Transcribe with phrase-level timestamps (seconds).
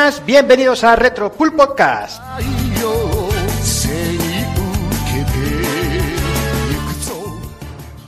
[0.00, 2.22] buenas, bienvenidos a Retro Pool Podcast.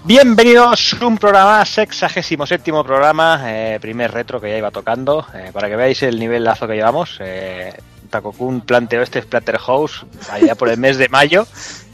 [0.04, 5.50] Bienvenidos a un programa, sexagésimo séptimo programa, eh, primer retro que ya iba tocando, eh,
[5.52, 7.18] para que veáis el nivel lazo que llevamos.
[7.20, 7.72] Eh,
[8.10, 11.46] Takokun planteó este Splatterhouse allá por el mes de mayo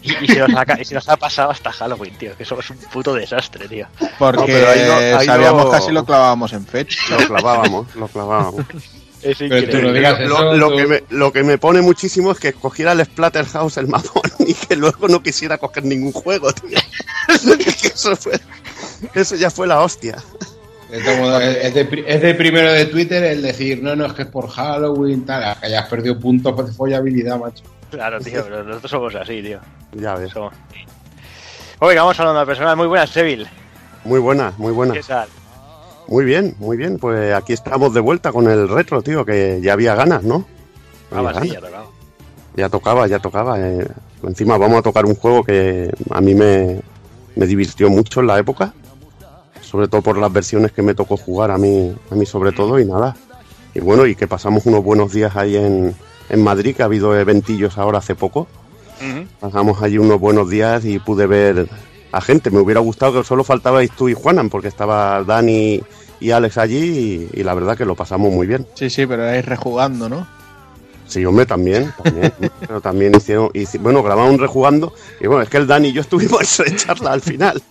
[0.03, 2.59] y, y se nos ha, y se nos ha pasado hasta Halloween, tío, que eso
[2.59, 3.87] es un puto desastre, tío.
[4.19, 4.81] Porque No, pero ahí
[5.13, 6.97] no- ahí sabíamos no- casi lo clavábamos en fecha.
[7.11, 8.65] Lo clavábamos, lo clavábamos.
[9.31, 9.83] Es Pero tú increíble.
[9.83, 12.49] no digas Lo, eso, lo tú- que me, lo que me pone muchísimo es que
[12.49, 16.79] escogiera el Splatterhouse el mapón y que luego no quisiera coger ningún juego, tío.
[17.95, 18.33] Eso, fue,
[19.15, 20.17] eso ya fue la hostia.
[20.91, 24.07] de todo modo, es, de, pri- es de primero de Twitter el decir, no, no,
[24.07, 27.65] es que es por Halloween, tal, que hayas perdido puntos de follabilidad, macho.
[27.91, 29.61] Claro, tío, pero nosotros somos así, tío.
[29.93, 30.31] Ya ves.
[30.33, 30.55] Somos...
[31.81, 33.47] Oiga, vamos hablando de personas muy buenas, Seville.
[34.05, 34.95] Muy buena, muy buena.
[34.95, 35.29] ¿Qué tal?
[36.09, 36.99] Muy bien, muy bien.
[36.99, 40.45] Pues aquí estamos de vuelta con el retro, tío, que ya había ganas, ¿no?
[41.13, 41.53] Ah, Había sí, ganas.
[41.53, 41.87] ya tocaba.
[42.57, 43.61] Ya tocaba, ya tocaba.
[43.61, 43.87] eh.
[44.25, 46.81] Encima vamos a tocar un juego que a mí me,
[47.37, 48.73] me divirtió mucho en la época.
[49.61, 52.79] Sobre todo por las versiones que me tocó jugar a mí, a mí sobre todo
[52.81, 53.15] y nada.
[53.75, 55.95] Y bueno, y que pasamos unos buenos días ahí en,
[56.31, 58.49] en Madrid, que ha habido eventillos ahora hace poco.
[59.41, 61.69] Pasamos allí unos buenos días y pude ver
[62.11, 62.51] a gente.
[62.51, 65.81] Me hubiera gustado que solo faltabais tú y Juanan, porque estaba Dani
[66.21, 68.67] y Alex allí y, y la verdad que lo pasamos muy bien.
[68.75, 70.27] Sí, sí, pero vais rejugando, ¿no?
[71.07, 72.33] Sí, hombre, también, también.
[72.61, 76.03] pero también hicieron, hici- bueno, grabamos rejugando y bueno, es que el Dani y yo
[76.03, 77.63] estuvimos en charla al final.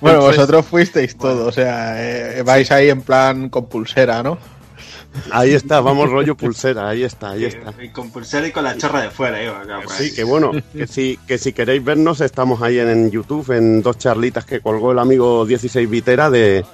[0.00, 1.94] Bueno, Entonces, vosotros fuisteis todo, o sea,
[2.38, 4.38] eh, vais ahí en plan con pulsera, ¿no?
[5.32, 7.74] Ahí está, vamos rollo pulsera, ahí está, ahí está.
[7.82, 10.08] Y con pulsera y con la chorra de fuera, iba, claro, ahí.
[10.08, 13.82] Sí, que bueno, que si, que si queréis vernos, estamos ahí en, en YouTube, en
[13.82, 16.64] dos charlitas que colgó el amigo 16 Vitera de,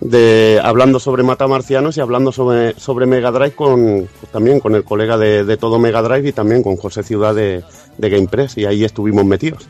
[0.00, 4.84] de hablando sobre matamarcianos y hablando sobre, sobre Mega Drive con pues, también con el
[4.84, 7.62] colega de, de todo Mega Drive y también con José Ciudad de,
[7.96, 9.66] de GamePress y ahí estuvimos metidos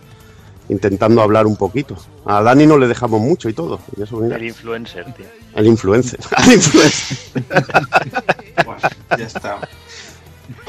[0.71, 1.97] intentando hablar un poquito.
[2.27, 3.81] A Dani no le dejamos mucho y todo.
[3.97, 5.25] y eso, mira, El influencer, tío.
[5.55, 6.21] al influencer.
[8.65, 8.81] Bueno,
[9.17, 9.65] ya estamos.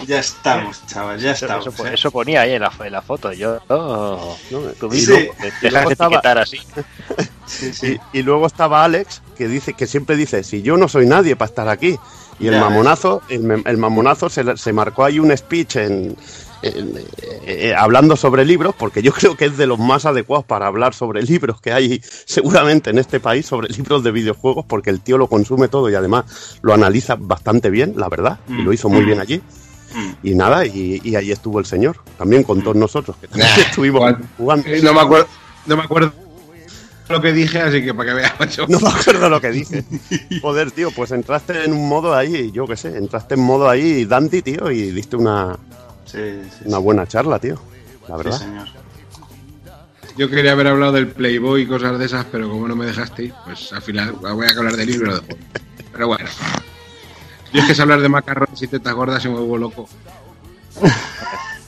[0.10, 1.68] Ya estamos, chaval, ya Eso, estamos.
[1.68, 1.92] eso, ¿eh?
[1.94, 3.32] eso ponía ahí en la, en la foto.
[3.32, 4.60] Yo, oh, ¿no?
[4.80, 5.30] tú mismo, Sí.
[5.62, 6.60] dejas de estaba- etiquetar así.
[7.46, 8.00] Sí, sí.
[8.14, 11.36] Y, y luego estaba Alex, que dice que siempre dice, si yo no soy nadie
[11.36, 11.98] para estar aquí.
[12.40, 16.16] Y el Ya mamonazo, el, me- el mamonazo se, se marcó ahí un speech en,
[16.62, 17.04] en- eh,
[17.46, 20.94] eh, hablando sobre libros, porque yo creo que es de los más adecuados para hablar
[20.96, 25.18] sobre libros que hay seguramente en este país, sobre libros de videojuegos, porque el tío
[25.20, 29.04] lo consume todo y además lo analiza bastante bien, la verdad, y lo hizo muy
[29.04, 29.42] bien allí.
[29.94, 30.10] Mm.
[30.28, 33.62] Y nada, y, y ahí estuvo el señor, también con todos nosotros, que también Nah,
[33.62, 34.68] estuvimos jugando.
[34.84, 35.28] No me acuerdo,
[35.66, 36.14] no me acuerdo
[37.10, 38.66] lo que dije, así que para que veas, macho.
[38.70, 39.84] No me acuerdo lo que dije.
[40.42, 44.06] Joder, tío, pues entraste en un modo ahí, yo qué sé, entraste en modo ahí
[44.06, 45.58] Dandy, tío, y diste una,
[46.06, 46.18] Sí,
[46.52, 46.84] sí, una sí.
[46.84, 47.60] buena charla, tío.
[48.08, 48.38] La verdad.
[48.38, 48.68] señor.
[50.18, 53.34] Yo quería haber hablado del Playboy y cosas de esas, pero como no me dejasteis,
[53.46, 55.20] pues al final voy a hablar del libro.
[55.94, 56.26] Pero bueno.
[57.54, 59.90] Yo es que es hablar de macarrones y tetas gordas y me vuelvo loco.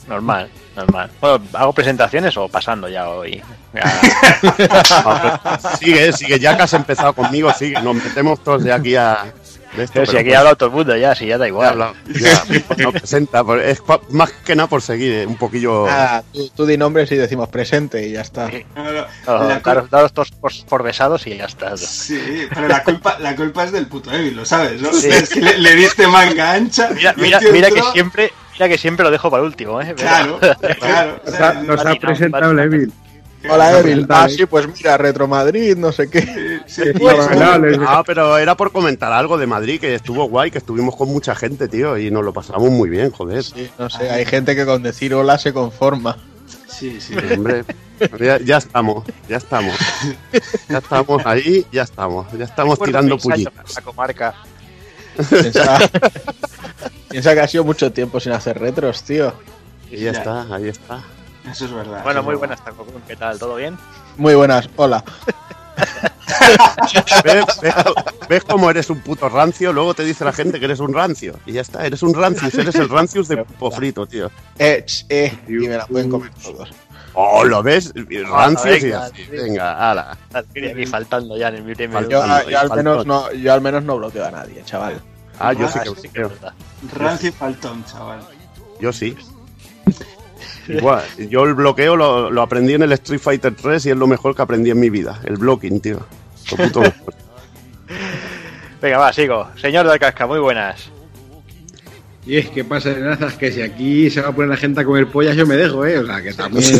[0.07, 1.09] Normal, normal.
[1.21, 3.41] Bueno, ¿hago presentaciones o pasando ya hoy?
[3.73, 5.39] Ya.
[5.79, 7.81] sigue, sigue, ya que has empezado conmigo, sigue.
[7.81, 9.31] Nos metemos todos de aquí a.
[9.75, 11.47] De esto, Pero si aquí pues, ha hablado todo el mundo ya, si ya da
[11.47, 11.93] igual.
[12.19, 12.43] ya,
[12.77, 15.85] no presenta, pues, es pa- más que nada por seguir, eh, un poquillo.
[15.87, 18.49] Ah, tú, tú di nombres y decimos presente y ya está.
[18.49, 18.65] Sí.
[18.75, 21.77] No, no, la daros, todos por, por besados y ya está.
[21.77, 24.91] Sí, pero la culpa, la culpa es del puto Evil, lo sabes, ¿no?
[24.91, 25.07] Sí.
[25.07, 26.89] Es que le, le diste manga ancha.
[26.93, 29.93] Mira, el mira, tío mira que siempre, mira que siempre lo dejo para último, ¿eh?
[29.95, 30.39] Pero- Claro,
[30.79, 31.21] claro.
[31.25, 32.67] o sea, Nos ha Vale, no, presentado vale.
[32.69, 32.93] Levil.
[33.49, 34.05] Hola, Evil.
[34.09, 34.33] Ah, ¿eh?
[34.35, 36.21] sí, pues mira, Retro Madrid, no sé qué.
[36.67, 37.17] sí, Sí, pues,
[37.61, 41.09] les- Ah, pero era por comentar algo de Madrid, que estuvo guay, que estuvimos con
[41.09, 43.43] mucha gente, tío, y nos lo pasamos muy bien, joder.
[43.43, 46.17] Sí, no sé, hay gente que con decir hola se conforma.
[46.67, 47.15] sí, sí.
[47.35, 47.63] Hombre,
[48.19, 49.75] ya, ya estamos, ya estamos.
[50.69, 52.27] Ya estamos ahí, ya estamos.
[52.37, 53.75] Ya estamos Recuerdo tirando pullitas.
[53.75, 54.35] La comarca.
[55.29, 55.79] Piensa,
[57.09, 59.33] piensa que ha sido mucho tiempo sin hacer retros, tío.
[59.89, 60.19] Y ya Ya.
[60.19, 61.03] está, ahí está.
[61.49, 62.03] Eso es verdad.
[62.03, 63.39] Bueno, muy buenas, Takokun, ¿qué tal?
[63.39, 63.77] ¿Todo bien?
[64.17, 65.03] Muy buenas, hola.
[67.23, 67.73] ¿Ves, ves,
[68.29, 69.73] ves cómo eres un puto rancio?
[69.73, 71.39] Luego te dice la gente que eres un rancio.
[71.45, 74.29] Y ya está, eres un rancius, eres el rancius de pofrito, tío.
[74.59, 76.69] Eh, eh, y me la pueden comer todos.
[77.13, 77.91] Oh, ¿lo ves?
[77.95, 79.23] Rancios y venga, así.
[79.23, 79.29] sí.
[79.31, 80.17] Venga, ala.
[80.33, 82.43] Aquí faltando ya en el Faltando.
[82.43, 85.01] Yo, yo al menos no, yo al menos no bloqueo a nadie, chaval.
[85.39, 86.53] Ah, yo sí Ah, que sí es verdad.
[86.93, 88.21] Rancio y faltón, chaval.
[88.79, 89.17] Yo sí.
[90.77, 94.07] Igual, yo el bloqueo lo, lo aprendí en el Street Fighter 3 y es lo
[94.07, 95.19] mejor que aprendí en mi vida.
[95.23, 96.05] El blocking, tío.
[96.51, 97.13] Lo puto mejor.
[98.81, 99.47] Venga, va, sigo.
[99.55, 100.89] Señor del Casca, muy buenas.
[102.25, 104.81] Y es que pasa de nazas que si aquí se va a poner la gente
[104.81, 105.97] a comer pollas, yo me dejo, ¿eh?
[105.99, 106.79] O sea, que también.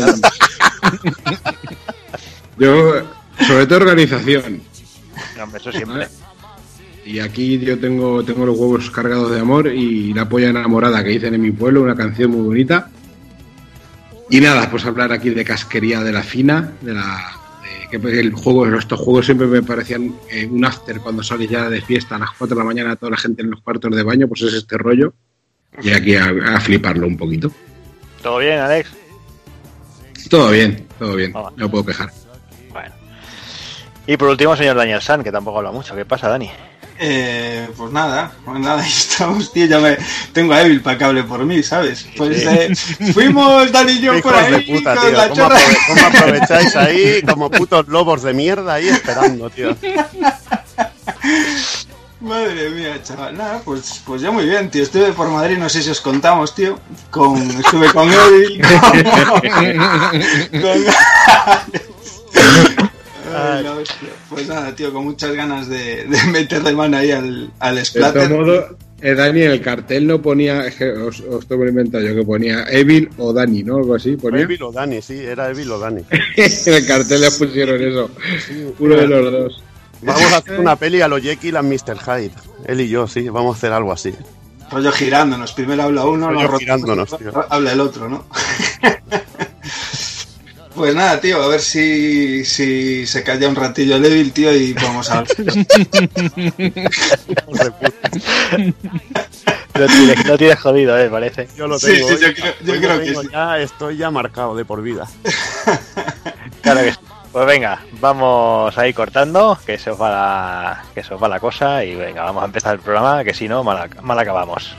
[2.58, 3.02] yo,
[3.46, 4.62] sobre todo organización.
[5.36, 6.06] No, hombre, eso siempre.
[7.04, 11.10] Y aquí yo tengo, tengo los huevos cargados de amor y la polla enamorada que
[11.10, 12.88] dicen en mi pueblo, una canción muy bonita.
[14.30, 17.32] Y nada, pues hablar aquí de casquería de la fina, de la.
[17.62, 21.50] de que pues, el juego, estos juegos siempre me parecían eh, un after cuando sales
[21.50, 23.94] ya de fiesta a las 4 de la mañana, toda la gente en los cuartos
[23.94, 25.12] de baño, pues es este rollo.
[25.82, 27.50] Y aquí a, a fliparlo un poquito.
[28.22, 28.90] ¿Todo bien, Alex?
[30.28, 32.10] Todo bien, todo bien, no puedo quejar.
[32.70, 32.94] Bueno.
[34.06, 35.94] Y por último, señor Daniel San, que tampoco habla mucho.
[35.94, 36.50] ¿Qué pasa, Dani?
[36.98, 39.66] Eh, pues nada, pues nada, ahí estamos, tío.
[39.66, 39.96] Ya me
[40.32, 42.06] tengo a Evil para que hable por mí, ¿sabes?
[42.16, 42.72] Pues eh,
[43.12, 45.16] fuimos Dani y yo por ahí de puta, con tío.
[45.16, 45.56] la ¿Cómo, chorra.
[45.58, 49.76] aprove- cómo aprovecháis ahí como putos lobos de mierda ahí esperando, tío?
[52.20, 53.36] Madre mía, chaval.
[53.36, 54.84] Nada, pues, pues ya muy bien, tío.
[54.84, 56.78] Estuve por Madrid, no sé si os contamos, tío.
[57.10, 60.84] Con, estuve con Evil, con, con-
[63.34, 64.08] Ay, la hostia.
[64.28, 68.28] Pues nada, tío, con muchas ganas de, de meterle mano ahí al, al De Splatter.
[68.28, 70.64] todo modo, eh, Dani, en el cartel no ponía,
[71.06, 73.78] os, os tengo que inventar yo, que ponía Evil o Dani, ¿no?
[73.78, 74.42] Algo así ponía.
[74.42, 76.02] Evil o Dani, sí, era Evil o Dani.
[76.36, 78.10] en el cartel le pusieron eso.
[78.78, 79.62] Uno de los dos.
[80.02, 81.98] Vamos a hacer una peli a los Jekyll and Mr.
[81.98, 82.32] Hyde.
[82.66, 84.12] Él y yo, sí, vamos a hacer algo así.
[84.70, 85.52] Rollo girándonos.
[85.52, 87.44] Primero habla uno, Rollo luego rotamos, girándonos, tío.
[87.50, 88.24] habla el otro, ¿no?
[90.74, 94.72] pues nada, tío, a ver si, si se calla un ratillo el Evil, tío, y
[94.74, 95.24] vamos a.
[99.74, 101.48] Lo tienes, lo tienes jodido, eh, parece.
[101.56, 102.08] Yo lo Sí, tengo.
[102.08, 103.28] sí, yo creo- yo creo que sí.
[103.32, 105.08] ya, estoy ya marcado de por vida.
[106.62, 106.98] Claro que sí.
[107.32, 111.26] Pues venga, vamos a ir cortando, que se os va la, que se os va
[111.28, 114.76] la cosa y venga, vamos a empezar el programa, que si no, mal, mal acabamos.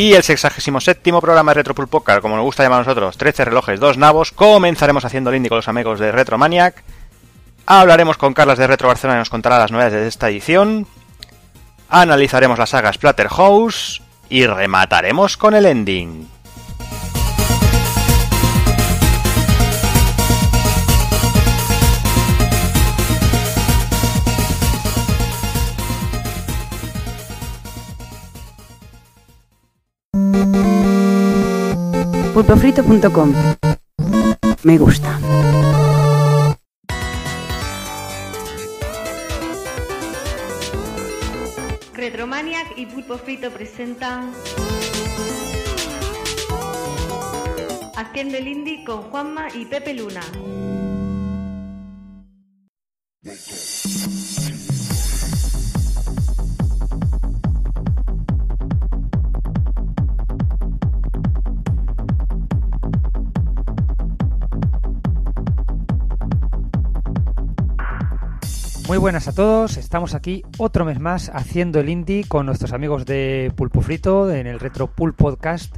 [0.00, 3.44] Y el 67 programa de Retro Pool Poker, como nos gusta llamar a nosotros, 13
[3.44, 6.82] relojes, 2 nabos, comenzaremos haciendo el indie con los amigos de Retromaniac.
[7.66, 10.86] Hablaremos con Carlas de Retro Barcelona y nos contará las novedades de esta edición.
[11.90, 14.00] Analizaremos la saga Splatterhouse
[14.30, 16.26] y remataremos con el ending.
[32.40, 33.34] pulpofrito.com
[34.62, 35.18] Me gusta.
[41.92, 44.32] Retromaniac y Pulpo Frito presentan
[47.96, 50.22] Haciendo el Indie con Juanma y Pepe Luna.
[68.90, 73.06] Muy buenas a todos, estamos aquí otro mes más haciendo el indie con nuestros amigos
[73.06, 75.76] de Pulpo Frito en el Retro Pool Podcast.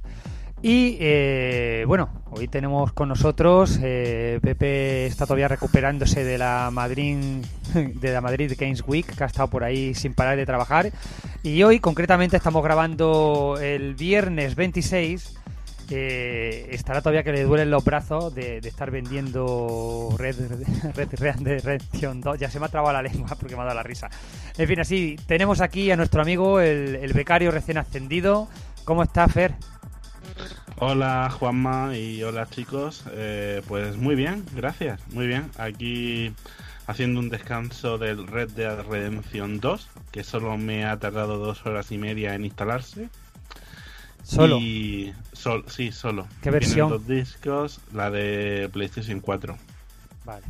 [0.62, 7.19] Y eh, bueno, hoy tenemos con nosotros, eh, Pepe está todavía recuperándose de la Madrid
[7.75, 10.90] de la Madrid Games Week, que ha estado por ahí sin parar de trabajar.
[11.42, 15.35] Y hoy concretamente estamos grabando el viernes 26
[15.94, 20.37] eh, estará todavía que le duelen los brazos de, estar vendiendo Red,
[20.94, 22.38] Red, Red Redemption 2.
[22.38, 24.08] Ya se me ha trabado la lengua porque me ha dado la risa.
[24.56, 28.49] En fin, así, tenemos aquí a nuestro amigo, el, el becario recién ascendido.
[28.84, 29.54] ¿Cómo está, Fer?
[30.84, 35.49] Hola Juanma y hola chicos, Eh, pues muy bien, gracias, muy bien.
[35.56, 36.34] Aquí
[36.88, 41.92] haciendo un descanso del Red Dead Redemption 2, que solo me ha tardado dos horas
[41.92, 43.08] y media en instalarse.
[44.22, 44.58] Solo.
[44.58, 46.24] Y sol- sí, solo.
[46.24, 46.88] ¿Qué Tienen versión?
[46.88, 49.56] dos discos, la de PlayStation 4.
[50.24, 50.42] Vale.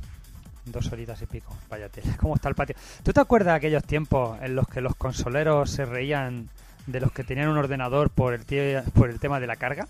[0.67, 1.57] Dos horitas y pico.
[1.71, 2.17] Vaya tela.
[2.21, 2.77] ¿Cómo está el patio?
[3.03, 6.49] ¿Tú te acuerdas de aquellos tiempos en los que los consoleros se reían
[6.87, 9.89] de los que tenían un ordenador por el, tie- por el tema de la carga?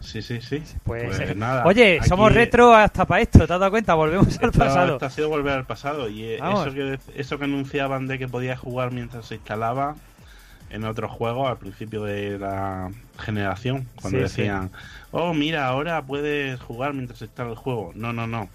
[0.00, 0.60] Sí, sí, sí.
[0.82, 1.64] Pues, eh, nada.
[1.64, 3.94] Oye, aquí- somos retro hasta para esto, ¿te has dado cuenta?
[3.94, 4.94] Volvemos al pasado.
[4.94, 6.66] esto ha sido volver al pasado y eh, Vamos.
[6.66, 9.94] eso que, eso que anunciaban de que podías jugar mientras se instalaba
[10.72, 14.40] en otros juegos al principio de la generación, cuando Sí, sí.
[14.42, 14.70] decían,
[15.10, 17.92] oh, mira, ahora puedes jugar mientras está el juego.
[17.94, 18.48] No, no, no.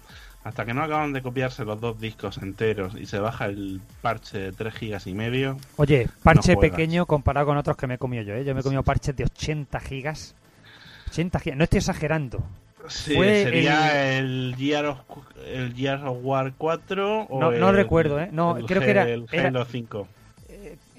[0.44, 4.38] Hasta que no acaban de copiarse los dos discos enteros y se baja el parche
[4.38, 5.58] de 3 gigas y medio.
[5.76, 8.44] Oye, parche No pequeño comparado con otros que me he comido yo, ¿eh?
[8.44, 10.34] Yo me he comido parches de 80 gigas.
[11.10, 12.42] 80 gigas, no estoy exagerando.
[12.88, 14.54] Sí, Fue sería el...
[14.56, 14.98] Gear of,
[15.46, 18.30] el Gears of War 4 o No- no el- recuerdo, ¿eh?
[18.32, 20.08] No, el creo que era- el era- Halo 5.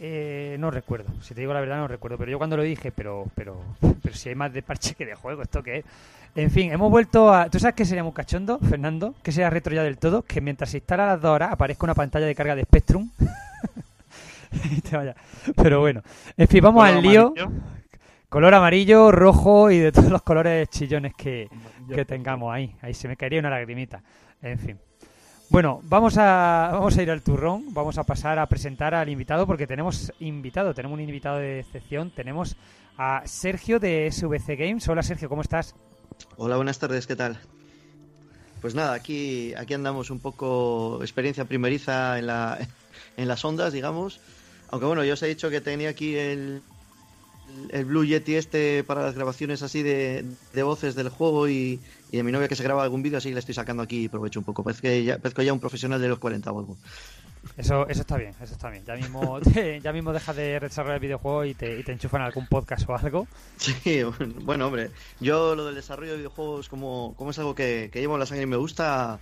[0.02, 2.90] Eh, no recuerdo, si te digo la verdad no recuerdo, pero yo cuando lo dije,
[2.90, 3.62] pero pero
[4.02, 5.86] pero si hay más de parche que de juego, ¿esto qué es?
[6.36, 7.50] En fin, hemos vuelto a...
[7.50, 9.16] ¿Tú sabes qué sería muy cachondo, Fernando?
[9.24, 11.96] Que sea retro ya del todo, que mientras se instala las dos horas aparezca una
[11.96, 13.10] pantalla de carga de Spectrum.
[14.72, 15.16] Y te vaya.
[15.56, 16.02] Pero bueno,
[16.36, 17.34] en fin, vamos al lío.
[17.38, 17.52] amarillo.
[18.30, 21.48] Color amarillo, rojo y de todos los colores chillones que,
[21.88, 22.76] que tengamos ahí.
[22.82, 24.02] Ahí se me caería una lagrimita.
[24.42, 24.80] En fin.
[25.50, 27.74] Bueno, vamos a, vamos a ir al turrón.
[27.74, 32.12] Vamos a pasar a presentar al invitado porque tenemos invitado, tenemos un invitado de excepción.
[32.12, 32.56] Tenemos
[33.00, 34.88] a Sergio de SVC Games.
[34.88, 35.74] Hola Sergio, ¿cómo estás?
[36.38, 37.40] Hola, buenas tardes, ¿qué tal?
[38.62, 42.60] Pues nada, aquí, aquí andamos un poco experiencia primeriza en, la,
[43.18, 44.20] en las ondas, digamos.
[44.70, 46.62] Aunque bueno, yo os he dicho que tenía aquí el,
[47.70, 51.80] el Blue Yeti este para las grabaciones así de, de voces del juego y,
[52.12, 54.10] y de mi novia que se graba algún vídeo, así le estoy sacando aquí y
[54.10, 54.64] provecho un poco.
[54.64, 56.78] Parece que ya, parezco ya un profesional de los 40 o algo.
[57.58, 58.84] Eso, eso está bien, eso está bien.
[58.86, 59.40] Ya mismo,
[59.84, 63.28] ya mismo dejas de desarrollar videojuegos y te, y te enchufan algún podcast o algo.
[63.58, 64.02] Sí,
[64.42, 68.16] bueno, hombre, yo lo del desarrollo de videojuegos, como, como es algo que, que llevo
[68.16, 69.20] en la sangre y me gusta,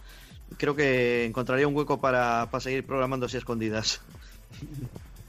[0.57, 4.01] creo que encontraría un hueco para, para seguir programando así escondidas.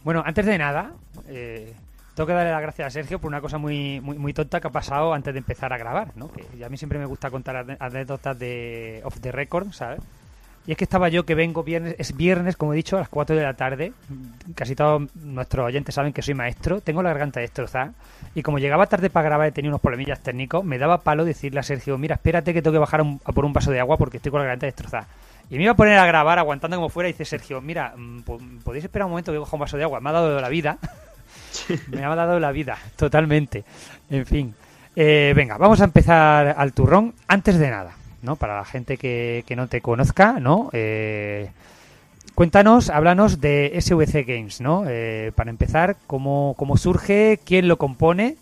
[0.05, 0.93] Bueno, antes de nada,
[1.26, 1.75] eh,
[2.19, 4.71] tengo que darle las gracias a Sergio por una cosa muy, muy, tonta que ha
[4.71, 6.29] pasado antes de empezar a grabar, ¿no?
[6.33, 10.01] Que a mí siempre me gusta contar anécdotas de off the record, ¿sabes?
[10.67, 13.09] Y es que estaba yo que vengo viernes, es viernes, como he dicho, a las
[13.09, 13.93] 4 de la tarde.
[14.57, 17.93] Casi todos nuestros oyentes saben que soy maestro, tengo la garganta destrozada.
[18.35, 21.61] Y como llegaba tarde para grabar y tenía unos problemillas técnicos, me daba palo decirle
[21.61, 24.19] a Sergio, mira, espérate que tengo que bajar a, por un vaso de agua porque
[24.19, 25.07] estoy con la garganta destrozada.
[25.49, 28.21] Y me iba a poner a grabar aguantando como fuera y dice Sergio, mira, mm,
[28.23, 30.01] po- podéis esperar un momento que coja un vaso de agua.
[30.01, 30.77] Me ha dado la vida.
[31.88, 33.65] me ha dado la vida, totalmente.
[34.11, 34.55] En fin.
[34.97, 37.15] Eh, venga, vamos a empezar al turrón.
[37.29, 38.37] Antes de nada, ¿no?
[38.37, 40.71] Para la gente que, que no te conozca, ¿no?
[40.73, 41.50] Eh,
[42.35, 44.85] cuéntanos, háblanos de SVC Games, ¿no?
[44.88, 47.38] Eh, para empezar, ¿cómo, cómo surge?
[47.45, 48.37] ¿Quién lo compone?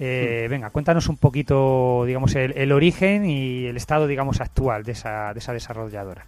[0.00, 4.92] Eh, venga, cuéntanos un poquito, digamos, el, el origen y el estado, digamos, actual de
[4.92, 6.24] esa, de esa desarrolladora.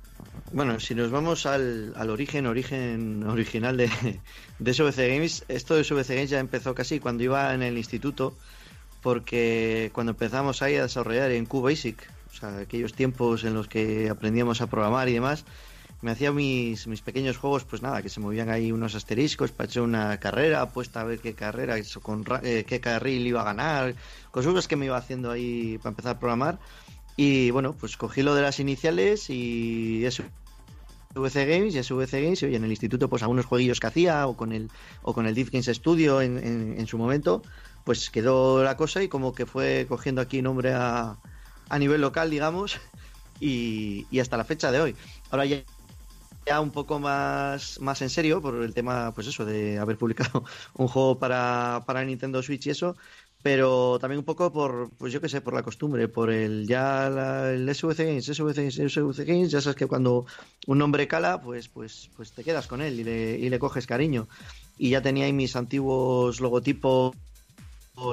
[0.53, 3.89] Bueno, si nos vamos al, al origen, origen original de,
[4.59, 8.35] de SVC Games, esto de SVC Games ya empezó casi cuando iba en el instituto,
[9.01, 12.03] porque cuando empezamos ahí a desarrollar en QBasic,
[12.33, 15.45] o sea, aquellos tiempos en los que aprendíamos a programar y demás,
[16.03, 19.69] me hacía mis, mis pequeños juegos, pues nada, que se movían ahí unos asteriscos para
[19.69, 23.95] echar una carrera, apuesta a ver qué carrera, eh, qué carril iba a ganar,
[24.33, 26.59] cosas que me iba haciendo ahí para empezar a programar.
[27.23, 30.23] Y bueno, pues cogí lo de las iniciales y eso.
[31.15, 34.37] SVC Games y SVC Games, y en el instituto, pues algunos jueguillos que hacía, o
[34.37, 34.71] con el,
[35.03, 37.43] o con el Deep Games Studio en, en- su momento,
[37.85, 41.21] pues quedó la cosa y como que fue cogiendo aquí nombre a,
[41.69, 42.81] a nivel local, digamos,
[43.41, 44.97] y, y hasta la fecha de hoy.
[45.31, 45.63] Ahora ya,
[46.47, 50.45] ya un poco más, más en serio, por el tema, pues eso, de haber publicado
[50.75, 52.97] un juego para, para Nintendo Switch y eso,
[53.43, 57.09] pero también un poco por, pues yo qué sé, por la costumbre, por el ya
[57.09, 60.27] la- el SVC Games, SVC Games, SVC Games, ya sabes que cuando
[60.67, 63.87] un nombre cala, pues, pues, pues te quedas con él y le, y le coges
[63.87, 64.29] cariño.
[64.77, 67.15] Y ya tenía ahí mis antiguos logotipos,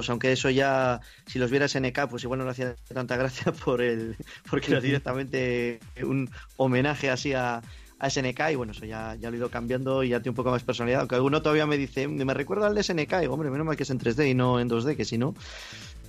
[0.09, 3.81] aunque eso ya, si los viera SNK, pues igual no le hacía tanta gracia por
[3.81, 4.15] el,
[4.49, 7.61] porque era directamente un homenaje así a,
[7.99, 10.35] a SNK y bueno, eso ya, ya lo he ido cambiando y ya tiene un
[10.35, 10.99] poco más personalidad.
[11.01, 13.75] Aunque alguno todavía me dice, me recuerda al de SNK, y digo, hombre, menos mal
[13.75, 15.33] que es en 3D y no en 2D, que si no.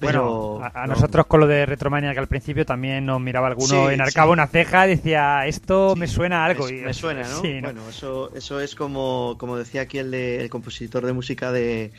[0.01, 0.23] Pero
[0.59, 0.95] Bueno, a, a no.
[0.95, 4.33] nosotros con lo de Retromania que al principio también nos miraba alguno, Sí, enarcaba sí.
[4.35, 6.67] una ceja y decía, esto me suena a algo.
[6.67, 7.41] Me, y- me suena, ¿no?
[7.41, 11.91] Bueno, eso, eso es como, como decía aquí el, de- el compositor de música de,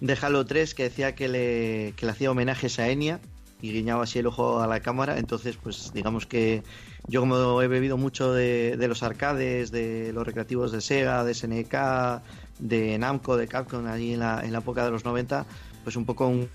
[0.00, 3.18] de Halo 3, que decía que le, que le hacía homenajes a Enya
[3.60, 5.18] y guiñaba así el ojo a la cámara.
[5.18, 6.62] Entonces, pues digamos que
[7.06, 12.22] yo como he bebido mucho de, los arcades, de los recreativos de Sega, de SNK,
[12.58, 15.46] de Namco, de Capcom, allí en la, en la época de los 90,
[15.84, 16.48] pues un poco un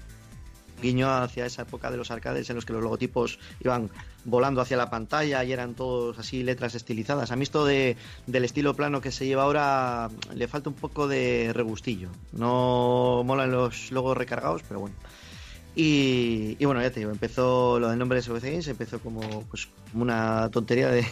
[0.84, 3.90] guiño hacia esa época de los arcades en los que los logotipos iban
[4.26, 7.32] volando hacia la pantalla y eran todos así letras estilizadas.
[7.32, 11.08] A mí esto de, del estilo plano que se lleva ahora le falta un poco
[11.08, 12.10] de regustillo.
[12.34, 14.96] No molan los logos recargados, pero bueno.
[15.76, 19.68] Y, bueno, ya te digo, empezó lo del nombre de SVC Games, empezó como, pues,
[19.92, 21.04] como una tontería de,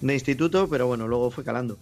[0.00, 1.78] de instituto, pero bueno, luego fue calando.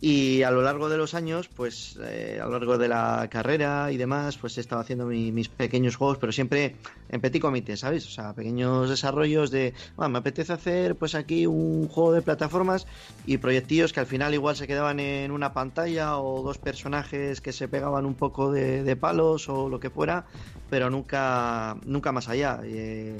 [0.00, 3.90] Y a lo largo de los años, pues eh, a lo largo de la carrera
[3.90, 6.76] y demás, pues he estado haciendo mi- mis pequeños juegos, pero siempre
[7.08, 8.06] en petit comité, ¿sabes?
[8.06, 12.86] O sea, pequeños desarrollos de, "Ah, me apetece hacer pues aquí un juego de plataformas
[13.26, 17.52] y proyectillos que al final igual se quedaban en una pantalla o dos personajes que
[17.52, 20.26] se pegaban un poco de, palos o lo que fuera,
[20.70, 22.60] pero nunca, nunca más allá.
[22.62, 23.18] Eh,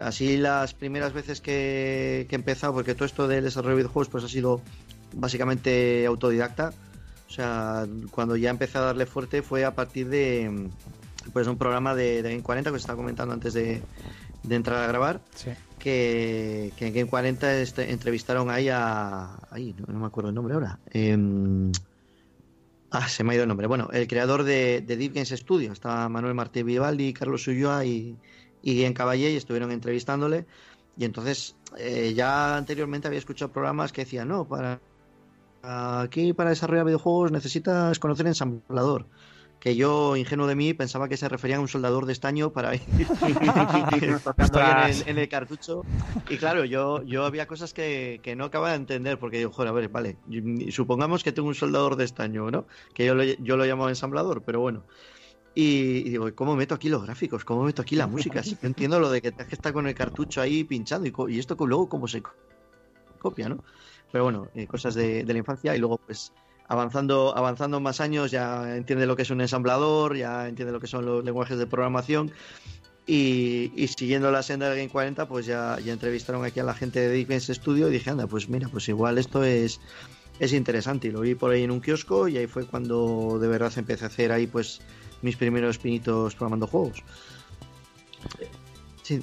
[0.00, 4.08] así las primeras veces que, que he empezado, porque todo esto del desarrollo de videojuegos
[4.08, 4.62] pues ha sido
[5.14, 6.72] básicamente autodidacta.
[7.28, 10.68] O sea, cuando ya empecé a darle fuerte fue a partir de
[11.32, 13.82] pues un programa de, de Game 40 que os estaba comentando antes de,
[14.42, 15.20] de entrar a grabar.
[15.34, 15.50] Sí.
[15.78, 19.38] Que, que en Game 40 este- entrevistaron ahí a.
[19.50, 20.78] Ahí, no, no me acuerdo el nombre ahora.
[20.90, 21.70] Em,
[22.90, 23.66] ah, se me ha ido el nombre.
[23.66, 25.72] Bueno, el creador de, de Deep Games Studio.
[25.72, 28.16] Estaba Manuel Martí Vivaldi, Carlos Ulloa y,
[28.62, 30.46] y Guillem Caballé y estuvieron entrevistándole.
[30.96, 34.80] Y entonces eh, ya anteriormente había escuchado programas que decían, no, para
[35.62, 39.06] aquí para desarrollar videojuegos necesitas conocer ensamblador.
[39.58, 42.74] Que yo, ingenuo de mí, pensaba que se refería a un soldador de estaño para
[42.74, 45.84] ir, ir tocando ahí en el, en el cartucho.
[46.30, 49.68] Y claro, yo, yo había cosas que, que no acababa de entender, porque digo, joder,
[49.68, 50.16] a ver, vale,
[50.70, 52.66] supongamos que tengo un soldador de estaño, ¿no?
[52.94, 54.82] Que yo lo, yo lo llamo ensamblador, pero bueno.
[55.54, 57.44] Y, y digo, ¿cómo meto aquí los gráficos?
[57.44, 58.42] ¿Cómo meto aquí la música?
[58.42, 61.38] Si yo entiendo lo de que que estar con el cartucho ahí pinchando y, y
[61.38, 62.32] esto luego cómo se co-
[63.18, 63.62] copia, ¿no?
[64.12, 66.32] Pero bueno, eh, cosas de, la infancia y luego pues
[66.68, 70.86] avanzando, avanzando más años ya entiende lo que es un ensamblador, ya entiende lo que
[70.86, 72.32] son los lenguajes de programación
[73.06, 77.00] y, siguiendo la senda del Game 40 pues ya, ya entrevistaron aquí a la gente
[77.08, 79.80] de Games Studio y dije, anda, pues mira, pues igual esto es,
[80.38, 83.48] es interesante y lo vi por ahí en un kiosco y ahí fue cuando de
[83.48, 84.80] verdad empecé a hacer ahí pues
[85.22, 87.02] mis primeros pinitos programando juegos.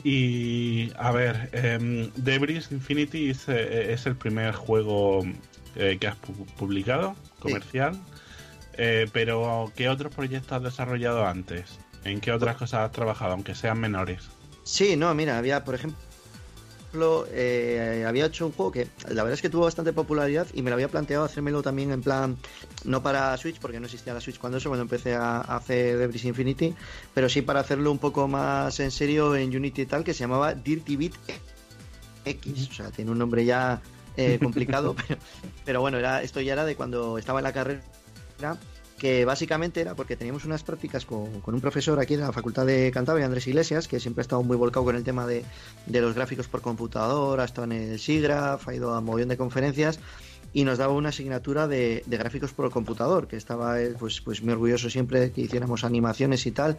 [0.03, 5.23] Y a ver, em, Debris Infinity es, eh, es el primer juego
[5.75, 7.97] eh, que has pu- publicado, comercial.
[8.77, 11.79] Eh, pero, ¿qué otros proyectos has desarrollado antes?
[12.03, 14.23] ¿En qué otras cosas has trabajado, aunque sean menores?
[14.63, 15.97] Sí, no, mira, había, por ejemplo,
[17.31, 20.69] eh, había hecho un juego que la verdad es que tuvo bastante popularidad y me
[20.69, 22.37] lo había planteado hacérmelo también en plan,
[22.83, 25.97] no para Switch, porque no existía la Switch cuando eso, cuando empecé a, a hacer
[25.97, 26.73] Debris Infinity,
[27.13, 30.21] pero sí para hacerlo un poco más en serio en Unity y tal, que se
[30.21, 31.13] llamaba Dirty Beat
[32.25, 33.81] X, o sea, tiene un nombre ya
[34.17, 35.19] eh, complicado, pero,
[35.65, 37.81] pero bueno, era, esto ya era de cuando estaba en la carrera
[38.97, 42.91] que básicamente era porque teníamos unas prácticas con, un profesor aquí de la Facultad de
[42.91, 45.45] Cantabria, Andrés Iglesias, que siempre ha estado muy volcado con el tema de,
[45.85, 49.29] de los gráficos por computador, ha estado en el SIGGRAPH, ha ido a un montón
[49.29, 49.99] de conferencias
[50.53, 54.53] y nos daba una asignatura de, gráficos por computador, que estaba él pues, pues muy
[54.53, 56.77] orgulloso siempre de que hiciéramos animaciones y tal.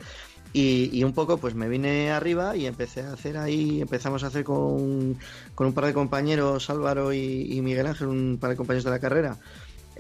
[0.53, 4.29] Y, y un poco pues me vine arriba y empecé a hacer ahí, empezamos a
[4.29, 5.19] hacer con,
[5.55, 8.91] con un par de compañeros, Álvaro y, y Miguel Ángel, un par de compañeros de
[8.91, 9.37] la carrera,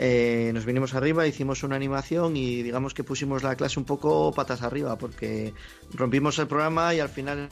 [0.00, 4.32] eh, nos vinimos arriba, hicimos una animación y digamos que pusimos la clase un poco
[4.32, 5.52] patas arriba porque
[5.92, 7.48] rompimos el programa y al final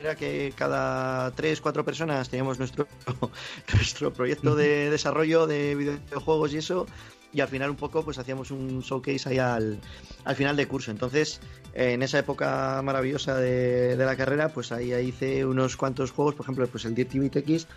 [0.00, 2.88] era que cada tres, cuatro personas teníamos nuestro,
[3.74, 6.86] nuestro proyecto de desarrollo de videojuegos y eso
[7.32, 9.78] y al final un poco pues hacíamos un showcase ahí al,
[10.24, 10.90] al final de curso.
[10.90, 11.40] Entonces,
[11.74, 16.10] eh, en esa época maravillosa de, de la carrera, pues ahí, ahí hice unos cuantos
[16.10, 17.68] juegos, por ejemplo, pues el Dirty Beat X,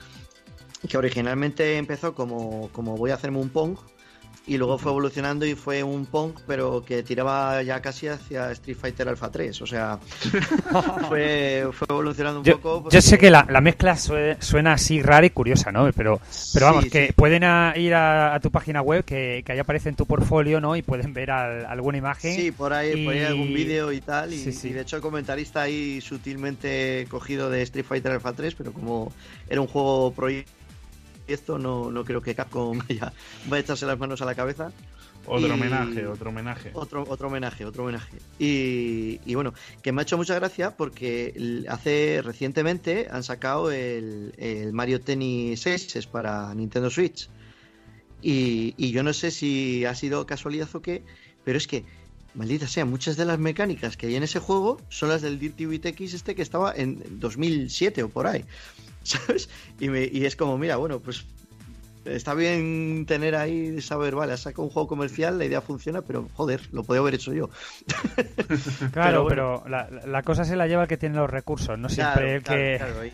[0.88, 3.78] que originalmente empezó como, como voy a hacerme un Pong
[4.48, 8.78] y luego fue evolucionando y fue un Pong pero que tiraba ya casi hacia Street
[8.80, 9.98] Fighter Alpha 3 o sea
[11.10, 14.74] fue, fue evolucionando un Yo, poco yo porque- sé que la, la mezcla sue- suena
[14.74, 15.90] así rara y curiosa, ¿no?
[15.94, 16.20] Pero,
[16.54, 17.14] pero vamos, Sí, que sí.
[17.14, 20.62] pueden a- ir a, a tu página web, que, que ahí aparece en tu portfolio,
[20.62, 20.76] ¿no?
[20.76, 22.36] Y pueden ver al- alguna imagen.
[22.36, 24.34] Sí, por ahí, por ahí y- algún vídeo y tal.
[24.34, 24.68] Y, sí.
[24.70, 29.12] y de hecho, el comentarista ahí sutilmente cogido de Street Fighter Alpha 3, pero como
[29.50, 30.52] era un juego proyecto,
[31.58, 33.14] no, no creo que Capcom vaya,
[33.46, 34.72] vaya a echarse las manos a la cabeza.
[35.28, 36.70] Otro Y- homenaje, otro homenaje.
[36.74, 38.18] Otro, otro homenaje, otro homenaje.
[38.38, 44.34] Y, y bueno, que me ha hecho mucha gracia porque hace recientemente han sacado el,
[44.38, 47.28] el Mario Tennis 6 es para Nintendo Switch.
[48.22, 51.04] Y, y yo no sé si ha sido casualidad o qué,
[51.44, 51.86] pero es que,
[52.34, 55.66] maldita sea, muchas de las mecánicas que hay en ese juego son las del Dirty
[55.76, 58.46] X este que estaba en 2007 o por ahí.
[59.06, 59.50] ¿Sabes?
[59.80, 61.26] Y, me- y es como, mira, bueno, pues
[62.06, 66.28] está bien tener ahí, saber, vale, has sacado un juego comercial, la idea funciona, pero
[66.34, 67.50] joder, lo podía haber hecho yo.
[68.94, 69.62] Claro, bueno.
[69.62, 72.44] pero, la, la cosa se la lleva el que tiene los recursos, no siempre el
[72.44, 72.78] Claro, que...
[72.78, 73.14] claro, claro, ahí,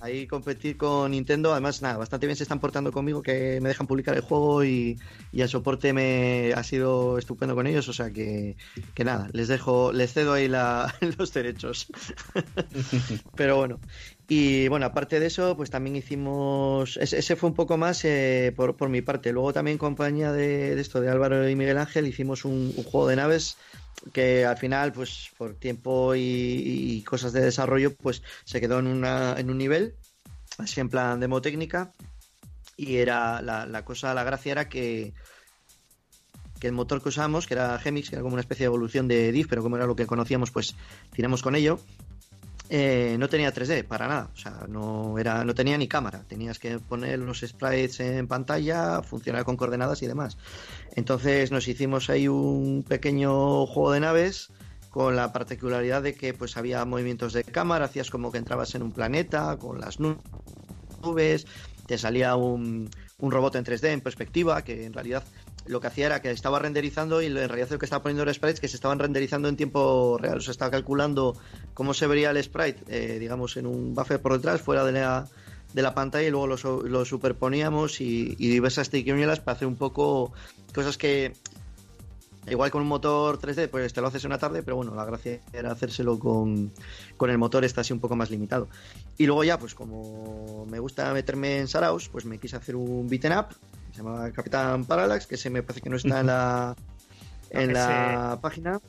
[0.00, 3.86] ahí competir con Nintendo, además, nada, bastante bien se están portando conmigo, que me dejan
[3.86, 4.98] publicar el juego y,
[5.32, 8.56] y el soporte me ha sido estupendo con ellos, o sea que,
[8.94, 11.86] que nada, les dejo, les cedo ahí la- los derechos.
[13.34, 13.80] Pero bueno,
[14.28, 16.96] Y bueno, aparte de eso, pues también hicimos.
[16.96, 19.32] Ese, fue un poco más eh, por, por mi parte.
[19.32, 23.16] Luego también, en compañía de, esto de Álvaro y Miguel Ángel, hicimos un, juego de
[23.16, 23.56] naves
[24.12, 29.36] que al final, pues por tiempo y, cosas de desarrollo, pues se quedó en, una,
[29.38, 29.94] en un nivel,
[30.58, 31.92] así en plan demo técnica.
[32.76, 35.14] Y era la, cosa, la gracia era que,
[36.58, 39.06] que el motor que usamos, que era Gemix, que era como una especie de evolución
[39.06, 40.74] de Div, pero como era lo que conocíamos, pues
[41.12, 41.78] tiramos con ello.
[42.68, 46.58] Eh, no tenía 3D para nada, o sea, no era, no tenía ni cámara, tenías
[46.58, 50.36] que poner los sprites en pantalla, funcionar con coordenadas y demás.
[50.96, 54.50] Entonces nos hicimos ahí un pequeño juego de naves
[54.90, 58.82] con la particularidad de que pues había movimientos de cámara, hacías como que entrabas en
[58.82, 60.20] un planeta con las nu-
[61.02, 61.46] nubes,
[61.86, 65.24] te salía un, un robot en 3D en perspectiva, que en realidad
[65.68, 68.32] lo que hacía era que estaba renderizando y en realidad lo que estaba poniendo era
[68.32, 70.38] sprites que se estaban renderizando en tiempo real.
[70.38, 71.36] O sea, estaba calculando
[71.74, 75.28] cómo se vería el sprite, eh, digamos, en un buffer por detrás, fuera de la,
[75.72, 79.76] de la pantalla, y luego lo, lo superponíamos y, y diversas triquiñuelas para hacer un
[79.76, 80.32] poco
[80.74, 81.32] cosas que.
[82.48, 85.40] Igual con un motor 3D, pues te lo haces una tarde, pero bueno, la gracia
[85.52, 86.70] era hacérselo con,
[87.16, 88.68] con el motor está así un poco más limitado.
[89.18, 93.08] Y luego ya, pues como me gusta meterme en Saraos, pues me quise hacer un
[93.08, 93.46] beaten up,
[93.96, 96.76] se llama Capitán Parallax, que se me parece que no está en la,
[97.50, 98.80] en la Ese- página.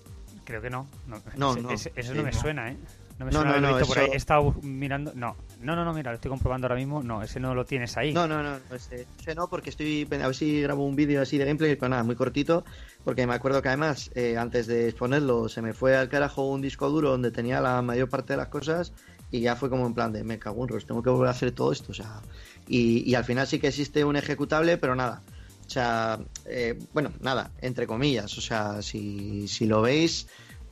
[0.44, 0.88] Creo que no.
[1.08, 1.72] No, No, ese- no.
[1.72, 2.78] ese- eso Sí, no me suena, ¿eh?
[3.20, 4.10] No me No, suena no, no, por ahí.
[4.12, 5.12] He estado mirando.
[5.16, 7.02] No, no, no, no, mira, lo estoy comprobando ahora mismo.
[7.02, 8.14] No, ese no lo tienes ahí.
[8.14, 11.22] No, no, no, no, ese, ese no, porque estoy a ver si grabo un vídeo
[11.22, 12.64] así de gameplay, pero nada, muy cortito,
[13.04, 16.62] porque me acuerdo que además, eh, antes de exponerlo, se me fue al carajo un
[16.62, 18.94] disco duro donde tenía la mayor parte de las cosas
[19.32, 21.52] y ya fue como en plan de, me cago en tengo que volver a hacer
[21.52, 22.22] todo esto, o sea,
[22.68, 25.22] y, al final sí que existe un ejecutable, pero nada,
[25.66, 30.28] o sea, eh, bueno, nada, entre comillas, o sea, si, si lo veis...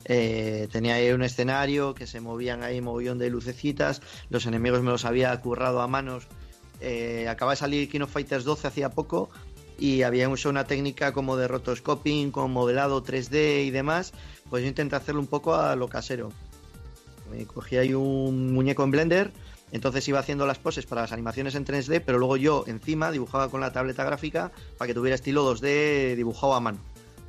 [0.08, 4.90] eh, tenía ahí un escenario que se movían ahí mogollón de lucecitas, los enemigos me
[4.90, 6.28] los había currado a manos.
[6.80, 9.30] Eh, acaba de salir King of Fighters 12 hacía poco
[9.78, 14.12] y había usado una técnica como de rotoscoping con modelado 3D y demás,
[14.48, 16.30] pues yo intenté hacerlo un poco a lo casero.
[17.30, 19.32] Me cogí ahí un muñeco en Blender,
[19.72, 23.48] entonces iba haciendo las poses para las animaciones en 3D, pero luego yo encima dibujaba
[23.50, 26.78] con la tableta gráfica para que tuviera estilo 2D dibujado a mano.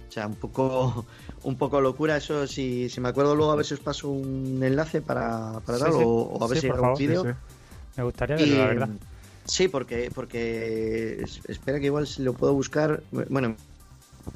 [0.08, 1.06] O sea, un poco,
[1.44, 2.18] un poco locura.
[2.18, 5.78] Eso, si, si me acuerdo luego, a ver si os paso un enlace para, para
[5.80, 5.90] Sí, sí.
[6.04, 7.36] o, a ver Sí, si hago un vídeo.
[7.98, 8.90] Me gustaría verlo, Y, la verdad.
[9.46, 13.02] Sí, porque, porque es- espera que igual si lo puedo buscar.
[13.30, 13.56] Bueno,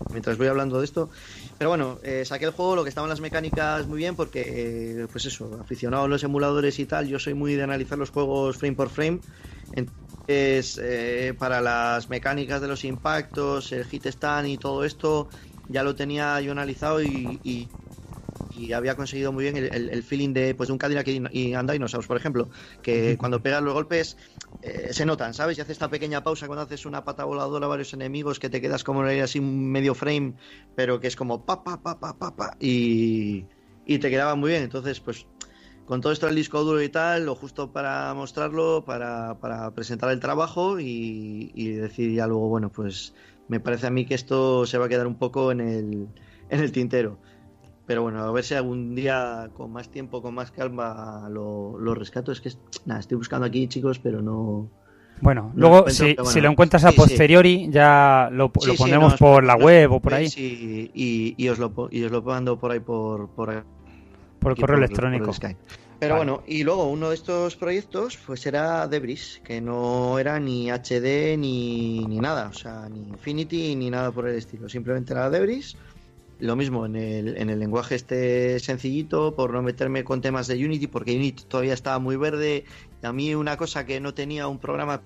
[0.09, 1.09] mientras voy hablando de esto.
[1.57, 5.07] Pero bueno, eh, saqué el juego, lo que estaban las mecánicas muy bien, porque, eh,
[5.11, 8.57] pues eso, aficionado a los emuladores y tal, yo soy muy de analizar los juegos
[8.57, 9.21] frame por frame.
[9.71, 15.29] Entonces, eh, para las mecánicas de los impactos, el hit stand y todo esto,
[15.67, 17.73] ya lo tenía yo analizado y, y-
[18.67, 21.21] y había conseguido muy bien el, el- el feeling de, pues, de un Cadillac y,
[21.31, 22.49] y and Dinosaurs, por ejemplo,
[22.81, 24.17] que cuando pegas los golpes
[24.61, 25.57] eh, se notan, ¿sabes?
[25.57, 28.61] Y hace esta pequeña pausa cuando haces una pata voladora a varios enemigos que te
[28.61, 30.35] quedas como en así un medio frame,
[30.75, 33.49] pero que es como pa, pa, pa, pa, pa, pa, y,
[33.83, 34.63] y te quedaba muy bien.
[34.63, 35.27] Entonces, pues
[35.85, 40.11] con todo esto del disco duro y tal, lo justo para mostrarlo, para, para presentar
[40.11, 43.13] el trabajo y, y decir ya luego, bueno, pues
[43.47, 46.13] me parece a mí que esto se va a quedar un poco en el,
[46.49, 47.21] en el tintero.
[47.91, 51.93] Pero bueno, a ver si algún día con más tiempo, con más calma lo, lo
[51.93, 52.31] rescato.
[52.31, 52.49] Es que,
[52.85, 54.69] nada, estoy buscando aquí, chicos, pero no...
[55.19, 57.01] Bueno, no luego si, si lo encuentras a Sí, sí.
[57.01, 61.35] posteriori ya lo, lo sí, pondremos no, por la web o por ahí, Y, y,
[61.37, 63.65] y os lo, y os lo mando por ahí por, por,
[64.39, 65.25] por correo por- electrónico.
[65.25, 65.59] por Skype.
[65.99, 66.31] Pero Vale.
[66.31, 71.37] bueno, y luego uno de estos proyectos pues era Debris, que no era ni HD
[71.37, 75.75] ni, ni nada, o sea, ni Infinity ni nada por el estilo, simplemente era Debris.
[76.41, 80.55] Lo mismo en el, en el lenguaje este sencillito, por no meterme con temas de
[80.55, 82.65] Unity, porque Unity todavía estaba muy verde.
[83.01, 85.01] Y a mí una cosa que no tenía un programa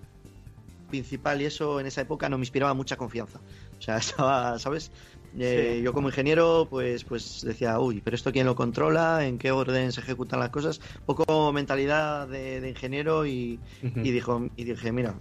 [0.89, 3.41] principal y eso en esa época no me inspiraba mucha confianza.
[3.78, 4.91] O sea, estaba, ¿sabes?
[5.38, 5.84] Eh, Sí.
[5.84, 9.91] Yo como ingeniero, pues, pues decía, uy, pero esto quién lo controla, en qué orden
[9.91, 15.15] se ejecutan las cosas, poco mentalidad de, de ingeniero y, y dijo, y dije, mira,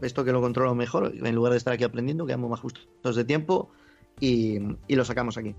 [0.00, 3.24] esto que lo controlo mejor, en lugar de estar aquí aprendiendo, quedamos más justos de
[3.24, 3.70] tiempo
[4.20, 5.54] y, y lo sacamos aquí.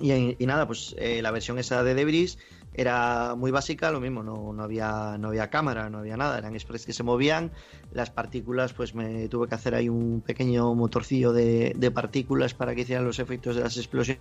[0.00, 2.38] Y, y nada, pues eh, la versión esa de Debris
[2.74, 6.58] era muy básica, lo mismo, no, no, había, no había cámara, no había nada, eran
[6.58, 7.52] sprites que se movían,
[7.92, 12.74] las partículas, pues me tuve que hacer ahí un pequeño motorcillo de, de partículas para
[12.74, 14.20] que hicieran los efectos de las explosiones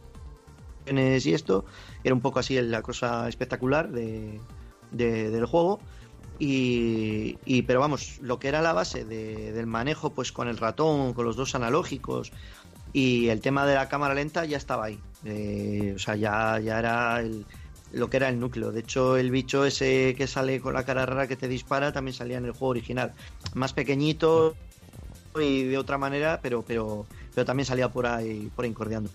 [1.26, 1.63] y esto,
[2.04, 4.39] era un poco así la cosa espectacular de,
[4.91, 5.80] de- del juego.
[6.39, 10.58] Y, y- pero vamos, lo que era la base de- del manejo, pues con el
[10.58, 12.32] ratón, con los dos analógicos
[12.93, 14.99] y el tema de la cámara lenta ya estaba ahí.
[15.25, 17.45] Eh, o sea, ya, ya era el,
[17.91, 18.71] lo que era el núcleo.
[18.71, 22.15] De hecho, el bicho ese que sale con la cara rara que te dispara también
[22.15, 23.13] salía en el juego original.
[23.54, 24.56] Más pequeñito
[25.39, 29.10] y de otra manera, pero, pero, pero también salía por ahí, por ahí cordeando.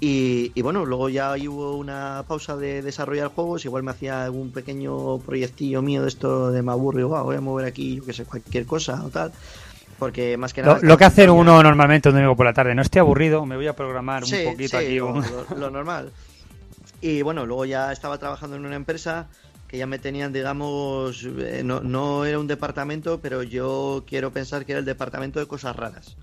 [0.00, 5.18] Y, bueno, luego ya hubo una pausa de desarrollar juegos, igual me hacía algún pequeño
[5.18, 8.24] proyectillo mío de esto de me aburro, "Guau, voy a mover aquí, yo que sé,
[8.24, 9.32] cualquier cosa o tal.
[9.98, 10.76] Porque más que nada...
[10.80, 13.56] Lo, lo que hace uno normalmente un domingo por la tarde, no estoy aburrido, me
[13.56, 14.96] voy a programar un poquito sí, aquí.
[14.98, 16.12] lo, un- lo- lo normal.
[17.00, 19.28] Y bueno, luego ya estaba trabajando en una empresa
[19.66, 24.64] que ya me tenían, digamos, eh, no, no era un departamento, pero yo quiero pensar
[24.64, 26.16] que era el departamento de cosas raras.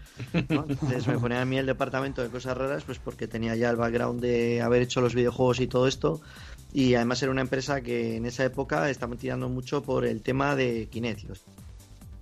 [0.49, 0.65] ¿no?
[0.67, 3.75] Entonces me ponían a mí el departamento de cosas raras, pues porque tenía ya el
[3.75, 6.21] background de haber hecho los videojuegos y todo esto.
[6.73, 10.55] Y además era una empresa que en esa época estaban tirando mucho por el tema
[10.55, 11.25] de Kinect.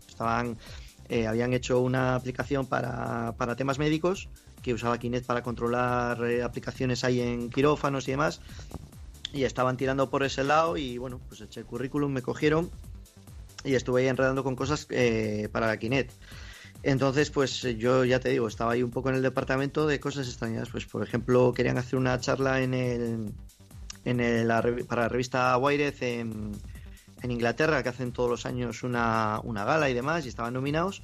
[0.09, 0.57] Estaban,
[1.13, 4.29] eh, habían hecho una aplicación para, para temas médicos
[4.63, 8.41] que usaba Kinect para controlar eh, aplicaciones ahí en quirófanos y demás.
[9.31, 12.69] Y estaban tirando por ese lado y bueno, pues eché el currículum, me cogieron
[13.63, 16.11] y estuve ahí enredando con cosas eh, para la Kinect.
[16.81, 20.27] Entonces, pues yo ya te digo, estaba ahí un poco en el departamento de cosas
[20.27, 20.69] extrañas.
[20.69, 23.33] Pues, por ejemplo, querían hacer una charla en el,
[24.05, 24.47] en el-
[24.85, 26.51] para la revista Wired en,
[27.23, 31.01] en Inglaterra, que hacen todos los años una, una gala y demás, y estaban nominados.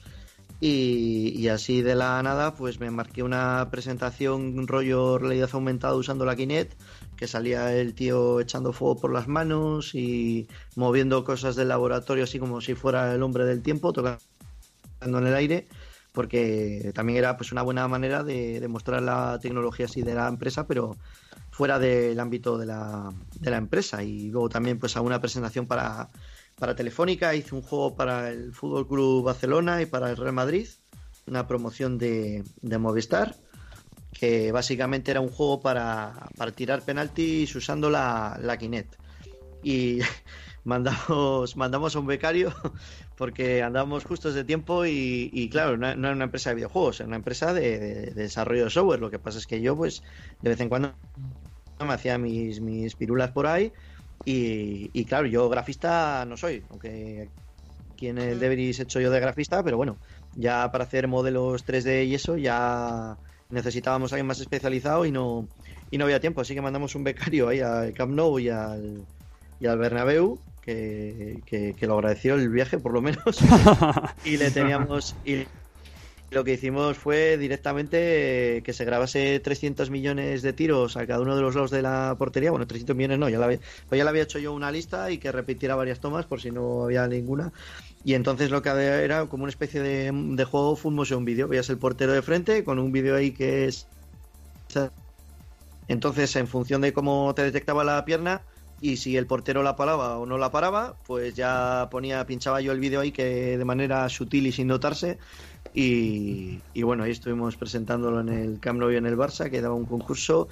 [0.62, 6.36] Y, así de la nada, pues me marqué una presentación rollo realidad aumentada usando la
[6.36, 6.78] Kinect,
[7.16, 12.40] que salía el tío echando fuego por las manos y moviendo cosas del laboratorio así
[12.40, 14.20] como si fuera el hombre del tiempo, tocando
[15.02, 15.68] en el aire,
[16.12, 20.28] porque también era pues una buena manera de, de mostrar la tecnología así de la
[20.28, 20.98] empresa, pero
[21.60, 24.02] fuera del ámbito de la, de la empresa.
[24.02, 26.08] Y luego también pues a una presentación para,
[26.58, 30.70] para Telefónica, hice un juego para el Fútbol Club Barcelona y para el Real Madrid,
[31.28, 33.36] una promoción de, de Movistar,
[34.14, 38.96] que básicamente era un juego para, para tirar penaltis usando la, la Kinect.
[39.62, 40.00] Y
[40.64, 42.54] mandamos, mandamos a un becario
[43.18, 47.08] porque andábamos justos de tiempo y, claro, no, no era una empresa de videojuegos, era
[47.08, 49.02] una empresa de desarrollo de software.
[49.02, 50.04] Lo que pasa es que yo, pues,
[50.42, 50.94] de vez en cuando
[51.86, 53.72] me hacía mis, mis pirulas por ahí
[54.26, 57.30] y, y claro, yo grafista no soy, aunque
[57.94, 59.98] aquí en el he hecho yo de grafista, pero bueno,
[60.36, 63.18] ya para hacer modelos 3D y eso ya
[63.50, 65.48] necesitábamos a alguien más especializado y no,
[65.92, 69.06] y no había tiempo, así que mandamos un becario ahí al Camp Nou y al,
[69.60, 73.40] y al Bernabéu que, que, que lo agradeció el viaje por lo menos.
[74.24, 75.46] Y le teníamos y
[76.32, 81.36] lo que hicimos fue directamente que se grabase 300 millones de tiros a cada uno
[81.36, 82.52] de los lados de la portería.
[82.52, 85.32] Bueno, 300 millones no, ya la había, pues había hecho yo una lista y que
[85.32, 87.52] repitiera varias tomas por si no había ninguna.
[88.04, 91.48] Y entonces lo que había era como una especie de, de juego full motion video.
[91.48, 93.88] Veías el portero de frente con un vídeo ahí que es...
[95.88, 98.44] Entonces, en función de cómo te detectaba la pierna
[98.82, 102.72] y si el portero la paraba o no la paraba, pues ya ponía, pinchaba yo
[102.72, 105.18] el vídeo ahí que de manera sutil y sin notarse.
[105.74, 109.62] Y, y bueno, ahí estuvimos presentándolo en el Camp Nou y en el Barça, que
[109.62, 110.48] daba un concurso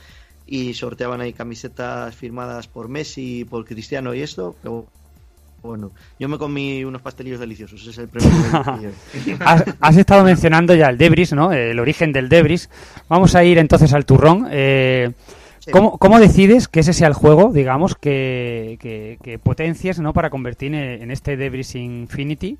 [0.45, 4.56] y sorteaban ahí camisetas firmadas por Messi, por Cristiano y esto.
[4.62, 4.88] Pero
[5.62, 8.32] bueno, yo me comí unos pastelillos deliciosos, ese es el premio.
[9.45, 11.51] has, has estado mencionando ya el Debris, ¿no?
[11.51, 12.69] El origen del Debris.
[13.10, 14.47] Vamos a ir entonces al turrón.
[14.49, 15.12] Eh,
[15.71, 20.13] ¿cómo, cómo decides que ese sea el juego, digamos, que, que, que potencies, ¿no?
[20.13, 22.58] Para convertir en, en este Debris Infinity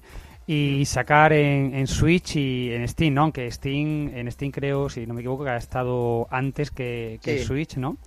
[0.48, 3.24] y sacar en, en Switch y en Steam, ¿no?
[3.24, 7.40] Aunque Steam, en Steam creo, si no me equivoco, que ha estado antes que, que
[7.40, 7.44] Sí.
[7.46, 7.98] Switch, ¿no?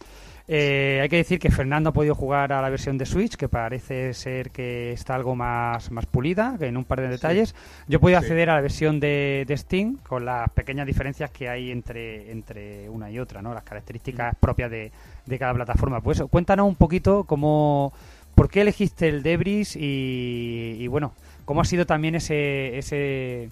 [0.53, 3.49] Eh, hay que decir que Fernando ha podido jugar a la versión de Switch, que
[3.49, 7.55] parece ser que está algo más, más pulida, que en un par de detalles.
[7.87, 8.25] Yo he podido Sí.
[8.25, 12.89] acceder a la versión de, de Steam con las pequeñas diferencias que hay entre, entre
[12.89, 13.55] una y otra, ¿no?
[13.55, 14.91] Las características propias de,
[15.25, 16.01] de cada plataforma.
[16.01, 17.93] Pues cuéntanos un poquito cómo,
[18.35, 21.13] por qué elegiste el Debris y, y bueno,
[21.51, 23.51] cómo ha sido también ese, ese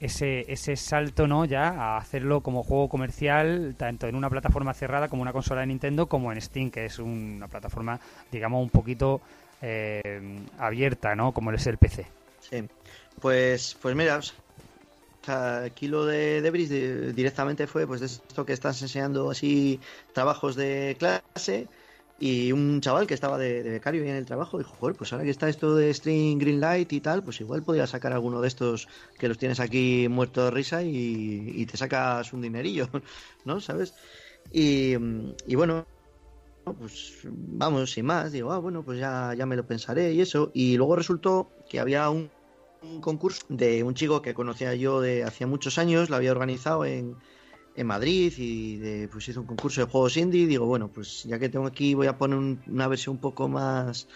[0.00, 5.06] ese, ese salto no ya a hacerlo como juego comercial tanto en una plataforma cerrada
[5.06, 8.00] como una consola de Nintendo como en Steam que es una plataforma
[8.32, 9.20] digamos un poquito
[9.62, 10.20] eh,
[10.58, 12.08] abierta no como es el PC
[12.40, 12.64] Sí,
[13.20, 14.18] pues, pues mira,
[15.28, 19.78] aquí lo de Debris de- directamente fue pues de esto que estás enseñando así
[20.12, 21.68] trabajos de clase
[22.20, 25.30] y un chaval que estaba de, becario ahí en el trabajo dijo, pues ahora que
[25.30, 29.28] está esto de String Greenlight y tal, pues igual podría sacar alguno de estos que
[29.28, 32.88] los tienes aquí muerto de risa y, y te sacas un dinerillo,
[33.44, 33.60] ¿no?
[33.60, 33.94] ¿Sabes?
[34.52, 34.94] Y,
[35.46, 35.86] y bueno,
[36.64, 40.50] pues vamos, sin más, digo, ah, bueno, pues ya, ya me lo pensaré y eso.
[40.54, 42.30] Y luego resultó que había un,
[42.82, 46.84] un concurso de un chico que conocía yo de hacía muchos años, lo había organizado
[46.84, 47.16] en,
[47.80, 50.46] en Madrid y de, pues hizo un concurso de juegos indie.
[50.46, 53.48] Digo, bueno, pues ya que tengo aquí, voy a poner un- una versión un poco
[53.48, 54.08] más.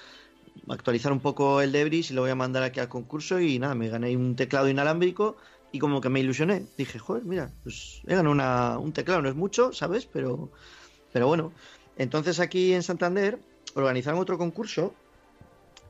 [0.68, 3.40] actualizar un poco el Debris y lo voy a mandar aquí al concurso.
[3.40, 5.36] Y nada, me gané un teclado inalámbrico
[5.70, 6.68] y como que me ilusioné.
[6.76, 10.06] Dije, joder, mira, pues he ganado una- un teclado, no es mucho, ¿sabes?
[10.06, 10.52] Pero,
[11.12, 11.54] pero bueno.
[11.96, 13.44] Entonces aquí en Santander
[13.74, 15.00] organizaron otro concurso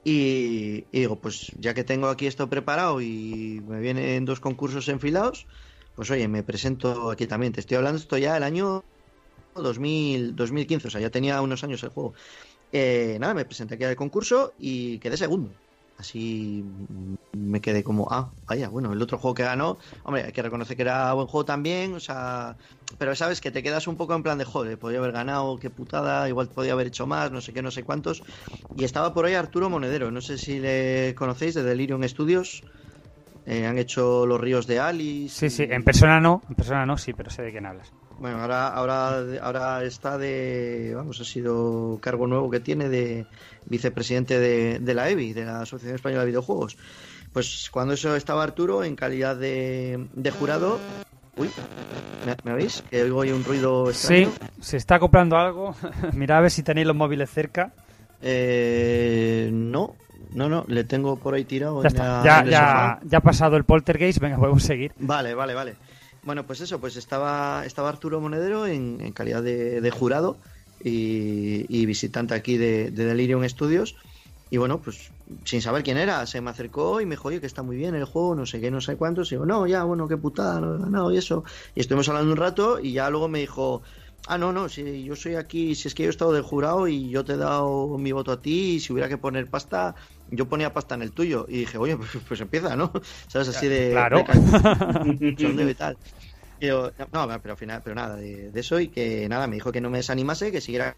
[0.04, 4.88] y, y digo, pues ya que tengo aquí esto preparado y me vienen dos concursos
[4.88, 5.46] enfilados,
[5.94, 7.52] pues oye, me presento aquí también.
[7.52, 8.82] Te estoy hablando esto ya del año
[9.54, 12.14] 2000, 2015, o sea, ya tenía unos años el juego.
[12.72, 15.54] Eh, nada, me presenté aquí al concurso y quedé segundo.
[15.96, 16.64] Así
[17.32, 20.76] me quedé como, ah, vaya, bueno, el otro juego que ganó, hombre, hay que reconocer
[20.76, 22.56] que era buen juego también, o sea,
[22.98, 25.70] pero sabes que te quedas un poco en plan de, joder, podía haber ganado, qué
[25.70, 28.22] putada, igual podía haber hecho más, no sé qué, no sé cuántos.
[28.74, 32.66] Y estaba por ahí Arturo Monedero, no sé si le conocéis de Delirium Studios.
[33.46, 35.34] Eh, han hecho Los Ríos de Alice.
[35.34, 37.92] Sí, sí, en persona no, en persona no, sí, pero sé de quién hablas.
[38.20, 43.26] Bueno, ahora, ahora, ahora está de, vamos, ha sido cargo nuevo que tiene de
[43.66, 46.76] vicepresidente de, de la EBI, de la Asociación Española de Videojuegos.
[47.32, 50.78] Pues cuando eso estaba Arturo en calidad de, de jurado.
[51.36, 51.50] Uy,
[52.26, 52.84] ¿me, me oís?
[52.90, 54.50] Que oigo ahí un ruido Sí, extraño.
[54.60, 55.74] se está acoplando algo.
[56.12, 57.72] Mirad a ver si tenéis los móviles cerca.
[58.20, 59.96] Eh, no,
[60.30, 61.82] no, no, le tengo por ahí tirado.
[61.82, 62.50] Ya en está, la- ya, en el
[63.10, 64.92] ya, ha pasado el poltergeist, venga, podemos seguir.
[64.98, 65.76] Vale, vale, vale.
[66.22, 70.38] Bueno, pues eso, pues estaba, estaba Arturo Monedero en, en calidad de, de jurado
[70.80, 73.96] y, y visitante aquí de, de Delirium Studios.
[74.50, 75.10] Y bueno, pues
[75.44, 77.94] sin saber quién era, se me acercó y me dijo, oye, que está muy bien
[77.94, 79.32] el juego, no sé qué, no sé cuántos.
[79.32, 81.42] Y digo, no, ya, bueno, qué putada, no he ganado y eso.
[81.74, 83.82] Y estuvimos hablando un rato y ya luego me dijo,
[84.26, 86.88] ah, no, no, si yo soy aquí, si es que yo he estado del jurado
[86.88, 89.94] y yo te he dado mi voto a ti y si hubiera que poner pasta,
[90.26, 91.46] yo ponía pasta en el tuyo.
[91.48, 92.92] Y dije, oye, pues, pues empieza, ¿no?
[93.28, 93.48] ¿Sabes?
[93.48, 93.90] Así de...
[93.92, 94.24] Claro.
[94.24, 95.98] de tal.
[96.60, 99.72] Yo, no, pero al final, pero nada, de, de eso y que nada, me dijo
[99.72, 100.96] que no me desanimase, que siguiera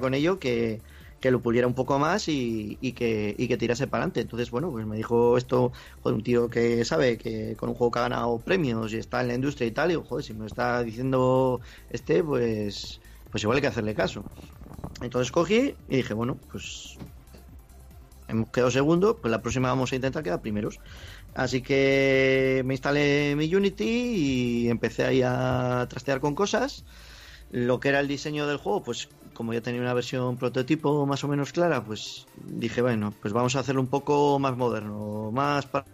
[0.00, 0.82] con ello, que,
[1.20, 4.20] que lo puliera un poco más y, que, tirase para adelante.
[4.20, 7.90] Entonces, bueno, pues me dijo esto, joder, un tío que sabe que con un juego
[7.90, 10.46] que ha ganado premios y está en la industria y tal, y joder, si me
[10.46, 13.00] está diciendo este, pues,
[13.30, 14.24] pues igual hay que hacerle caso.
[15.00, 16.96] Entonces cogí y dije, bueno, pues
[18.28, 20.80] hemos quedado segundo, pues la próxima vamos a intentar quedar primeros.
[21.34, 26.84] Así que me instalé mi Unity y empecé ahí a trastear con cosas.
[27.50, 31.24] Lo que era el diseño del juego, pues como ya tenía una versión prototipo más
[31.24, 35.66] o menos clara, pues dije, bueno, pues vamos a hacerlo un poco más moderno, más
[35.66, 35.88] pa-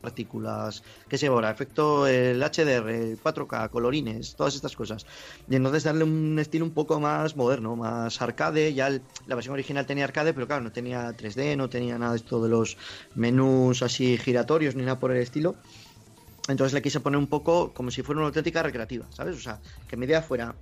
[0.00, 5.04] partículas, qué sé ahora, efecto el HDR, el 4K, colorines, todas estas cosas.
[5.48, 8.74] Y entonces darle un estilo un poco más moderno, más arcade.
[8.74, 12.12] Ya el- la versión original tenía arcade, pero claro, no tenía 3D, no tenía nada
[12.12, 12.76] de esto de los
[13.14, 15.58] menús así giratorios ni nada por el estilo.
[16.48, 19.36] Entonces le quise poner un poco como si fuera una auténtica recreativa, ¿sabes?
[19.36, 20.60] O sea, que mi idea fuera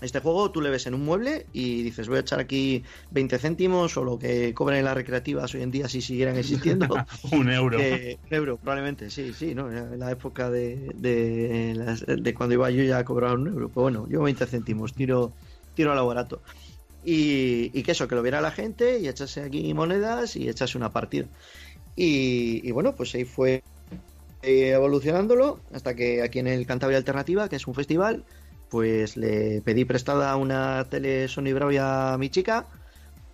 [0.00, 3.38] este juego tú le ves en un mueble y dices voy a echar aquí 20
[3.38, 6.88] céntimos o lo que cobran en las recreativas hoy en día si siguieran existiendo.
[7.32, 7.78] Un euro.
[7.78, 9.70] Que- un euro, probablemente, sí, sí, ¿no?
[9.70, 13.70] En la época de, de, de cuando iba yo ya cobraba un euro.
[13.70, 15.34] Pues bueno, yo 20 céntimos, tiro,
[15.74, 16.42] tiro a lo barato.
[17.02, 20.76] Y, y que eso, que lo viera la gente y echase aquí monedas y echase
[20.78, 21.26] una partida.
[21.96, 23.62] Y, y bueno, pues ahí fue
[24.42, 28.24] eh, evolucionándolo hasta que aquí en el Cantabria Alternativa, que es un festival,
[28.70, 32.68] pues le pedí prestada una tele Sony Bravia a mi chica.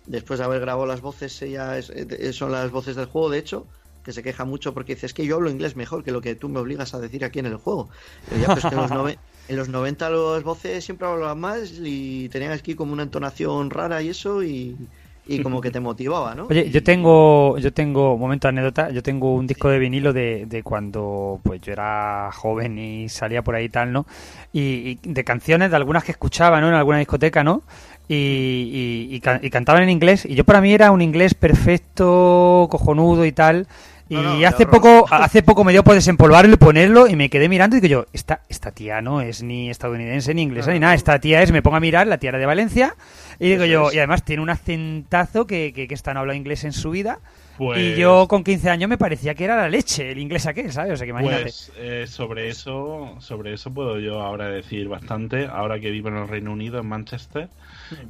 [0.05, 3.39] Después de haber grabado las voces, ella es- eh, son las voces del juego, de
[3.39, 3.69] hecho,
[4.03, 6.35] que se queja mucho porque dice, es que yo hablo inglés mejor que lo que
[6.35, 7.89] tú me obligas a decir aquí en el juego.
[8.29, 8.91] Y ya, pues que en los,
[9.47, 14.01] en los 90 las voces siempre hablaban más y tenían aquí como una entonación rara
[14.01, 14.89] y eso, y,
[15.27, 16.45] y como que te motivaba, ¿no?
[16.49, 20.45] Oye, yo tengo, yo tengo, momento de anécdota, yo tengo un disco de vinilo de,
[20.45, 24.05] de cuando pues yo era joven y salía por ahí y tal, ¿no?
[24.53, 26.67] Y, y de canciones, de algunas que escuchaba, ¿no?
[26.69, 27.63] En alguna discoteca, ¿no?
[28.09, 31.33] Y, y, y can- y cantaban en inglés, y yo para mí era un inglés
[31.33, 33.67] perfecto, cojonudo y tal.
[34.09, 37.17] Y No, no, de hace poco, hace poco me dio por desempolvarlo y ponerlo y
[37.17, 40.71] me quedé mirando y digo yo, esta, esta tía no es ni estadounidense ni inglesa
[40.71, 42.95] ni nada, esta tía es, me pongo a mirar, la tía era de Valencia
[43.39, 46.63] y digo yo, y además tiene un acentazo que, que, que esta no habla inglés
[46.63, 47.19] en su vida.
[47.57, 50.71] Pues- Y yo con 15 años me parecía que era la leche, el inglés aquel,
[50.71, 50.93] ¿sabes?
[50.93, 51.43] O sea que imagínate.
[51.43, 55.47] Pues eh, sobre eso, sobre eso puedo yo ahora decir bastante.
[55.47, 57.49] Ahora que vivo en el Reino Unido, en Manchester,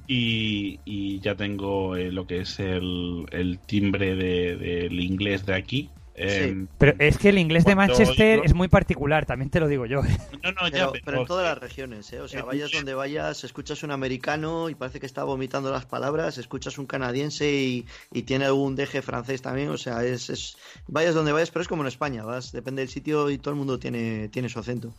[0.07, 5.55] y, y ya tengo eh, lo que es el, el timbre de- del inglés de
[5.55, 5.89] aquí.
[6.19, 9.85] Eh, Pero es que el inglés de Manchester es muy particular, también te lo digo
[9.85, 9.99] yo.
[10.03, 10.17] ¿eh?
[10.43, 12.19] No, Pero, pero en todas las regiones, ¿eh?
[12.21, 16.37] O sea, vayas donde vayas, escuchas un americano y parece que está vomitando las palabras,
[16.39, 20.57] escuchas un canadiense y, y tiene algún deje francés también, o sea, es, es-
[20.87, 23.57] vayas donde vayas, pero es como en España, vas, depende del sitio y todo el
[23.59, 24.93] mundo tiene, tiene su acento.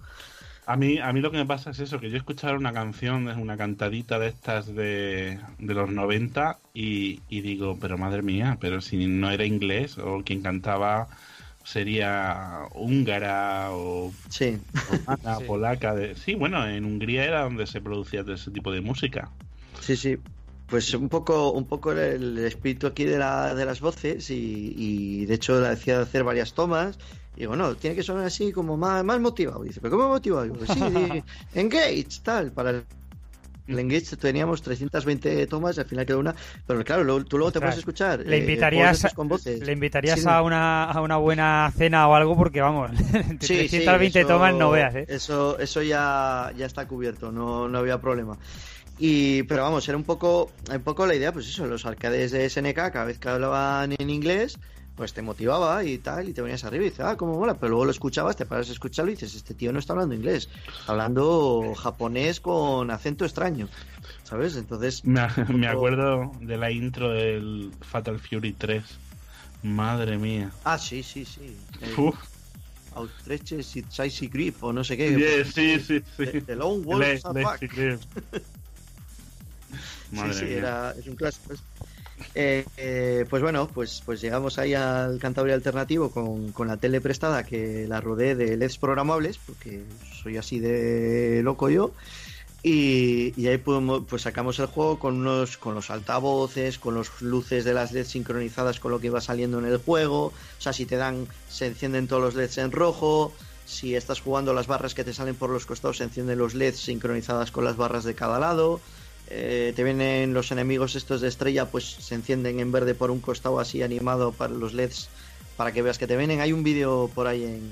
[0.72, 3.28] A mí, a mí lo que me pasa es eso, que yo escuchaba una canción,
[3.30, 8.58] es una cantadita de estas de, de los 90 y, y digo, pero madre mía,
[8.60, 11.08] pero si no era inglés o quien cantaba
[11.64, 14.58] sería húngara o, Sí.
[14.88, 15.44] romana, Sí.
[15.46, 15.94] polaca.
[15.94, 16.14] De...
[16.16, 19.30] Sí, bueno, en Hungría era donde se producía todo ese tipo de música.
[19.80, 20.18] Sí, sí.
[20.68, 25.26] Pues un poco, un poco el, espíritu aquí de, la, de las voces y, y
[25.26, 26.98] de hecho le decía hacer varias tomas.
[27.36, 29.64] Y digo, no, tiene que sonar así como más, más motivado.
[29.64, 30.44] Y dice, ¿pero cómo motivado?
[30.44, 31.22] Digo, sí,
[31.54, 32.84] engage, tal, para el,
[33.68, 36.34] el engage teníamos 320 tomas y al final quedó una.
[36.66, 38.20] Pero claro, luego- tú luego te puedes escuchar.
[38.26, 39.60] Le eh, invitarías, con voces.
[39.60, 42.90] le invitarías Sí, a, una, a una buena cena o algo porque, vamos,
[43.40, 45.06] Sí, sí, 320 eso- tomas no veas, ¿eh?
[45.08, 48.36] Eso, eso ya, ya está cubierto, no, no había problema.
[48.98, 52.44] Y, pero vamos, era un poco, un poco la idea, pues eso, los arcades de
[52.46, 54.58] SNK, cada vez que hablaban en inglés,
[54.96, 57.70] pues te motivaba y tal, y te venías arriba y dices, ah, cómo mola, pero
[57.70, 60.48] luego lo escuchabas, te paras a escucharlo y dices, este tío no está hablando inglés,
[60.80, 63.68] está hablando japonés con acento extraño,
[64.24, 64.56] ¿sabes?
[64.56, 65.04] Entonces...
[65.04, 68.82] Me, me acuerdo de la intro del Fatal Fury 3.
[69.62, 70.50] Madre mía.
[70.64, 71.56] Ah, sí, sí, sí.
[71.96, 72.16] Uf.
[72.94, 75.16] Outstretched Size Grip o no sé qué.
[75.16, 76.02] Yeah, sí, sí, sí.
[76.16, 76.64] The, the Le-
[77.14, 77.98] le-
[80.10, 80.44] sí, sí.
[80.46, 81.54] Era, es un clásico.
[82.34, 87.00] Eh, eh, pues bueno, pues, pues llegamos ahí al Cantabria Alternativo con, con la tele
[87.00, 89.84] prestada que la rodé de LEDs programables, porque
[90.22, 91.94] soy así de loco yo.
[92.62, 97.22] Y, y ahí pudimos- pues sacamos el juego con unos con los altavoces, con las
[97.22, 100.26] luces de las LEDs sincronizadas con lo que iba saliendo en el juego.
[100.26, 103.32] O sea, si te dan, se encienden todos los LEDs en rojo.
[103.64, 106.80] Si estás jugando las barras que te salen por los costados, se encienden los LEDs
[106.80, 108.80] sincronizadas con las barras de cada lado.
[109.30, 113.20] Eh, te vienen los enemigos estos de estrella, pues se encienden en verde por un
[113.20, 115.10] costado así animado para los LEDs
[115.56, 116.40] para que veas que te vienen.
[116.40, 117.70] Hay un vídeo por ahí en,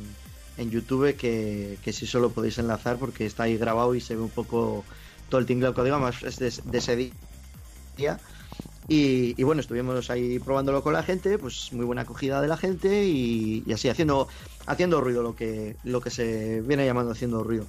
[0.59, 4.23] en YouTube que, que sí solo podéis enlazar porque está ahí grabado y se ve
[4.23, 4.85] un poco
[5.29, 6.97] todo el tinglado que digamos es de, ese
[7.97, 8.21] día.
[8.89, 12.57] Y, y bueno, estuvimos ahí probándolo con la gente, pues muy buena acogida de la
[12.57, 14.29] gente y, y así haciendo,
[14.67, 17.67] haciendo ruido, lo que, lo que se viene llamando haciendo ruido.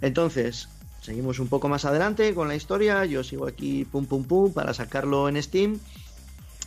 [0.00, 0.68] Entonces,
[1.06, 3.04] seguimos un poco más adelante con la historia.
[3.04, 5.78] Yo sigo aquí pum pum pum para sacarlo en Steam.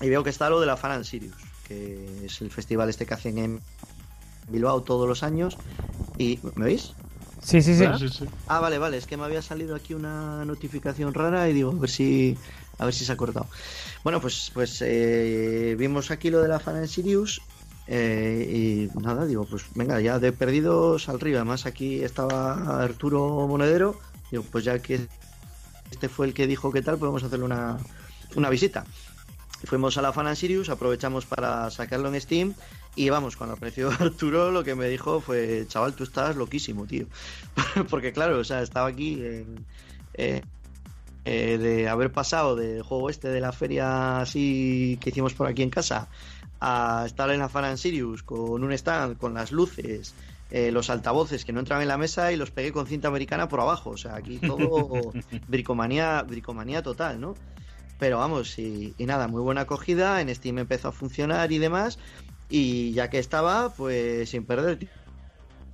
[0.01, 1.35] Y veo que está lo de la Fan Sirius,
[1.67, 3.59] que es el festival este que hacen en
[4.47, 5.57] Bilbao todos los años.
[6.17, 6.93] Y ¿me veis?
[7.43, 7.83] Sí, sí, sí.
[8.47, 11.79] Ah, vale, vale, es que me había salido aquí una notificación rara y digo, a
[11.79, 12.37] ver si
[12.77, 13.47] a ver si se ha cortado.
[14.05, 17.41] Bueno, pues pues eh, vimos aquí lo de la Fan Sirius
[17.87, 21.37] eh, y nada, digo, pues venga, ya de perdidos al río.
[21.37, 23.99] Además aquí estaba Arturo Monedero,
[24.31, 25.07] digo, pues ya que
[25.91, 27.77] este fue el que dijo que tal, podemos hacerle una,
[28.35, 28.85] una visita.
[29.65, 32.53] Fuimos a la Fan and Sirius, aprovechamos para sacarlo en Steam
[32.95, 37.07] y vamos, cuando apareció Arturo lo que me dijo fue, chaval, tú estás loquísimo, tío.
[37.89, 39.21] Porque claro, o sea, estaba aquí
[40.13, 40.41] eh,
[41.25, 45.69] de haber pasado del juego este de la feria así que hicimos por aquí en
[45.69, 46.07] casa
[46.59, 50.13] a estar en la Fan and Sirius con un stand, con las luces,
[50.51, 53.47] eh, los altavoces que no entraban en la mesa y los pegué con cinta americana
[53.47, 53.91] por abajo.
[53.91, 55.11] O sea, aquí todo
[55.47, 57.35] bricomanía, bricomanía total, ¿no?
[57.99, 61.99] Pero vamos, y, y nada, muy buena acogida, en Steam empezó a funcionar y demás,
[62.49, 64.79] y ya que estaba, pues sin perder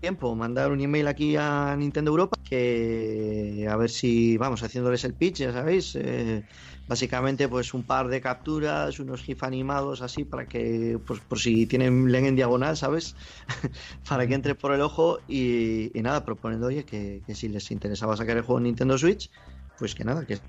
[0.01, 5.13] tiempo, mandar un email aquí a Nintendo Europa, que a ver si, vamos, haciéndoles el
[5.13, 6.43] pitch, ya sabéis, eh,
[6.87, 11.67] básicamente pues un par de capturas, unos GIF animados así, para que, pues por si
[11.67, 13.15] tienen, leen en diagonal, ¿sabes?
[14.07, 17.71] para que entre por el ojo, y, y nada, proponiendo, oye, que, que si les
[17.71, 19.29] interesaba sacar el juego en Nintendo Switch,
[19.77, 20.39] pues que nada, que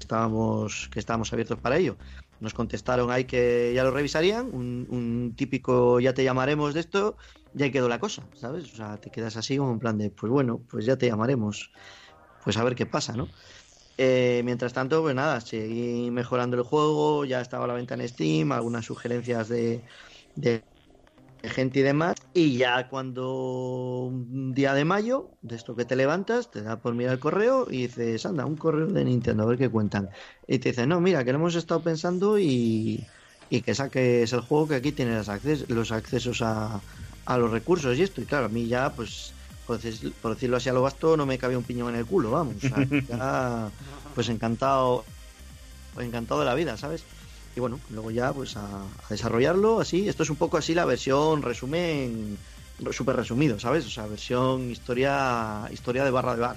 [0.00, 1.98] estábamos, que estábamos abiertos para ello.
[2.40, 7.16] Nos contestaron ahí que ya lo revisarían, un, un típico ya te llamaremos de esto,
[7.54, 8.72] y ahí quedó la cosa, ¿sabes?
[8.72, 11.70] O sea, te quedas así como en plan de, pues bueno, pues ya te llamaremos,
[12.40, 13.30] pues a ver qué pasa, ¿no?
[13.98, 18.08] Eh, mientras tanto, pues nada, seguí mejorando el juego, ya estaba a la venta en
[18.08, 19.84] Steam, algunas sugerencias de,
[20.34, 20.66] de
[21.44, 22.16] gente y demás.
[22.32, 26.94] Y ya cuando un día de mayo, de esto que te levantas, te da por
[26.94, 30.08] mirar el correo y dices, anda, un correo de Nintendo, a ver qué cuentan.
[30.46, 33.06] Y te dicen, no, mira, que lo hemos estado pensando y,
[33.48, 35.28] y que saques el juego que aquí tienes
[35.68, 36.84] los accesos a,
[37.24, 38.20] a los recursos y esto.
[38.22, 39.38] Y claro, a mí ya, pues,
[39.72, 42.06] por, decir- por decirlo así a lo vasto, no me cabía un piñón en el
[42.06, 42.56] culo, vamos.
[42.56, 42.76] O sea,
[43.08, 43.70] ya,
[44.14, 45.04] pues encantado,
[45.98, 47.04] encantado de la vida, ¿sabes?
[47.56, 50.08] Y bueno, luego ya pues a, a desarrollarlo así.
[50.08, 52.36] Esto es un poco así la versión resumen,
[52.90, 53.86] súper resumido, ¿sabes?
[53.86, 56.56] O sea, versión historia, historia de barra de bar.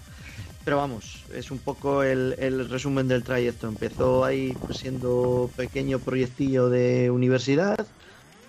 [0.63, 3.67] Pero vamos, es un poco el, el resumen del trayecto.
[3.67, 7.75] Empezó ahí pues, siendo pequeño proyectillo de universidad,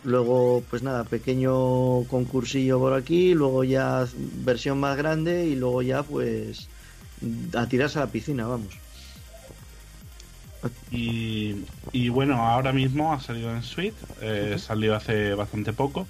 [0.06, 4.06] luego pues nada, pequeño concursillo por aquí, luego ya
[4.44, 6.68] versión más grande y luego ya pues
[7.54, 8.72] a tirarse a la piscina, vamos.
[10.90, 11.54] Y,
[11.92, 16.06] y bueno, ahora mismo ha salido en Switch, eh, salió hace bastante poco.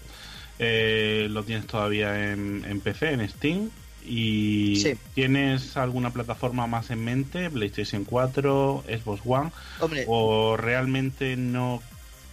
[0.59, 3.71] Eh, lo tienes todavía en, en PC, en Steam.
[4.09, 4.95] ¿Y Sí.
[5.15, 7.51] tienes alguna plataforma más en mente?
[7.51, 9.51] ¿PlayStation 4, Xbox One?
[9.81, 10.05] Hombre.
[10.07, 11.83] ¿O realmente no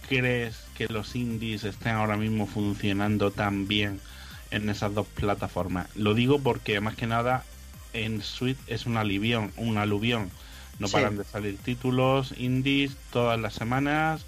[0.08, 4.00] crees que los indies estén ahora mismo funcionando tan bien
[4.50, 5.88] en esas dos plataformas?
[5.94, 7.44] Lo digo porque más que nada
[7.92, 10.30] en Switch es un alivión, un aluvión.
[10.78, 10.94] No Sí.
[10.94, 14.26] paran de salir títulos indies todas las semanas,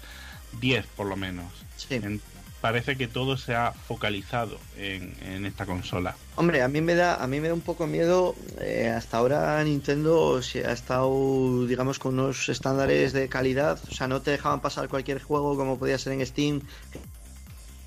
[0.61, 1.51] 10 por lo menos.
[1.89, 2.21] En-
[2.61, 6.15] parece que todo se ha focalizado en, esta consola.
[6.35, 8.35] Hombre, a mí me da, a mí me da un poco miedo.
[8.59, 13.79] eh, hasta ahora Nintendo se ha estado, digamos, con unos estándares de calidad.
[13.87, 16.61] O sea, no te dejaban pasar cualquier juego como podía ser en Steam,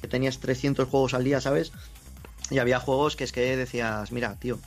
[0.00, 1.72] que tenías 300 juegos al día, ¿sabes?
[2.50, 4.58] Y había juegos que es que decías, mira, tío.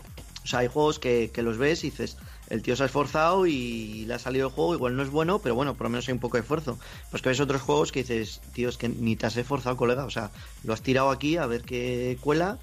[0.44, 2.18] O sea, hay juegos que, que los ves y dices,
[2.50, 5.40] el tío se ha esforzado y le ha salido el juego, igual no es bueno,
[5.40, 6.78] pero bueno, por lo menos hay un poco de esfuerzo.
[7.10, 10.06] Pues que ves otros juegos que dices, tío, es que ni te has esforzado, colega.
[10.06, 10.32] O sea,
[10.64, 12.58] lo has tirado aquí a ver qué cuela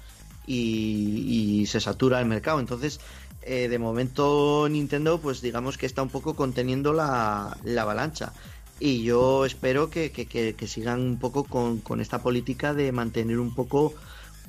[0.47, 2.59] y, se satura el mercado.
[2.59, 2.99] Entonces,
[3.43, 8.33] eh, de momento Nintendo, pues digamos que está un poco conteniendo la, la avalancha.
[8.79, 12.91] Y yo espero que, que- que- que sigan un poco con, con esta política de
[12.91, 13.93] mantener un poco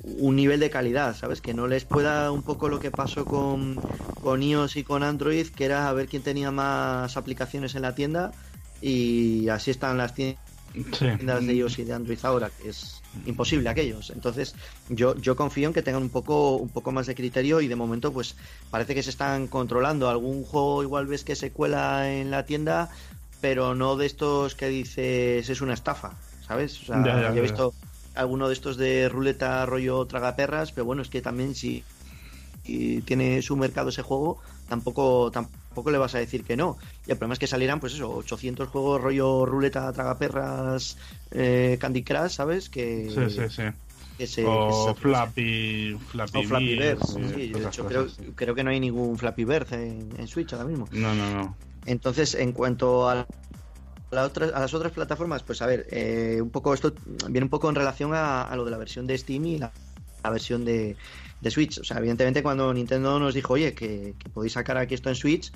[0.03, 1.41] un nivel de calidad, ¿sabes?
[1.41, 3.83] Que no les pueda un poco lo que pasó con,
[4.19, 7.95] con iOS y con Android, que era a ver quién tenía más aplicaciones en la
[7.95, 8.35] tienda
[8.79, 14.09] y así están las tiendas de iOS y de Android ahora, que es imposible aquellos.
[14.09, 14.55] Entonces,
[14.87, 17.75] yo, yo confío en que tengan un poco, un poco más de criterio y de
[17.75, 18.35] momento, pues
[18.69, 20.09] parece que se están controlando.
[20.09, 22.89] Algún juego igual ves que se cuela en la tienda,
[23.39, 26.81] pero no de estos que dices es una estafa, ¿sabes?
[26.81, 27.75] O sea, Ya, ya, yo he visto
[28.15, 31.83] alguno de estos de ruleta rollo tragaperras, pero bueno, es que también si
[32.65, 34.39] y tiene su mercado ese juego,
[34.69, 36.77] tampoco tampoco le vas a decir que no.
[37.05, 40.97] Y el problema es que salieran, pues eso, 800 juegos rollo ruleta, tragaperras,
[41.31, 42.69] eh, Candy Crush, ¿sabes?
[42.69, 43.63] Que, Sí, sí, sí.
[44.17, 48.07] que se- o que se- Flappy, Flappy, o Flappy Bird, sí, sí, de hecho creo,
[48.35, 50.87] creo que no hay ningún Flappy Bird en, en Switch ahora mismo.
[50.91, 51.57] No, no, no.
[51.85, 53.25] Entonces, en cuanto a,
[54.17, 56.93] a las otras plataformas, pues a ver, eh, un poco esto
[57.29, 59.71] viene un poco en relación a, lo de la versión de Steam y la,
[60.29, 60.95] versión de,
[61.49, 61.79] Switch.
[61.79, 65.51] O sea, evidentemente cuando Nintendo nos dijo, oye, que, podéis sacar aquí esto en Switch,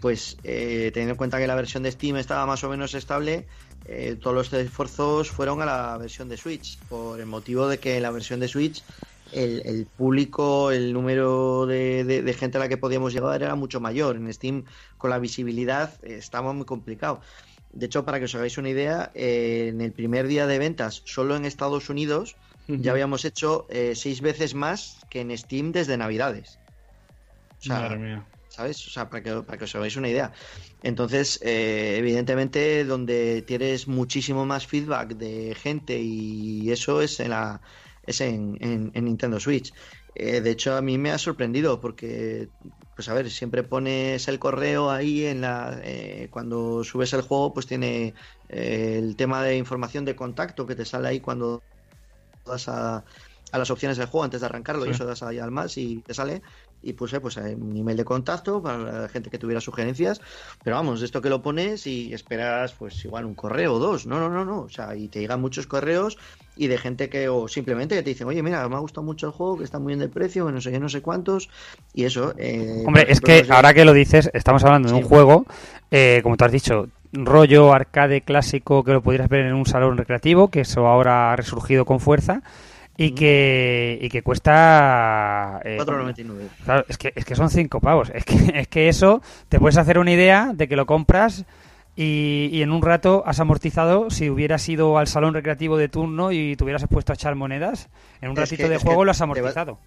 [0.00, 3.46] pues eh, teniendo en cuenta que la versión de Steam estaba más o menos estable,
[3.86, 8.00] eh, todos los esfuerzos fueron a la versión de Switch, por el motivo de que
[8.00, 8.84] la versión de Switch
[9.32, 14.16] el, público, el número de, gente a la que podíamos llegar era mucho mayor.
[14.16, 14.64] En Steam,
[14.98, 17.20] con la visibilidad, estaba muy complicado.
[17.72, 21.02] De hecho, para que os hagáis una idea, eh, en el primer día de ventas,
[21.04, 22.36] solo en Estados Unidos,
[22.68, 26.58] ya habíamos hecho eh, seis veces más que en Steam desde Navidades.
[27.58, 28.26] O sea, Madre mía.
[28.48, 28.86] ¿sabes?
[28.86, 30.32] O sea, para que, para que os hagáis una idea.
[30.82, 37.60] Entonces, eh, evidentemente, donde tienes muchísimo más feedback de gente y eso es en la
[38.04, 39.72] es en, en- en Nintendo Switch.
[40.14, 42.50] Eh, de hecho, a mí me ha sorprendido porque,
[42.94, 47.54] pues a ver, siempre pones el correo ahí en la eh, cuando subes el juego,
[47.54, 48.14] pues tiene
[48.48, 51.64] eh, el tema de información de contacto que te sale ahí cuando
[52.44, 53.04] das a,
[53.52, 56.02] a las opciones del juego antes de arrancarlo y eso das ahí al más y
[56.02, 56.42] te sale
[56.82, 60.20] y puse pues eh, un email de contacto para la gente que tuviera sugerencias
[60.62, 64.06] pero vamos de esto que lo pones y esperas pues igual un correo o dos
[64.06, 66.18] no no no no o sea y te llegan muchos correos
[66.56, 69.26] y de gente que o simplemente que te dicen oye mira me ha gustado mucho
[69.26, 71.48] el juego que está muy bien de precio que no sé qué no sé cuántos
[71.94, 75.00] y eso eh, Hombre, es ejemplo, que ahora que lo dices, estamos hablando de Sí.
[75.02, 75.46] un juego,
[75.90, 79.96] eh, como tú has dicho, rollo arcade clásico que lo pudieras ver en un salón
[79.96, 82.42] recreativo, que eso ahora ha resurgido con fuerza
[82.96, 86.48] y que y que cuesta eh, 4,99.
[86.64, 88.10] Claro, es que es que son cinco pavos.
[88.14, 91.44] Es que es que eso te puedes hacer una idea de que lo compras
[91.96, 96.32] y, y en un rato has amortizado si hubieras ido al salón recreativo de turno
[96.32, 97.88] y te hubieras puesto a echar monedas.
[98.20, 99.78] En un Es ratito que- de juego lo has te va- amortizado.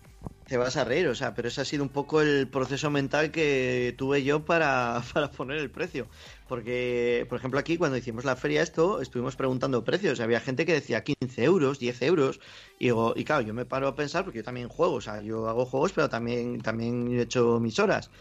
[0.47, 3.31] Te vas a reír, o sea, pero ese ha sido un poco el proceso mental
[3.31, 6.07] que tuve yo para, para poner el precio.
[6.45, 10.19] Porque, por ejemplo, aquí cuando hicimos la feria esto, estuvimos preguntando precios.
[10.19, 12.39] Había gente que decía 15 euros, 10 euros.
[12.77, 15.19] Y, digo, y claro, yo me paro a pensar porque yo también juego, o sea,
[15.23, 18.11] yo hago juegos, pero también, también he hecho mis horas.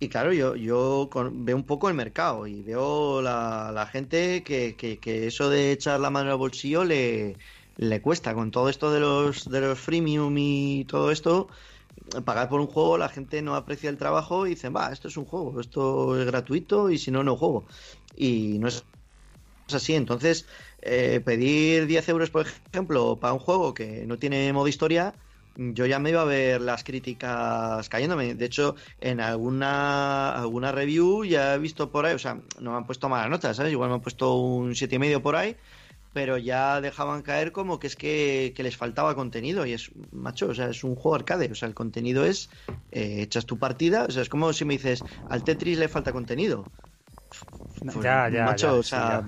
[0.00, 4.44] Y claro, yo, yo con- veo un poco el mercado y veo la, la gente
[4.44, 7.38] que, que, que eso de echar la mano al bolsillo le,
[7.78, 8.34] le cuesta.
[8.34, 11.48] Con todo esto de los, de los freemium y todo esto,
[12.24, 15.16] pagar por un juego, la gente no aprecia el trabajo y dicen, va, esto es
[15.16, 17.64] un juego, esto es gratuito y si no, no juego.
[18.16, 18.84] Y no es
[19.72, 19.94] así.
[19.94, 20.46] Entonces,
[20.82, 25.14] eh, pedir 10 euros, por ejemplo, para un juego que no tiene modo historia,
[25.56, 28.34] yo ya me iba a ver las críticas cayéndome.
[28.34, 32.76] De hecho, en alguna, alguna review ya he visto por ahí, o sea, no me
[32.76, 33.58] han puesto malas notas.
[33.70, 35.56] Igual me han puesto un siete y medio por ahí,
[36.18, 39.60] pero ya dejaban caer como que es que, que les faltaba contenido.
[39.66, 39.82] Y es,
[40.26, 41.50] macho, o sea, es un juego arcade.
[41.52, 42.50] O sea, el contenido es,
[42.90, 46.12] eh, echas tu partida, o sea, es como si me dices, al Tetris le falta
[46.12, 46.58] contenido.
[47.92, 49.22] Pues, Ya, ya, macho, ya, o sea,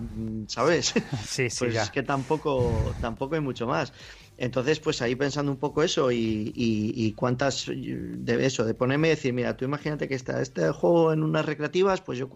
[0.49, 0.93] ¿sabes?
[1.23, 1.85] Sí, sí, pues ya.
[1.85, 3.93] es que tampoco, tampoco hay mucho más.
[4.37, 6.17] Entonces, pues ahí pensando un poco eso y,
[6.55, 10.71] y- y cuántas de eso, de ponerme y decir, mira, tú imagínate que está este
[10.73, 12.31] juego en unas recreativas, pues yo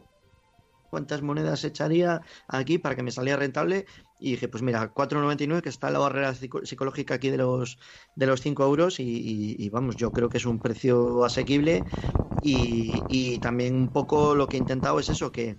[0.90, 3.86] cuántas monedas echaría aquí para que me saliera rentable
[4.26, 7.78] y dije, pues mira, 4,99 que está la barrera psico- psicológica aquí de los
[8.14, 11.84] de los 5 euros y, vamos, yo creo que es un precio asequible
[12.40, 15.58] y, también un poco lo que he intentado es eso, que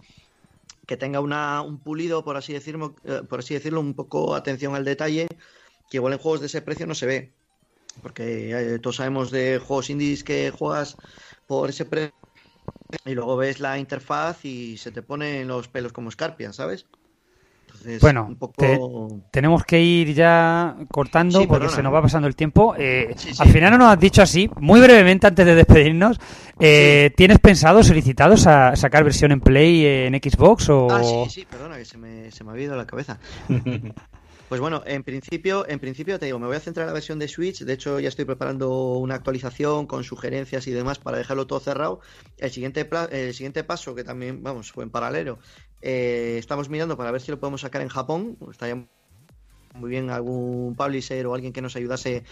[0.87, 4.75] que tenga una, un pulido, por así, decirlo, eh, por así decirlo, un poco atención
[4.75, 5.27] al detalle,
[5.89, 7.35] que igual en juegos de ese precio no se ve.
[8.01, 10.97] Porque eh, todos sabemos de juegos indies que juegas
[11.47, 12.13] por ese precio
[13.05, 16.87] y luego ves la interfaz y se te ponen los pelos como escarpias, ¿sabes?
[17.85, 18.53] Entonces, Bueno, un poco...
[18.57, 18.79] te-
[19.31, 21.93] tenemos que ir ya cortando Sí, porque perdona, se nos ¿eh?
[21.93, 22.75] va pasando el tiempo.
[22.77, 23.41] Eh, Sí, sí.
[23.41, 26.19] Al final no nos has dicho así, muy brevemente antes de despedirnos,
[26.59, 30.87] eh, ¿tienes pensado, solicitados a sacar versión en Play en Xbox o...?
[30.91, 33.19] Ah, sí, sí, perdona, que se me, se me había ido la cabeza.
[34.47, 37.17] Pues bueno, en principio, en principio te digo, me voy a centrar en la versión
[37.17, 37.63] de Switch.
[37.63, 41.99] De hecho, ya estoy preparando una actualización con sugerencias y demás para dejarlo todo cerrado.
[42.37, 45.39] El siguiente, el siguiente paso, que también, vamos, fue en paralelo,
[45.81, 48.37] eh, estamos mirando para ver si lo podemos sacar en Japón.
[48.51, 48.87] Estaría
[49.73, 52.23] muy bien algún publisher o alguien que nos ayudase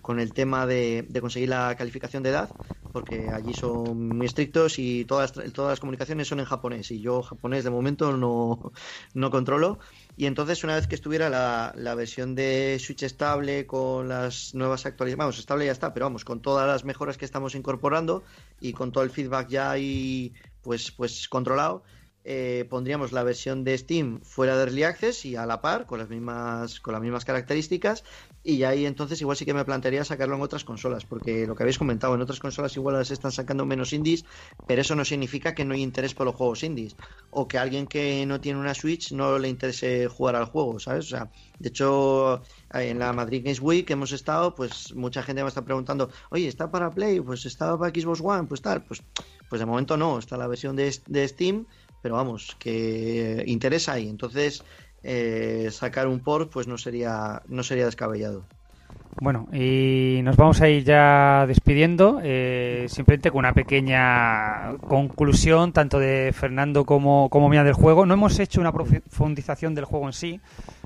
[0.00, 2.56] con el tema de, de conseguir la calificación de edad,
[2.90, 7.22] porque allí son muy estrictos y todas, todas las comunicaciones son en japonés y yo
[7.22, 8.72] japonés de momento no,
[9.14, 9.78] no controlo.
[10.20, 14.84] Y entonces una vez que estuviera la, la versión de Switch estable con las nuevas
[14.84, 18.22] actualizaciones, vamos, estable ya está, pero vamos, con todas las mejoras que estamos incorporando
[18.60, 21.84] y con todo el feedback ya ahí pues, pues controlado,
[22.22, 25.98] eh, pondríamos la versión de Steam fuera de Early Access y a la par, con
[25.98, 28.04] las mismas, con las mismas características,
[28.42, 31.62] y ahí entonces igual sí que me plantearía sacarlo en otras consolas, porque lo que
[31.62, 34.24] habéis comentado, en otras consolas igual las están sacando menos indies,
[34.66, 36.96] pero eso no significa que no hay interés por los juegos indies,
[37.30, 40.78] o que a alguien que no tiene una Switch no le interese jugar al juego,
[40.78, 41.06] ¿sabes?
[41.06, 45.42] O sea, de hecho, en la Madrid Games Week que hemos estado, pues mucha gente
[45.42, 47.20] me está preguntando, oye, ¿está para Play?
[47.20, 49.02] Pues está para Xbox One, pues tal, pues,
[49.48, 51.66] pues de momento no, está la versión de, de Steam,
[52.02, 54.64] pero vamos, que interesa ahí, entonces
[55.02, 58.44] eh, sacar un port pues no sería, no sería descabellado.
[59.20, 65.98] Bueno, y nos vamos a ir ya despidiendo, eh, simplemente con una pequeña conclusión, tanto
[65.98, 68.06] de Fernando como, como mía del juego.
[68.06, 70.40] No hemos hecho una profundización del juego en sí,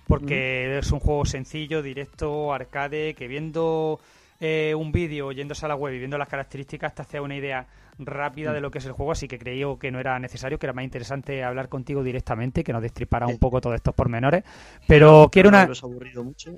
[0.08, 4.00] porque es un juego sencillo, directo, arcade, que viendo
[4.40, 7.66] eh, un vídeo, yéndose a la web y viendo las características, te hace una idea
[7.98, 10.66] rápida de lo que es el juego, así que creí que no era necesario, que
[10.66, 14.44] era más interesante hablar contigo directamente, que nos destripara un poco todos estos pormenores.
[14.86, 15.66] Pero quiero una...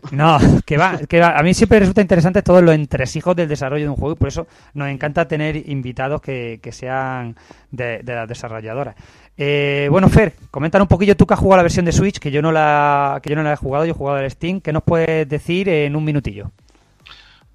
[0.12, 1.38] No, que va, que va.
[1.38, 4.28] A mí siempre resulta interesante todos los entresijos del desarrollo de un juego y por
[4.28, 7.36] eso nos encanta tener invitados que, que sean
[7.70, 8.96] de, de las desarrolladoras.
[9.38, 12.30] Eh, bueno, Fer, coméntanos un poquillo tú que has jugado la versión de Switch, que
[12.30, 14.60] yo no la, que yo no la he jugado, yo he jugado el Steam.
[14.60, 16.50] ¿Qué nos puedes decir en un minutillo?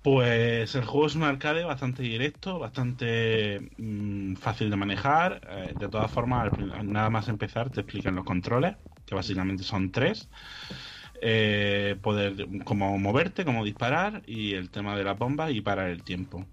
[0.01, 5.41] Pues el juego es un arcade bastante directo, bastante mm, fácil de manejar.
[5.47, 10.31] Eh, de todas formas, nada más empezar te explican los controles, que básicamente son tres.
[11.21, 16.03] Eh, poder como moverte, como disparar y el tema de las bombas y parar el
[16.03, 16.47] tiempo.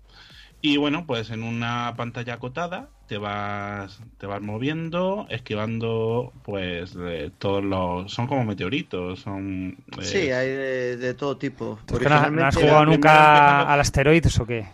[0.61, 7.31] Y bueno, pues en una pantalla acotada te vas te vas moviendo, esquivando pues de
[7.31, 11.79] todos los son como meteoritos, son eh, Sí, hay de, de todo tipo.
[11.87, 14.67] ¿Tú que no, has jugado nunca al asteroides o qué?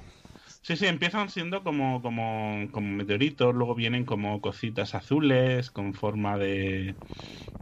[0.63, 6.39] Sí, sí, empiezan siendo como, como, como meteoritos, luego vienen como cositas azules con forma
[6.39, 6.97] de,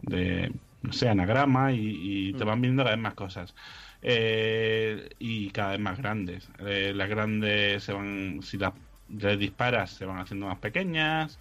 [0.02, 0.52] de
[0.82, 3.54] no sé, anagrama y, y te van viendo cada vez más cosas.
[4.02, 6.48] Eh, y cada vez más grandes.
[6.58, 8.72] Eh, las grandes se van, si las
[9.08, 11.38] les disparas, se van haciendo más pequeñas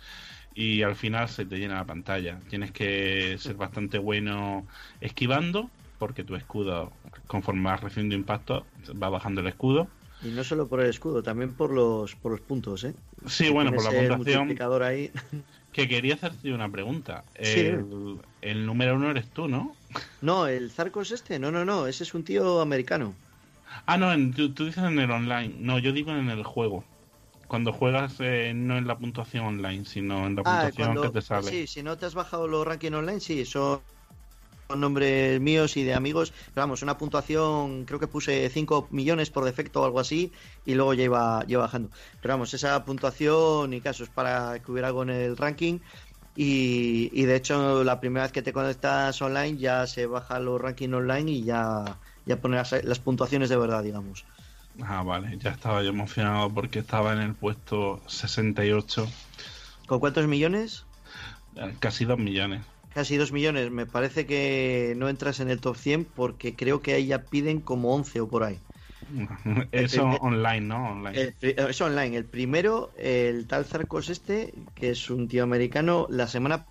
[0.54, 2.40] y al final se te llena la pantalla.
[2.50, 4.68] Tienes que ser bastante bueno
[5.00, 6.92] esquivando porque tu escudo,
[7.28, 8.66] conforme vas recibiendo impacto,
[9.02, 9.88] va bajando el escudo.
[10.24, 12.94] Y no solo por el escudo, también por los, por los puntos, ¿eh?
[13.28, 14.84] Sí, Si bueno, por la puntuación.
[14.84, 15.12] ahí.
[15.72, 17.24] Que quería hacerte una pregunta.
[17.42, 19.76] Sí, El, el número uno eres tú, ¿no?
[20.22, 23.22] No, el Zarcos este, no, no, no, ese es un tío americano.
[23.86, 25.56] Ah, no, en- tú, tú dices en el online.
[25.60, 26.86] No, yo digo en el juego.
[27.48, 31.10] Cuando juegas eh, no en la puntuación online, sino en la Ah, puntuación cuando, que
[31.12, 31.58] te sale.
[31.58, 33.86] sí, si no te has bajado los rankings online, sí, son
[34.78, 36.32] nombres míos y de amigos.
[36.54, 40.34] Pero vamos, una puntuación, creo que puse 5 millones por defecto o algo así,
[40.66, 41.92] y luego ya iba, ya iba bajando.
[42.22, 45.82] Pero vamos, esa puntuación, y caso, es para que hubiera algo en el ranking.
[46.34, 50.62] Y, y de hecho, la primera vez que te conectas online, ya se bajan los
[50.62, 54.28] rankings online y ya, ya pone las, las puntuaciones de verdad, digamos.
[54.84, 59.06] Ah, vale, ya estaba yo emocionado porque estaba en el puesto 68,
[59.86, 60.88] ¿Con cuántos millones?
[61.56, 62.62] eh, casi 2 millones.
[62.90, 63.72] Casi 2 millones.
[63.72, 67.62] Me parece que no entras en el top 100 porque creo que ahí ya piden
[67.62, 68.66] como 11 o por ahí.
[69.72, 70.92] Eso online, ¿no?
[70.92, 71.22] Online.
[71.22, 72.18] El eh, es online.
[72.18, 76.66] El primero, el tal Zarcos este, que es un tío americano, la semana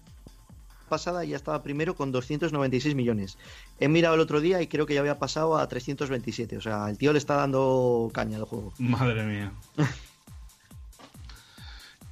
[0.89, 3.39] pasada ya estaba primero con 296 millones.
[3.79, 6.57] He mirado el otro día y creo que ya había pasado a 327.
[6.57, 8.75] O sea, el tío le está dando caña al juego.
[8.79, 9.53] Madre mía.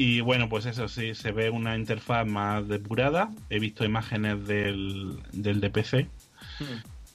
[0.01, 3.33] Y bueno, pues eso sí, se ve una interfaz más depurada.
[3.51, 6.09] He visto imágenes del, del de PC.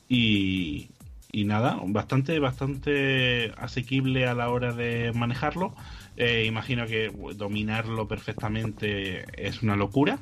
[0.09, 0.89] Y,
[1.33, 5.73] y nada, bastante, bastante asequible a la hora de manejarlo.
[6.15, 10.19] Eh, imagino que dominarlo perfectamente es una locura.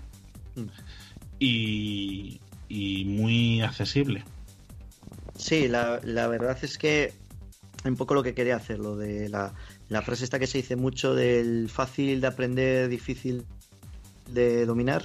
[0.55, 0.61] Mm.
[1.37, 2.39] Y,
[2.69, 4.23] y muy accesible.
[5.35, 7.13] Sí, la, la verdad es que
[7.83, 9.53] un poco lo que quería hacer, lo de la,
[9.89, 13.43] la frase esta que se dice mucho del fácil de aprender, difícil
[14.29, 15.03] de dominar.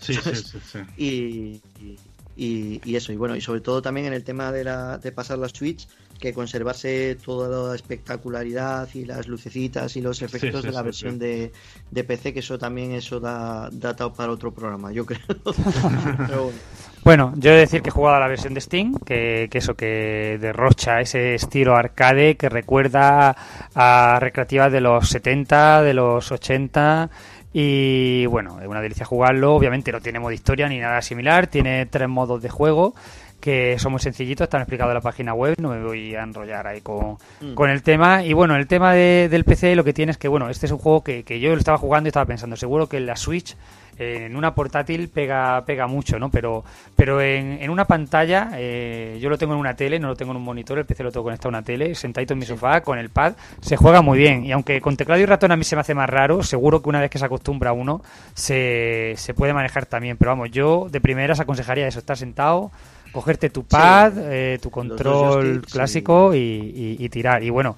[0.00, 0.78] Sí, sí, sí, sí.
[0.98, 1.98] Y, y-
[2.36, 5.38] y eso, y bueno, y sobre todo también en el tema de, la, de pasar
[5.38, 5.88] las Switch,
[6.20, 10.84] que conservarse toda la espectacularidad y las lucecitas y los efectos sí, de la sí,
[10.84, 11.18] versión sí.
[11.18, 11.52] De,
[11.90, 15.20] de PC, que eso también eso da, da ta- para otro programa, yo creo.
[16.24, 16.62] Pero bueno.
[17.04, 19.58] Bueno, yo he de decir que he jugado a la versión de Steam, que, que
[19.58, 23.36] eso que derrocha ese estilo arcade que recuerda
[23.74, 27.08] a recreativas de los 70, de los 80
[27.52, 31.86] y bueno, es una delicia jugarlo, obviamente no tiene modo historia ni nada similar, tiene
[31.86, 32.94] tres modos de juego
[33.40, 36.66] que son muy sencillitos, están explicados en la página web, no me voy a enrollar
[36.66, 37.54] ahí con, Mm.
[37.54, 38.24] con el tema.
[38.24, 40.72] Y bueno, el tema de- del PC lo que tiene es que, bueno, este es
[40.72, 43.14] un juego que, que yo lo estaba jugando y estaba pensando, seguro que en la
[43.14, 43.54] Switch,
[43.98, 46.30] en una portátil, pega, pega mucho, ¿no?
[46.30, 50.16] Pero, pero en, en una pantalla, eh, yo lo tengo en una tele, no lo
[50.16, 52.46] tengo en un monitor, el PC lo tengo conectado a una tele, sentadito en mi
[52.46, 54.44] sofá, con el pad, se juega muy bien.
[54.44, 56.88] Y aunque con teclado y ratón a mí se me hace más raro, seguro que
[56.88, 58.02] una vez que se acostumbra uno,
[58.34, 60.16] se, se puede manejar también.
[60.16, 62.70] Pero vamos, yo de primeras aconsejaría eso, estar sentado,
[63.12, 67.42] cogerte tu pad, eh, tu control clásico y, y- y tirar.
[67.42, 67.76] Y bueno,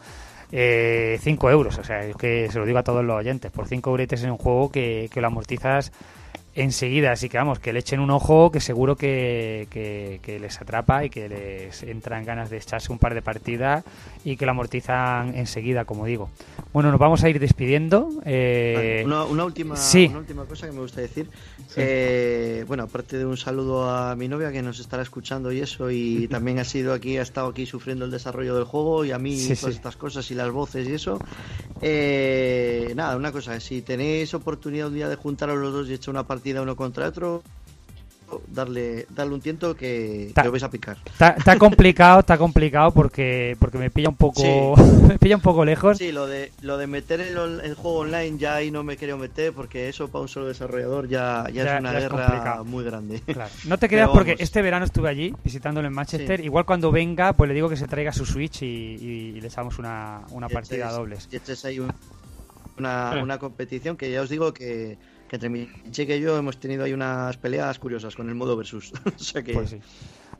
[0.50, 3.90] 5 euros, o sea, es que se lo digo a todos los oyentes, por 5
[3.90, 5.92] euretes en un juego que, que lo amortizas
[6.62, 10.60] enseguida, así que vamos, que le echen un ojo, que seguro que, que- que les
[10.60, 13.84] atrapa y que les entran ganas de echarse un par de partidas
[14.24, 16.30] y que lo amortizan enseguida, como digo.
[16.72, 18.10] Bueno, nos vamos a ir despidiendo.
[18.24, 20.06] eh, Una, una última, sí.
[20.10, 21.28] una última cosa que me gusta decir.
[21.76, 25.90] Eh, bueno, aparte de un saludo a mi novia que nos estará escuchando y eso,
[25.90, 29.18] y también ha sido aquí, ha estado aquí sufriendo el desarrollo del juego y a
[29.18, 31.18] mí Sí, todas estas cosas y las voces y eso.
[31.80, 36.10] Eh, nada, una cosa, si tenéis oportunidad un día de juntaros los dos y echar
[36.12, 37.42] una partida uno contra otro,
[38.48, 40.98] darle, darle un tiento que, Ta- que os vais a picar.
[41.38, 44.74] Está, complicado, está complicado porque porque me pilla un poco
[45.08, 45.96] me pilla un poco lejos.
[45.96, 49.16] Sí, lo de, lo de meter el, el juego online ya ahí no me quiero
[49.16, 52.62] meter porque eso para un solo desarrollador ya, ya, Ya- es una ya es guerra
[52.64, 53.20] muy grande.
[53.26, 53.50] Claro.
[53.66, 56.40] No te creas porque este verano estuve allí visitándolo en Manchester.
[56.40, 59.46] Igual cuando venga, pues le digo que se traiga su Switch y, y- y le
[59.48, 61.28] echamos una, una Y partida a echéis- dobles.
[61.32, 61.92] y echéis ahí un-
[62.78, 64.98] una, una competición que ya os digo que,
[65.28, 68.56] que entre mi chica y yo hemos tenido ahí unas peleas curiosas con el modo
[68.56, 68.92] versus.
[69.04, 69.52] o sea que...
[69.52, 69.78] Pues sí.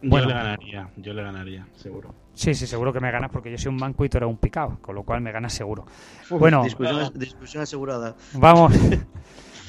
[0.01, 0.29] Yo Bueno.
[0.29, 2.15] le ganaría, yo le ganaría, seguro.
[2.33, 4.37] Sí, sí, seguro que me ganas porque yo soy un manco y tú eres un
[4.37, 5.87] picado, con lo cual me ganas seguro.
[6.31, 8.15] Uf, bueno, Discusión, discusión asegurada.
[8.35, 8.73] Vamos.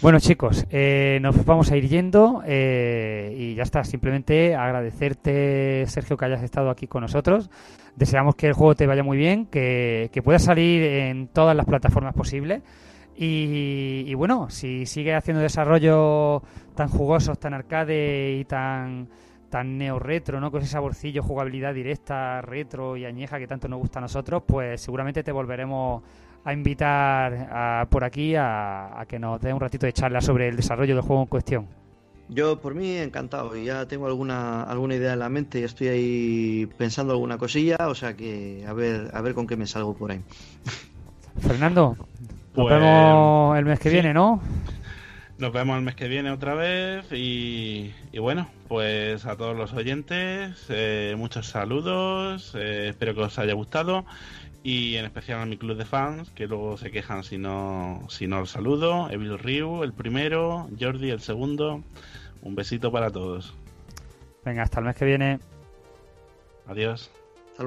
[0.01, 3.83] Bueno, chicos, eh, nos vamos a ir yendo eh, y ya está.
[3.83, 7.49] Simplemente agradecerte, Sergio, que hayas estado aquí con nosotros.
[7.97, 11.65] Deseamos que el juego te vaya muy bien, que, que pueda salir en todas las
[11.65, 12.61] plataformas posibles.
[13.21, 16.41] Y, y bueno, si sigue haciendo desarrollos
[16.73, 19.09] tan jugosos, tan arcade y tan
[19.49, 20.51] tan neo retro, ¿no?
[20.51, 24.79] Con ese saborcillo, jugabilidad directa, retro y añeja que tanto nos gusta a nosotros, pues
[24.79, 26.03] seguramente te volveremos
[26.45, 30.47] a invitar a- por aquí a, a que nos dé un ratito de charla sobre
[30.47, 31.67] el desarrollo del juego en cuestión.
[32.29, 36.69] Yo por mí encantado y ya tengo alguna alguna idea en la mente estoy ahí
[36.77, 40.11] pensando alguna cosilla, o sea que a ver a ver con qué me salgo por
[40.11, 40.21] ahí.
[41.39, 41.97] Fernando,
[42.65, 43.93] nos Pues, vemos el mes que sí.
[43.93, 44.41] viene, ¿no?
[45.37, 49.71] Nos vemos el mes que viene otra vez y, y bueno, pues a todos los
[49.73, 54.05] oyentes, eh, muchos saludos, eh, espero que os haya gustado
[54.63, 58.27] y en especial a mi club de fans, que luego se quejan si no, si
[58.27, 61.81] no los saludo, Evil Ryu, el primero, Jordi, el segundo,
[62.41, 63.53] un besito para todos.
[64.43, 65.39] Venga, hasta el mes que viene.
[66.67, 67.09] Adiós.
[67.51, 67.63] Hasta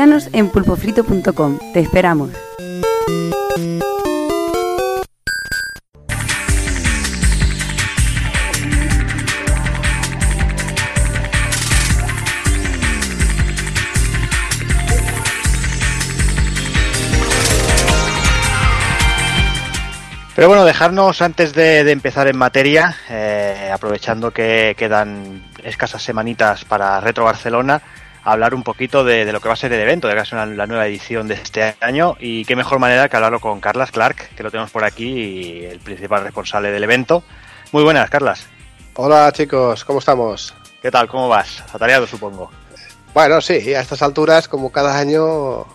[0.00, 1.58] En pulpofrito.com.
[1.74, 2.30] Te esperamos.
[20.34, 26.64] Pero bueno, dejarnos antes de, de empezar en materia, eh, aprovechando que quedan escasas semanitas
[26.64, 27.82] para Retro Barcelona,
[28.24, 30.32] hablar un poquito de, de lo que va a ser el evento, de que es
[30.32, 33.90] una- la nueva edición de este año y qué mejor manera que hablarlo con Carlas
[33.90, 37.22] Clark, que lo tenemos por aquí y el principal responsable del evento.
[37.72, 38.46] Muy buenas, Carlas.
[38.94, 40.54] Hola chicos, ¿cómo estamos?
[40.82, 41.08] ¿Qué tal?
[41.08, 41.62] ¿Cómo vas?
[41.72, 42.50] Atareado, supongo.
[43.14, 45.66] Bueno, sí, a estas alturas, como cada año,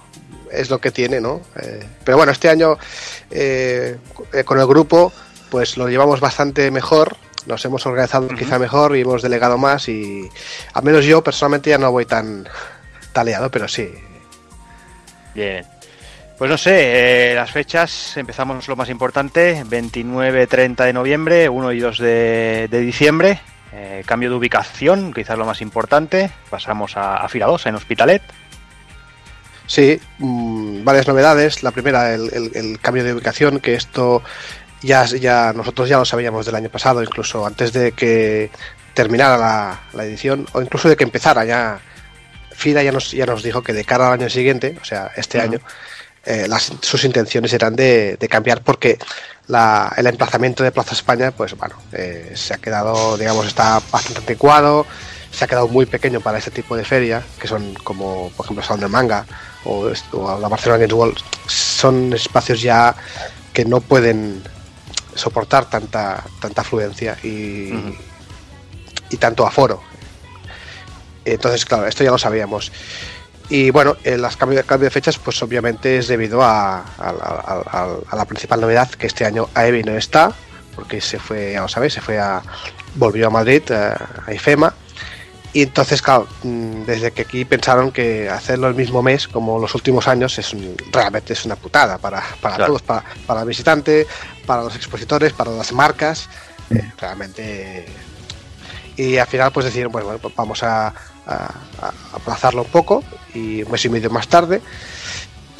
[0.51, 1.41] es lo que tiene, ¿no?
[1.61, 2.77] Eh, pero bueno, este año
[3.31, 3.97] eh,
[4.45, 5.11] con el grupo,
[5.49, 7.17] pues lo llevamos bastante mejor.
[7.45, 10.29] Nos hemos organizado quizá mejor y hemos delegado más y
[10.73, 12.47] al menos yo personalmente ya no voy tan
[13.13, 13.93] taleado, pero sí.
[15.33, 15.65] Bien.
[16.37, 21.79] Pues no sé, eh, las fechas, empezamos lo más importante, 29-30 de noviembre, 1 y
[21.79, 23.39] 2 de, de diciembre,
[23.71, 28.21] eh, cambio de ubicación, quizás lo más importante, pasamos a, a Fira 2 en Hospitalet.
[29.67, 31.63] Sí, mm, varias novedades.
[31.63, 34.21] La primera, el, el- el cambio de ubicación, que esto
[34.85, 38.49] ya, ya nosotros ya lo sabíamos del año pasado, incluso antes de que
[38.93, 41.79] terminara la, la edición, o incluso de que empezara ya.
[42.57, 45.41] FIDA ya nos, ya nos dijo que de cara al año siguiente, o sea, este
[45.41, 45.59] año,
[46.25, 48.97] eh, las, sus intenciones eran de, de cambiar porque
[49.47, 54.19] la- el emplazamiento de Plaza España, pues bueno, eh, se ha quedado, digamos, está bastante
[54.19, 54.85] anticuado,
[55.31, 58.63] se ha quedado muy pequeño para este tipo de feria, que son como, por ejemplo,
[58.63, 59.25] Salón del Manga
[59.65, 61.17] o, o la Barcelona Games World,
[61.47, 62.95] son espacios ya
[63.51, 64.41] que no pueden
[65.15, 67.71] soportar tanta tanta afluencia y,
[69.09, 69.81] y tanto aforo.
[71.23, 72.71] Entonces, claro, esto ya lo sabíamos.
[73.49, 77.63] Y bueno, el las cambio, cambio de fechas, pues obviamente es debido a, a-
[78.11, 80.31] a- la principal novedad que este año AEBI no está,
[80.75, 82.41] porque se fue, ya lo sabéis, se fue a.
[82.95, 84.73] volvió a Madrid, a IFEMA.
[85.55, 89.73] Y entonces, claro, mm, desde que aquí pensaron que hacerlo el mismo mes, como los
[89.73, 92.71] últimos años, es un- realmente es una putada para, para Claro.
[92.73, 94.05] todos, para, para el visitante,
[94.45, 96.27] para los expositores, para las marcas.
[96.71, 97.85] eh, realmente
[98.97, 100.91] y al final pues decidieron pues bueno pues vamos a,
[102.13, 103.03] aplazarlo un poco
[103.35, 104.61] y un mes y medio más tarde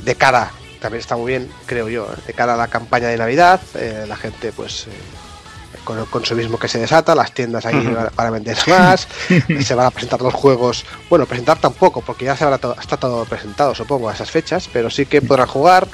[0.03, 2.21] de cara también está muy bien creo yo ¿eh?
[2.27, 4.91] de cara a la campaña de navidad eh, la gente pues eh,
[5.85, 7.95] con el consumismo que se desata las tiendas ahí Ujú.
[7.95, 9.07] van a- van a vender más
[9.63, 12.97] se van a presentar los juegos bueno presentar tampoco porque ya se habrá todo, está
[12.97, 15.87] todo presentado supongo a esas fechas pero sí que podrán jugar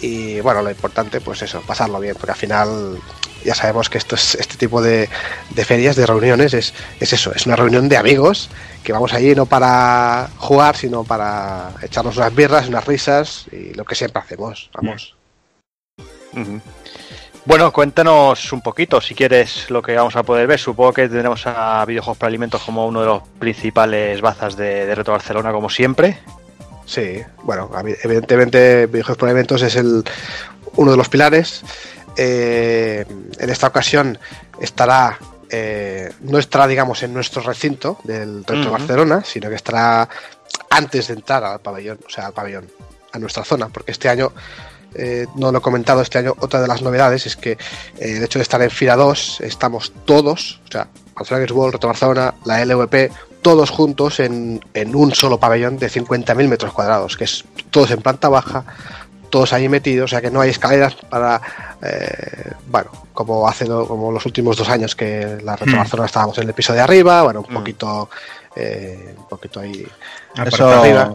[0.00, 2.98] y bueno lo importante pues eso pasarlo bien porque al final
[3.44, 5.08] ya sabemos que esto es este tipo de,
[5.50, 8.48] de ferias de reuniones es, es eso es una reunión de amigos
[8.84, 13.84] que vamos allí no para jugar sino para echarnos unas birras unas risas y lo
[13.84, 15.14] que siempre hacemos vamos.
[17.48, 20.60] Bueno, cuéntanos un poquito, si quieres, lo que vamos a poder ver.
[20.60, 24.94] Supongo que tendremos a Videojuegos para Alimentos como uno de los principales bazas de, de
[24.94, 26.18] Reto Barcelona, como siempre.
[26.84, 27.70] Sí, bueno,
[28.02, 30.04] evidentemente Videojuegos por Eventos es el,
[30.76, 31.62] uno de los pilares.
[32.18, 33.06] Eh,
[33.38, 34.18] en esta ocasión
[34.60, 35.18] estará,
[35.48, 38.72] eh, no estará, digamos, en nuestro recinto del Retro Ujú.
[38.72, 40.06] Barcelona, sino que estará
[40.68, 42.66] antes de entrar al pabellón, o sea, al pabellón,
[43.10, 44.34] a nuestra zona, porque este año
[44.94, 47.58] eh, no lo he comentado este año, otra de las novedades es que eh,
[47.98, 51.86] el hecho de estar en fila 2, estamos todos, o sea, Barcelona Games World, Reto
[51.88, 53.10] Barcelona, la LVP,
[53.42, 58.00] todos juntos en, en un solo pabellón de 50.000 metros cuadrados, que es todos en
[58.02, 58.64] planta baja,
[59.30, 61.40] todos ahí metidos, o sea que no hay escaleras para,
[61.82, 65.78] eh, bueno, como hace como los últimos dos años que la Reto Hmm.
[65.78, 68.08] Barcelona estábamos en el piso de arriba, bueno, un poquito,
[68.56, 69.86] eh, un poquito ahí.
[70.46, 71.14] Eso, arriba.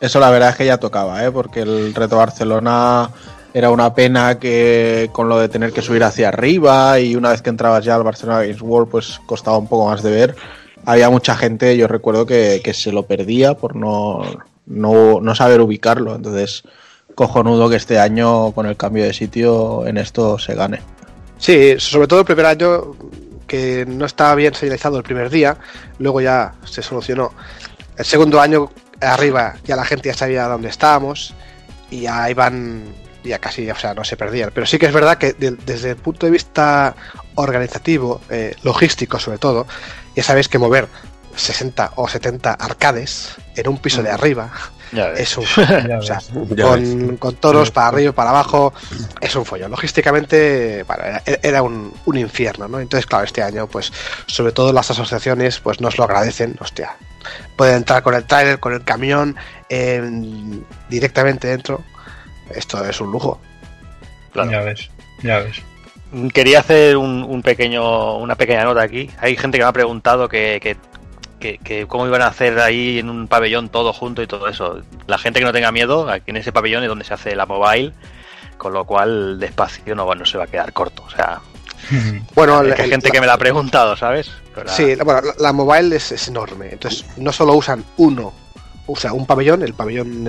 [0.00, 1.30] Eso la verdad es que ya tocaba, ¿eh?
[1.30, 3.10] porque el reto Barcelona
[3.54, 7.40] era una pena que con lo de tener que subir hacia arriba y una vez
[7.40, 10.36] que entrabas ya al Barcelona Games World pues costaba un poco más de ver.
[10.84, 14.22] Había mucha gente, yo recuerdo que, que se lo perdía por no,
[14.66, 16.14] no, no saber ubicarlo.
[16.14, 16.64] Entonces,
[17.14, 20.80] cojonudo que este año con el cambio de sitio en esto se gane.
[21.38, 22.94] Sí, sobre todo el primer año
[23.46, 25.56] que no estaba bien señalizado el primer día,
[25.98, 27.32] luego ya se solucionó.
[27.96, 28.70] El segundo año
[29.00, 31.34] arriba ya la gente ya sabía dónde estábamos
[31.90, 32.84] y ya iban,
[33.24, 34.50] ya casi, o sea, no se perdían.
[34.54, 36.94] Pero sí que es verdad que de- desde el punto de vista
[37.36, 39.66] organizativo, eh, logístico sobre todo,
[40.14, 40.88] ya sabéis que mover
[41.36, 44.50] 60 o 70 arcades en un piso de arriba
[44.92, 45.20] Ya ves.
[45.20, 45.44] es un
[45.98, 46.20] o sea,
[46.62, 48.72] con, con toros para arriba y para abajo
[49.20, 49.70] es un follón.
[49.70, 52.80] Logísticamente, bueno, era, era un, un infierno, ¿no?
[52.80, 53.92] Entonces, claro, este año, pues,
[54.26, 56.96] sobre todo las asociaciones, pues nos lo agradecen, hostia.
[57.56, 59.36] Pueden entrar con el trailer, con el camión,
[59.68, 61.82] en- directamente dentro.
[62.54, 63.40] Esto es un lujo.
[64.50, 64.90] Ya ves,
[65.22, 65.62] ya ves.
[66.32, 69.10] Quería hacer un, un pequeño, una pequeña nota aquí.
[69.18, 70.76] Hay gente que me ha preguntado que, que,
[71.40, 74.80] que- que cómo iban a hacer ahí en un pabellón todo junto y todo eso.
[75.06, 77.44] La gente que no tenga miedo, aquí en ese pabellón es donde se hace la
[77.46, 77.92] mobile,
[78.56, 81.02] con lo cual despacio no, no se va a quedar corto.
[81.04, 81.40] O sea,
[82.34, 84.30] Bueno, hay el- gente que me la ha preguntado, ¿sabes?
[84.66, 86.70] Sí, la- bueno, la, mobile es, es enorme.
[86.72, 88.32] Entonces, no solo usan uno,
[88.86, 90.24] o sea, un pabellón, el pabellón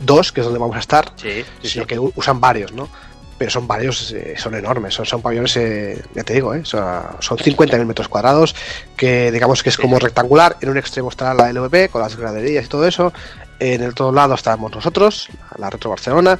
[0.00, 2.88] 2, que es donde vamos a estar, sí, sino que usan varios, ¿no?
[3.36, 6.82] Pero son varios, eh, son enormes, son, son pabellones, eh, ya te digo, eh, son,
[7.20, 8.56] son 50.000 metros cuadrados,
[8.96, 12.64] que digamos que es como rectangular, en un extremo estará la LVP con las graderías
[12.64, 13.12] y todo eso,
[13.60, 16.38] en el otro lado estaremos nosotros, la Retro Barcelona,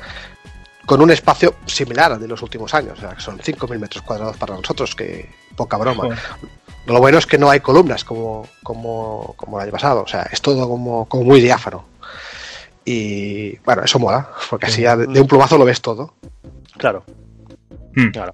[0.89, 4.03] con un espacio similar al de los últimos años, o sea, que son 5.000 metros
[4.03, 6.17] cuadrados para nosotros, que poca broma.
[6.87, 10.23] Lo bueno es que no hay columnas como, como, como el año pasado, o sea,
[10.33, 11.85] es todo como, como muy diáfano.
[12.87, 16.15] Y bueno, eso mola, porque así ya de, de un plumazo lo ves todo.
[16.79, 17.05] Claro.
[18.11, 18.33] Claro.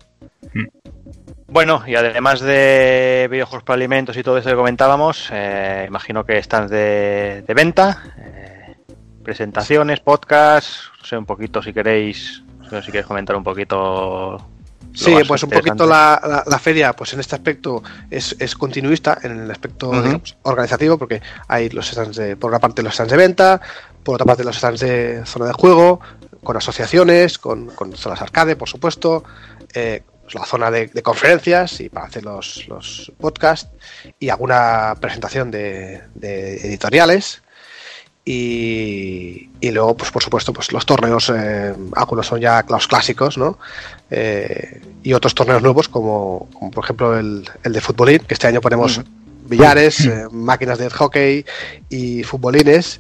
[1.49, 6.41] Bueno, y además de videojuegos para alimentos y todo eso que comentábamos, eh, imagino que
[6.41, 8.77] stands de, de venta, eh,
[9.25, 14.49] presentaciones, podcasts, no sé un poquito si queréis, si queréis comentar un poquito.
[14.95, 19.19] Sí, pues un poquito la, la- la feria, pues en este aspecto es, es continuista,
[19.23, 23.11] en el aspecto digamos, organizativo, porque hay los stands de, por una parte los stands
[23.11, 23.61] de venta,
[24.05, 25.99] por otra parte los stands de zona de juego,
[26.45, 29.25] con asociaciones, con, con zonas arcade, por supuesto,
[29.73, 33.71] eh, pues la zona de, de conferencias y para hacer los, los podcasts
[34.21, 37.43] y alguna presentación de, de editoriales.
[38.27, 43.37] Y, y luego, pues por supuesto, pues los torneos, eh, algunos son ya los clásicos,
[43.37, 43.59] ¿no?
[44.11, 48.47] Eh, y otros torneos nuevos, como, como por ejemplo el, el de futbolín, que este
[48.47, 49.01] año ponemos
[49.47, 51.45] billares, eh, máquinas de hockey
[51.91, 52.99] y futbolines.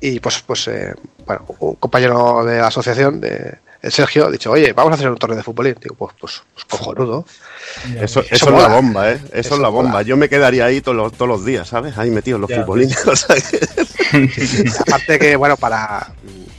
[0.00, 0.94] Y pues, pues eh,
[1.26, 5.10] bueno, un compañero de la asociación, de, el Sergio, ha dicho, oye, vamos a hacer
[5.10, 5.74] un torneo de futbolín.
[5.80, 7.24] Digo, pues, pues, pues cojonudo.
[8.00, 8.68] Eso, eso, Eso es mola.
[8.68, 9.14] la bomba, ¿eh?
[9.14, 9.90] Eso, Eso es la bomba.
[9.90, 10.02] mola.
[10.02, 11.96] Yo me quedaría ahí todos los, todos los días, ¿sabes?
[11.98, 13.06] Ahí metido en los Ya, futbolines.
[13.06, 13.58] o sea que-
[14.86, 16.12] aparte que, bueno, para,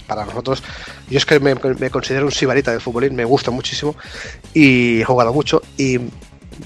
[0.07, 0.63] para nosotros,
[1.09, 3.95] yo es que me, me considero un sibarita del futbolín, me gusta muchísimo
[4.53, 5.99] y he jugado mucho y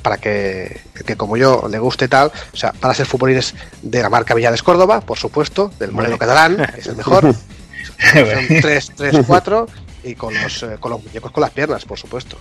[0.01, 4.09] para que, que como yo le guste tal, o sea, para ser futbolines de la
[4.09, 7.33] marca Villades Córdoba, por supuesto, del modelo catalán, es el mejor.
[8.13, 9.67] Son 3, 3, 4
[10.03, 12.37] y con los, eh, con los muñecos con las piernas, por supuesto.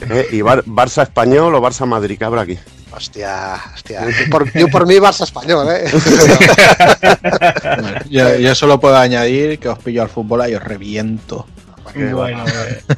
[0.00, 2.18] Eh, ¿Y Bar- Barça español o Barça Madrid?
[2.18, 2.58] ¿Qué habrá aquí?
[2.94, 4.08] Hostia, hostia.
[4.10, 5.90] Yo por, yo por mí Barça español, ¿eh?
[8.10, 11.46] Yo, yo solo puedo añadir que os pillo al fútbol y os reviento.
[11.94, 12.44] Bueno,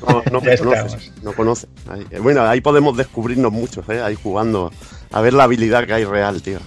[0.06, 1.68] No, no Ya conoces, no conoces.
[1.90, 4.00] Ahí- eh, bueno, ahí podemos descubrirnos muchos, ¿eh?
[4.02, 4.72] Ahí jugando,
[5.12, 6.58] a ver la habilidad que hay real, tío.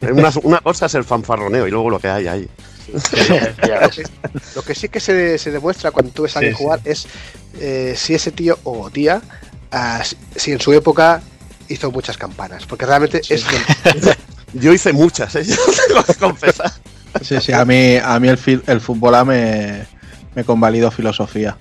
[0.00, 2.48] Eh, Una, una cosa es el fanfarroneo y luego lo que hay ahí.
[2.92, 4.02] lo, que,
[4.56, 6.64] lo que sí que se, se demuestra cuando tú ves a alguien Sí, sí.
[6.64, 7.06] jugar es
[7.60, 9.20] eh, si ese tío o tía,
[9.72, 11.22] ah, si- si en su época
[11.68, 12.66] hizo muchas campanas.
[12.66, 13.44] Porque realmente es.
[14.52, 15.44] Yo hice muchas, ¿eh?
[15.90, 16.72] Yo confesar.
[17.22, 19.86] Sí, sí, a mí, a mí el, fil- el fútbol me,
[20.34, 21.56] me convalido filosofía.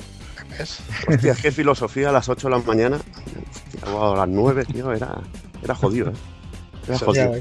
[1.08, 2.98] Hostia, qué filosofía a las 8 de la mañana.
[2.98, 5.22] Hostia, a las 9, tío, era,
[5.64, 6.14] era jodido, ¿eh?
[6.88, 7.32] Era jodido.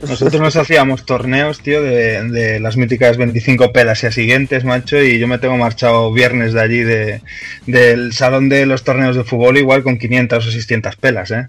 [0.00, 5.02] Nosotros nos hacíamos torneos, tío, de, de las míticas 25 pelas y a siguientes, macho,
[5.02, 7.20] y yo me tengo marchado viernes de allí, de,
[7.66, 11.48] del salón de los torneos de fútbol, igual con 500 o 600 pelas, ¿eh?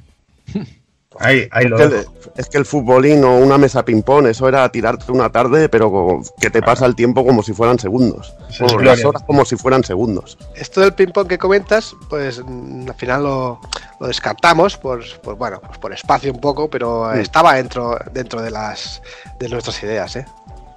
[1.21, 2.13] Ahí, ahí lo dejo.
[2.39, 6.49] Es que el futbolín o una mesa ping-pong, eso era tirarte una tarde, pero que
[6.49, 8.33] te pasa el tiempo como si fueran segundos.
[8.49, 10.37] Es Bueno, las horas como si fueran segundos.
[10.55, 13.59] Esto del ping-pong que comentas, pues mm, al final lo,
[13.99, 17.19] lo descartamos por, por, bueno, pues por espacio un poco, pero Mm.
[17.19, 19.01] estaba dentro, dentro de las
[19.37, 20.25] de nuestras ideas, ¿eh?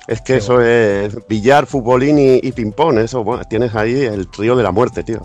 [0.08, 2.98] Es que eso es billar, futbolín y, y ping-pong.
[2.98, 5.24] Eso, bueno, tienes ahí el trío de la muerte, tío.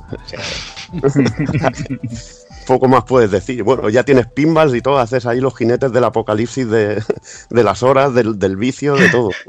[2.68, 3.64] Poco más puedes decir.
[3.64, 7.02] Bueno, ya tienes pinballs y todo, haces ahí los jinetes del apocalipsis de,
[7.50, 9.30] de las horas, del, del vicio, de todo.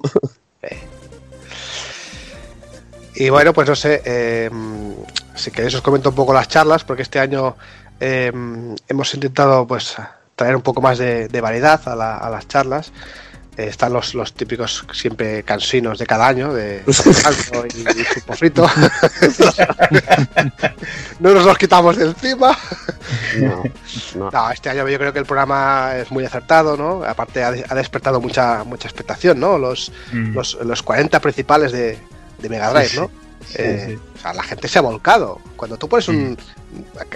[3.14, 4.48] Y bueno, pues no sé, eh,
[5.34, 7.56] si queréis os comento un poco las charlas, porque este año
[7.98, 8.30] eh,
[8.88, 9.96] hemos intentado pues
[10.36, 12.92] traer un poco más de, de variedad a, la- a las charlas.
[13.58, 16.82] Eh, están los, los típicos siempre cansinos de cada año, de
[17.22, 18.70] caldo y, y pulpo frito.
[21.20, 22.56] no nos los quitamos de encima.
[23.40, 23.62] No,
[24.14, 24.30] no.
[24.30, 27.02] No, este año yo creo que el programa es muy acertado, ¿no?
[27.04, 29.58] Aparte ha, de- ha despertado mucha mucha expectación, ¿no?
[29.58, 30.34] Los, Mm.
[30.34, 31.98] los, los 40 principales de,
[32.38, 33.10] de Mega Drive, Sí, ¿no?
[33.48, 33.56] Sí.
[33.58, 34.00] Eh, Sí, sí.
[34.16, 35.40] O sea, la gente se ha volcado.
[35.56, 36.36] Cuando tú pones un...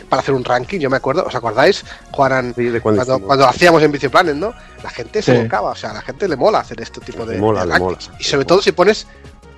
[0.08, 1.84] Para hacer un ranking, yo me acuerdo, ¿os acordáis?
[2.12, 4.54] Juanan, cuando cuando, cuando hacíamos en Biciplanet, ¿no?
[4.82, 5.38] La gente se Sí.
[5.38, 7.66] volcaba, o sea, a la gente le mola hacer este tipo de, Le mola, de
[7.66, 8.10] le rankings.
[8.18, 9.06] Y sobre todo si pones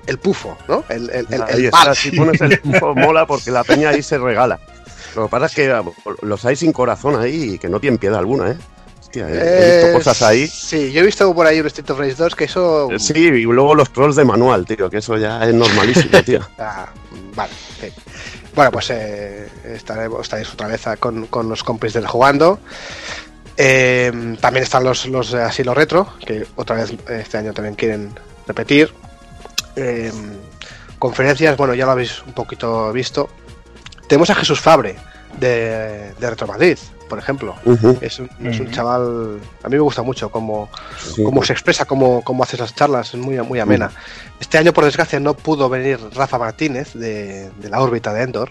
[0.07, 0.85] el pufo, ¿no?
[0.89, 4.03] El, el, el, Ahí el está, si pones el pufo, mola porque la peña ahí
[4.03, 4.59] se regala.
[5.15, 5.83] Lo que pasa es que
[6.23, 8.57] los hay sin corazón ahí y que no tienen piedad alguna, ¿eh?
[9.23, 10.47] Hostia, he, he visto Eh, cosas ahí.
[10.47, 12.89] Sí, yo he visto por ahí un Street of Rage 2 que eso...
[12.99, 16.41] Sí, y luego los trolls de manual, tío, que eso ya es normalísimo, tío.
[16.59, 16.87] Ah,
[17.35, 17.53] vale.
[18.55, 22.61] Bueno, pues eh, estaremos, estaréis otra vez con, con los compis del jugando.
[23.57, 28.13] Eh, también están los, los de asilo retro, que otra vez este año también quieren
[28.47, 28.93] repetir.
[29.77, 30.13] Eh,
[30.99, 33.29] conferencias, bueno, ya lo habéis un poquito visto.
[34.09, 34.97] Tenemos a Jesús Fabre
[35.39, 36.79] de, de Retro Madrid,
[37.15, 37.55] por ejemplo.
[38.01, 41.23] Es, un, es un chaval, a mí me gusta mucho cómo, Sí.
[41.23, 43.93] cómo se expresa, cómo, cómo hace las charlas, es muy, muy amena.
[44.41, 48.51] Este año, por desgracia, no pudo venir Rafa Martínez de, de la órbita de Endor.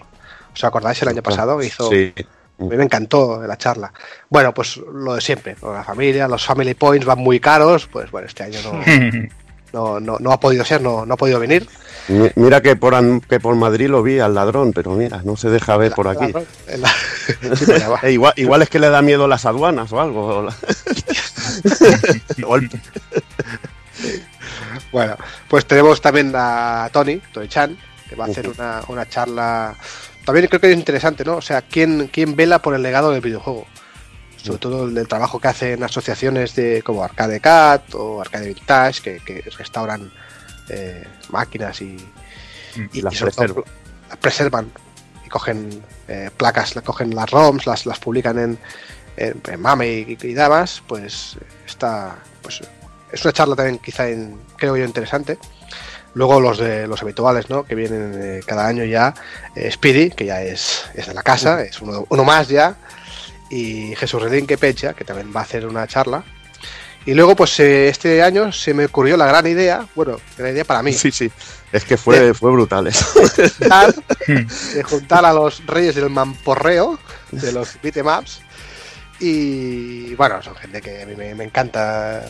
[0.54, 1.62] ¿Os acordáis el año pasado?
[1.62, 2.14] Hizo, Sí.
[2.58, 3.92] A mí me encantó la charla.
[4.30, 5.74] Bueno, pues lo de siempre, ¿no?
[5.74, 8.80] la familia, los family points van muy caros, pues bueno, este año no,
[9.74, 11.68] no, no, no ha podido ser, no, no ha podido venir.
[12.08, 12.94] Mi- Mira que por,
[13.26, 16.32] que por Madrid lo vi al ladrón, pero mira, no se deja ver por aquí.
[16.78, 16.92] la-.
[18.02, 20.26] Eh, igual, igual es que le da miedo las aduanas o algo.
[20.26, 20.56] o la-
[22.46, 22.70] O el-
[24.92, 25.16] Bueno,
[25.48, 27.76] pues tenemos también a Tony, Tony Chan,
[28.08, 29.74] que va a hacer una, una charla.
[30.24, 31.36] También creo que es interesante, ¿no?
[31.36, 33.66] O sea, ¿quién, quién vela por el legado del videojuego?
[34.42, 39.00] Sobre todo el, del trabajo que hacen asociaciones de como Arcade Cat o Arcade Vintage,
[39.02, 40.12] que, que restauran
[40.68, 41.96] eh, máquinas y,
[42.92, 43.64] Y las sobre todo preservan.
[44.08, 44.72] las preservan
[45.24, 48.58] y cogen eh, placas, cogen las ROMs, las, las publican en,
[49.16, 51.36] en, en MAME y, y demás, pues
[51.66, 52.60] está, pues
[53.12, 55.38] es una charla también quizá en, creo yo interesante.
[56.14, 57.64] Luego los de los habituales, ¿no?
[57.64, 59.14] Que vienen eh, cada año ya,
[59.56, 62.76] eh, Speedy, que ya es, es de la casa, es uno, uno más ya,
[63.50, 66.24] y Jesús Redín que Pecha, que también va a hacer una charla.
[67.06, 70.64] Y luego, pues eh, este año se me ocurrió la gran idea, bueno, gran idea
[70.64, 71.30] para mí, Sí, sí.
[71.70, 73.04] Es que fue, fue brutal eso.
[73.58, 73.94] juntar,
[74.26, 76.98] de juntar a los reyes del mamporreo,
[77.32, 78.40] de los beatemaps.
[79.20, 82.24] Y bueno, son gente que a mí me, me encanta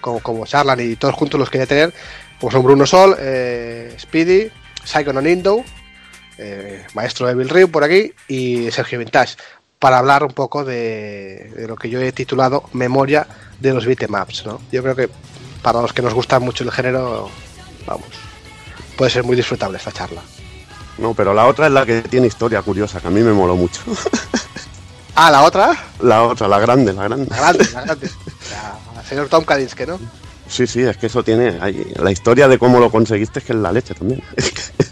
[0.00, 1.94] como, como charlan y todos juntos los quería tener.
[2.38, 4.50] Como son Bruno Sol, eh, Speedy,
[4.84, 5.64] Psycho Onindo,
[6.36, 9.36] eh, Maestro Evil Ryu por aquí y Sergio Vintage.
[9.78, 13.26] Para hablar un poco de, de lo que yo he titulado Memoria
[13.60, 14.46] de los beatemaps.
[14.46, 14.60] ¿no?
[14.72, 15.10] Yo creo que
[15.62, 17.28] para los que nos gusta mucho el género,
[17.86, 18.06] vamos,
[18.96, 20.22] puede ser muy disfrutable esta charla.
[20.98, 23.56] No, pero la otra es la que tiene historia curiosa, que a mí me moló
[23.56, 23.80] mucho.
[25.16, 25.70] Ah, la otra,
[26.00, 27.26] La otra, la grande, la grande.
[27.30, 28.10] la grande, la grande.
[28.96, 29.96] La- señor Tom Kalinske, ¿no?
[30.48, 33.52] Sí, sí, es que eso tiene ahí, la historia de cómo lo conseguiste es que
[33.52, 34.20] es la leche también.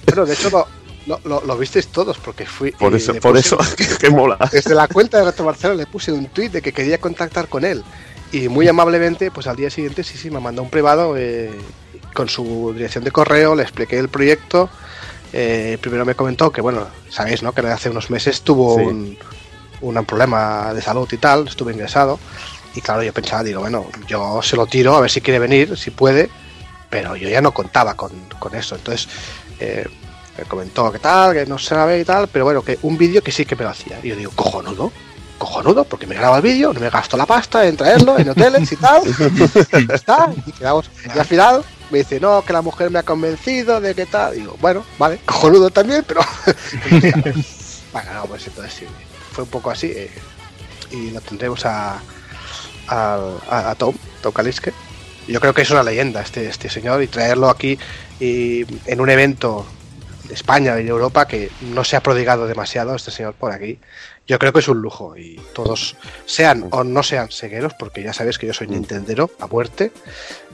[0.06, 0.68] Bueno, de hecho lo,
[1.06, 2.70] lo, lo- lo visteis todos porque fui.
[2.72, 3.58] Por eso, por puse- eso,
[4.00, 4.38] que mola.
[4.52, 7.64] Desde la cuenta de Reto Barcelona le puse un tuit de que quería contactar con
[7.64, 7.82] él.
[8.32, 11.50] Y muy amablemente, pues al día siguiente, sí, sí, me mandó un privado eh,
[12.14, 14.70] con su dirección de correo, le expliqué el proyecto.
[15.34, 17.52] Eh, primero me comentó que, bueno, sabéis, ¿no?
[17.52, 18.84] Que hace unos meses tuvo Sí.
[18.84, 19.18] un,
[19.80, 22.18] un problema de salud y tal, estuve ingresado.
[22.74, 25.76] Y claro, yo pensaba, digo, bueno, yo se lo tiro a ver si quiere venir,
[25.76, 26.30] si puede,
[26.88, 28.76] pero yo ya no contaba con, con eso.
[28.76, 29.08] Entonces,
[29.60, 29.86] eh,
[30.38, 33.32] me comentó que tal, que no sabe y tal, pero bueno, que un vídeo que
[33.32, 33.98] sí que me lo hacía.
[34.02, 34.90] Y yo digo, cojonudo,
[35.38, 38.70] cojonudo, porque me graba el vídeo, no me gasto la pasta en traerlo, en hoteles
[38.72, 39.02] y tal.
[39.06, 40.90] y está, y quedamos.
[41.14, 44.34] Y al final me dice, no, que la mujer me ha convencido de que tal.
[44.34, 46.20] Digo, bueno, vale, cojonudo también, pero.
[47.92, 48.86] bueno, no, pues entonces sí,
[49.32, 49.86] fue un poco así.
[49.94, 50.10] eh,
[50.90, 52.00] y lo tendremos a,
[52.88, 53.18] a,
[53.48, 54.72] a- a Tom, Tom Kaliske.
[55.26, 57.78] Yo creo que es una leyenda este, este señor y traerlo aquí
[58.20, 59.64] y en un evento
[60.32, 63.78] de España y de Europa que no se ha prodigado demasiado este señor por aquí.
[64.26, 65.94] Yo creo que es un lujo y todos,
[66.24, 69.92] sean o no sean segueros, porque ya sabéis que yo soy Nintendero a muerte,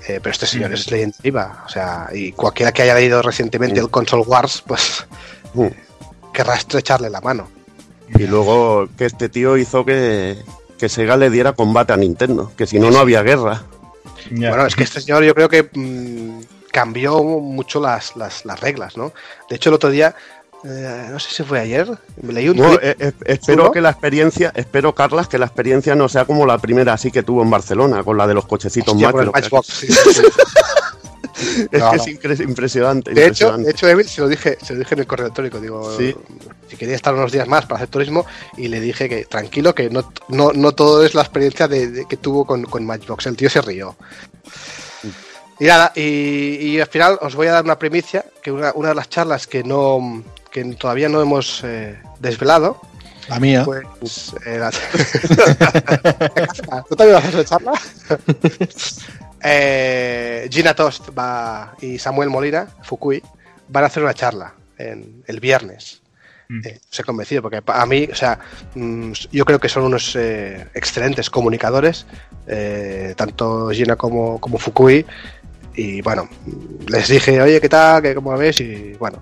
[0.08, 1.62] eh, pero este señor es leyenda viva.
[1.64, 5.06] O sea, y cualquiera que haya leído recientemente el Console Wars, pues
[6.32, 7.48] querrá estrecharle la mano.
[8.18, 10.38] Y luego que este tío hizo que,
[10.76, 13.62] que Sega le diera combate a Nintendo, que si no, no había guerra.
[14.32, 16.40] Bueno, es que este señor yo creo que mm,
[16.72, 19.12] cambió mucho las, las, las reglas, ¿no?
[19.48, 20.14] De hecho, el otro día,
[20.64, 21.88] eh, no sé si fue ayer,
[22.22, 25.94] me leí un No, eh, eh, espero que la experiencia, espero, Carlas, que la experiencia
[25.94, 28.94] no sea como la primera así que tuvo en Barcelona, con la de los cochecitos
[28.94, 30.22] Hostia, con el sí, sí, sí.
[31.70, 32.32] Es No, que no.
[32.32, 33.14] es impresionante.
[33.14, 35.96] De hecho, de hecho, se lo dije, se lo dije en el correo electrónico, digo,
[35.96, 38.26] si quería estar unos días más para hacer turismo,
[38.56, 42.04] y le dije que tranquilo, que no, no, no todo es la experiencia de, de-
[42.06, 43.26] que tuvo con, con Matchbox.
[43.26, 43.96] El tío se rió.
[45.60, 48.90] Y nada, y, y al final os voy a dar una primicia, que una, una
[48.90, 50.22] de las charlas que no
[50.52, 52.80] que todavía no hemos eh, desvelado,
[53.28, 53.64] La mía.
[54.00, 54.70] pues eh, la-
[56.88, 57.72] ¿Tú también vas a hacer charla?
[59.40, 63.22] Eh, Gina Tost va, y Samuel Molina, Fukui,
[63.68, 66.02] van a hacer una charla en, el viernes.
[66.64, 68.40] Eh, os he convencido, porque a mí, o sea,
[68.74, 72.04] mm, yo creo que son unos eh, excelentes comunicadores,
[72.48, 75.06] eh, tanto Gina como, como Fukui.
[75.80, 76.28] Y bueno,
[76.88, 78.02] les dije, oye, ¿qué tal?
[78.02, 78.60] ¿Qué, ¿Cómo ves?
[78.60, 79.18] Y bueno,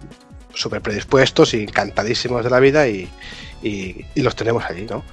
[0.55, 3.07] súper predispuestos y encantadísimos de la vida y,
[3.62, 5.05] y- y los tenemos allí, ¿no?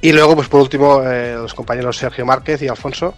[0.00, 3.14] Y luego, pues por último, eh, los compañeros Sergio Márquez y Alfonso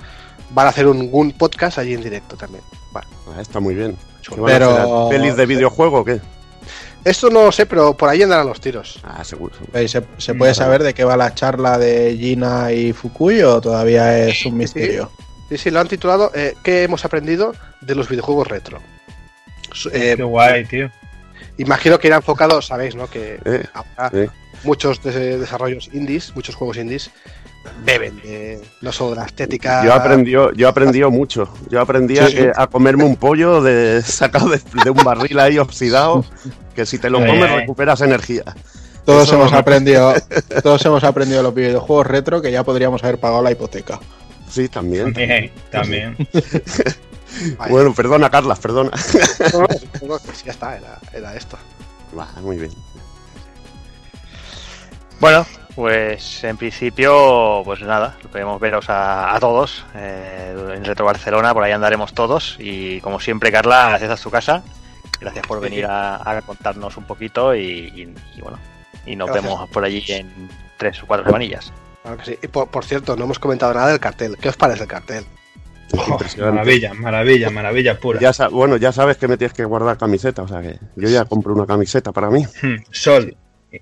[0.51, 2.65] van a hacer un, un podcast allí en directo también.
[2.95, 3.99] Ah, está muy bien.
[4.27, 5.09] ¿Qué van Pero-?
[5.11, 6.23] ¿Pelis de videojuego o qué?
[7.05, 8.99] Esto no lo sé, pero por ahí andarán los tiros.
[9.05, 9.55] Ah, seguro.
[9.75, 14.19] ¿Se, se puede saber de qué va la charla de Gina y Fukui o todavía
[14.27, 15.11] es un misterio?
[15.49, 18.81] Sí, sí, lo han titulado eh, ¿Qué hemos aprendido de los videojuegos retro?
[19.73, 20.91] Su- eh, Qué guay, tío.
[21.59, 23.09] Imagino que irá enfocado, sabéis, ¿no?
[23.09, 24.29] Que Eh, ahora eh.
[24.65, 27.11] muchos de- desarrollos indies, muchos juegos indies,
[27.85, 29.85] beben de, no solo de la estética.
[29.85, 31.53] Yo aprendí, yo aprendí mucho.
[31.69, 32.35] Yo aprendí a, Sí.
[32.37, 36.25] que- a comerme un pollo de, sacado de, de un barril ahí oxidado,
[36.75, 37.27] que si te lo Eh.
[37.27, 38.45] comes recuperas energía.
[39.05, 40.15] Todos Eso- hemos aprendido,
[40.63, 43.99] todos hemos aprendido los videojuegos retro que ya podríamos haber pagado la hipoteca.
[44.49, 45.13] Sí, también.
[45.13, 46.17] También, también.
[47.57, 47.71] Vaya.
[47.71, 48.91] Bueno, perdona, Carlas, perdona.
[48.97, 51.59] Sí, ya está, era, era esto.
[52.19, 52.73] Va, muy bien.
[55.21, 61.53] Bueno, pues en principio, pues nada, queremos veros a, a todos eh, en Retro Barcelona,
[61.53, 64.63] por ahí andaremos todos y como siempre, Carla, esta es tu casa.
[65.21, 68.59] Gracias por venir a, a contarnos un poquito y, y- y bueno,
[69.05, 69.45] y nos Gracias.
[69.53, 71.73] vemos por allí en tres o cuatro semanillas.
[72.09, 72.39] Claro que sí.
[72.43, 74.37] Y por, por cierto, no hemos comentado nada del cartel.
[74.41, 75.25] ¿Qué os parece el cartel?
[75.93, 76.55] Impresionante.
[76.57, 78.21] Maravilla, maravilla, maravilla pura.
[78.21, 81.25] Ya bueno, ya sabes que me tienes que guardar camiseta, o sea que yo ya
[81.25, 82.45] compro una camiseta para mí.
[82.63, 83.37] Hmm, Sol,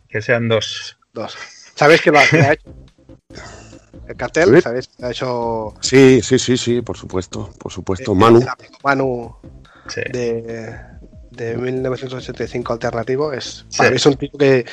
[0.09, 0.99] que sean dos.
[1.13, 1.37] Dos.
[1.75, 2.75] ¿Sabéis que lo ha, hecho?
[4.09, 4.61] El cartel, ¿Sí?
[4.61, 4.91] ¿sabéis?
[5.03, 8.13] Ha hecho Sí, sí, sí, sí, por supuesto, por supuesto.
[8.13, 8.39] el- Manu.
[8.41, 9.37] el amigo Manu
[9.89, 10.01] Sí.
[10.13, 10.77] de,
[11.33, 13.33] de 1985 alternativo.
[13.33, 13.79] Es, Sí.
[13.79, 14.65] para mí es un tipo que.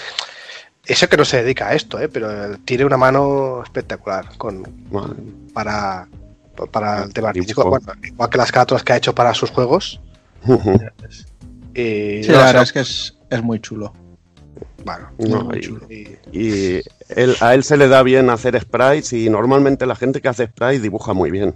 [0.86, 2.10] Eso que no se dedica a esto, ¿eh?
[2.10, 4.64] pero él tiene una mano espectacular con,
[5.54, 6.08] para,
[6.72, 7.70] para el tema artístico.
[7.70, 10.02] Bueno, igual que las carátulas que ha hecho para sus juegos.
[11.74, 13.94] Y Sí, no, la o sea, verdad es que es, es muy chulo.
[14.84, 15.82] bueno, No, muy y- chulo.
[15.90, 20.20] y- Y él- a él se le da bien hacer sprites y normalmente la gente
[20.22, 21.54] que hace sprites dibuja muy bien.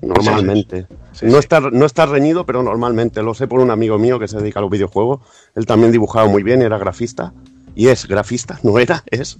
[0.00, 0.86] Normalmente.
[1.12, 1.38] Sí, no, sí.
[1.38, 3.20] Está, no está reñido, pero normalmente.
[3.22, 5.20] Lo sé por un amigo mío que se dedica a los videojuegos.
[5.56, 7.32] Él también dibujaba muy bien, era grafista.
[7.74, 9.38] Y es grafista, no era, es.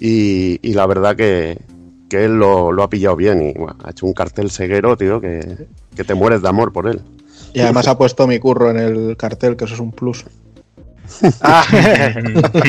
[0.00, 1.58] Y, y la verdad que,
[2.08, 5.20] que él lo, lo ha pillado bien y bueno, ha hecho un cartel ceguero, tío,
[5.20, 7.00] que, que te mueres de amor por él.
[7.54, 10.24] Y además ha puesto mi curro en el cartel, que eso es un plus.
[11.40, 11.64] Ah,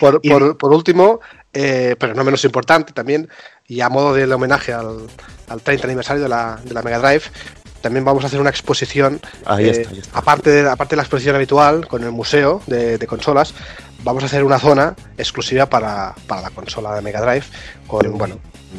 [0.00, 1.20] por, por- por último,
[1.52, 3.28] eh, pero no menos importante también,
[3.66, 4.98] y a modo del homenaje al,
[5.48, 7.22] al 30 aniversario de la, de la Mega Drive,
[7.84, 10.18] también vamos a hacer una exposición, Ahí eh, está, ahí está.
[10.18, 13.54] aparte, de, aparte de la exposición habitual con el museo de, de consolas,
[14.02, 17.44] vamos a hacer una zona exclusiva para, para la consola de Mega Drive,
[17.86, 18.38] con bueno,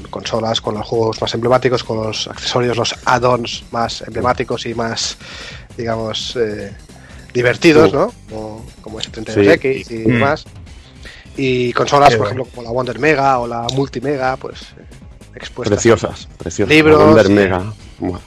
[0.10, 5.18] consolas, con los juegos más emblemáticos, con los accesorios, los add-ons más emblemáticos y más,
[5.77, 6.76] digamos, eh,
[7.34, 7.95] divertidos, Sí.
[7.95, 8.14] ¿no?
[8.30, 10.14] Como, como ese 32X y Mm.
[10.14, 10.45] demás.
[11.38, 12.41] Y consolas, Qué por bueno.
[12.41, 14.86] ejemplo, como la Wonder Mega o la Multimega, pues eh,
[15.36, 15.76] expuestas.
[15.77, 16.73] Preciosas, preciosas.
[16.73, 17.34] Libros, Wonder sí.
[17.34, 17.73] Mega.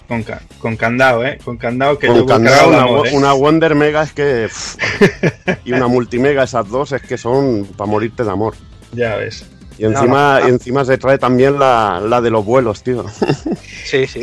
[0.08, 1.38] Con, ca- con candado, ¿eh?
[1.44, 3.10] Con candado que Con yo candado, una, amor, ¿eh?
[3.14, 4.48] una Wonder Mega es que.
[4.48, 4.76] pff,
[5.66, 8.54] y una Multimega, esas dos es que son para morirte de amor.
[8.92, 9.44] Ya ves.
[9.78, 10.46] Y encima, No, no.
[10.48, 13.04] y encima se trae también la, la de los vuelos, tío.
[13.84, 14.18] Sí, sí.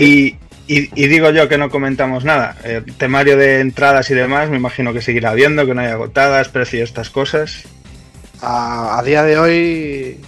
[0.67, 2.57] Y, y- y digo yo que no comentamos nada.
[2.63, 6.49] El temario de entradas y demás, me imagino que seguirá habiendo, que no hay agotadas,
[6.49, 7.63] precios, estas cosas.
[8.41, 10.19] A, a día de hoy eh,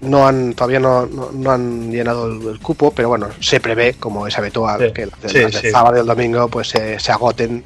[0.00, 3.94] no han todavía no, no- no han llenado el, el cupo, pero bueno, se prevé,
[3.94, 5.70] como es habitual, Sí, que las, sí, del sí.
[5.70, 7.64] sábado y el domingo pues se- se agoten,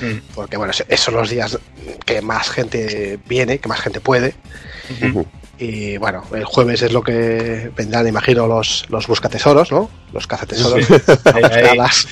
[0.00, 0.34] Mm.
[0.34, 1.58] porque bueno, esos son los días
[2.06, 4.34] que más gente viene, que más gente puede.
[5.58, 9.90] Y bueno, el jueves es lo que vendrán, imagino, los, los buscatesoros, ¿no?
[10.10, 10.86] Los cazatesoros.
[10.86, 10.94] Sí.
[11.34, 11.76] Ahí, ahí.
[11.76, 12.06] las-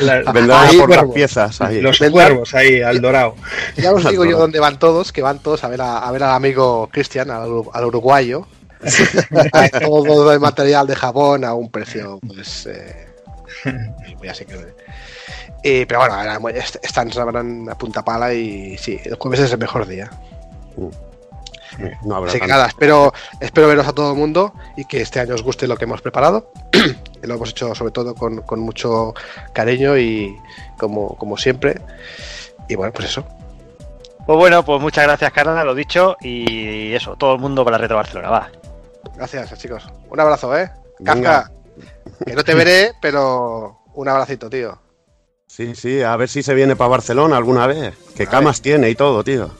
[0.00, 1.82] La- Vendrán Ahí, por las piezas ahí.
[1.82, 3.34] Los Vendrán- cuervos ahí, al dorado.
[3.76, 6.22] Ya os digo yo dónde van todos, que van todos a ver, a, a ver
[6.22, 8.46] al amigo Cristian, al uruguayo.
[9.80, 12.66] Todo el material de jabón a un precio, pues.
[12.66, 13.06] Eh,
[14.18, 14.74] muy asequible.
[15.62, 16.38] Y, pero bueno, ahora
[16.82, 20.10] están van a punta pala y sí, el jueves es el mejor día.
[22.04, 25.20] No habrá Así que nada, espero, espero veros a todo el mundo y que este
[25.20, 26.50] año os guste lo que hemos preparado.
[26.70, 26.96] que
[27.26, 29.14] lo hemos hecho sobre todo con, con mucho
[29.52, 30.36] cariño y
[30.78, 31.80] como, como siempre.
[32.68, 33.26] Y bueno, pues eso.
[34.26, 36.16] Pues bueno, pues muchas gracias, Carla, lo dicho.
[36.20, 38.50] Y eso, todo el mundo para Retro Barcelona, va.
[39.14, 39.86] Gracias, chicos.
[40.08, 40.70] Un abrazo, ¿eh?
[41.04, 41.50] Kafka,
[42.24, 44.78] que no te veré, pero un abracito, tío.
[45.46, 47.94] Sí, sí, a ver si se viene para Barcelona alguna vez.
[48.16, 49.50] Que camas tiene y todo, tío.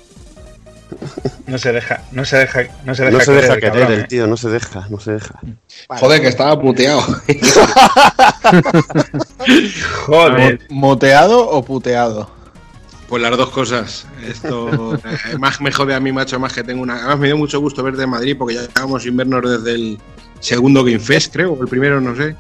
[1.47, 3.73] No se deja, no se deja, no se deja, No se querer deja el querer
[3.81, 4.07] cabrón, el ¿eh?
[4.09, 5.41] tío, no se deja, no se deja.
[5.89, 7.03] Joder, que estaba puteado.
[10.07, 10.61] Joder.
[10.71, 12.36] ¿Moteado o puteado?
[13.09, 14.07] Pues las dos cosas.
[14.27, 16.97] Esto eh, más me jode a mí, macho, más que tengo una.
[16.97, 19.99] Además me dio mucho gusto verte en Madrid porque ya llevamos sin vernos desde el
[20.41, 22.35] segundo Game Fest, creo, o el primero, no sé.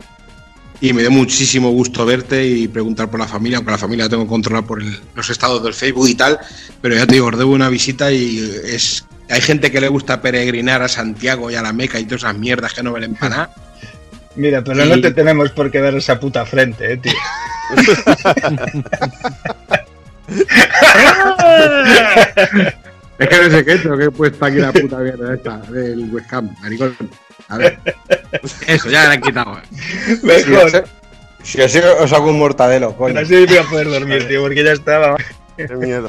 [0.80, 4.10] Y me dio muchísimo gusto verte y preguntar por la familia, aunque la familia la
[4.10, 6.38] tengo controlada por el- los estados del Facebook y tal.
[6.82, 9.04] Pero ya te digo, os debo una visita y es.
[9.30, 12.36] Hay gente que le gusta peregrinar a Santiago y a la Meca y todas esas
[12.38, 13.54] mierdas que no valen para nada.
[14.36, 17.12] Mira, pero Y- no te tenemos por qué ver esa puta frente, eh, tío.
[23.18, 26.10] Es que no sé qué, tengo que he puesto aquí la puta mierda esta del
[26.12, 26.94] webcam, maricón.
[27.48, 27.78] A ver.
[28.66, 29.58] Eso, ya la han quitado.
[30.22, 30.84] Mejor.
[31.42, 33.14] Si así os hago un mortadelo, coño.
[33.14, 35.16] Pero así voy a poder dormir, tío, porque ya estaba.
[35.56, 36.08] Qué miedo.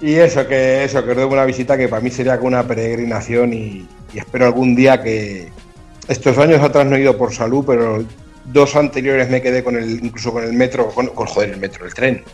[0.00, 2.66] Y eso, que eso, que os debo una visita que para mí sería como una
[2.66, 5.52] peregrinación y, y espero algún día que
[6.08, 8.02] estos años atrás no he ido por salud, pero
[8.46, 11.84] dos anteriores me quedé con el, incluso con el metro, con, con joder, el metro,
[11.84, 12.24] el tren.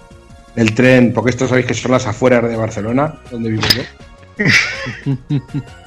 [0.56, 4.44] El tren, porque esto sabéis que son las afueras de Barcelona, donde vivo yo.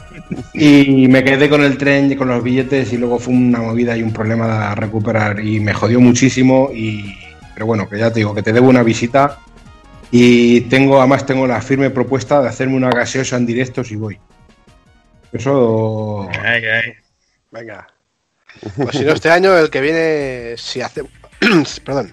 [0.53, 3.97] Y me quedé con el tren y con los billetes y luego fue una movida
[3.97, 7.15] y un problema a recuperar y me jodió muchísimo y
[7.53, 9.39] pero bueno, que ya te digo que te debo una visita
[10.11, 14.19] y tengo además tengo la firme propuesta de hacerme una gaseosa en directo si voy.
[15.31, 16.93] Eso Ay, ay.
[17.51, 17.87] Venga.
[18.75, 21.11] Pues si no este año, el que viene, si hacemos.
[21.85, 22.11] perdón.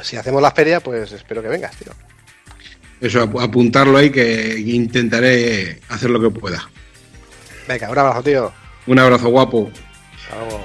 [0.00, 1.92] Si hacemos la feria, pues espero que vengas, tío.
[3.00, 6.68] Eso, ap- apuntarlo ahí que intentaré hacer lo que pueda.
[7.68, 8.52] Venga, un abrazo, tío.
[8.86, 9.70] Un abrazo guapo.
[10.16, 10.64] Hasta luego.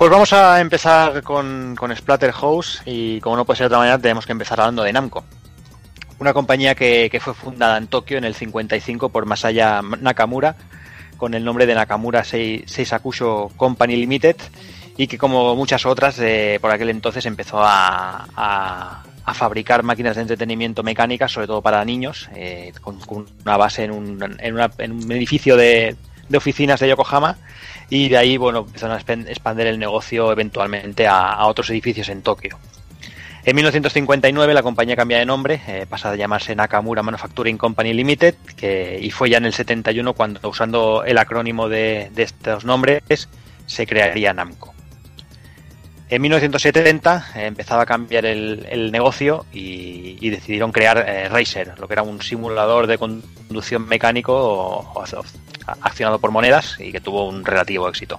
[0.00, 3.98] Pues vamos a empezar con, con Splatterhouse y como no puede ser de otra manera
[3.98, 5.24] tenemos que empezar hablando de Namco.
[6.18, 10.56] Una compañía que, fue fundada en Tokio en el 55 por Masaya Nakamura
[11.18, 14.36] con el nombre de Nakamura Sei- Seisakusho Company Limited
[14.96, 19.02] y que como muchas otras eh, por aquel entonces empezó a,
[19.34, 22.98] fabricar máquinas de entretenimiento mecánicas, sobre todo para niños, eh, con,
[23.44, 25.94] una base en un, en una- en un edificio de
[26.34, 27.36] oficinas de Yokohama
[27.90, 32.58] y de ahí bueno empezaron a expandir el negocio eventualmente a, otros edificios en Tokio.
[33.44, 38.34] En 1959 la compañía cambia de nombre, eh, pasa a llamarse Nakamura Manufacturing Company Limited,
[39.00, 43.28] y fue ya en el 71 cuando usando el acrónimo de estos nombres
[43.66, 44.69] se crearía Namco.
[46.10, 51.86] En 1970 eh, empezaba a cambiar el, el negocio y, decidieron crear eh, Racer, lo
[51.86, 55.24] que era un simulador de conducción mecánico o- o-
[55.82, 58.18] accionado por monedas y que tuvo un relativo éxito.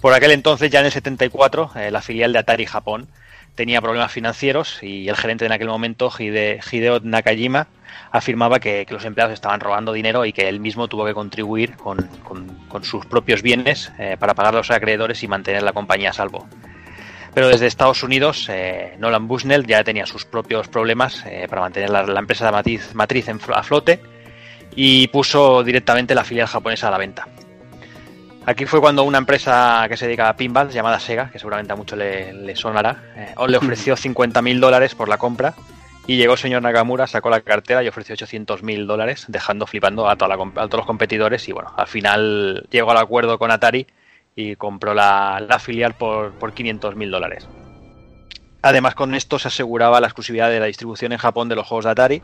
[0.00, 3.08] Por aquel entonces, ya en el 74, eh, la filial de Atari Japón
[3.56, 7.66] tenía problemas financieros y el gerente en aquel momento, Hide- Hideo Nakajima,
[8.10, 11.76] afirmaba que, que los empleados estaban robando dinero y que él mismo tuvo que contribuir
[11.76, 15.72] con, con- con sus propios bienes eh, para pagar a los acreedores y mantener la
[15.72, 16.46] compañía a salvo.
[17.34, 21.90] Pero desde Estados Unidos, eh, Nolan Bushnell ya tenía sus propios problemas eh, para mantener
[21.90, 24.00] la, la empresa de matriz, matriz en a flote
[24.76, 27.26] y puso directamente la filial japonesa a la venta.
[28.46, 31.76] Aquí fue cuando una empresa que se dedica a pinball llamada Sega, que seguramente a
[31.76, 35.54] muchos le, le sonará, eh, le ofreció 50.000 dólares por la compra
[36.06, 40.16] y llegó el señor Nakamura, sacó la cartera y ofreció 800.000 dólares, dejando flipando a,
[40.16, 43.86] toda la a todos los competidores y bueno, al final llegó al acuerdo con Atari
[44.36, 47.48] y compró la, filial por, por 500.000 dólares.
[48.60, 51.86] Además con esto se aseguraba la exclusividad de la distribución en Japón de los juegos
[51.86, 52.22] de Atari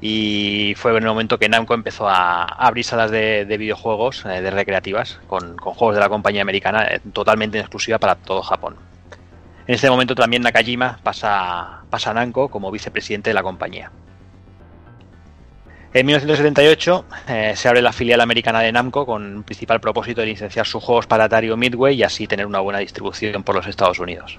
[0.00, 4.42] y fue en el momento que Namco empezó a, abrir salas de, de videojuegos eh,
[4.42, 8.42] de recreativas con, con juegos de la compañía americana eh, totalmente en exclusiva para todo
[8.42, 8.76] Japón.
[9.66, 13.90] En este momento también Nakajima pasa, pasa a Namco como vicepresidente de la compañía.
[15.94, 20.26] En 1978 eh, se abre la filial americana de Namco con un principal propósito de
[20.26, 24.00] licenciar sus juegos para Atari Midway y así tener una buena distribución por los Estados
[24.00, 24.38] Unidos.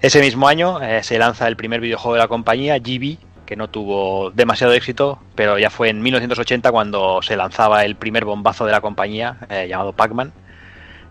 [0.00, 3.68] Ese mismo año eh, se lanza el primer videojuego de la compañía, GB, que no
[3.68, 8.72] tuvo demasiado éxito, pero ya fue en 1980 cuando se lanzaba el primer bombazo de
[8.72, 10.32] la compañía, eh, llamado Pac-Man,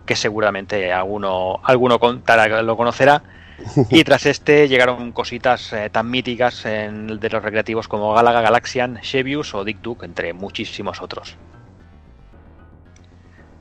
[0.06, 3.22] que seguramente alguno, alguno contará- lo conocerá.
[3.90, 8.98] Y tras este llegaron cositas eh, tan míticas en, de los recreativos como Galaga Galaxian,
[9.02, 11.36] Chevius o Dick Duck, entre muchísimos otros.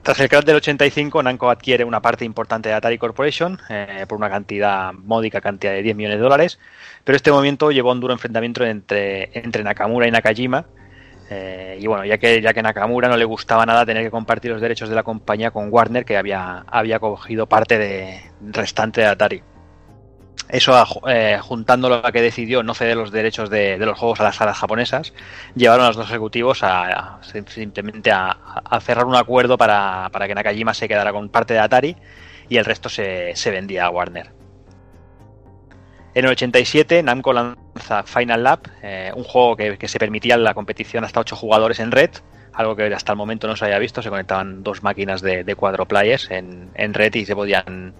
[0.03, 4.17] Tras el crash del 85, Namco adquiere una parte importante de Atari Corporation eh, por
[4.17, 6.59] una cantidad módica cantidad de 10 millones de dólares,
[7.03, 10.65] pero este movimiento llevó a un duro enfrentamiento entre, entre Nakamura y Nakajima.
[11.33, 14.51] Eh, y bueno, ya que, ya que Nakamura no le gustaba nada tener que compartir
[14.51, 19.07] los derechos de la compañía con Warner, que había, había cogido parte de, restante de
[19.07, 19.41] Atari.
[20.49, 20.73] Eso,
[21.07, 24.57] eh, juntándolo a que decidió no ceder los derechos de, los juegos a las salas
[24.57, 25.13] japonesas,
[25.55, 26.87] llevaron a los dos ejecutivos a,
[27.17, 31.53] a- simplemente a, a cerrar un acuerdo para, para que Nakajima se quedara con parte
[31.53, 31.95] de Atari
[32.49, 34.40] y el resto se, se vendía a Warner.
[36.13, 40.53] En el 87, Namco lanza Final Lap, eh, un juego que, que se permitía la
[40.53, 42.11] competición hasta 8 jugadores en red,
[42.53, 44.01] algo que hasta el momento no se había visto.
[44.01, 47.93] Se conectaban dos máquinas de, cuatro players en, en red y se podían,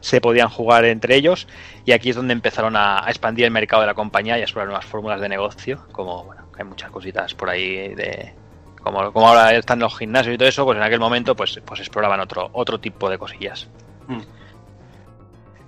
[0.00, 1.46] se podían jugar entre ellos.
[1.84, 4.68] Y aquí es donde empezaron a, expandir el mercado de la compañía y a explorar
[4.68, 8.34] nuevas fórmulas de negocio, como bueno, hay muchas cositas por ahí de.
[8.82, 11.80] Como, como ahora están los gimnasios y todo eso, pues en aquel momento pues, pues
[11.80, 13.68] exploraban otro, otro tipo de cosillas.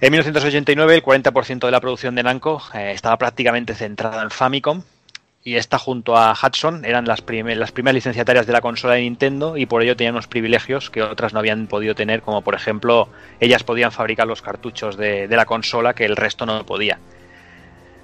[0.02, 4.82] En 1989 el 40% de la producción de Namco eh, estaba prácticamente centrada en Famicom
[5.44, 9.56] y esta junto a Hudson eran las, las primeras licenciatarias de la consola de Nintendo
[9.56, 13.10] y por ello tenían unos privilegios que otras no habían podido tener, como por ejemplo
[13.38, 16.98] ellas podían fabricar los cartuchos de, la consola que el resto no podía.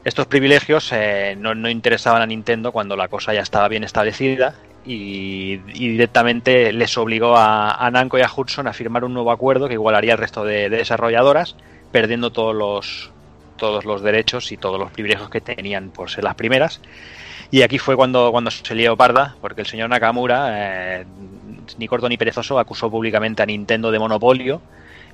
[0.05, 4.55] Estos privilegios eh, no, no interesaban a Nintendo cuando la cosa ya estaba bien establecida
[4.87, 9.67] y, directamente les obligó a, a Namco y a Hudson a firmar un nuevo acuerdo
[9.67, 11.57] que igualaría al resto de desarrolladoras,
[11.93, 13.11] perdiendo todos los,
[13.57, 16.81] todos los derechos y todos los privilegios que tenían por ser las primeras.
[17.51, 21.07] Y aquí fue cuando, cuando se lió parda, porque el señor Nakamura, eh,
[21.79, 24.61] ni corto ni perezoso, acusó públicamente a Nintendo de monopolio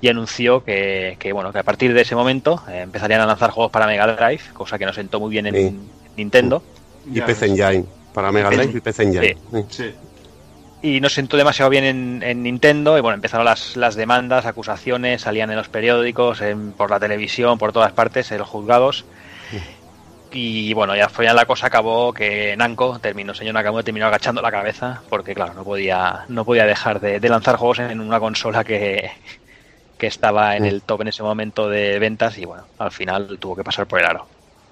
[0.00, 3.50] y anunció que, que, bueno que a partir de ese momento eh, empezarían a lanzar
[3.50, 5.78] juegos para Mega Drive, cosa que no sentó muy bien en Sí.
[6.16, 6.62] Nintendo.
[7.12, 7.84] Y PC Engine.
[8.12, 9.36] Para Mega Drive y PC Engine.
[9.68, 9.92] Sí.
[10.84, 15.22] Y no sentó demasiado bien en, en Nintendo y bueno, empezaron las, las demandas, acusaciones,
[15.22, 19.06] salían en los periódicos, en- por la televisión, por todas partes, en los juzgados.
[20.30, 24.50] Y bueno, ya fue la cosa acabó que Namco terminó, señor Nakamura terminó agachando la
[24.50, 28.64] cabeza porque claro, no podía, no podía dejar de, de lanzar juegos en una consola
[28.64, 29.10] que,
[29.96, 33.54] que estaba en el top en ese momento de ventas y bueno, al final tuvo
[33.56, 34.26] que pasar por el aro.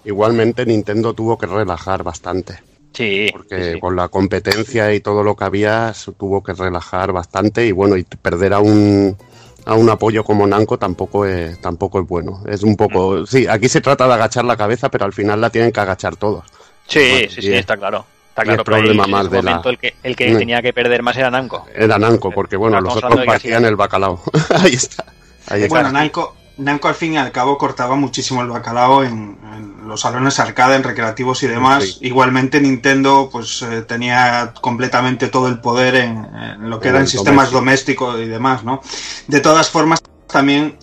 [0.05, 2.59] Igualmente Nintendo tuvo que relajar bastante.
[2.93, 3.29] Sí.
[3.33, 7.73] Porque con la competencia y todo lo que había, se tuvo que relajar bastante y
[7.73, 9.17] bueno, y perder a un
[9.65, 12.43] a un apoyo como Namco tampoco es, tampoco es bueno.
[12.49, 15.51] Es un poco, sí, aquí se trata de agachar la cabeza, pero al final la
[15.51, 16.45] tienen que agachar todos.
[16.89, 18.05] Sí, Bueno, sí, sí, es- está claro.
[18.31, 20.31] Está claro, pero ahí, problema en más ese de la- momento el que, el que
[20.35, 20.39] Mm.
[20.39, 21.65] tenía que perder más era Namco.
[21.75, 24.21] Era Namco, porque bueno, los otros partían el bacalao.
[24.51, 25.05] Ahí está.
[25.49, 25.69] Ahí está.
[25.75, 30.01] Bueno, Namco, Namco al fin y al cabo cortaba muchísimo el bacalao en, en los
[30.03, 31.85] salones arcade, en recreativos y demás.
[31.85, 31.99] Sí.
[32.03, 37.07] Igualmente Nintendo pues eh, tenía completamente todo el poder en, en lo que En eran
[37.09, 38.07] sistemas doméstico.
[38.07, 38.81] domésticos y demás, ¿no?
[39.29, 40.77] De todas formas, también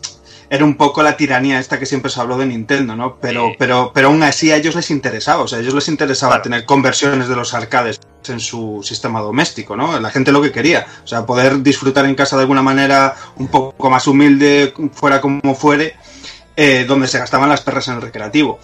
[0.49, 3.17] era un poco la tiranía esta que siempre se habló de Nintendo, ¿no?
[3.21, 6.41] Pero, pero, pero aún así a ellos les interesaba, o sea, a ellos les interesaba
[6.41, 9.99] tener conversiones de los arcades en su sistema doméstico, ¿no?
[9.99, 13.47] La gente lo que quería, o sea, poder disfrutar en casa de alguna manera un
[13.47, 15.95] poco más humilde, fuera como fuere,
[16.55, 18.59] eh, donde se gastaban las perras en el recreativo.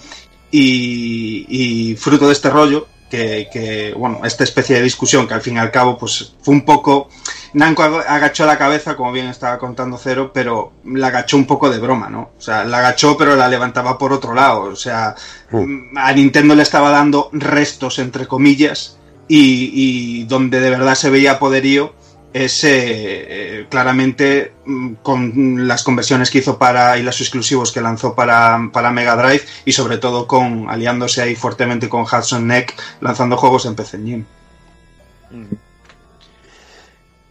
[0.52, 5.42] Y, y fruto de este rollo, que, que, bueno, esta especie de discusión que al
[5.42, 7.10] fin y al cabo, pues fue un poco.
[7.54, 11.70] Nanco ag- agachó la cabeza, como bien estaba contando Cero, pero la agachó un poco
[11.70, 12.32] de broma, ¿no?
[12.38, 14.64] O sea, la agachó, pero la levantaba por otro lado.
[14.64, 15.16] O sea,
[15.52, 21.10] mm, a Nintendo le estaba dando restos, entre comillas, y, y donde de verdad se
[21.10, 21.94] veía poderío
[22.36, 27.80] es eh, eh, claramente mm, con las conversiones que hizo para y los exclusivos que
[27.80, 32.76] lanzó para, para Mega Drive y sobre todo con aliándose ahí fuertemente con Hudson Neck
[33.00, 34.26] lanzando juegos en PC Engine.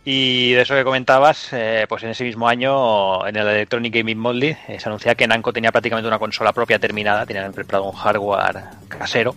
[0.06, 4.18] Y de eso que comentabas, eh, pues en ese mismo año, en el Electronic Gaming
[4.18, 8.64] Monthly, se anuncia que Namco tenía prácticamente una consola propia terminada, tenían preparado un hardware
[8.88, 9.36] casero,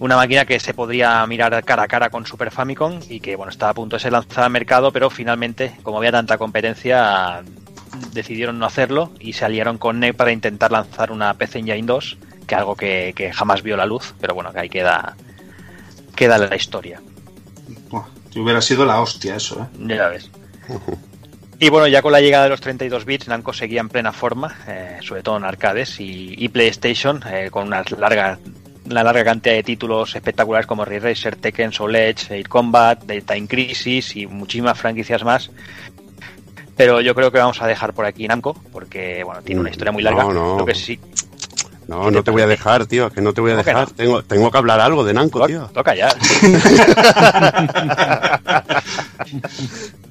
[0.00, 3.50] una máquina que se podría mirar cara a cara con Super Famicom y que bueno
[3.50, 7.42] estaba a punto de ser lanzada al mercado, pero finalmente, como había tanta competencia,
[8.12, 12.18] decidieron no hacerlo y se aliaron con NEC para intentar lanzar una PC Engine 2,
[12.46, 15.16] que algo que, que jamás vio la luz, pero bueno, que ahí queda,
[16.14, 17.00] queda la historia.
[17.90, 18.06] Buah,
[18.36, 19.86] hubiera sido la hostia eso, ¿eh?
[19.86, 20.30] Ya ves.
[21.60, 24.56] Y bueno, ya con la llegada de los 32 bits, Namco seguía en plena forma,
[24.68, 28.38] eh, sobre todo en arcades y, y PlayStation, eh, con una larga,
[28.90, 33.46] una larga cantidad de títulos espectaculares como Ray Racer, Tekken, Soul Edge, Air Combat, Time
[33.46, 35.50] Crisis y muchísimas franquicias más.
[36.76, 39.92] Pero yo creo que vamos a dejar por aquí Namco, porque bueno, tiene una historia
[39.92, 40.22] muy larga.
[40.24, 40.58] No, no.
[40.58, 40.98] Lo que sí,
[41.88, 43.88] No, no te voy a dejar, tío, que no te voy a ¿Cómo que dejar.
[43.88, 43.94] no?
[43.94, 45.68] Tengo, tengo que hablar algo de Nanco, tío.
[45.74, 46.08] toca ya.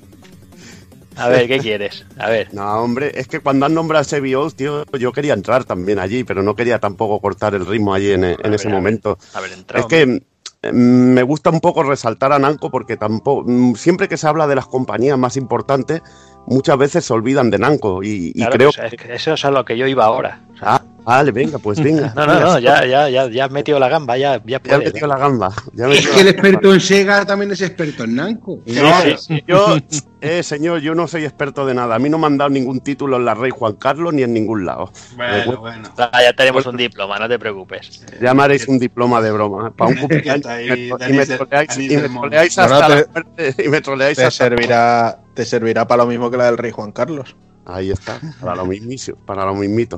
[1.17, 2.05] A ver, ¿qué quieres?
[2.17, 2.47] A ver.
[2.53, 6.23] No, hombre, es que cuando han nombrado a CBOs, tío, yo quería entrar también allí,
[6.23, 9.17] pero no quería tampoco cortar el ritmo allí en, en ese momento.
[9.33, 9.85] A ver, entrado.
[9.85, 10.23] Es que mm,
[10.71, 14.55] me gusta un poco resaltar a Namco porque tampoco mm, siempre que se habla de
[14.55, 16.01] las compañías más importantes,
[16.47, 19.65] muchas veces se olvidan de Namco y, y Claro, creo pues, eso es a lo
[19.65, 20.41] que yo iba ahora.
[20.61, 22.13] Ah, vale, venga, pues venga.
[22.15, 24.83] No, no, no, ya, ya, ya, ya has metido la gamba, ya, ya puedes.
[24.93, 25.51] metido la gamba.
[25.73, 28.59] ya he Es que el experto en Sega también es experto en Namco.
[28.65, 29.77] Yo,
[30.21, 31.95] eh, señor, yo no soy experto de nada.
[31.95, 34.33] A mí no me han dado ningún título en la Rey Juan Carlos ni en
[34.33, 34.91] ningún lado.
[35.15, 35.89] Bueno, bueno.
[35.97, 38.05] Ah, ya tenemos un diploma, no te preocupes.
[38.21, 39.67] Ya me haréis un diploma de broma.
[39.69, 39.71] ¿eh?
[39.75, 40.45] Para un cumpleaños.
[40.45, 43.63] Y me- troleáis- y me troleáis hasta te- la muerte.
[43.63, 46.71] Y me troleáis Te hasta- servirá, te servirá para lo mismo que la del rey
[46.71, 47.35] Juan Carlos.
[47.65, 49.97] Ahí está, para lo mismito, para lo mismito.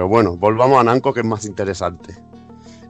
[0.00, 2.14] Pero bueno, volvamos a Namco que es más interesante.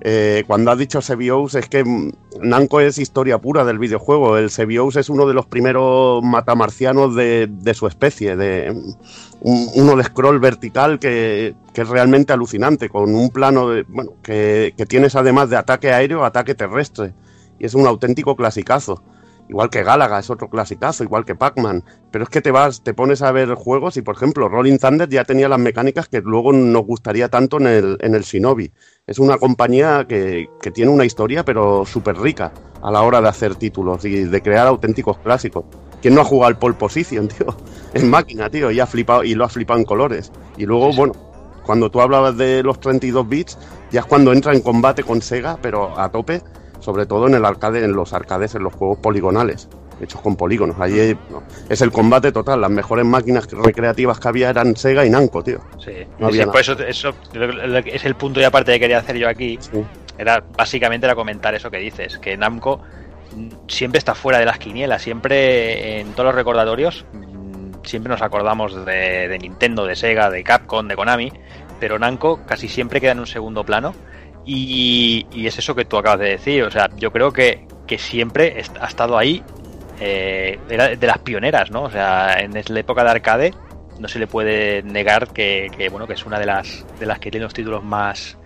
[0.01, 2.13] Eh, cuando has dicho CBOs es que mm,
[2.43, 4.39] Namco es historia pura del videojuego.
[4.39, 8.93] El CBOs es uno de los primeros matamarcianos de, de su especie, de mm,
[9.41, 14.13] un- uno de scroll vertical que, que es realmente alucinante, con un plano de, bueno,
[14.23, 17.13] que, que tienes además de ataque aéreo, ataque terrestre.
[17.59, 19.03] Y es un auténtico clasicazo.
[19.51, 21.83] Igual que Galaga es otro clasicazo, igual que Pac-Man.
[22.13, 25.09] Pero es que te vas, te pones a ver juegos y, por ejemplo, Rolling Thunder
[25.09, 28.71] ya tenía las mecánicas que luego nos gustaría tanto en el, en el Shinobi.
[29.09, 33.29] Es una compañía que, que tiene una historia, pero súper rica a la hora de
[33.29, 35.65] hacer títulos y de crear auténticos clásicos.
[36.01, 37.49] ¿Quién no ha jugado al Pole Position, tío?
[37.93, 40.31] En máquina, tío, y, ha flipado, y lo ha flipado en colores.
[40.59, 41.13] Y luego, bueno,
[41.67, 43.59] cuando tú hablabas de los 32 bits,
[43.91, 46.41] ya es cuando entra en combate con Sega, pero a tope,
[46.81, 49.69] sobre todo en el arcade, en los arcades, en los juegos poligonales,
[50.01, 50.77] hechos con polígonos.
[50.81, 51.17] Allí
[51.69, 52.61] es el combate total.
[52.61, 55.61] Las mejores máquinas recreativas que había eran Sega y Namco, tío.
[55.79, 57.15] Sí, No sí, había por eso, eso
[57.87, 59.59] es el punto y aparte que quería hacer yo aquí.
[60.19, 62.81] Era básicamente era comentar eso que dices, que Namco
[63.69, 68.85] siempre está fuera de las quinielas, siempre en todos los recordatorios, mm, siempre nos acordamos
[68.85, 71.33] de, de Nintendo, de Sega, de Capcom, de Konami,
[71.79, 73.95] pero Namco casi siempre queda en un segundo plano.
[74.45, 77.99] Y, y es eso que tú acabas de decir, o sea, yo creo que, que
[77.99, 79.43] siempre ha estado ahí,
[80.01, 81.83] eh, era de las pioneras, ¿no?
[81.85, 83.55] O sea, en la época de arcade
[83.99, 87.19] no se le puede negar que, que, bueno que es una de las de las
[87.19, 88.39] que tiene los títulos más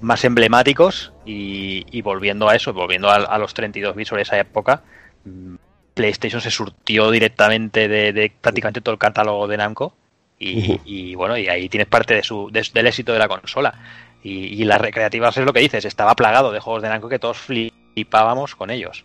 [0.00, 1.12] más emblemáticos.
[1.24, 4.82] Y, y volviendo a eso volviendo a, a los 32 bits sobre esa época
[5.24, 5.54] mm,
[5.94, 9.94] PlayStation se surtió directamente de, de prácticamente todo el catálogo de Namco.
[10.42, 13.74] Y, bueno y ahí tienes parte de su de- del éxito de la consola
[14.22, 17.18] y, y las recreativas es lo que dices estaba plagado de juegos de Namco que
[17.18, 19.04] todos flipábamos con ellos.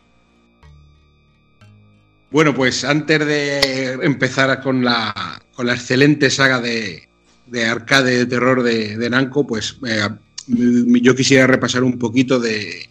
[2.32, 7.08] Bueno, pues antes de empezar con la, con la excelente saga de,
[7.46, 10.10] de arcade de terror de, de pues eh,
[10.48, 12.90] yo quisiera repasar un poquito de,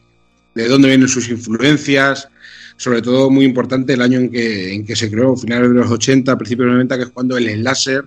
[0.54, 2.28] de dónde vienen sus influencias,
[2.76, 5.90] sobre todo muy importante el año en que, en que se creó, finales de los
[5.90, 8.04] 80, principios de los 90, que es cuando el láser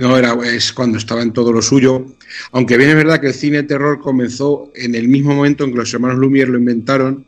[0.00, 2.06] No, era, es cuando estaba en todo lo suyo.
[2.52, 5.78] Aunque bien es verdad que el cine terror comenzó en el mismo momento en que
[5.78, 7.26] los hermanos Lumière lo inventaron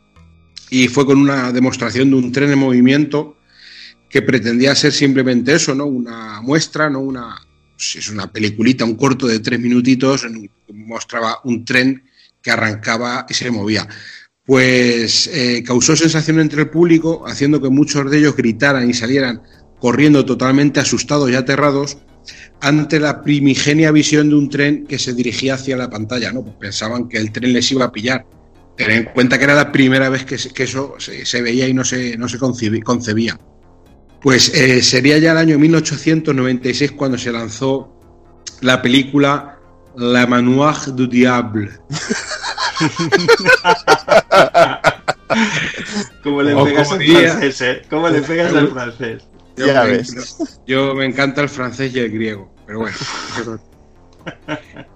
[0.71, 3.37] y fue con una demostración de un tren en movimiento
[4.09, 5.87] que pretendía ser simplemente eso, ¿no?
[5.87, 7.01] Una muestra, ¿no?
[7.01, 7.37] Una,
[7.77, 12.03] si es una peliculita, un corto de tres minutitos, que mostraba un tren
[12.43, 13.87] que arrancaba y se movía.
[14.45, 19.43] Pues eh, causó sensación entre el público, haciendo que muchos de ellos gritaran y salieran
[19.79, 21.99] corriendo totalmente asustados y aterrados
[22.61, 26.43] ante la primigenia visión de un tren que se dirigía hacia la pantalla, ¿no?
[26.43, 28.27] Pues pensaban que el tren les iba a pillar.
[28.77, 31.85] Ten en cuenta que era la primera vez que, eso se, se veía y no
[31.85, 33.39] se, no se concebía.
[34.21, 37.93] Pues eh, sería ya el año 1896 cuando se lanzó
[38.61, 39.59] la película
[39.97, 41.71] La Manoir du Diable.
[46.23, 47.83] ¿Cómo le pegas al francés, eh?
[47.91, 49.29] ¿Cómo le pegas al francés?
[49.59, 50.15] Yo Ya me, ves.
[50.67, 52.97] yo me encanta el francés y el griego, pero bueno.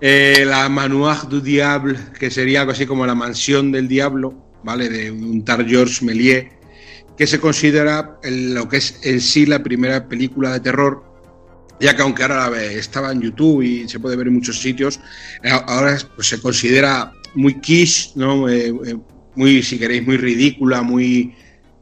[0.01, 4.91] Eh, la Manoir du Diable, que sería algo así como la mansión del diablo, ¿vale?
[4.91, 6.49] De un tal Georges Méliès,
[7.17, 11.03] que se considera el- lo que es en sí la primera película de terror,
[11.81, 15.01] ya que aunque ahora la estaba en YouTube y se puede ver en muchos sitios,
[15.43, 18.49] eh, ahora pues, se considera muy quiche, ¿no?
[18.51, 18.97] Eh, eh,
[19.35, 21.35] muy, si queréis, muy ridícula, muy,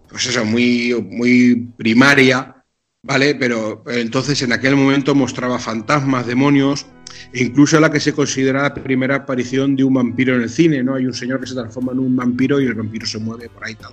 [0.09, 2.60] pues eso, muy, muy primaria,
[3.03, 3.35] ¿vale?
[3.35, 6.87] Pero, pero entonces en aquel momento mostraba fantasmas, demonios,
[7.33, 10.83] e incluso la que se considera la primera aparición de un vampiro en el cine,
[10.83, 10.95] ¿no?
[10.95, 13.65] Hay un señor que se transforma en un vampiro y el vampiro se mueve por
[13.65, 13.93] ahí tal.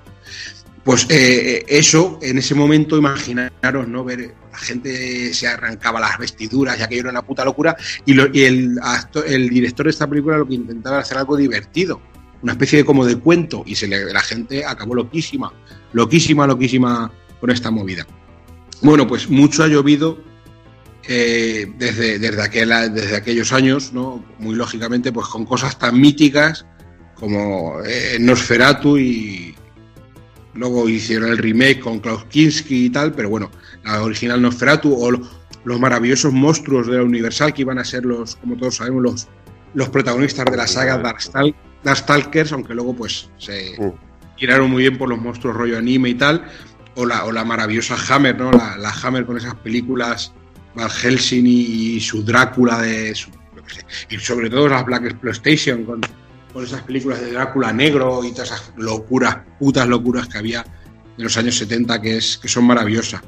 [0.84, 4.06] Pues eh, eso, en ese momento, imaginaros, ¿no?
[4.06, 7.76] Ver, la gente se arrancaba las vestiduras, ya que era una puta locura,
[8.06, 8.80] y, lo- el,
[9.28, 12.00] el director de esta película lo que intentaba era hacer algo divertido,
[12.42, 15.52] una especie de como de cuento, y se le- la gente acabó loquísima,
[15.92, 17.12] loquísima, loquísima
[17.42, 18.08] con esta movida.
[18.82, 20.20] Bueno, pues mucho ha llovido
[21.08, 24.24] eh, desde, desde, aquel- desde aquellos años, ¿no?
[24.40, 26.66] Muy lógicamente, pues con cosas tan míticas
[27.16, 29.56] como eh, Nosferatu y
[30.54, 33.52] luego hicieron el remake con Klaus Kinski y tal, pero bueno,
[33.84, 35.28] la original Nosferatu o lo-
[35.64, 39.28] los maravillosos monstruos de la Universal que iban a ser los, como todos sabemos, los,
[39.74, 43.76] los protagonistas de la saga Darkstal- Darkstalkers, aunque luego pues se
[44.38, 46.46] tiraron muy bien por los monstruos rollo anime y tal,
[46.98, 48.52] o la, o la maravillosa Hammer, ¿no?
[48.52, 50.34] La, la Hammer con esas películas
[50.76, 53.16] Van Helsing y, su Drácula de
[54.10, 56.02] y sobre todo las Black Exploitation con,
[56.54, 60.66] con esas películas de Drácula negro y todas esas locuras, putas locuras que había
[61.18, 63.22] en los años 70 que, es, que son maravillosas.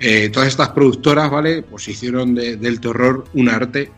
[0.00, 1.62] Eh, todas estas productoras, ¿vale?
[1.62, 3.90] Pues hicieron de- del terror un arte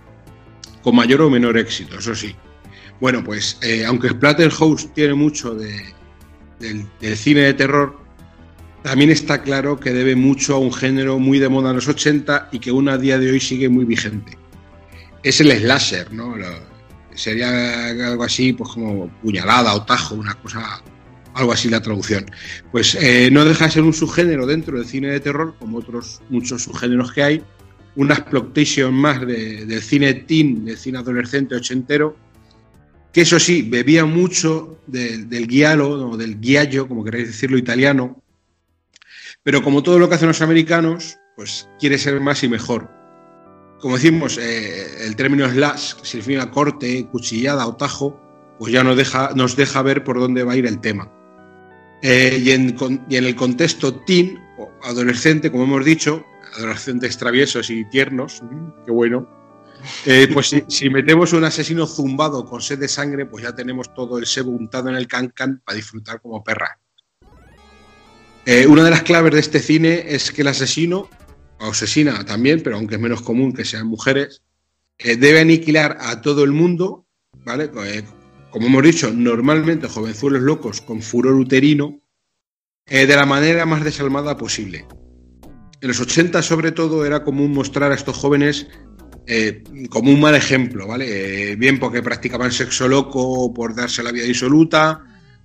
[0.83, 2.37] con mayor o menor éxito, eso sí.
[3.01, 5.95] Bueno, pues eh, aunque Splatterhouse tiene mucho de,
[6.59, 8.06] del cine de terror,
[8.87, 12.51] también está claro que debe mucho a un género muy de moda en los 80
[12.53, 14.39] y que aún a día de hoy sigue muy vigente.
[15.25, 16.37] Es el slasher, ¿no?
[17.13, 20.85] Sería algo así, pues como puñalada o tajo, una cosa,
[21.35, 22.27] algo así la traducción.
[22.71, 26.23] Pues eh, no deja de ser un subgénero dentro del cine de terror, como otros
[26.31, 27.43] muchos subgéneros que hay,
[27.97, 32.17] una exploitation más de- del cine teen, del cine adolescente ochentero,
[33.13, 38.23] que eso sí, bebía mucho de- del guialo, o del guiallo, como queréis decirlo italiano,
[39.47, 42.91] pero como todo lo que hacen los americanos, pues quiere ser más y mejor.
[43.79, 48.21] Como decimos, eh, el término slash que significa corte, cuchillada o tajo,
[48.59, 51.13] pues ya nos deja, nos deja ver por dónde va a ir el tema.
[52.03, 52.77] Eh, y, en,
[53.09, 56.25] el contexto teen o adolescente, como hemos dicho,
[56.57, 59.29] adolescentes traviesos y tiernos, mm, qué bueno,
[60.07, 63.95] eh, pues si, si metemos un asesino zumbado con sed de sangre, pues ya tenemos
[63.95, 66.81] todo el sebo untado en el cancan para disfrutar como perra.
[68.49, 71.11] Eh, una de las claves de este cine es que el asesino,
[71.59, 74.41] o asesina también, pero aunque es menos común que sean mujeres,
[74.99, 77.07] eh, debe aniquilar a todo el mundo,
[77.45, 77.71] ¿vale?
[77.85, 78.05] Eh,
[78.51, 82.01] como hemos dicho, normalmente jovenzuelos locos con furor uterino,
[82.89, 84.87] de la manera más desalmada posible.
[85.81, 88.69] En los 80, sobre todo, era común mostrar a estos jóvenes
[89.91, 91.57] como un mal ejemplo, ¿vale?
[91.57, 95.03] Bien porque practicaban sexo loco por darse la vida disoluta,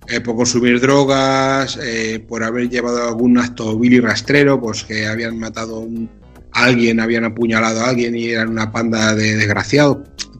[0.08, 5.06] eh, por consumir drogas, eh, por haber llevado algún acto vil y rastrero, pues que
[5.06, 6.10] habían matado a un-
[6.52, 9.98] a alguien, habían apuñalado a alguien y eran una panda de desgraciados.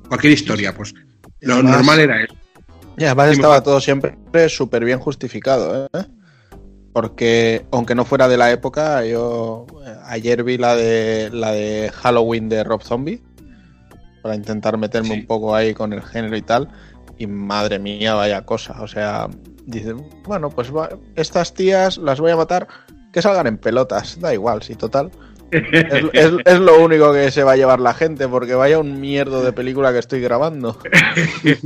[0.09, 0.93] Cualquier historia, pues
[1.41, 2.35] lo además- normal era eso.
[2.99, 4.17] Y además estaba todo siempre
[4.51, 6.05] súper bien justificado, ¿eh?
[6.93, 11.91] Porque aunque no fuera de la época, yo eh, ayer vi la de la de
[11.95, 13.23] Halloween de Rob Zombie
[14.23, 16.69] para intentar meterme un poco ahí con el género y tal.
[17.17, 18.83] Y madre mía, vaya cosa.
[18.83, 19.29] O sea,
[19.67, 22.67] dicen, bueno, pues va- estas tías las voy a matar,
[23.13, 25.11] que salgan en pelotas, da igual, si total.
[25.51, 25.85] Es,
[26.15, 29.43] es- es lo único que se va a llevar la gente, porque vaya un mierdo
[29.45, 30.79] de película que estoy grabando.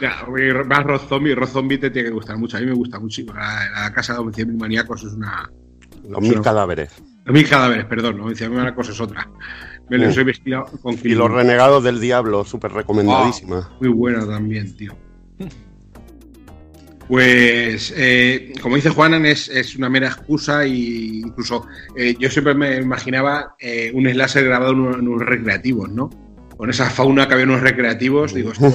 [0.00, 0.24] Ya,
[0.66, 2.56] más Rob Zombie, Rob Zombie te tiene que gustar mucho.
[2.56, 3.22] A mí me gusta mucho.
[3.34, 5.50] La, la casa de los 100.000 maníacos es una.
[6.08, 6.92] Los mil cadáveres.
[7.24, 8.18] Los mil cadáveres, perdón.
[8.18, 9.28] Los 100.000 maníacos es otra.
[9.88, 13.68] Me los he vestido con Y los renegados del diablo, súper recomendadísima.
[13.70, 14.92] Ah, muy buena también, tío.
[17.08, 21.66] Pues, eh, como dice Juanan, es, es una mera excusa y incluso
[21.96, 26.10] eh, yo siempre me imaginaba eh, un slasher grabado en, un- unos recreativos, ¿no?
[26.56, 28.70] Con esa fauna que había en unos recreativos, digo, esto,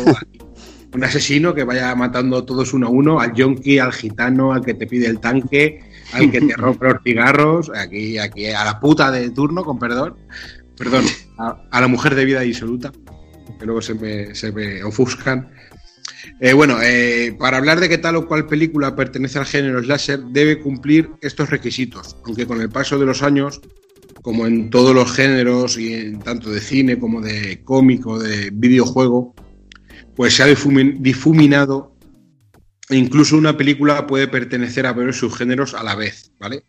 [0.96, 4.74] un asesino que vaya matando todos uno a uno, al yonki, al gitano, al que
[4.74, 5.82] te pide el tanque,
[6.14, 10.16] al que te rompe los cigarros, aquí, aquí, a la puta de turno, con perdón,
[10.76, 11.06] perdón,
[11.38, 12.92] a, a la mujer de vida disoluta,
[13.60, 15.52] que luego se me, se me ofuscan.
[16.46, 20.20] Eh, bueno, eh, para hablar de qué tal o cual película pertenece al género slasher,
[20.26, 23.62] debe cumplir estos requisitos, aunque con el paso de los años,
[24.22, 28.50] como en todos los géneros, y en tanto de cine como de cómic o de
[28.52, 29.34] videojuego,
[30.18, 31.96] pues se ha difumi- difuminado
[32.90, 36.66] e incluso una película puede pertenecer a varios subgéneros a la vez, ¿vale?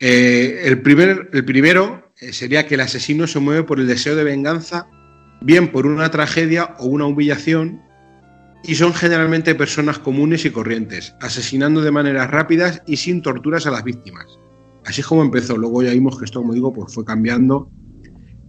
[0.00, 4.24] Eh, el, primer, el primero sería que el asesino se mueve por el deseo de
[4.24, 4.88] venganza,
[5.42, 7.85] bien por una tragedia o una humillación,
[8.66, 13.70] y son generalmente personas comunes y corrientes, asesinando de maneras rápidas y sin torturas a
[13.70, 14.26] las víctimas.
[14.84, 15.56] Así es como empezó.
[15.56, 17.70] Luego ya vimos que esto, como digo, pues fue cambiando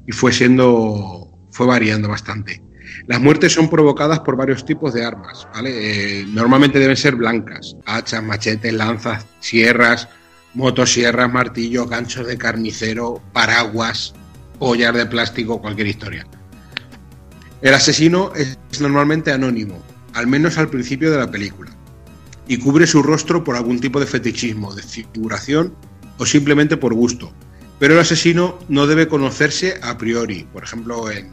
[0.07, 2.63] y fue siendo, fue variando bastante.
[3.05, 6.21] Las muertes son provocadas por varios tipos de armas, ¿vale?
[6.21, 10.07] Eh, normalmente deben ser blancas, hachas, machetes, lanzas, sierras,
[10.53, 14.13] motosierras, martillos, ganchos de carnicero, paraguas,
[14.57, 16.25] collar de plástico, cualquier historia.
[17.61, 19.83] El asesino es normalmente anónimo,
[20.17, 21.71] al menos al principio de la película,
[22.47, 25.73] y cubre su rostro por algún tipo de fetichismo, de figuración
[26.17, 27.31] o simplemente por gusto.
[27.79, 30.47] Pero el asesino no debe conocerse a priori.
[30.51, 31.29] Por ejemplo, en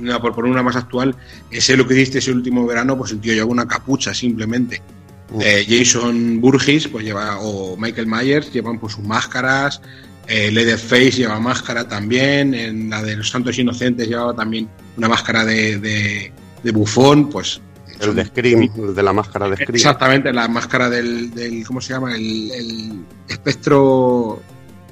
[0.00, 1.14] una, por poner una más actual,
[1.52, 4.82] ese lo que hiciste ese último verano, pues el tío lleva una capucha simplemente.
[5.40, 9.80] Eh, Jason Burgess pues lleva, o Michael Myers llevan pues sus máscaras,
[10.26, 15.44] eh, Leatherface lleva máscara también, en la de los Santos Inocentes llevaba también una máscara
[15.44, 16.32] de, de-
[16.62, 17.60] de bufón, pues
[18.00, 19.74] El de Scream, el de la máscara de Scream.
[19.74, 22.14] Exactamente, la máscara del, del ¿cómo se llama?
[22.14, 24.40] El, el espectro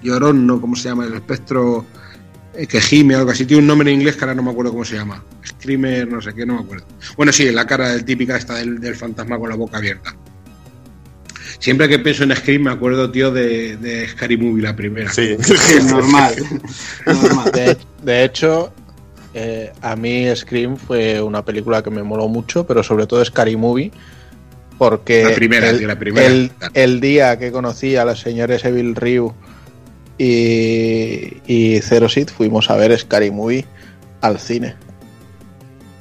[0.02, 0.60] llorón, ¿no?
[0.60, 1.06] ¿Cómo se llama?
[1.06, 1.84] El espectro
[2.54, 3.46] eh, que gime, algo así.
[3.46, 5.22] Tiene un nombre en inglés que ahora no me acuerdo cómo se llama.
[5.44, 6.86] Screamer, no sé qué, no me acuerdo.
[7.16, 10.14] Bueno, sí, la cara del típica esta del, del fantasma con la boca abierta.
[11.58, 15.12] Siempre que pienso en Scream me acuerdo, tío, de, de Scary Movie, la primera.
[15.12, 15.36] Sí.
[15.88, 16.34] normal.
[17.06, 17.52] normal.
[17.52, 18.72] De, de hecho,
[19.34, 23.56] eh, a mí Scream fue una película que me moló mucho, pero sobre todo Scary
[23.56, 23.90] Movie,
[24.78, 26.26] porque La primera, el, tío, la primera.
[26.26, 29.32] el- el día que conocí a los señores Evil Ryu
[30.18, 33.64] y, y Zero Seed fuimos a ver Scary Movie
[34.20, 34.74] al cine.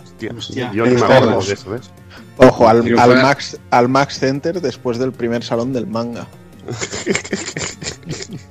[0.03, 1.89] Hostia, Hostia, yo ni me acuerdo de eso, ¿ves?
[2.37, 2.83] Ojo, al,
[3.21, 6.27] Max, al Max Center después del primer salón del manga.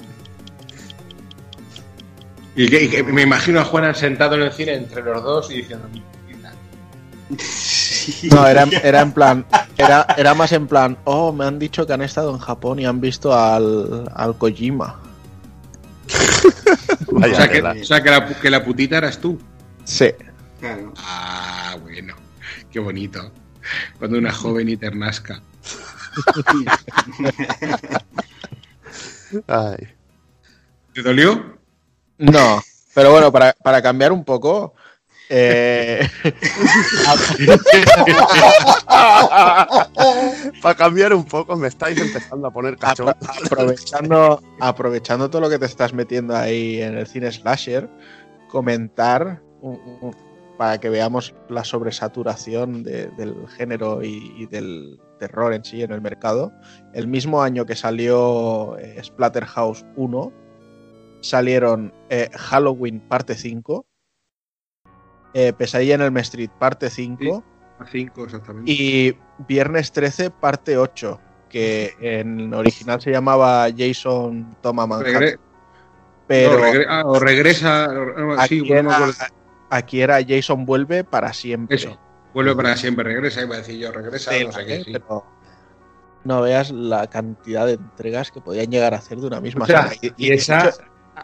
[2.56, 5.50] Y, que, y que me imagino a Juan sentado en el cine entre los dos
[5.50, 5.88] y diciendo...
[8.32, 9.46] No, era, era en plan,
[9.76, 12.86] era, era más en plan, oh, me han dicho que han estado en Japón y
[12.86, 15.00] han visto al, al Kojima.
[17.12, 19.38] O sea, que, o sea, que la, que la putita eras tú.
[19.84, 20.10] Sí.
[20.60, 20.94] Claro.
[20.96, 22.14] Ah, bueno.
[22.70, 23.32] Qué bonito.
[23.98, 25.42] Cuando una joven y ternasca.
[29.48, 29.88] Ay.
[30.94, 31.59] ¿Te dolió?
[32.20, 32.60] No,
[32.94, 34.74] pero bueno, para, para cambiar un poco,
[35.28, 36.08] eh,
[40.62, 43.16] Para cambiar un poco, me estáis empezando a poner apro-
[43.46, 47.88] aprovechando, aprovechando todo lo que te estás metiendo ahí en el cine slasher,
[48.48, 50.16] comentar un- un-
[50.58, 55.92] para que veamos la sobresaturación de- del género y, y del terror en sí en
[55.92, 56.52] el mercado.
[56.92, 60.32] El mismo año que salió eh, Splatterhouse 1,
[61.20, 63.84] salieron eh, Halloween parte 5,
[65.34, 67.44] eh, Pesadilla en el Street parte 5
[67.78, 68.70] A cinco, exactamente.
[68.70, 69.16] y
[69.46, 75.14] Viernes 13 parte 8, que en original se llamaba Jason Toma Manhattan.
[75.22, 75.38] Regre-
[76.26, 77.88] pero no, regre- ah, o regresa.
[78.46, 79.12] sí, aquí, era, acuerdo.
[79.70, 81.76] aquí era Jason vuelve para siempre.
[81.76, 81.98] Eso.
[82.32, 84.92] Vuelve para siempre, regresa, iba a decir yo, regresa, Sí, no sé qué, sí.
[84.92, 85.24] pero
[86.22, 89.66] no veas la cantidad de entregas que podían llegar a hacer de una misma O
[89.66, 89.96] sea, saga.
[90.16, 90.70] y esa,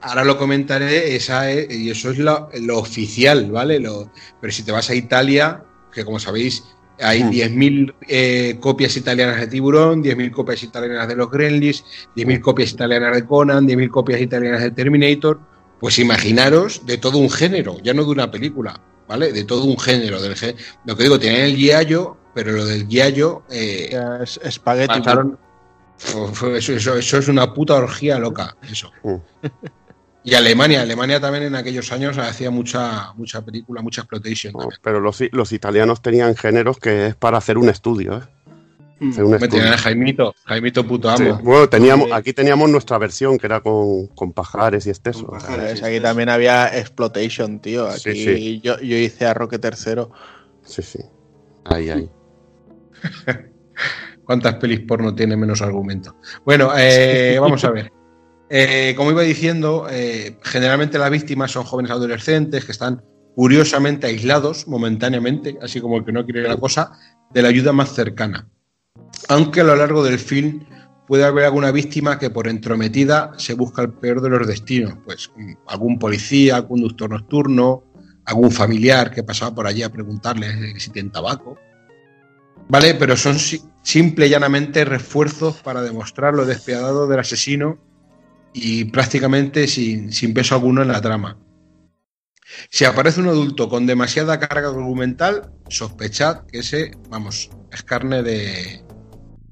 [0.02, 3.78] ahora lo comentaré, esa es- y eso es lo, lo oficial, ¿vale?
[3.80, 4.10] Lo,
[4.40, 5.62] pero si te vas a Italia,
[5.92, 6.64] que como sabéis,
[6.98, 7.30] hay Mm.
[7.30, 13.14] 10.000 eh, copias italianas de Tiburón, 10.000 copias italianas de los Gremlins, 10.000 copias italianas
[13.14, 15.38] de Conan, 10.000 copias italianas de Terminator,
[15.78, 19.30] Pues imaginaros de todo un género, ya no de una película, ¿vale?
[19.30, 20.22] De todo un género.
[20.22, 20.56] Del gé-
[20.86, 23.42] Lo que digo, tienen el Giallo, pero lo del Giallo.
[23.50, 25.02] Eh, es espagueti.
[25.98, 28.90] Eso, eso- eso es una puta orgía loca, eso.
[30.26, 34.52] Y Alemania, Alemania también en aquellos años hacía mucha, mucha película, mucha exploitation.
[34.52, 34.78] también.
[34.82, 38.22] Pero los, los italianos tenían géneros que es para hacer un estudio, ¿eh?
[39.08, 39.50] Hacer un Me estudio.
[39.62, 41.38] tenían a Jaimito, Jaimito puto Sí, amo.
[41.44, 45.32] Bueno, teníamos, aquí teníamos nuestra versión que era con, con pajares y exceso.
[45.38, 45.82] ¿Sabes?
[45.84, 47.86] Aquí también había exploitation, tío.
[47.86, 48.60] Aquí Sí, sí.
[48.64, 50.10] Yo, yo hice a Roque tercero.
[50.64, 50.98] Sí, sí.
[51.66, 52.10] Ahí, ahí.
[54.24, 56.16] ¿Cuántas pelis porno tiene menos argumento?
[56.44, 57.92] Bueno, eh, vamos a ver.
[58.48, 63.02] Eh, como iba diciendo, eh, generalmente las víctimas son jóvenes adolescentes que están
[63.34, 66.92] curiosamente aislados momentáneamente, así como el que no quiere la cosa,
[67.32, 68.48] de la ayuda más cercana.
[69.28, 70.64] Aunque a lo largo del film
[71.06, 75.30] puede haber alguna víctima que por entrometida se busca el peor de los destinos, pues
[75.36, 77.84] mm, algún policía, conductor nocturno,
[78.24, 81.58] algún familiar que pasaba por allí a preguntarle si tienen tabaco.
[82.68, 82.94] ¿Vale?
[82.94, 87.78] Pero son si- simple y llanamente refuerzos para demostrar lo despiadado del asesino
[88.56, 91.36] y prácticamente sin, sin peso alguno en la trama.
[92.70, 98.82] Si aparece un adulto con demasiada carga documental, sospechad que ese, vamos, es carne de.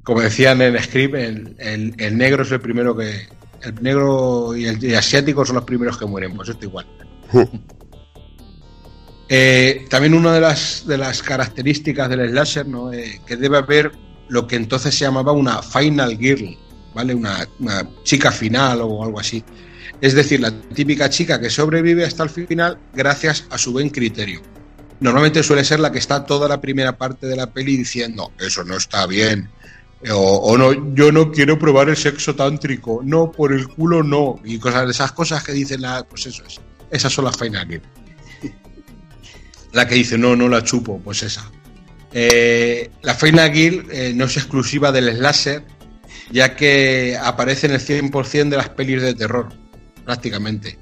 [0.02, 3.28] Como decían en script, el, el- el negro es el primero que.
[3.62, 6.86] El negro y el y asiático son los primeros que mueren, pues esto igual.
[9.28, 12.92] Eh, también una de las, de las características del slasher, ¿no?
[12.92, 13.92] Eh, que debe haber
[14.28, 16.56] lo que entonces se llamaba una final girl,
[16.94, 17.14] ¿vale?
[17.14, 17.46] Una,
[18.02, 19.44] chica final o algo así.
[20.00, 24.40] Es decir, la típica chica que sobrevive hasta el final gracias a su buen criterio.
[25.00, 28.64] Normalmente suele ser la que está toda la primera parte de la peli diciendo, eso
[28.64, 29.50] no está bien.
[30.10, 33.00] O, no, yo no quiero probar el sexo tántrico.
[33.02, 34.38] No, por el culo no.
[34.44, 36.60] Y cosas esas cosas que dicen la, pues eso es.
[36.90, 37.82] Esas son las final girl.
[39.72, 41.50] La que dice, no, no la chupo, pues esa.
[42.16, 45.64] Eh, la Final Girl eh, no es exclusiva del slasher,
[46.30, 49.48] ya que aparece en el 100% de las pelis de terror,
[50.04, 50.78] prácticamente.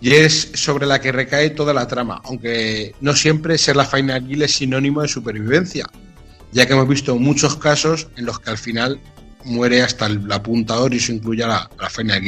[0.00, 4.26] Y es sobre la que recae toda la trama, aunque no siempre ser la Final
[4.26, 5.86] Girl es sinónimo de supervivencia,
[6.50, 9.00] ya que hemos visto muchos casos en los que al final
[9.44, 12.20] muere hasta el apuntador y eso incluye a la, a la.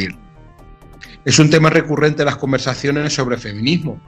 [1.24, 4.00] Es un tema recurrente en las conversaciones sobre feminismo,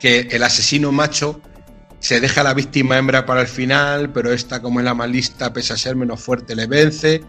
[0.00, 1.40] que el asesino macho
[2.00, 5.08] se deja a la víctima hembra para el final, pero esta, como es la más
[5.08, 7.22] lista, pese a ser menos fuerte, le vence.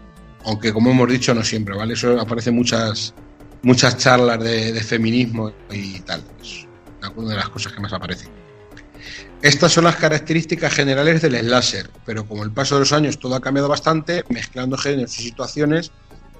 [0.44, 1.94] Aunque, como hemos dicho, no siempre, ¿vale?
[1.94, 3.14] Eso aparece en muchas,
[3.62, 6.22] muchas charlas de, feminismo y tal.
[6.40, 6.66] Es
[7.16, 8.28] una de las cosas que más aparece.
[9.42, 13.34] Estas son las características generales del slasher, pero como el paso de los años todo
[13.34, 15.92] ha cambiado bastante, mezclando géneros y situaciones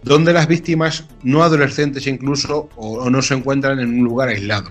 [0.02, 4.70] donde las víctimas, no adolescentes incluso, o, o no se encuentran en un lugar aislado.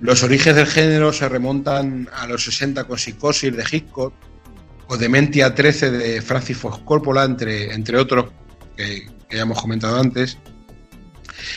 [0.00, 4.12] Los orígenes del género se remontan a los 60 con Psicosis de Hitchcock
[4.88, 8.26] o Dementia 13 de Francis Ford Coppola, entre, entre otros
[8.76, 10.38] que, ya hemos comentado antes.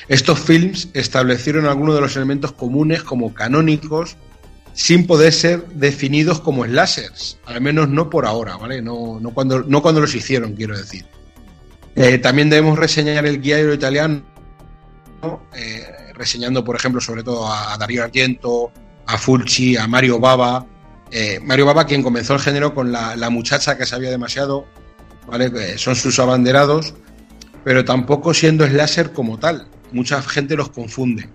[0.07, 4.18] Estos films establecieron algunos de los elementos comunes como canónicos
[4.73, 8.81] sin poder ser definidos como slashers, al menos no por ahora, ¿vale?
[8.81, 11.06] No, no, cuando, no cuando los hicieron, quiero decir.
[11.95, 14.23] Eh, también debemos reseñar el guiario italiano,
[15.53, 15.84] eh,
[16.14, 18.72] reseñando, por ejemplo, sobre todo a, Darío Argento,
[19.06, 20.65] a Fulci, a Mario Baba.
[21.11, 24.65] Eh, Mario Baba, quien comenzó el género con la, la muchacha que sabía demasiado,
[25.27, 25.52] ¿vale?
[25.52, 26.94] Que son sus abanderados,
[27.64, 29.68] pero tampoco siendo slasher como tal.
[29.91, 31.30] Mucha gente los confunde.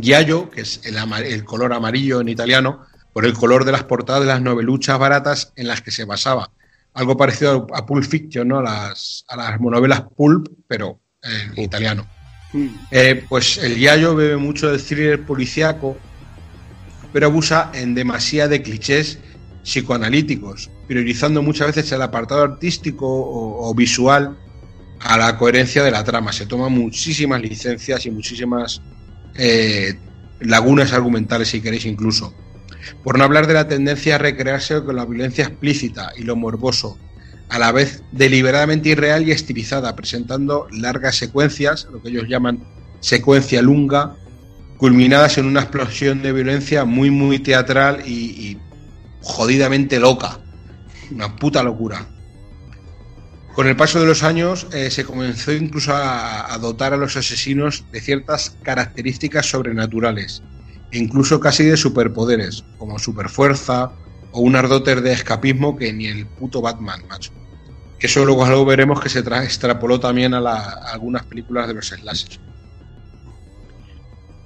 [0.00, 4.28] Giallo, que es el, color amarillo en italiano, por el color de las portadas de
[4.28, 6.50] las noveluchas baratas en las que se basaba.
[6.94, 8.58] Algo parecido a Pulp Fiction, ¿no?
[8.58, 12.06] A las, a las monovelas Pulp, pero en italiano.
[12.90, 15.96] Eh, pues el Giallo bebe mucho del thriller policíaco,
[17.14, 19.20] pero abusa en demasía de clichés
[19.62, 24.36] psicoanalíticos, priorizando muchas veces el apartado artístico o, visual
[24.98, 26.32] a la coherencia de la trama.
[26.32, 28.82] Se toman muchísimas licencias y muchísimas
[29.36, 29.94] eh,
[30.40, 32.34] lagunas argumentales, si queréis incluso.
[33.04, 36.98] Por no hablar de la tendencia a recrearse con la violencia explícita y lo morboso,
[37.48, 42.64] a la vez deliberadamente irreal y estilizada, presentando largas secuencias, lo que ellos llaman
[42.98, 44.16] secuencia lunga,
[44.84, 48.58] culminadas en una explosión de violencia muy, muy teatral y,
[49.18, 50.38] jodidamente loca.
[51.10, 52.06] Una puta locura.
[53.54, 57.86] Con el paso de los años eh, se comenzó incluso a, dotar a los asesinos
[57.90, 60.42] de ciertas características sobrenaturales,
[60.90, 63.94] e incluso casi de superpoderes, como superfuerza
[64.32, 67.30] o unas dotes de escapismo que ni el puto Batman, macho.
[67.98, 71.88] Eso luego algo veremos que se tra- extrapoló también a, la- algunas películas de los
[71.88, 72.42] slashers.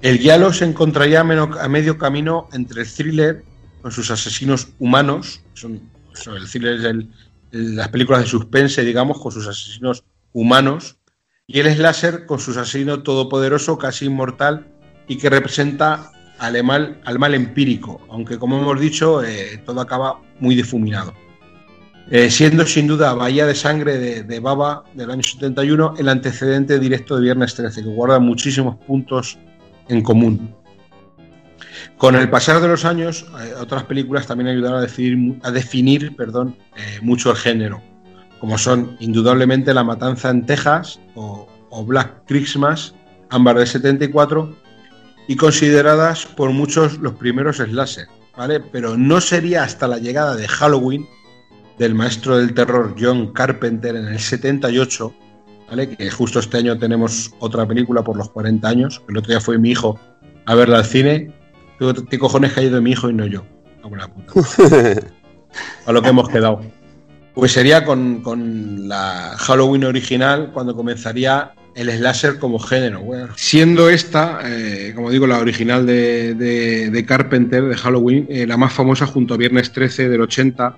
[0.01, 3.43] El Giallo se encontraría a, medio camino entre el thriller
[3.81, 5.81] con sus asesinos humanos, son,
[6.25, 7.05] el thriller es
[7.51, 10.97] las películas de suspense, digamos, con sus asesinos humanos,
[11.47, 14.67] y el slasher con su asesino todopoderoso, casi inmortal,
[15.07, 20.21] y que representa al mal, al mal empírico, aunque como hemos dicho, eh, todo acaba
[20.39, 21.13] muy difuminado.
[22.11, 26.79] Eh, siendo sin duda Bahía de Sangre de, de Baba del año 71 el antecedente
[26.79, 29.37] directo de Viernes 13, que guarda muchísimos puntos
[29.89, 30.55] en común.
[31.97, 36.15] Con el pasar de los años, eh, otras películas también ayudaron a definir, a definir
[36.15, 37.81] perdón, eh, mucho el género,
[38.39, 41.47] como son indudablemente La Matanza en Texas o,
[41.85, 42.95] Black Christmas,
[43.29, 44.55] ambas del 74,
[45.27, 48.59] y consideradas por muchos los primeros slasher, ¿vale?
[48.59, 51.05] Pero no sería hasta la llegada de Halloween
[51.77, 55.13] del maestro del terror John Carpenter en el 78,
[55.69, 55.89] ¿vale?
[55.89, 59.57] Que justo este año tenemos otra película por los 40 años, el otro día fue
[59.57, 59.99] mi hijo
[60.45, 61.31] a verla al cine.
[62.09, 63.45] ¿Qué cojones ha ido mi hijo y no yo?
[63.97, 64.33] La puta.
[65.85, 66.61] A lo que hemos quedado.
[67.33, 73.01] Pues sería con, con la Halloween original cuando comenzaría el slasher como género.
[73.01, 78.45] Bueno, siendo esta, eh, como digo, la original de, de- de Carpenter, de Halloween, eh,
[78.45, 80.77] la más famosa junto a Viernes 13 del 80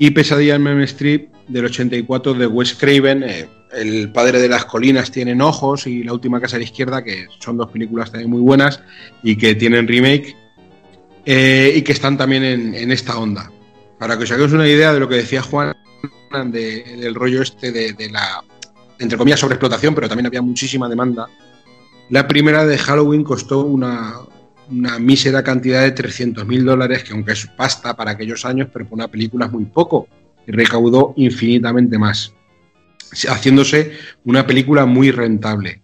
[0.00, 3.22] y Pesadilla en Elm Street del 84 de Wes Craven.
[3.22, 7.04] eh, el padre de las colinas tienen ojos y La última casa a la izquierda,
[7.04, 8.80] que son dos películas también muy buenas
[9.22, 10.34] y que tienen remake
[11.24, 13.48] eh, y que están también en, en esta onda.
[13.98, 15.72] Para que os hagáis una idea de lo que decía Juan
[16.46, 18.42] de- del rollo este de, de la,
[18.98, 21.28] entre comillas, sobreexplotación, pero también había muchísima demanda.
[22.08, 24.14] La primera de Halloween costó una,
[24.70, 28.84] una mísera cantidad de 300 mil dólares, que aunque es pasta para aquellos años, pero
[28.84, 30.08] para una película es muy poco,
[30.46, 32.32] y recaudó infinitamente más,
[33.28, 33.92] haciéndose
[34.24, 35.82] una película muy rentable.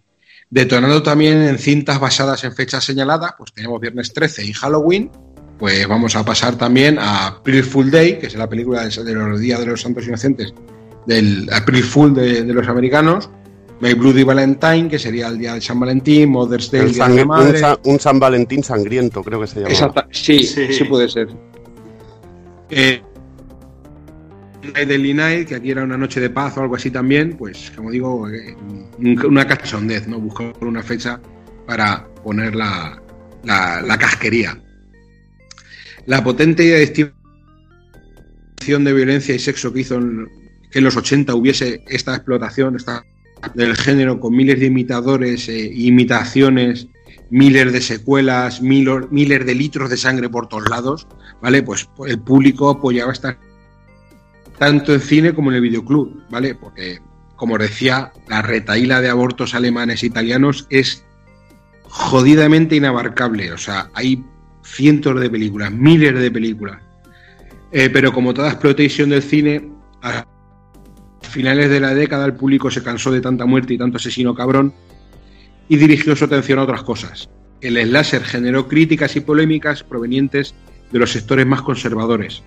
[0.48, 5.10] Detonando también en cintas basadas en fechas señaladas, pues tenemos Viernes 13 y Halloween,
[5.58, 9.40] pues vamos a pasar también a April Fool Day, que es la película de los
[9.40, 10.54] días de los santos inocentes
[11.06, 13.30] del April Fool de los americanos,
[13.80, 17.22] My Bloody Valentine, que sería el día de San Valentín, Mother's Day, El día de
[17.22, 17.58] un, madre.
[17.58, 19.70] Sa- un San Valentín sangriento, creo que se llama.
[19.72, 21.28] Exacta- sí, sí, puede ser.
[22.70, 23.02] Eh,
[24.74, 27.70] Night Deadly Night, que aquí era una noche de paz o algo así también, pues
[27.76, 28.56] como digo, eh,
[28.98, 30.18] un- una cachondez, ¿no?
[30.20, 31.20] Buscar una fecha
[31.66, 33.00] para poner la,
[33.44, 34.58] la, la casquería.
[36.06, 37.10] La potente y adictiva
[38.66, 40.28] de violencia y sexo que hizo en,
[40.70, 43.04] que en los 80 hubiese esta explotación esta,
[43.54, 46.88] del género con miles de imitadores, eh, imitaciones,
[47.30, 51.06] miles de secuelas, mil- miles de litros de sangre por todos lados,
[51.40, 51.62] ¿vale?
[51.62, 53.38] Pues el público apoyaba esta
[54.58, 56.54] tanto en cine como en el videoclub, ¿vale?
[56.54, 56.98] Porque,
[57.36, 61.04] como decía, la retaíla de abortos alemanes e italianos es
[61.82, 63.52] jodidamente inabarcable.
[63.52, 64.24] O sea, hay
[64.64, 66.78] cientos de películas, miles de películas.
[67.70, 69.68] Eh, pero como toda explotación del cine,
[71.28, 74.74] finales de la década el público se cansó de tanta muerte y tanto asesino cabrón
[75.68, 77.28] y dirigió su atención a otras cosas.
[77.60, 80.54] El slasher generó críticas y polémicas provenientes
[80.92, 82.42] de los sectores más conservadores,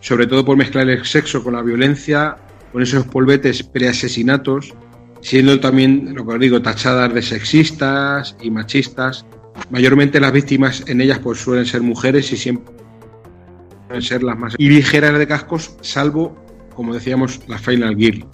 [0.00, 2.36] sobre todo por mezclar el sexo con la violencia,
[2.72, 4.74] con esos polvetes preasesinatos,
[5.20, 9.24] siendo también, lo que os digo, tachadas de sexistas y machistas.
[9.70, 12.74] Mayormente las víctimas en ellas pues suelen ser mujeres y siempre
[13.86, 16.43] suelen ser las más y ligeras de cascos, salvo,
[16.74, 18.24] como decíamos, la Final Girl.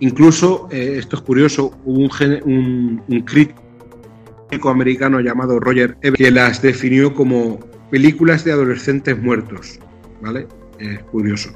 [0.00, 2.10] Incluso, eh, esto es curioso, hubo un,
[2.44, 7.60] un- un crítico americano llamado Roger Ebert que las definió como
[7.90, 9.78] películas de adolescentes muertos.
[10.22, 10.46] ¿Vale?
[10.78, 11.50] Es curioso.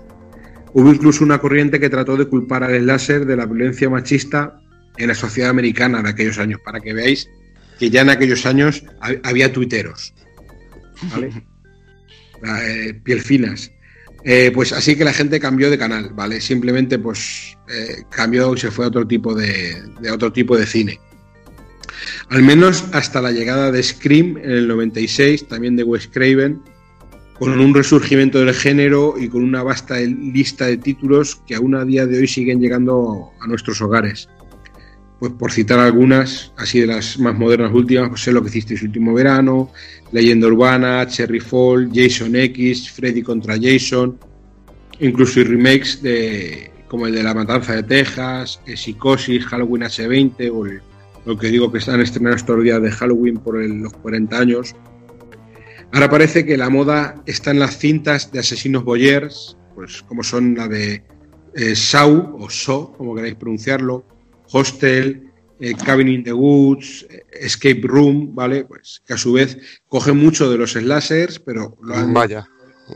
[0.74, 4.60] Hubo incluso una corriente que trató de culpar al láser de la violencia machista
[4.96, 7.28] en la sociedad americana de aquellos años, para que veáis
[7.78, 10.12] que ya en aquellos años ha- había tuiteros.
[11.10, 11.30] ¿Vale?
[12.46, 13.70] Eh, piel finas.
[14.26, 16.40] Eh, pues así que la gente cambió de canal, ¿vale?
[16.40, 20.98] Simplemente pues eh, cambió y se fue a otro tipo de, otro tipo de cine.
[22.30, 26.62] Al menos hasta la llegada de Scream en el 96, también de Wes Craven,
[27.38, 31.84] con un resurgimiento del género y con una vasta lista de títulos que aún a
[31.84, 34.28] día de hoy siguen llegando a nuestros hogares.
[35.24, 38.82] Pues por citar algunas, así de las más modernas últimas, pues sé lo que hicisteis
[38.82, 39.72] último verano,
[40.12, 44.18] Leyenda Urbana, Cherry Fall, Jason X, Freddy contra Jason,
[45.00, 50.66] incluso remakes de, como el de La Matanza de Texas, eh, Psicosis, Halloween H20 o
[50.66, 50.82] el-
[51.24, 54.76] lo que digo que están estrenando estos días de Halloween por los 40 años.
[55.90, 60.54] Ahora parece que la moda está en las cintas de asesinos boyers, pues como son
[60.54, 61.02] la de
[61.54, 64.04] eh, Saw o So, como queráis pronunciarlo,
[64.52, 65.22] Hostel,
[65.60, 68.64] eh, Cabin in the Woods, eh, Escape Room, ¿vale?
[68.64, 69.58] Pues que a su vez
[69.88, 72.46] coge mucho de los slashers, pero lo han Vaya.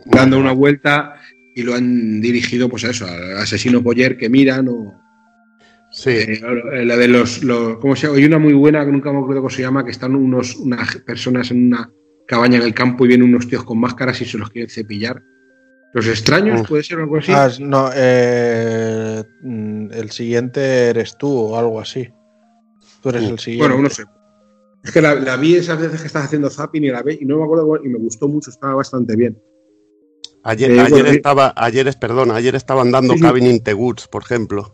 [0.07, 1.15] dando una vuelta
[1.55, 4.93] y lo han dirigido, pues a eso, a asesinos boyer que miran o.
[5.91, 6.11] Sí.
[6.11, 8.19] eh, la de los, los- ¿Cómo se llama?
[8.19, 10.97] Hay una muy buena que nunca me acuerdo cómo se llama, que están unos, unas
[10.99, 11.91] personas en una
[12.27, 15.23] cabaña en el campo y vienen unos tíos con máscaras y se los quieren cepillar.
[15.95, 17.33] Los extraños, puede ser algo así.
[17.33, 22.09] Ah, no, eh, mm, el siguiente eres tú o algo así.
[23.03, 23.69] Tú eres el siguiente.
[23.75, 24.05] Bueno, no sé.
[24.85, 27.25] Es que la, la vi esas veces que estás haciendo zapping y la ve y
[27.25, 29.41] no me acuerdo y me gustó mucho, estaba bastante bien.
[30.45, 33.25] Ayer, Eh, ayer bueno, estaba, ayer perdona, ayer estaban dando Sí, sí.
[33.25, 34.73] Cabin in the Woods, por ejemplo.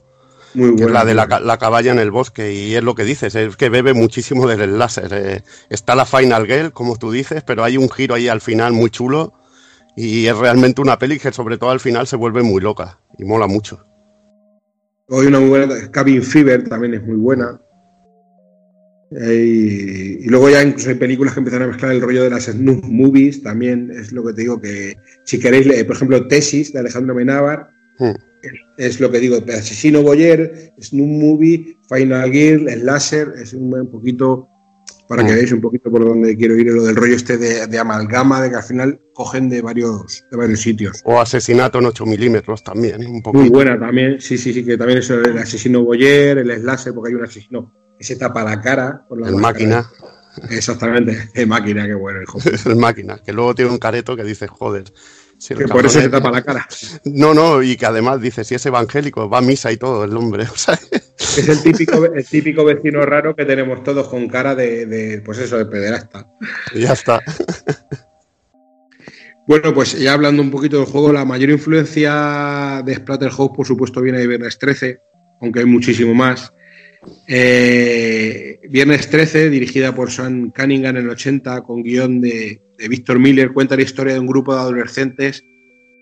[0.52, 3.34] Muy que es la de la caballa en el bosque, y es lo que dices,
[3.34, 5.12] es que bebe muchísimo del láser.
[5.12, 5.42] eh.
[5.68, 8.90] Está la Final Girl, como tú dices, pero hay un giro ahí al final muy
[8.90, 9.32] chulo,
[9.96, 13.24] y es realmente una peli que sobre todo al final se vuelve muy loca, y
[13.24, 13.84] mola mucho.
[15.10, 17.60] Hay una muy buena, Cabin Fever también es muy buena.
[19.10, 22.30] Eh, y, y luego ya incluso hay películas que empiezan a mezclar el rollo de
[22.30, 26.26] las snuff movies, también es lo que te digo que si queréis, eh, por ejemplo,
[26.26, 27.68] Tesis de Alejandro Menábar,
[27.98, 28.10] Hmm.
[28.76, 34.48] es lo que digo, Asesino Boyer, Snoop Movie, Final Gear, Slasher, es un, un poquito,
[35.08, 35.34] para que Mm.
[35.34, 38.50] veáis un poquito por dónde quiero ir, lo del rollo este de, de amalgama, de
[38.50, 41.00] que al final cogen de varios, de varios sitios.
[41.04, 43.38] O Asesinato en 8 milímetros también, un poco.
[43.38, 47.10] Muy buena también, sí, sí, sí, que también es el asesino Boyer, el Slasher, porque
[47.10, 49.88] hay un asesino que se tapa la cara con la El máquina,
[50.50, 52.38] Exactamente, el máquina, qué bueno, hijo.
[52.66, 54.84] el máquina, que luego tiene un careto que dice, joder.
[55.44, 56.66] Si Que por eso se tapa la cara.
[57.04, 60.16] No, no, y que además dice, si es evangélico, va a misa y todo el
[60.16, 60.44] hombre.
[60.54, 60.78] O sea,
[61.18, 65.38] Es el típico, el típico vecino raro que tenemos todos con cara de, de, pues
[65.38, 66.26] eso, de pederasta.
[66.74, 67.20] ya está.
[69.46, 74.00] Bueno, pues ya hablando un poquito del juego, la mayor influencia de Splatterhouse, por supuesto,
[74.00, 74.98] viene de Viernes 13,
[75.42, 76.54] aunque hay muchísimo más.
[77.28, 83.18] Eh, Viernes 13, dirigida por Sam Cunningham en el 80, con guion de, de Víctor
[83.18, 85.42] Miller, cuenta la historia de un grupo de adolescentes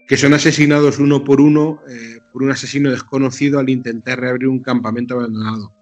[0.07, 4.61] que son asesinados uno por uno eh, por un asesino desconocido al intentar reabrir un
[4.61, 5.73] campamento abandonado.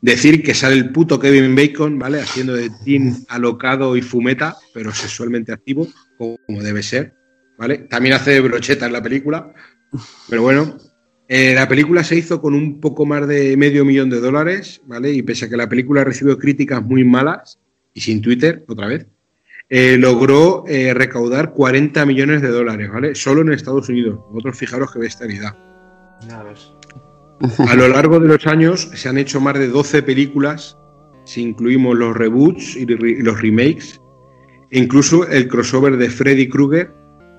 [0.00, 2.20] Decir que sale el puto Kevin Bacon, ¿vale?
[2.20, 7.14] Haciendo de teen alocado y fumeta, pero sexualmente activo, como debe ser,
[7.58, 7.78] ¿vale?
[7.78, 9.52] También hace de brocheta en la película,
[10.28, 10.76] pero bueno.
[11.34, 15.12] Eh, la película se hizo con un poco más de medio millón de dólares, ¿vale?
[15.12, 17.58] Y pese a que la película recibió críticas muy malas,
[17.94, 19.06] y sin Twitter, otra vez,
[19.70, 23.14] eh, logró eh, recaudar 40 millones de dólares, ¿vale?
[23.14, 24.20] Solo en Estados Unidos.
[24.30, 25.56] Vosotros fijaros que bestialidad.
[27.66, 30.76] A lo largo de los años se han hecho más de 12 películas,
[31.24, 34.02] si incluimos los reboots y re- y los remakes,
[34.70, 36.92] e incluso el crossover de Freddy Krueger,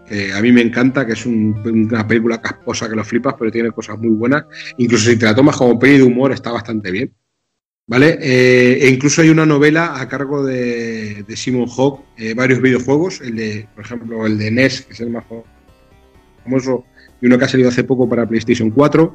[0.07, 1.55] que a mí me encanta, que es un-
[1.89, 4.45] una película casposa que lo flipas, pero tiene cosas muy buenas.
[4.77, 7.11] Incluso si te la tomas como peli de humor, está bastante bien.
[7.85, 8.17] ¿Vale?
[8.21, 13.19] Eh, e incluso hay una novela a cargo de, de Simon Hawk, eh, varios videojuegos,
[13.19, 15.25] el de, por ejemplo, el de NES, que es el más
[16.45, 16.85] famoso,
[17.21, 19.13] y uno que ha salido hace poco para PlayStation 4.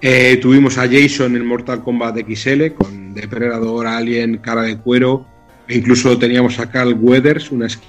[0.00, 5.26] Eh, tuvimos a Jason en Mortal Kombat XL con Depredador, Alien, cara de cuero.
[5.68, 7.88] E incluso teníamos a Carl Weathers, una skin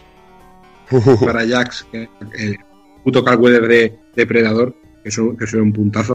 [1.25, 2.57] para Jax, el
[3.03, 6.13] puto Carl Weathers de Depredador, que es un, que un puntazo.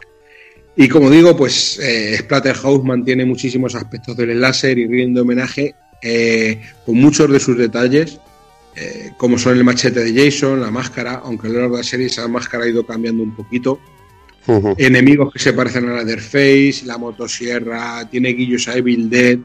[0.75, 6.61] Y como digo, pues eh, Splatterhouse mantiene muchísimos aspectos del láser y rinde homenaje eh,
[6.85, 8.19] con muchos de sus detalles,
[8.75, 11.87] eh, como son el machete de Jason, la máscara, aunque a lo largo de la
[11.87, 13.79] serie esa máscara ha ido cambiando un poquito
[14.77, 19.37] enemigos que se parecen a Leatherface, la motosierra, tiene guillos a Evil Dead,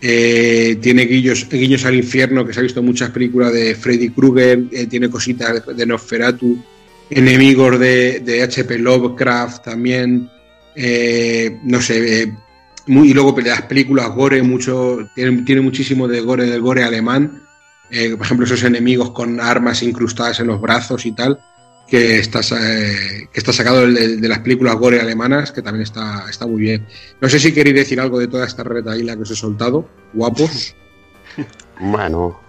[0.00, 4.64] eh, tiene guiños al infierno, que se ha visto en muchas películas de Freddy Krueger,
[4.70, 6.62] eh, tiene cositas de Nosferatu,
[7.08, 8.78] enemigos de, de H.P.
[8.78, 10.28] Lovecraft también,
[10.74, 12.32] eh, no sé,
[12.86, 17.42] y luego las películas gore, mucho, tiene, tiene muchísimo de gore, del gore alemán,
[17.88, 21.38] por ejemplo, esos enemigos con armas incrustadas en los brazos y tal,
[21.88, 26.24] que está, eh, que está sacado de, de- las películas gore alemanas, que también está,
[26.28, 26.86] está muy bien.
[27.20, 30.74] No sé si queréis decir algo de toda esta retaíla que os he soltado, guapos.
[31.78, 32.40] Bueno,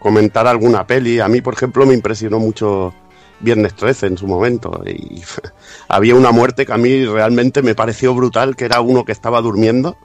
[0.00, 1.20] comentar alguna peli.
[1.20, 2.92] A mí, por ejemplo, me impresionó mucho
[3.40, 4.82] Viernes 13 en su momento.
[4.84, 5.22] Y
[5.88, 9.40] había una muerte que a mí realmente me pareció brutal, que era uno que estaba
[9.40, 9.96] durmiendo.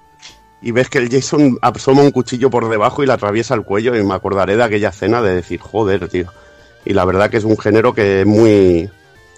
[0.61, 3.95] Y ves que el Jason asoma un cuchillo por debajo y le atraviesa el cuello.
[3.95, 6.31] Y me acordaré de aquella escena de decir, joder, tío.
[6.87, 8.89] Y la verdad que es un género que es muy,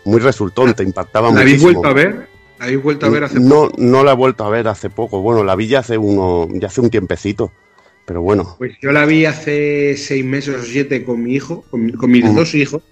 [0.06, 1.82] muy resultón, te impactaba ¿La habéis muchísimo.
[1.82, 2.28] vuelto a ver?
[2.60, 5.22] ¿La habéis vuelto a ver hace no, no la he vuelto a ver hace poco.
[5.22, 7.52] Bueno, la vi ya hace uno, ya hace un tiempecito.
[8.06, 11.90] Pero bueno, Pues yo la vi hace seis meses o siete con mi hijo, con,
[11.92, 12.84] con mis dos hijos.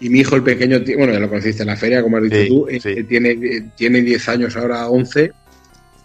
[0.00, 2.36] Y mi hijo, el pequeño, bueno, ya lo conociste en la feria, como has dicho
[2.36, 5.32] Sí, tú, eh, tiene, eh, tiene 10 años, ahora 11.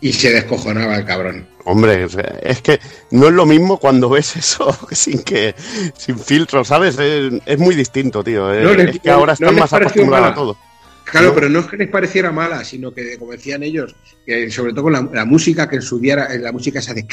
[0.02, 1.48] Y se descojonaba el cabrón.
[1.64, 2.08] Hombre,
[2.44, 2.80] es- que
[3.12, 5.54] no es lo mismo cuando ves eso sin que
[5.96, 6.98] sin filtro, ¿sabes?
[6.98, 8.52] Es, es muy distinto, tío.
[8.52, 10.58] Es, No les- es que ahora están más acostumbrados a todo.
[11.06, 11.36] Claro, ¿No?
[11.36, 13.96] pero no es que les pareciera mala, sino que, como decían ellos,
[14.26, 16.94] que sobre todo con la, la música que en su día era- la música esa
[16.94, 17.06] de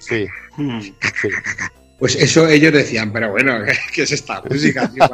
[0.00, 0.26] Sí.
[1.20, 1.28] sí.
[1.98, 3.56] Pues eso ellos decían, pero bueno,
[3.94, 4.90] ¿qué es esta música?
[4.90, 5.08] tío?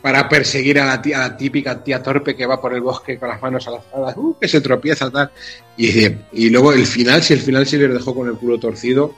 [0.00, 3.18] Para, perseguir a la, tía- a la típica tía torpe que va por el bosque
[3.18, 5.30] con las manos alzadas, uh, que se tropieza, tal.
[5.76, 9.14] Y, y luego el final, si el final sí les dejó con el culo torcido,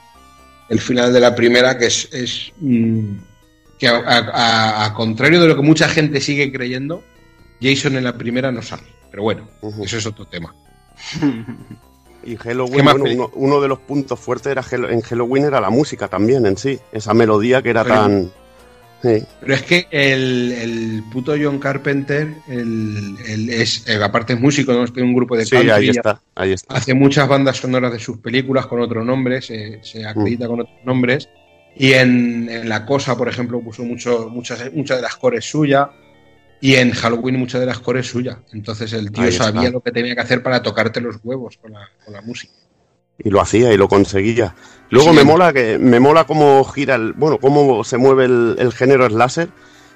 [0.69, 3.17] el final de la primera, que es, es, mm,
[3.79, 7.05] que a, a- a contrario de lo que mucha gente sigue creyendo,
[7.61, 8.85] Jason en la primera no sale.
[9.11, 9.49] Pero bueno,
[9.85, 10.55] eso es otro tema.
[12.23, 15.71] Y ¿Qué Halloween, bueno, uno, uno de los puntos fuertes era en Halloween era la
[15.71, 16.79] música también en sí.
[16.93, 18.31] Esa melodía que era Pero- tan.
[19.03, 19.25] Sí.
[19.41, 24.75] Pero es que el, el puto John Carpenter, el, el es, eh, aparte es músico,
[24.75, 24.85] ¿no?
[24.89, 26.75] tiene un grupo de Sí, country, ahí ya- está, ahí está.
[26.75, 30.77] hace muchas bandas sonoras de sus películas con otro nombre, se, se acredita con otros
[30.85, 31.31] nombres.
[31.77, 35.89] Y en, en La Cosa, por ejemplo, puso mucho, muchas, muchas de las cores suyas.
[36.61, 38.37] Y en Halloween muchas de las cores suyas.
[38.53, 41.73] Entonces el tío Ahí sabía lo que tenía que hacer para tocarte los huevos con
[41.73, 42.53] la, con la música.
[43.23, 44.55] Y lo hacía y lo conseguía.
[44.91, 45.17] Luego Sí.
[45.17, 49.07] me mola que me mola cómo gira el, bueno, cómo se mueve el, el género
[49.09, 49.49] slasher.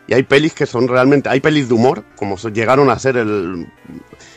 [0.06, 3.66] Y hay pelis que son realmente, hay pelis de humor, como llegaron a ser el,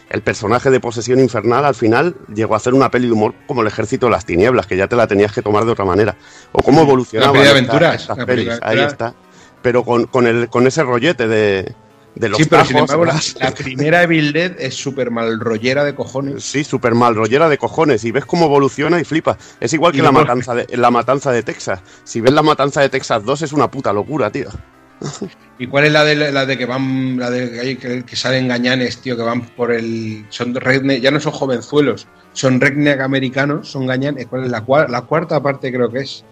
[0.09, 3.61] el personaje de posesión infernal, al final llegó a hacer una peli de humor como
[3.63, 6.15] el ejército de las tinieblas, que ya te la tenías que tomar de otra manera.
[6.53, 8.91] O cómo evolucionaban La peli de estas- aventuras, estas la peli de pelis, ahí aventuras.
[8.93, 9.13] está.
[9.61, 11.73] Pero con, con, el, con ese rollete de,
[12.19, 15.83] de los sí, pero sin tajos, embargo, la, primera Evil Dead es súper mal rollera
[15.83, 16.43] de cojones.
[16.43, 18.03] Sí, súper mal, rollera de cojones.
[18.03, 19.37] Y ves cómo evoluciona y flipas.
[19.59, 21.81] Es igual que la matanza, de, la matanza de Texas.
[22.03, 24.49] Si ves la matanza de Texas 2 es una puta locura, tío.
[25.59, 28.97] ¿Y cuál es la de la de que van, la de que, que, salen gañanes,
[28.99, 30.25] tío, que van por el.
[30.29, 34.25] Son redneck, ya no son jovenzuelos, son redneck americanos, son gañanes.
[34.25, 34.61] ¿Cuál es la
[35.01, 36.23] cuarta parte creo que es?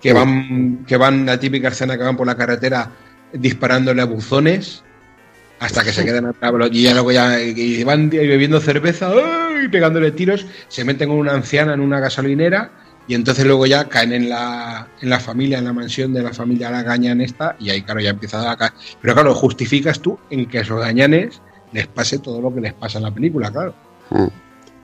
[0.00, 2.90] Que van, que van, la típica escena que van por la carretera
[3.32, 4.84] disparándole a buzones
[5.60, 9.10] hasta que se quedan atrás y ya luego ya y van bebiendo cerveza
[9.62, 12.70] y pegándole tiros, se meten con una anciana en una gasolinera
[13.08, 16.32] y entonces luego ya caen en la, en la familia, en la mansión de la
[16.32, 18.72] familia la gañan esta y ahí claro ya empieza a caer.
[19.00, 21.40] Pero claro, justificas tú en que a esos gañanes
[21.72, 23.74] les pase todo lo que les pasa en la película, claro.
[24.10, 24.26] Mm.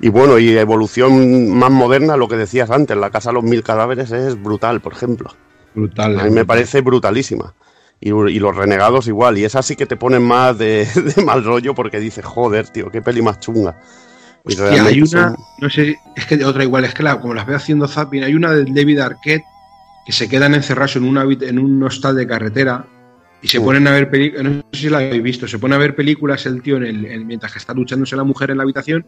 [0.01, 3.63] Y bueno, y evolución más moderna, lo que decías antes, la casa de los mil
[3.63, 5.31] cadáveres es brutal, por ejemplo.
[5.75, 6.19] Brutal.
[6.19, 7.55] A mí me parece brutalísima.
[8.05, 9.39] Y, y los renegados igual.
[9.39, 10.87] Y esa sí que te ponen más de,
[11.17, 13.81] de mal rollo porque dices, joder, tío, qué peli más chunga.
[14.47, 17.33] Y Hostia, hay una, son- no sé, es que otra igual, es que la- como
[17.33, 19.45] las veo haciendo zapping, hay una de David Arquette
[20.05, 22.85] que se quedan encerrados en un, habit- en un hostal de carretera
[23.41, 25.79] y se ponen a ver películas, no sé si la habéis visto, se pone a
[25.79, 28.65] ver películas el tío en el, en- mientras que está luchándose la mujer en la
[28.65, 29.07] habitación,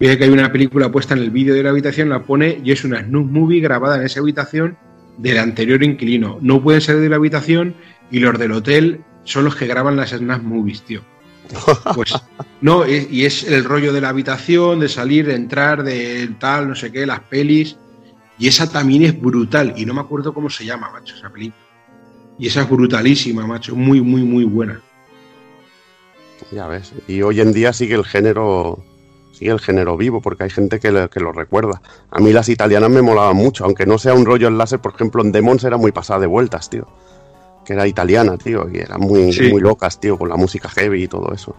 [0.00, 2.72] ve que hay una película puesta en el vídeo de la habitación, la pone y
[2.72, 4.78] es una snoop movie grabada en esa habitación
[5.18, 6.38] del anterior inquilino.
[6.40, 7.74] No pueden salir de la habitación
[8.10, 11.02] y los del hotel son los que graban las snap movies, tío.
[11.94, 12.14] Pues
[12.60, 16.68] no, es- y es el rollo de la habitación, de salir, de entrar, de tal,
[16.68, 17.76] no sé qué, las pelis.
[18.38, 19.74] Y esa también es brutal.
[19.76, 21.62] Y no me acuerdo cómo se llama, macho, esa película.
[22.38, 23.74] Y esa es brutalísima, macho.
[23.74, 24.80] Muy, muy, muy buena.
[26.52, 26.92] Ya ves.
[27.08, 28.84] Y hoy en día sigue el género.
[29.32, 31.80] Sigue el género vivo, porque hay gente que, lo recuerda.
[32.10, 34.94] A mí las italianas me molaban mucho, aunque no sea un rollo en láser, por
[34.94, 36.88] ejemplo, en Demons era muy pasada de vueltas, tío.
[37.68, 39.50] Que era italiana, tío, y eran muy, Sí.
[39.52, 41.54] muy locas, tío, con la música heavy y todo eso.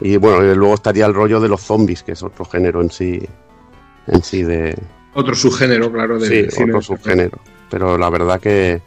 [0.00, 3.20] Y bueno, luego estaría el rollo de los zombies, que es otro género en sí.
[4.06, 4.74] En sí de.
[5.12, 6.72] Otro subgénero, claro, de sí, cine.
[6.72, 7.38] otro subgénero.
[7.68, 8.80] Pero la verdad que.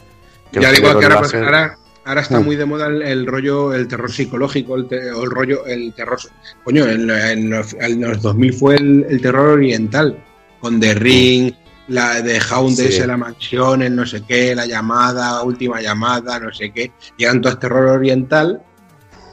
[0.52, 2.46] que Ya digo que ahora, ahora, ahora está Mm.
[2.46, 6.18] muy de moda el, el rollo, el terror psicológico, el, te- el rollo, el terror.
[6.64, 10.18] Coño, en, en los, en los 2000 fue el, el terror oriental,
[10.60, 11.54] con The Ring,
[11.88, 12.86] la de Hound, Sí.
[12.86, 16.92] ese, la mansión, el no sé qué, la llamada, última llamada, no sé qué.
[17.18, 18.62] Llegan todo este terror oriental,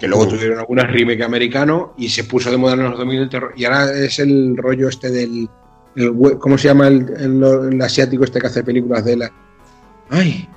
[0.01, 0.29] que luego Mm.
[0.31, 3.53] tuvieron algunas remake americano y se puso de moda en los 2000 el terror.
[3.57, 5.49] Y ahora es el rollo este del.
[5.97, 9.31] el ¿Cómo se llama el, el- el asiático este que hace películas de la.
[10.11, 10.49] ¡Ay!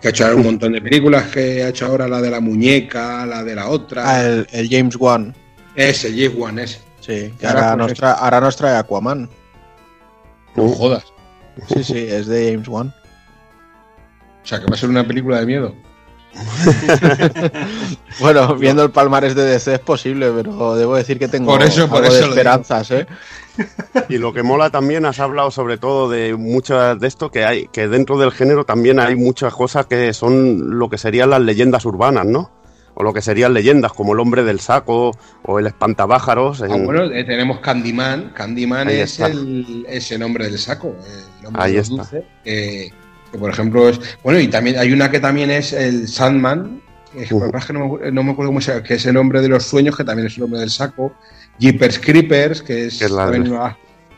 [0.00, 2.38] que ha hecho ahora un montón de películas, que ha hecho ahora la de la
[2.40, 4.02] muñeca, la de la otra.
[4.08, 5.34] Ah, el, el James Wan.
[5.74, 6.78] Ese, James Wan, ese.
[7.00, 9.28] Sí, que Ahora, ahora, pues, nos trae, ahora nos trae Aquaman.
[10.54, 11.04] No jodas.
[11.66, 12.94] Sí, sí, es de James Wan.
[14.42, 15.74] O sea, que va a ser una película de miedo.
[18.20, 21.88] Bueno, viendo el palmarés de DC es posible, pero debo decir que tengo Por eso-
[21.88, 23.06] por algo eso de esperanzas, ¿eh?
[24.08, 27.68] Y lo que mola también, has hablado sobre todo de muchas de esto, que hay,
[27.68, 31.84] que dentro del género también hay muchas cosas que son lo que serían las leyendas
[31.84, 32.50] urbanas, ¿no?
[33.00, 35.12] o lo que serían leyendas, como el hombre del saco
[35.44, 36.60] o el espantapájaros.
[36.62, 38.32] en- Ah, bueno, eh, tenemos Candyman.
[38.34, 40.96] Candyman es el, es el hombre del saco.
[41.37, 42.08] El Ahí está.
[42.44, 42.92] que,
[43.32, 44.00] que, por ejemplo, es.
[44.22, 46.80] Bueno, y también hay una que también es el Sandman.
[47.12, 49.16] que es- es que no, me, acu- no me acuerdo cómo se que es el
[49.16, 51.14] hombre de los sueños, que también es el hombre del saco.
[51.58, 53.06] Jeepers Creepers, que Que
[53.50, 53.76] una,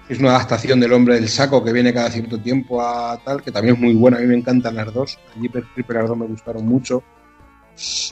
[0.08, 3.50] es una adaptación del hombre del saco que viene cada cierto tiempo a tal, que
[3.52, 4.16] también es muy buena.
[4.18, 5.18] A mí me encantan las dos.
[5.40, 7.02] Jeepers Creepers, las dos me gustaron mucho.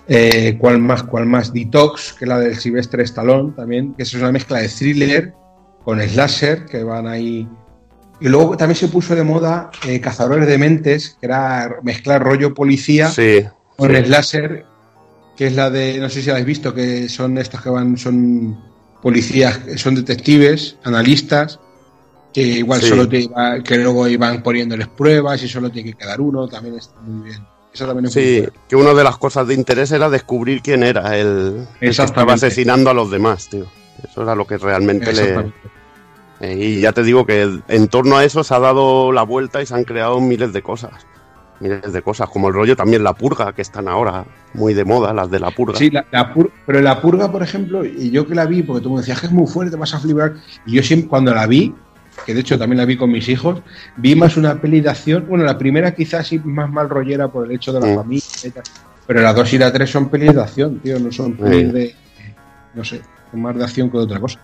[0.06, 1.02] Eh, ¿Cuál más?
[1.02, 1.52] ¿Cuál más?
[1.52, 5.34] Detox, que es la del Silvestre Stallone también, que es una mezcla de thriller
[5.84, 7.46] con slasher, que van ahí.
[8.20, 12.52] Y luego también se puso de moda eh, Cazadores de Mentes, que era mezclar rollo
[12.54, 13.44] policía Sí,
[13.76, 14.04] con sí.
[14.04, 14.64] slasher,
[15.36, 17.96] que es la de, no sé si la habéis visto, que son estos que van,
[17.96, 18.58] son
[19.00, 21.60] policías, son detectives, analistas,
[22.34, 22.88] que igual Sí.
[22.88, 26.74] solo te iba- que luego iban poniéndoles pruebas y solo tiene que quedar uno, también
[26.76, 27.46] está muy bien.
[27.72, 31.16] Esa también es Sí, que una de las cosas de interés era descubrir quién era
[31.16, 33.66] el, el que estaba asesinando a los demás, tío.
[34.02, 35.52] Eso era lo que realmente le...
[36.40, 39.60] Eh, y ya te digo que en torno a eso se ha dado la vuelta
[39.60, 40.92] y se han creado miles de cosas.
[41.60, 44.24] Miles de cosas, como el rollo también la purga, que están ahora
[44.54, 45.76] muy de moda, las de la purga.
[45.76, 48.82] Sí, la, la pur- pero la purga, por ejemplo, y yo que la vi, porque
[48.84, 50.34] tú me decías que es muy fuerte, vas a flipar,
[50.64, 51.74] y yo siempre, cuando la vi,
[52.24, 53.60] que de hecho también la vi con mis hijos,
[53.96, 57.46] vi más una peli de acción, bueno, la primera quizás sí más mal rollera por
[57.46, 57.94] el hecho de la Mm.
[57.96, 58.62] familia y tal,
[59.06, 61.94] pero la dos y la tres son pelis de acción, tío, no son pelis de,
[62.74, 63.00] no sé,
[63.32, 64.38] son más de acción que de otra cosa.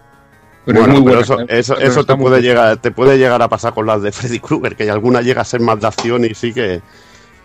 [0.64, 1.46] Pero bueno, es muy pero buena, eso, ¿eh?
[1.58, 2.52] eso, Pero eso está te, puede bien.
[2.54, 5.44] llegar, te puede llegar a pasar con las de Freddy Krueger, que alguna llega a
[5.44, 6.80] ser más de acción y sí que,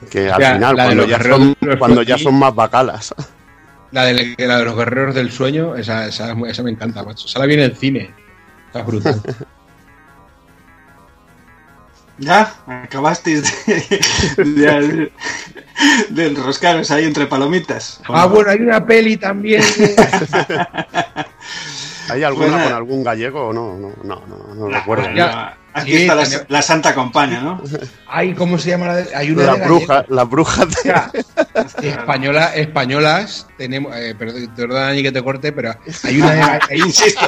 [0.09, 3.13] que al final, cuando, ya son, cuando ya son más bacalas.
[3.91, 7.25] La de, la de los guerreros del sueño, esa, esa, esa me encanta, macho.
[7.25, 8.13] Esa la vi en el cine.
[8.67, 9.19] Está brutal.
[12.19, 12.53] ¿Ya?
[12.67, 15.11] ¿Acabasteis de, de,
[16.09, 17.99] de enroscaros ahí entre palomitas?
[18.07, 18.29] ¿O ah, no?
[18.29, 19.63] bueno, hay una peli también.
[22.09, 22.63] ¿Hay alguna Bueno.
[22.65, 23.77] con algún gallego o no?
[23.77, 25.09] No, no, no, no recuerdo.
[25.15, 25.55] Ya.
[25.71, 27.61] Aquí Sí, está la, Santa Compañía, ¿no?
[28.07, 28.87] Ay, ¿cómo se llama?
[28.87, 31.23] La de- hay una La de bruja, la bruja de...
[31.89, 37.21] Española, españolas tenemos, eh, perdón, perdona Dani que te corte, pero hay una, hay- insisto,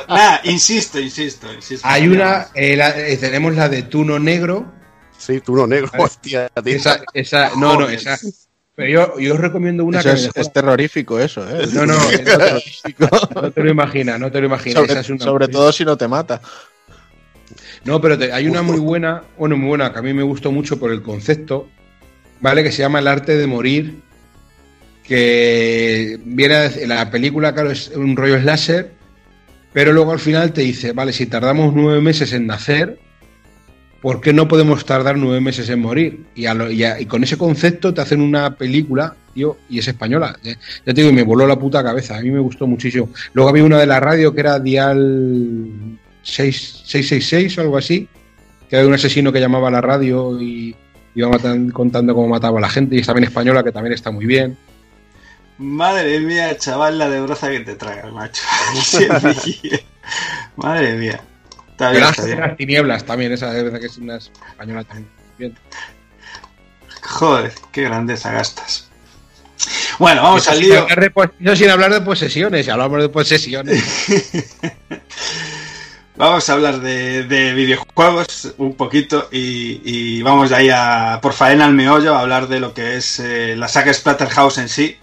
[0.43, 1.87] insisto, insisto, insisto.
[1.87, 4.71] hay una, eh, la- eh, tenemos la de Tuno Negro.
[5.17, 6.03] Sí, Tuno Negro, Vale.
[6.05, 6.49] hostia.
[6.63, 6.75] tío.
[6.75, 8.17] Esa, esa, no, no, esa.
[8.75, 11.67] Pero yo, yo os recomiendo una Eso que es, dejó- es terrorífico, eso, ¿eh?
[11.73, 14.75] No, no, no te, no te lo imaginas, no te lo imaginas.
[14.79, 16.41] sobre, esa es una- sobre todo si no te mata.
[17.83, 20.51] No, pero te- hay una muy buena, bueno, muy buena, que a mí me gustó
[20.51, 21.67] mucho por el concepto,
[22.39, 22.63] ¿vale?
[22.63, 23.99] Que se llama El arte de morir,
[25.03, 28.91] que viene a decir- la película, claro, es un rollo slasher,
[29.73, 32.99] pero luego al final te dice, vale, si tardamos nueve meses en nacer,
[34.01, 36.25] ¿por qué no podemos tardar nueve meses en morir?
[36.35, 36.45] Y,
[37.05, 40.37] con ese concepto te hacen una película, tío, y es española.
[40.43, 40.55] Ya
[40.85, 43.09] te digo, me voló la puta cabeza, a mí me gustó muchísimo.
[43.33, 45.69] Luego había una de la radio que era Dial
[46.23, 48.07] 6, 666 o algo así,
[48.69, 50.75] que de un asesino que llamaba a la radio y
[51.13, 54.11] iba matan- contando cómo mataba a la gente, y está bien española, que también está
[54.11, 54.57] muy bien.
[55.57, 58.41] Madre mía, chaval, la de broza que te tragas, macho.
[60.55, 61.21] Madre mía.
[61.81, 62.39] Está bien, Pero está bien.
[62.41, 65.09] las tinieblas también, esa es verdad que es una española también.
[65.37, 65.57] Bien.
[67.01, 68.87] Joder, qué grandeza gastas.
[69.97, 70.79] Bueno, vamos Eso al lío.
[70.81, 73.83] hablar de pos- Eso sin hablar de posesiones, si hablamos de posesiones.
[76.17, 81.33] Vamos a hablar de, de videojuegos un poquito y, y vamos de ahí a, por
[81.33, 84.97] faena al meollo a hablar de lo que es eh, la saga Splatterhouse en sí.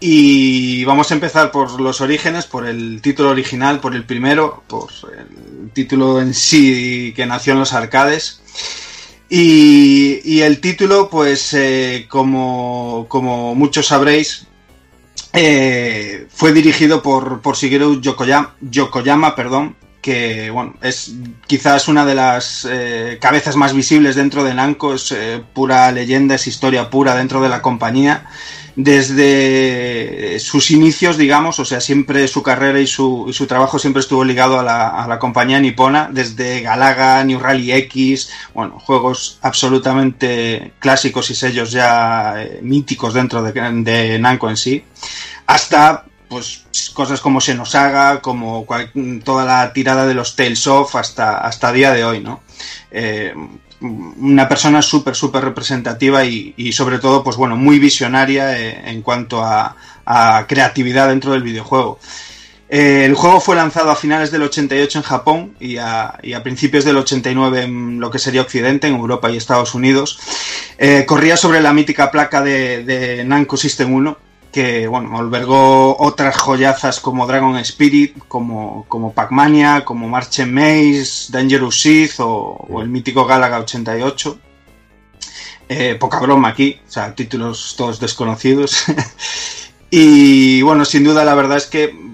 [0.00, 4.88] Y vamos a empezar por los orígenes, por el título original, por el primero, por
[5.16, 5.26] el
[5.70, 8.40] título en sí que nació en los arcades.
[9.28, 13.06] Y, el título, pues eh, como,
[13.54, 14.46] muchos sabréis,
[15.32, 21.14] eh, fue dirigido por, por Shigeru Yokoyama, Yokoyama, perdón, que bueno, es
[21.46, 25.14] quizás una de las eh, cabezas más visibles dentro de Namco, es
[25.52, 28.26] pura leyenda, es historia pura dentro de la compañía.
[28.76, 34.24] Desde sus inicios, digamos, o sea, siempre su carrera y su, su trabajo siempre estuvo
[34.24, 41.34] ligado a la, compañía nipona, desde Galaga, New Rally X, bueno, juegos absolutamente clásicos y
[41.34, 44.84] sellos ya eh, míticos dentro de, de Namco en sí,
[45.46, 46.64] hasta pues
[46.94, 48.64] cosas como Xenosaga, como
[49.24, 52.40] toda la tirada de los Tales of hasta, hasta día de hoy, ¿no?
[52.92, 53.34] Eh,
[53.80, 59.02] una persona súper, súper representativa y, y sobre todo, pues bueno, muy visionaria eh, en
[59.02, 59.76] cuanto a,
[60.48, 62.00] creatividad dentro del videojuego.
[62.68, 66.42] Eh, el juego fue lanzado a finales del 88 en Japón y a, y a
[66.42, 70.18] principios del 89 en lo que sería Occidente, en Europa y Estados Unidos.
[70.78, 76.36] Eh, corría sobre la mítica placa de, de Namco System 1 que bueno, albergó otras
[76.36, 82.88] joyazas como Dragon Spirit, como, como Pac-Mania, como March Maze, Dangerous Sith o, o el
[82.88, 84.38] mítico Galaga 88.
[85.68, 88.84] Eh, poca broma aquí, o sea, títulos todos desconocidos.
[89.90, 92.09] y bueno, sin duda la verdad es que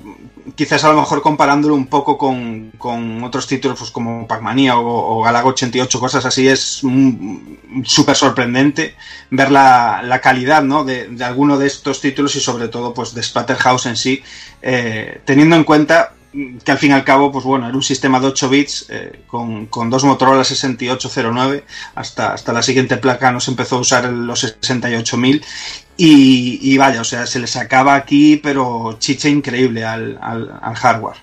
[0.54, 5.18] quizás a lo mejor comparándolo un poco con, con otros títulos pues como Pac-Mania o,
[5.18, 6.82] o Galaga 88, cosas así, es
[7.84, 8.94] súper sorprendente
[9.30, 10.84] ver la, la calidad ¿no?
[10.84, 14.22] de, de alguno de estos títulos y sobre todo pues de Splatterhouse en sí,
[14.62, 16.12] eh, teniendo en cuenta
[16.64, 19.20] que al fin y al cabo, pues bueno, era un sistema de 8 bits eh,
[19.26, 21.64] con, con, dos Motorola 6809,
[21.94, 25.44] hasta, hasta la siguiente placa nos empezó a usar los 68000
[25.96, 30.18] y, y, vaya, o sea, se le sacaba aquí, pero chiche increíble al,
[30.74, 31.16] hardware.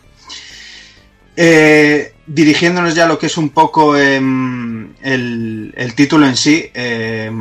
[1.35, 6.69] Eh, dirigiéndonos ya a lo que es un poco eh, el, el, título en sí,
[6.73, 7.31] eh,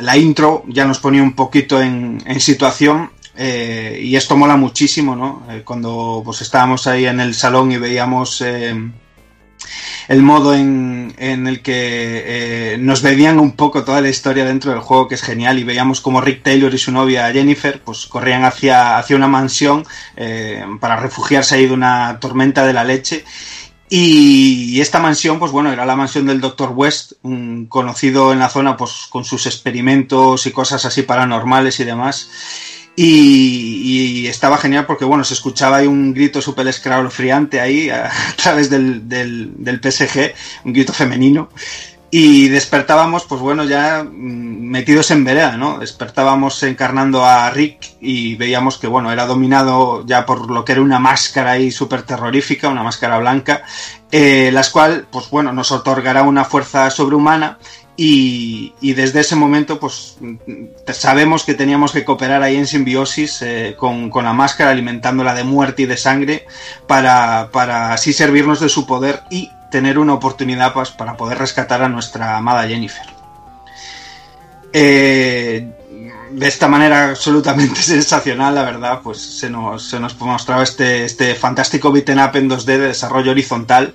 [0.00, 3.10] la intro ya nos ponía un poquito en situación
[3.42, 5.46] eh, y esto mola muchísimo, ¿no?
[5.48, 8.74] Eh, cuando pues estábamos ahí en el salón y veíamos eh,
[10.08, 14.80] el modo en, en el que nos veían un poco toda la historia dentro del
[14.80, 18.44] juego, que es genial, y veíamos como Rick Taylor y su novia Jennifer pues corrían
[18.44, 19.86] hacia, hacia una mansión
[20.78, 23.24] para refugiarse ahí de una tormenta de la leche.
[23.88, 26.72] Y esta mansión, pues bueno, era la mansión del Dr.
[26.74, 31.84] West, un conocido en la zona pues con sus experimentos y cosas así paranormales y
[31.84, 32.28] demás.
[33.02, 38.68] Y, estaba genial porque, bueno, se escuchaba ahí un grito súper escalofriante ahí a, través
[38.68, 40.34] del, del, PSG,
[40.66, 41.48] un grito femenino.
[42.10, 45.78] Y despertábamos, pues bueno, ya metidos en vereda, ¿no?
[45.78, 50.82] Despertábamos encarnando a Rick y veíamos que, bueno, era dominado ya por lo que era
[50.82, 53.62] una máscara ahí súper terrorífica, una máscara blanca,
[54.10, 57.58] eh, la cual, pues bueno, nos otorgará una fuerza sobrehumana
[57.96, 60.16] y, desde ese momento, pues
[60.92, 65.82] sabemos que teníamos que cooperar ahí en simbiosis eh, con, la máscara, alimentándola de muerte
[65.82, 66.46] y de sangre,
[66.86, 71.82] para, para, así servirnos de su poder y tener una oportunidad pues, para poder rescatar
[71.82, 73.06] a nuestra amada Jennifer.
[74.72, 75.68] Eh,
[76.30, 81.34] de esta manera absolutamente sensacional, la verdad, pues se nos, se nos mostraba este, este
[81.34, 83.94] fantástico beat'em up en 2D de desarrollo horizontal.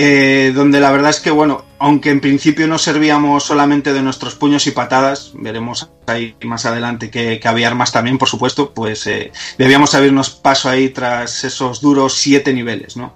[0.00, 4.36] Eh, donde la verdad es que, bueno, aunque en principio no servíamos solamente de nuestros
[4.36, 9.08] puños y patadas, veremos ahí más adelante que, que había armas también, por supuesto, pues
[9.08, 13.12] eh, debíamos abrirnos paso ahí tras esos duros siete niveles, ¿no?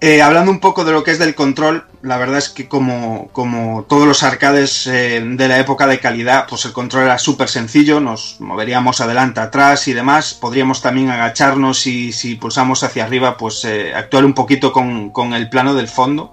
[0.00, 3.28] Eh, hablando un poco de lo que es del control, la verdad es que como,
[3.32, 7.48] como todos los arcades eh, de la época de calidad, pues el control era súper
[7.48, 13.36] sencillo, nos moveríamos adelante, atrás y demás, podríamos también agacharnos y si pulsamos hacia arriba,
[13.36, 16.32] pues eh, actuar un poquito con, con, el plano del fondo.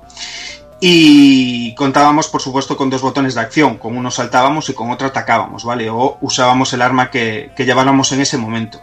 [0.79, 5.07] Y contábamos, por supuesto, con dos botones de acción, con uno saltábamos y con otro
[5.07, 5.89] atacábamos, ¿vale?
[5.89, 8.79] O usábamos el arma que, que lleváramos en ese momento.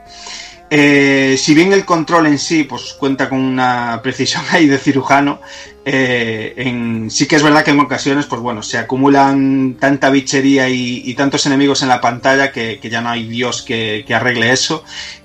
[0.74, 5.38] Eh, si bien el control en sí pues cuenta con una precisión ahí de cirujano,
[5.84, 11.12] eh, sí que es verdad que en ocasiones pues bueno se acumulan tanta bichería y,
[11.12, 14.82] tantos enemigos en la pantalla que, ya no hay Dios que, arregle eso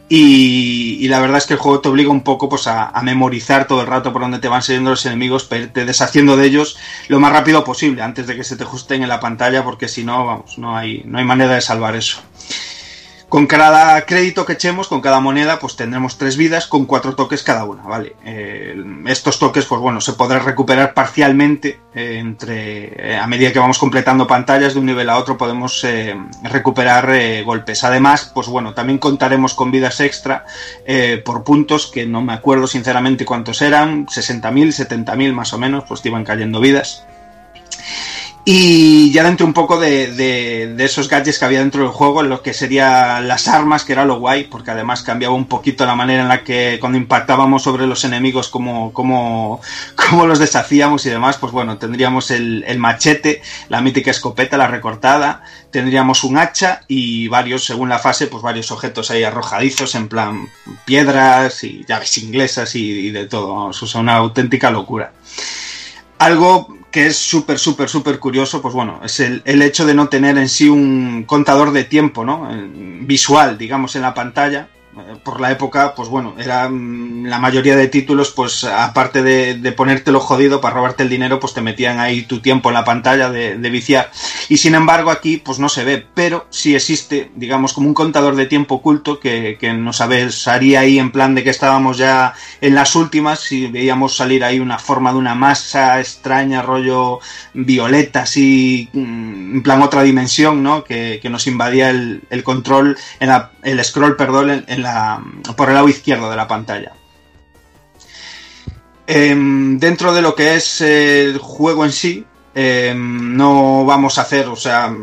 [0.09, 3.79] y, la verdad es que el juego te obliga un poco pues, a, memorizar todo
[3.79, 7.21] el rato por donde te van saliendo los enemigos, para irte deshaciendo de ellos lo
[7.21, 10.25] más rápido posible antes de que se te ajusten en la pantalla, porque si no,
[10.25, 12.21] vamos, no hay, no hay manera de salvar eso.
[13.29, 17.43] Con cada crédito que echemos, con cada moneda, pues tendremos tres vidas con cuatro toques
[17.43, 18.15] cada una, ¿vale?
[18.23, 18.73] Eh,
[19.05, 23.79] estos toques, pues bueno, se podrán recuperar parcialmente eh, entre eh, a medida que vamos
[23.79, 25.85] completando pantallas de un nivel a otro podemos
[26.43, 27.83] recuperar golpes.
[27.83, 30.45] Además, pues bueno, también contaremos con vidas extra
[31.25, 36.01] por puntos que no me acuerdo sinceramente cuántos eran, 60.000, 70.000 más o menos, pues
[36.01, 37.05] te iban cayendo vidas.
[38.49, 42.41] Y ya dentro un poco de, de, esos gadgets que había dentro del juego, lo
[42.41, 46.21] que serían las armas, que era lo guay, porque además cambiaba un poquito la manera
[46.21, 49.59] en la que cuando impactábamos sobre los enemigos, cómo, cómo,
[49.97, 54.67] cómo los deshacíamos y demás, pues bueno, tendríamos el, el, machete, la mítica escopeta, la
[54.67, 60.07] recortada, tendríamos un hacha y varios, según la fase, pues varios objetos ahí arrojadizos, en
[60.07, 60.47] plan
[60.85, 65.11] piedras y llaves inglesas y, y de todo, vamos, o sea, una auténtica locura.
[66.17, 70.09] Algo que es súper, súper, súper curioso, pues bueno, es el, el, hecho de no
[70.09, 72.49] tener en sí un contador de tiempo, ¿no?
[73.01, 74.67] Visual, digamos, en la pantalla.
[74.99, 79.71] Eh, por la época, pues bueno, era mm, la mayoría de títulos, pues aparte de,
[79.73, 83.29] ponértelo jodido para robarte el dinero, pues te metían ahí tu tiempo en la pantalla
[83.29, 84.11] de, viciar.
[84.49, 88.35] Y sin embargo aquí, pues no se ve, pero sí existe, digamos, como un contador
[88.35, 92.73] de tiempo oculto que, que nos avisaría ahí en plan de que estábamos ya en
[92.75, 97.19] las últimas y veíamos salir ahí una forma de una masa extraña, rollo
[97.53, 100.83] violeta, así, mm, en plan otra dimensión, ¿no?
[100.83, 105.21] Que, que nos invadía el, el control, en la- el scroll, perdón, en, la,
[105.55, 106.93] por el lado izquierdo de la pantalla.
[109.05, 112.25] Em, dentro de lo que es el juego en sí,
[112.55, 114.93] em, no vamos a hacer, o sea,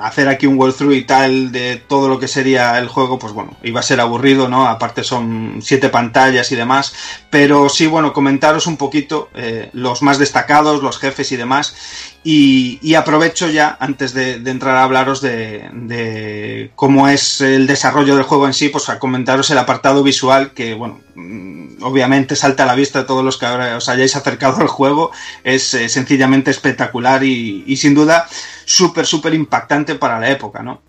[0.00, 3.56] hacer aquí un walkthrough y tal de todo lo que sería el juego, pues bueno,
[3.62, 4.66] iba a ser aburrido, ¿no?
[4.66, 6.94] Aparte son siete pantallas y demás,
[7.30, 11.74] pero sí, bueno, comentaros un poquito eh, los más destacados, los jefes y demás,
[12.26, 18.24] y, aprovecho ya, antes de, entrar a hablaros de, de cómo es el desarrollo del
[18.24, 22.66] juego en sí, pues a comentaros el apartado visual que, bueno, mm, obviamente salta a
[22.66, 25.10] la vista de todos los que ahora os hayáis acercado al juego,
[25.44, 28.26] es eh, sencillamente espectacular y, y sin duda
[28.64, 30.80] súper, súper impactante para la época, ¿no?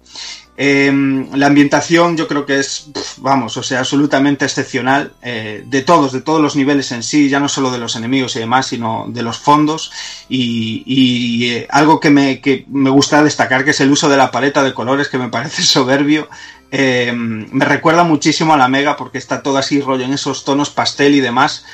[0.58, 0.90] Eh,
[1.34, 2.88] la ambientación yo creo que es,
[3.18, 7.42] vamos, o sea, absolutamente excepcional eh, de todos, de todos los niveles en sí, ya
[7.42, 9.92] no solo de los enemigos y demás, sino de los fondos
[10.30, 14.32] y, eh, algo que me, que me gusta destacar que es el uso de la
[14.32, 16.30] paleta de colores que me parece soberbio.
[16.72, 20.70] Eh, me recuerda muchísimo a la Mega porque está todo así rollo en esos tonos
[20.70, 21.66] pastel y demás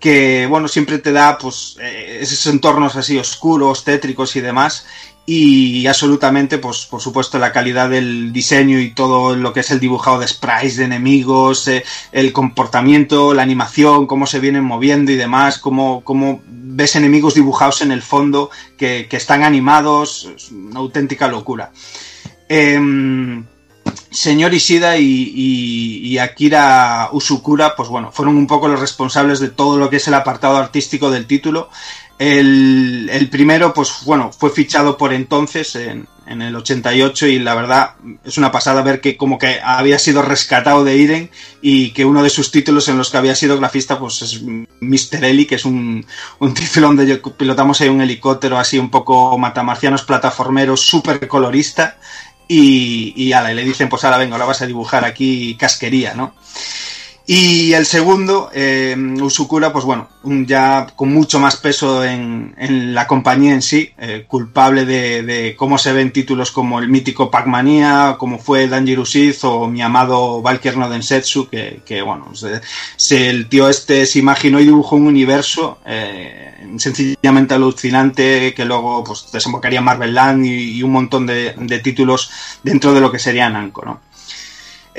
[0.00, 4.86] que bueno siempre te da pues eh, esos entornos así oscuros tétricos y demás
[5.26, 9.78] y absolutamente, pues por supuesto, la calidad del diseño y todo lo que es el
[9.78, 15.16] dibujado de sprites de enemigos, eh, el comportamiento, la animación, cómo se vienen moviendo y
[15.16, 20.80] demás, cómo, cómo ves enemigos dibujados en el fondo que, que están animados, es una
[20.80, 21.70] auténtica locura.
[22.48, 23.44] Em,
[24.10, 29.88] Señor Ishida y, Akira Usukura, pues bueno, fueron un poco los responsables de todo lo
[29.88, 31.70] que es el apartado artístico del título.
[32.18, 38.36] El, primero, pues bueno, fue fichado por entonces, en, el 88, y la verdad es
[38.38, 41.30] una pasada ver que como que había sido rescatado de Iden
[41.60, 45.24] y que uno de sus títulos en los que había sido grafista, pues es Mr.
[45.24, 46.06] Eli, que es un,
[46.54, 51.96] título donde pilotamos ahí un helicóptero así un poco matamarcianos plataformeros, súper colorista
[52.52, 56.34] y, y ala, le dicen, pues ahora venga, ahora vas a dibujar aquí casquería, ¿no?
[57.32, 62.56] Y el segundo, eh, Usukura, pues bueno, ya con mucho más peso en,
[62.92, 68.16] la compañía en sí, eh, culpable de, cómo se ven títulos como el mítico Pac-Mania,
[68.18, 72.32] como fue Dangerous Sith o mi amado Valkyr no Densetsu, que, que bueno,
[72.96, 79.04] se, el tío este se imaginó y dibujó un universo eh, sencillamente alucinante que luego
[79.04, 82.28] pues desembocaría en Marvel Land y, un montón de, de títulos
[82.64, 84.09] dentro de lo que sería Namco, ¿no?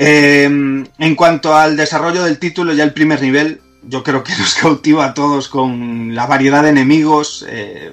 [0.04, 4.54] Eh, en cuanto al desarrollo del título, ya el primer nivel, yo creo que nos
[4.54, 7.92] cautiva a todos con la variedad de enemigos eh,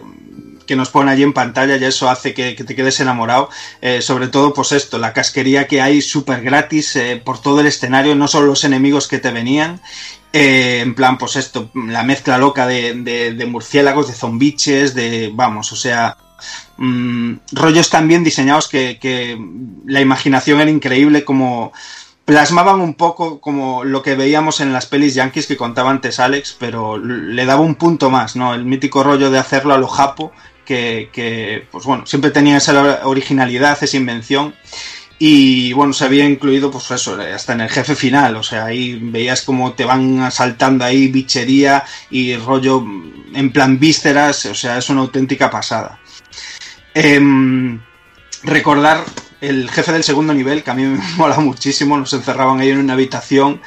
[0.66, 3.50] que nos pone allí en pantalla y eso hace que, te quedes enamorado.
[3.82, 7.68] Eh, sobre todo, pues esto, la casquería que hay súper gratis eh, por todo el
[7.68, 9.80] escenario, no solo los enemigos que te venían.
[10.34, 16.18] en plan, pues esto, la mezcla loca de murciélagos, de zombiches, de, vamos, o sea,
[16.80, 19.38] mm, rollos tan bien diseñados que,
[19.86, 21.72] la imaginación era increíble, como
[22.26, 26.56] plasmaban un poco como lo que veíamos en las pelis yankees que contaba antes Alex,
[26.60, 28.54] pero le daba un punto más, ¿no?
[28.54, 30.32] El mítico rollo de hacerlo a lo japo,
[30.66, 34.54] que, que, pues bueno, siempre tenía esa originalidad, esa invención.
[35.22, 38.38] Y bueno, se había incluido, pues eso, hasta en el jefe final.
[38.38, 42.82] O sea, ahí veías como te van asaltando ahí bichería y rollo
[43.34, 44.46] en plan vísceras.
[44.46, 46.00] O sea, es una auténtica pasada.
[46.94, 47.80] Em,
[48.44, 49.04] recordar
[49.42, 51.98] el jefe del segundo nivel, que a mí me mola muchísimo.
[51.98, 53.62] Nos encerraban ahí en una habitación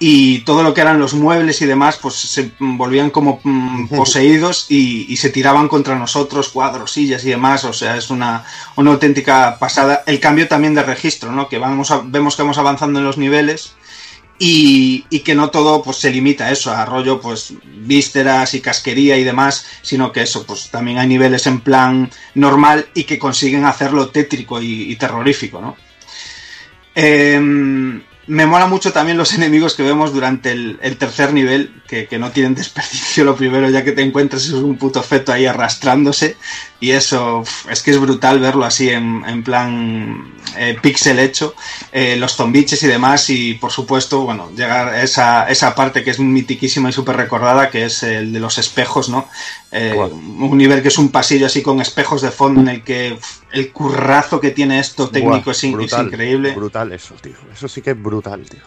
[0.00, 4.66] y todo lo que eran los muebles y demás, pues se volvían como mm, poseídos
[4.68, 7.64] y, y se tiraban contra nosotros, cuadros, sillas y demás.
[7.64, 8.44] O sea, es una,
[8.76, 10.04] una auténtica pasada.
[10.06, 11.48] El cambio también de registro, ¿no?
[11.48, 13.72] Que vamos a- vemos que vamos avanzando en los niveles
[14.38, 19.16] y, que no todo pues se limita a eso, a rollo pues vísceras y casquería
[19.16, 23.64] y demás, sino que eso pues también hay niveles en plan normal y que consiguen
[23.64, 25.76] hacerlo tétrico y, y terrorífico, ¿no?
[26.94, 32.18] Em, me mola mucho también los enemigos que vemos durante el, tercer nivel, que, que
[32.18, 36.36] no tienen desperdicio lo primero, ya que te encuentras es un puto feto ahí arrastrándose.
[36.80, 41.54] Y eso es que es brutal verlo así en, en plan eh, pixel hecho,
[41.90, 43.30] eh, los zombiches y demás.
[43.30, 47.70] Y por supuesto, bueno, llegar a esa, esa parte que es mitiquísima y súper recordada,
[47.70, 49.28] que es el de los espejos, ¿no?
[49.70, 53.12] Eh, Un nivel que es un pasillo así con espejos de fondo en el que
[53.12, 56.52] uf, el currazo que tiene esto técnico es, in- es brutal, increíble.
[56.52, 57.34] Brutal eso, tío.
[57.52, 58.62] Eso sí que es brutal, tío.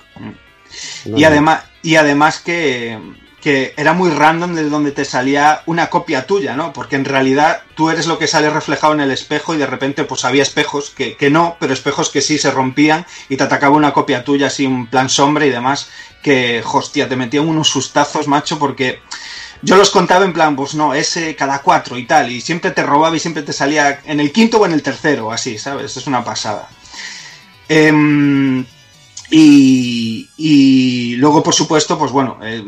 [1.05, 1.27] No, y no.
[1.27, 2.99] además, y además que,
[3.41, 6.71] que era muy random de donde te salía una copia tuya, ¿no?
[6.71, 10.03] Porque en realidad tú eres lo que sale reflejado en el espejo y de repente
[10.03, 13.75] pues había espejos que, que no, pero espejos que sí se rompían y te atacaba
[13.75, 15.89] una copia tuya así, un plan sombra y demás,
[16.21, 19.01] que, hostia, te metían unos sustazos, macho, porque
[19.61, 22.83] yo los contaba en plan, pues no, ese cada cuatro y tal, y siempre te
[22.83, 25.95] robaba y siempre te salía en el quinto o en el tercero, así, ¿sabes?
[25.97, 26.69] Es una pasada.
[27.69, 28.65] Em,
[29.29, 32.61] y, y luego, por supuesto, pues bueno, eh,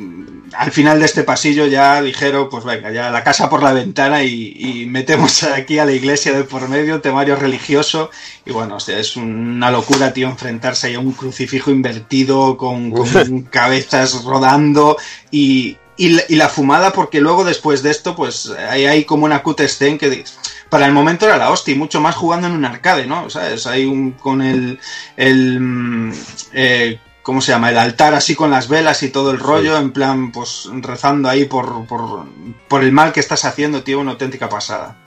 [0.55, 4.23] al final de este pasillo ya dijeron, pues venga, ya la casa por la ventana
[4.23, 8.11] y, y metemos aquí a la iglesia de por medio, temario religioso.
[8.45, 12.91] Y bueno, o sea, es una locura, tío, enfrentarse ahí a un crucifijo invertido con,
[12.91, 14.95] con cabezas rodando
[15.31, 19.25] y, y, la, y la fumada, porque luego después de esto, pues hay, hay como
[19.25, 20.23] una cut scene que
[20.69, 23.29] para el momento era la hostia y mucho más jugando en un arcade, ¿no?
[23.29, 23.67] ¿Sabes?
[23.67, 24.79] Hay un con el,
[25.17, 26.13] el mm,
[26.53, 27.69] eh, ¿cómo se llama?
[27.69, 31.45] El altar así con las velas y todo el rollo, en plan, pues rezando ahí
[31.45, 32.25] por, por,
[32.67, 34.97] por el mal que estás haciendo, tío, una auténtica pasada.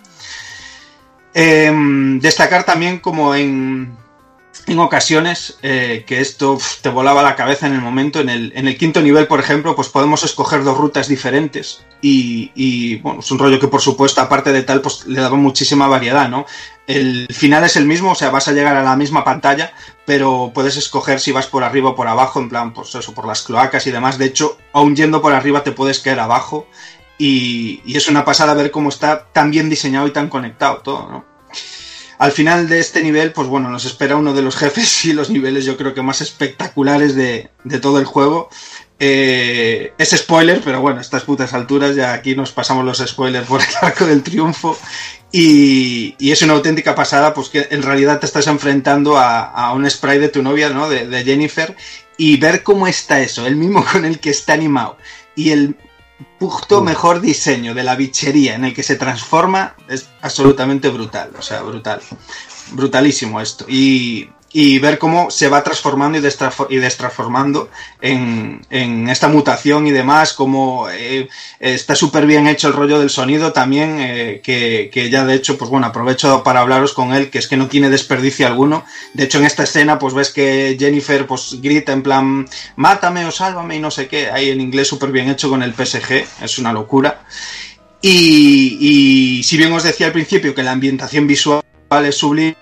[1.35, 3.97] Em, destacar también como en,
[4.67, 8.21] en ocasiones eh, que esto te volaba la cabeza en el momento.
[8.21, 11.85] En el, quinto nivel, por ejemplo, pues podemos escoger dos rutas diferentes.
[12.03, 15.89] Y, bueno, es un rollo que por supuesto, aparte de tal, pues le daba muchísima
[15.89, 16.47] variedad, ¿no?
[16.87, 19.73] El final es el mismo, o sea, vas a llegar a la misma pantalla,
[20.05, 23.27] pero puedes escoger si vas por arriba o por abajo, en plan, pues eso, por
[23.27, 24.19] las cloacas y demás.
[24.19, 26.67] De hecho, aún yendo por arriba te puedes caer abajo.
[27.19, 31.36] Y es una pasada ver cómo está tan bien diseñado y tan conectado todo, ¿no?
[32.19, 35.31] Al final de este nivel, pues bueno, nos espera uno de los jefes y los
[35.31, 38.49] niveles yo creo que más espectaculares de, de todo el juego.
[38.99, 43.47] Eh, es spoiler, pero bueno, a estas putas alturas ya aquí nos pasamos los spoilers
[43.47, 44.79] por el arco del triunfo.
[45.33, 49.89] Y, es una auténtica pasada, pues que en realidad te estás enfrentando a, a un
[49.91, 50.89] spray de tu novia, ¿no?
[50.89, 51.77] De, de Jennifer.
[52.17, 54.97] Y ver cómo está eso, el mismo con el que está animado.
[55.35, 55.77] Y el
[56.39, 61.43] puto mejor diseño de la bichería en el que se transforma es absolutamente brutal, o
[61.43, 62.01] sea, brutal.
[62.73, 63.65] Brutalísimo esto.
[63.69, 67.69] Y, y ver cómo se va transformando y, destransformando
[68.01, 71.29] en, en esta mutación y demás, como eh,
[71.61, 75.59] está súper bien hecho el rollo del sonido también, eh, que, que ya de hecho,
[75.59, 78.85] pues bueno, aprovecho para hablaros con él, que es que no tiene desperdicio alguno.
[79.15, 83.31] De hecho, en esta escena, pues ves que Jennifer pues grita en plan, mátame o
[83.31, 86.59] sálvame y no sé qué, ahí en inglés súper bien hecho con el PSG, es
[86.59, 87.25] una locura.
[88.01, 92.57] Y si bien os decía al principio que la ambientación visual es sublime,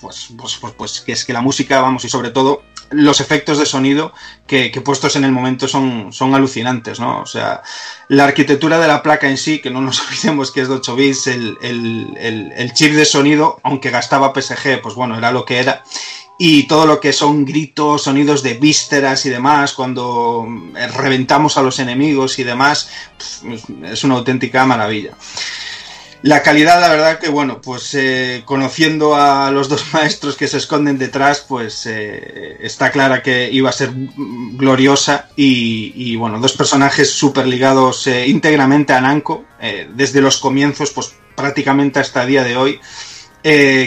[0.00, 3.58] pues, pues, pues, pues que es que la música, vamos, y sobre todo los efectos
[3.58, 4.12] de sonido
[4.46, 7.22] que, que puestos en el momento son, son alucinantes, ¿no?
[7.22, 7.62] O sea,
[8.08, 10.96] la arquitectura de la placa en sí, que no nos olvidemos que es de 8
[10.96, 15.44] bits, el, el, el, el chip de sonido, aunque gastaba PSG, pues bueno, era lo
[15.44, 15.82] que era.
[16.36, 20.46] Y todo lo que son gritos, sonidos de vísceras y demás, cuando
[20.76, 22.90] eh, reventamos a los enemigos y demás,
[23.84, 25.12] es una auténtica maravilla.
[26.24, 30.56] La calidad, la verdad que bueno, pues eh, conociendo a los dos maestros que se
[30.56, 37.10] esconden detrás, pues eh, está clara que iba a ser gloriosa y, bueno, dos personajes
[37.10, 39.22] súper ligados eh, íntegramente a
[39.60, 42.80] eh, desde los comienzos, pues prácticamente hasta el día de hoy.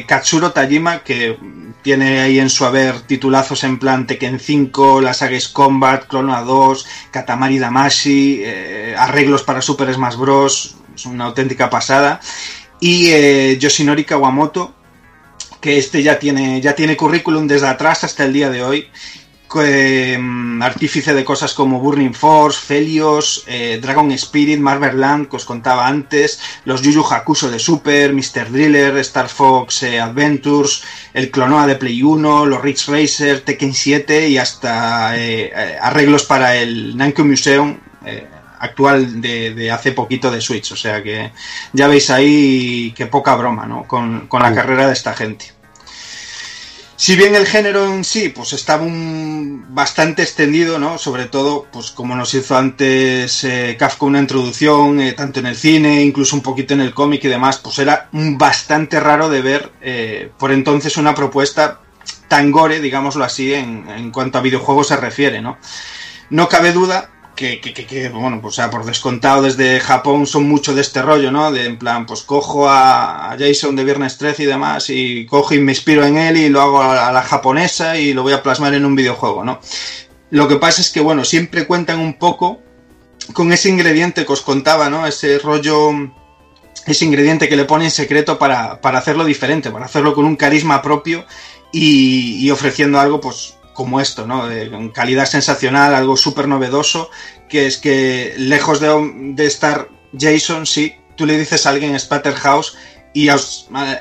[0.06, 1.40] Katsuro Tajima, que
[1.82, 6.86] tiene ahí en su haber titulazos en plan Tekken 5, la saga Combat, Clona 2,
[7.10, 8.44] Katamari Damashi,
[8.96, 10.77] arreglos para Super Smash Bros.
[10.98, 12.20] Es una auténtica pasada.
[12.80, 14.74] Y eh, Yoshinori Kawamoto,
[15.62, 18.88] que este ya tiene, ya tiene currículum desde atrás hasta el día de hoy.
[19.54, 25.46] mm, artífice de cosas como Burning Force, Felios, eh, Dragon Spirit, Marvel Land, que os
[25.46, 28.52] contaba antes, los Yu Yu Hakusho de Super, Mr.
[28.52, 30.82] Driller, Star Fox eh, Adventures,
[31.14, 36.56] el Clonoa de Play 1, los Ridge Racer, Tekken 7 y hasta eh, arreglos para
[36.56, 37.78] el Namco Museum
[38.60, 40.72] actual de, de hace poquito de Switch.
[40.72, 41.32] O sea que
[41.74, 43.88] ya veis ahí que poca broma ¿no?
[43.88, 45.58] con, con la carrera de esta gente.
[47.00, 50.98] Si bien el género en sí, pues estaba un, bastante extendido, ¿no?
[50.98, 55.56] Sobre todo, pues como nos hizo antes eh, Kafka una introducción, eh, tanto en el
[55.56, 59.72] cine, incluso un poquito en el cómic y demás, pues era bastante raro de ver
[59.80, 61.82] eh, por entonces una propuesta
[62.28, 65.60] tan gore, digámoslo así, en, en cuanto a videojuegos se refiere, ¿no?
[66.32, 71.04] No cabe duda que, bueno, pues sea, por descontado desde Japón son mucho de este
[71.04, 71.52] rollo, ¿no?
[71.52, 75.60] De en plan, pues cojo a, Jason de Viernes 13 y demás y cojo y
[75.60, 78.74] me inspiro en él y lo hago a, la japonesa y lo voy a plasmar
[78.74, 79.60] en un videojuego, ¿no?
[80.32, 82.60] Lo que pasa es que, bueno, siempre cuentan un poco
[83.34, 85.06] con ese ingrediente que os contaba, ¿no?
[85.06, 85.92] Ese rollo,
[86.88, 90.36] ese ingrediente que le pone en secreto para, para hacerlo diferente, para hacerlo con un
[90.36, 91.24] carisma propio
[91.72, 94.50] y ofreciendo algo, pues, como esto, ¿no?
[94.72, 97.12] Con calidad sensacional, algo súper novedoso,
[97.48, 99.90] que es que lejos de, estar
[100.20, 102.76] Jason, sí, tú le dices a alguien Splatterhouse
[103.14, 103.30] y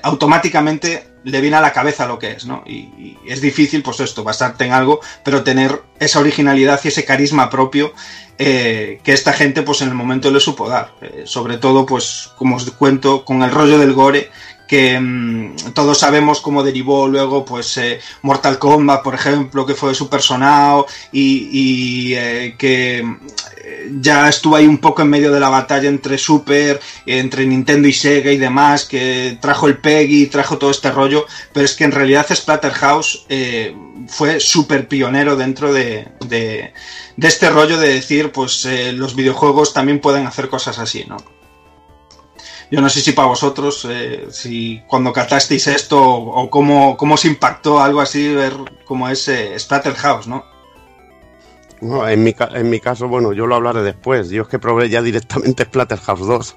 [0.03, 2.63] automáticamente le viene a la cabeza lo que es, ¿no?
[2.65, 7.05] Y, y es difícil, pues esto, basarte en algo, pero tener esa originalidad y ese
[7.05, 7.93] carisma propio
[8.39, 10.93] eh, que esta gente, pues en el momento le supo dar.
[11.01, 14.31] Eh, sobre todo, pues, como os cuento, con el rollo del gore,
[14.67, 19.95] que mm, todos sabemos cómo derivó luego, pues, eh, Mortal Kombat, por ejemplo, que fue
[19.95, 25.41] super sonado y, y, eh, que eh, ya estuvo ahí un poco en medio de
[25.41, 30.59] la batalla entre Super, entre Nintendo y Sega y demás, que trajo el PEGI, trajo
[30.59, 33.75] todo este rollo, pero es que en realidad Splatterhouse eh,
[34.09, 36.73] fue súper pionero dentro de, de,
[37.17, 41.17] de este rollo de decir, pues eh, los videojuegos también pueden hacer cosas así, ¿no?
[42.71, 47.15] Yo no sé si para vosotros, eh, si cuando catasteis esto o, o cómo, cómo
[47.15, 48.55] os impactó algo así, ver
[48.85, 50.45] cómo es eh, Splatterhouse, ¿no?
[51.81, 54.31] No, en, mi, en mi caso, bueno, yo lo hablaré después.
[54.31, 56.57] Yo es que probé ya directamente Splatterhouse 2.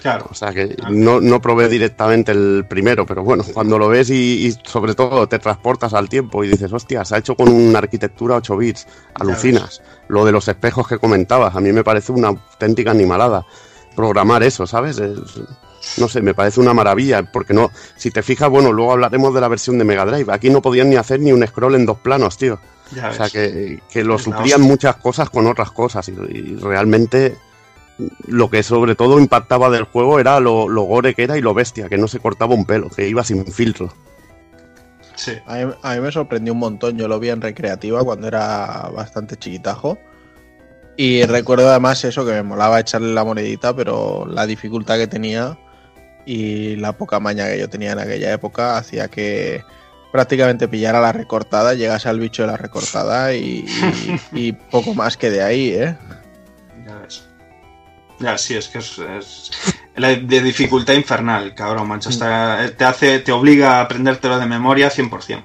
[0.00, 0.28] Claro.
[0.30, 4.46] O sea que no, no probé directamente el primero, pero bueno, cuando lo ves y,
[4.46, 7.80] y sobre todo te transportas al tiempo y dices, hostia, se ha hecho con una
[7.80, 9.82] arquitectura 8 bits, alucinas.
[10.08, 13.44] Lo de los espejos que comentabas, a mí me parece una auténtica animalada.
[13.96, 14.98] Programar eso, ¿sabes?
[14.98, 15.18] Es-
[15.96, 19.40] no sé, me parece una maravilla, porque no, si te fijas, bueno, luego hablaremos de
[19.40, 20.30] la versión de Mega Drive.
[20.32, 22.58] Aquí no podían ni hacer ni un scroll en dos planos, tío.
[22.94, 23.32] Ya o sea ves.
[23.32, 27.36] que, que lo suplían muchas cosas con otras cosas y, y realmente
[28.26, 31.54] lo que sobre todo impactaba del juego era lo, lo gore que era y lo
[31.54, 33.92] bestia, que no se cortaba un pelo, que iba sin filtro.
[35.14, 35.32] Sí.
[35.46, 36.96] A mí, a mí me sorprendió un montón.
[36.96, 39.98] Yo lo vi en recreativa cuando era bastante chiquitajo.
[40.96, 45.56] Y recuerdo además eso, que me molaba echarle la monedita, pero la dificultad que tenía
[46.26, 49.64] y la poca maña que yo tenía en aquella época hacía que
[50.12, 55.16] prácticamente pillara la recortada, llegase al bicho de la recortada y, y- y poco más
[55.16, 55.96] que de ahí, ¿eh?
[56.86, 57.24] Ya ves.
[58.18, 59.50] Ya, sí, es que es, es
[59.96, 62.10] la de dificultad infernal, cabrón, mancho.
[62.10, 65.42] Hasta te hace, te obliga a aprendértelo de memoria 100%.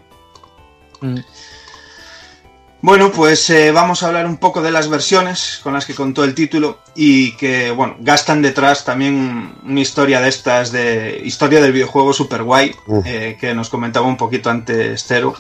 [2.85, 6.23] Bueno, pues eh, vamos a hablar un poco de las versiones con las que contó
[6.23, 11.71] el título y que, bueno, gastan detrás también una historia de estas, de historia del
[11.71, 15.33] videojuego super guay, eh, que nos comentaba un poquito antes Cero.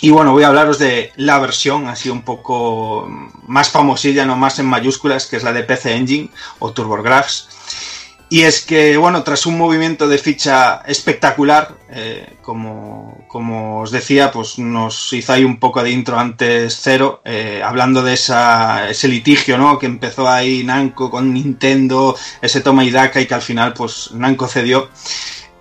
[0.00, 3.06] Y bueno, voy a hablaros de la versión así un poco
[3.46, 7.48] más famosilla, no más en mayúsculas, que es la de PC Engine o TurboGrafx.
[8.28, 14.32] Y es que, bueno, tras un movimiento de ficha espectacular, eh, como, como os decía,
[14.32, 19.06] pues nos hizo ahí un poco de intro antes cero, eh, hablando de esa, ese
[19.06, 19.78] litigio, ¿no?
[19.78, 24.10] Que empezó ahí Namco con Nintendo, ese toma y daca y que al final, pues
[24.12, 24.90] Namco cedió.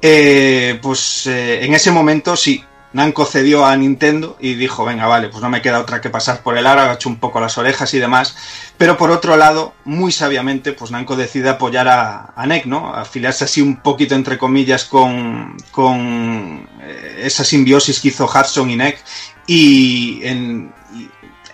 [0.02, 2.64] Eh, pues en ese momento sí,
[2.96, 6.42] Namco cedió a Nintendo y dijo, venga, vale, pues no me queda otra que pasar
[6.42, 8.38] por el aro, agacho un poco las orejas y demás.
[8.78, 12.96] Pero por otro lado, muy sabiamente, pues Namco decide apoyar a, a ¿no?
[12.96, 18.78] Afiliarse así un poquito, entre comillas, con, con eh, esa simbiosis que hizo Hudson y
[18.78, 19.04] NEC.
[19.46, 20.22] Y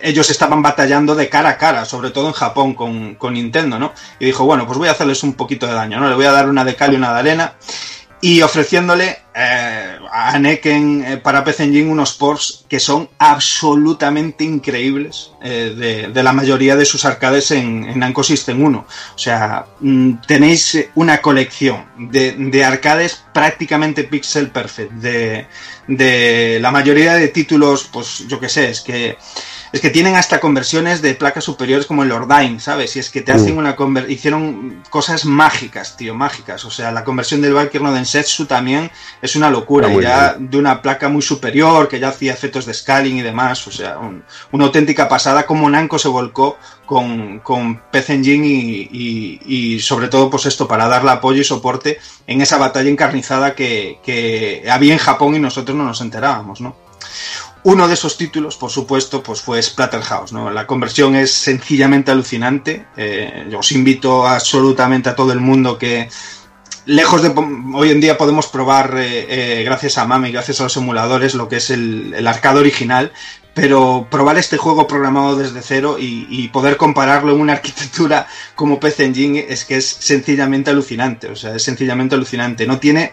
[0.00, 3.94] ellos estaban batallando de cara a cara, sobre todo en Japón con, con Nintendo, ¿no?
[4.20, 6.08] Y dijo, bueno, pues voy a hacerles un poquito de daño, ¿no?
[6.08, 7.54] Le voy a dar una de cal y una de arena
[8.24, 14.44] y ofreciéndole eh, a NEC en- eh, para PC Engine unos ports que son absolutamente
[14.44, 18.86] increíbles eh, de, de la mayoría de sus arcades en, en System 1.
[19.14, 25.46] O sea, mm, tenéis una colección de, de arcades prácticamente pixel perfect, de,
[25.88, 29.16] de la mayoría de títulos, pues yo qué sé, es que
[29.72, 32.94] es que tienen hasta conversiones de placas superiores como el Ordain, ¿sabes?
[32.96, 33.58] Y es que te hacen Mm.
[33.58, 36.64] una conver hicieron cosas mágicas, tío, mágicas.
[36.66, 38.90] O sea, la conversión del Valkyrie no Densetsu también
[39.22, 39.88] es una locura.
[39.88, 43.66] Muy ya de una placa muy superior, que ya hacía efectos de scaling y demás.
[43.66, 48.88] O sea, un- una auténtica pasada como Namco se volcó con, con PC Engine y,
[48.92, 49.40] y-
[49.76, 53.98] y sobre todo, pues esto, para darle apoyo y soporte en esa batalla encarnizada que,
[54.04, 56.76] que había en Japón y nosotros no nos enterábamos, ¿no?
[57.64, 60.50] Uno de esos títulos, por supuesto, pues fue Splatterhouse, ¿no?
[60.50, 62.86] La conversión es sencillamente alucinante.
[62.96, 66.08] Eh, yo os invito absolutamente a todo el mundo que,
[66.86, 67.32] lejos de
[67.74, 71.48] hoy en día podemos probar, eh, eh, gracias a Mami, gracias a los emuladores, lo
[71.48, 73.12] que es el, el arcade original,
[73.54, 79.04] pero probar este juego programado desde cero y, poder compararlo en una arquitectura como PC
[79.04, 81.28] Engine es que es sencillamente alucinante.
[81.28, 82.66] O sea, es sencillamente alucinante.
[82.66, 83.12] No tiene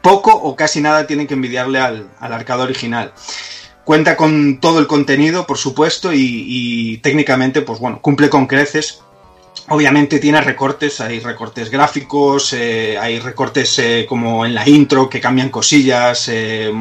[0.00, 3.12] poco o casi nada tiene que envidiarle al, al arcade original.
[3.84, 9.02] Cuenta con todo el contenido, por supuesto, y, técnicamente, pues bueno, cumple con creces.
[9.68, 15.20] Obviamente tiene recortes, hay recortes gráficos, eh, hay recortes eh, como en la intro que
[15.20, 16.72] cambian cosillas, eh,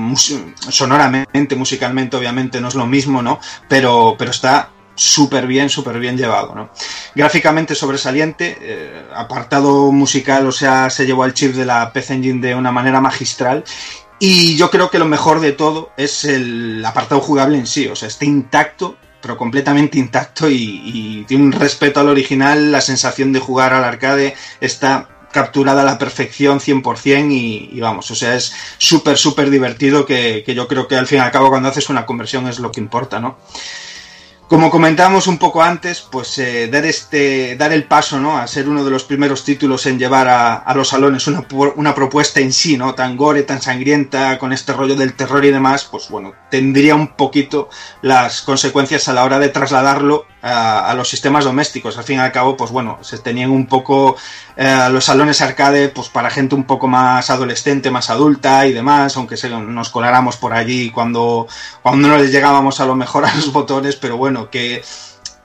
[0.70, 3.40] sonoramente, musicalmente obviamente no es lo mismo, ¿no?
[3.68, 6.70] Pero, pero está súper bien, súper bien llevado, ¿no?
[7.16, 12.48] Gráficamente sobresaliente, eh, apartado musical, o sea, se llevó al chip de la PC Engine
[12.48, 13.64] de una manera magistral
[14.24, 17.96] y yo creo que lo mejor de todo es el apartado jugable en sí, o
[17.96, 23.40] sea, está intacto, pero completamente intacto y, tiene un respeto al original, la sensación de
[23.40, 28.54] jugar al arcade está capturada a la perfección 100% y, y vamos, o sea, es
[28.78, 31.90] súper, súper divertido que, que yo creo que al fin y al cabo cuando haces
[31.90, 33.40] una conversión es lo que importa, ¿no?
[34.52, 38.38] Como comentábamos un poco antes, pues eh, dar este, dar el paso, ¿no?
[38.38, 41.46] A ser uno de los primeros títulos en llevar a, los salones una,
[41.78, 42.94] una propuesta en sí, ¿no?
[42.94, 47.16] Tan gore, tan sangrienta, con este rollo del terror y demás, pues bueno, tendría un
[47.16, 47.70] poquito
[48.02, 51.98] las consecuencias a la hora de trasladarlo a, los sistemas domésticos.
[51.98, 54.16] Al fin y al cabo, pues bueno, se tenían un poco
[54.56, 59.16] eh, los salones arcade, pues para gente un poco más adolescente, más adulta y demás,
[59.18, 61.48] aunque se, nos coláramos por allí cuando,
[61.82, 64.84] cuando no les llegábamos a lo mejor a los botones, pero bueno, que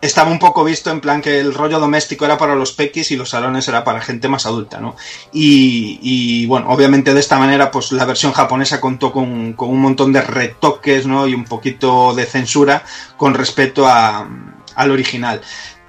[0.01, 3.17] estaba un poco visto en plan que el rollo doméstico era para los pequis y
[3.17, 4.95] los salones era para gente más adulta, ¿no?
[5.33, 9.81] Y, y, bueno, obviamente de esta manera, pues la versión japonesa contó con, con un
[9.81, 11.27] montón de retoques, ¿no?
[11.27, 12.85] Y un poquito de censura
[13.17, 14.29] con respecto a,
[14.77, 15.41] al original.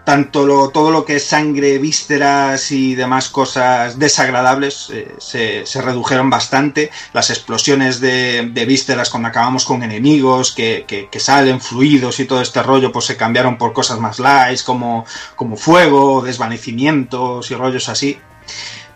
[0.08, 5.82] Tanto lo, todo lo que es sangre, vísceras y demás cosas desagradables eh, se, se
[5.82, 6.92] redujeron bastante.
[7.12, 12.40] Las explosiones de, de vísceras cuando acabamos con enemigos que, que, salen, fluidos y todo
[12.40, 17.90] este rollo, pues se cambiaron por cosas más light, como, como fuego, desvanecimientos y rollos
[17.90, 18.18] así.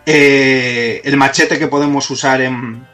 [0.06, 2.86] Eh, el machete que podemos usar en,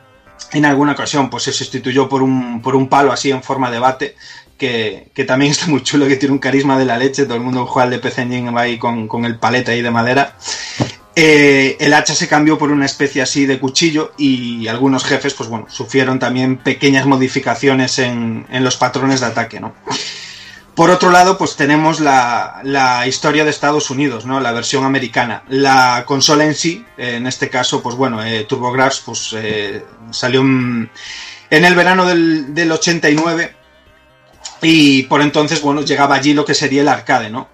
[0.53, 3.79] en alguna ocasión, pues se sustituyó por un, por un palo así en forma de
[3.79, 4.17] bate,
[4.59, 7.25] que, también está muy chulo, que tiene un carisma de la leche.
[7.25, 9.81] Todo el mundo juega al de PC Engine va ahí con, con el paleta ahí
[9.81, 10.37] de madera.
[11.15, 15.49] Eh, el hacha se cambió por una especie así de cuchillo y algunos jefes, pues
[15.49, 19.75] bueno, sufrieron también pequeñas modificaciones en, en los patrones de ataque, ¿no?
[20.79, 24.39] Por otro lado, pues tenemos la, la, historia de Estados Unidos, ¿no?
[24.39, 25.43] La versión americana.
[25.49, 30.89] La consola en sí, en este caso, pues bueno, eh, TurboGrafx pues, eh, salió en,
[31.51, 33.57] en, el verano del, del, 89
[34.63, 37.49] y por entonces, bueno, llegaba allí lo que sería el arcade, ¿no?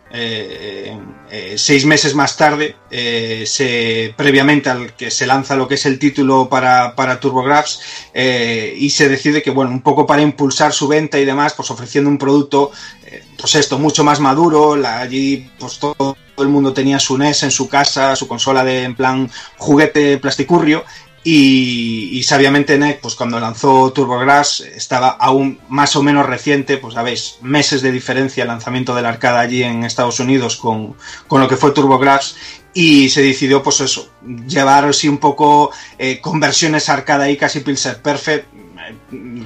[1.37, 5.85] Eh, seis meses más tarde, eh, se, previamente al que se lanza lo que es
[5.85, 7.81] el título para, para TurboGrafx
[8.15, 11.71] eh, y se decide que, bueno, un poco para impulsar su venta y demás, pues
[11.73, 12.71] ofreciendo un producto,
[13.37, 17.69] pues esto, mucho más maduro, allí pues todo el mundo tenía su NES en su
[17.69, 20.85] casa, su consola de en plan juguete plasticurrio
[21.25, 26.95] y, y, sabiamente NEC, pues cuando lanzó TurboGrafx estaba aún más o menos reciente, pues
[26.95, 30.95] sabéis, meses de diferencia el lanzamiento del arcade allí en Estados Unidos con,
[31.27, 32.37] con lo que fue TurboGrafx
[32.75, 34.11] y se decidió pues eso,
[34.47, 38.49] llevar así un poco eh, conversiones arcade ahí casi Pilser Perfect,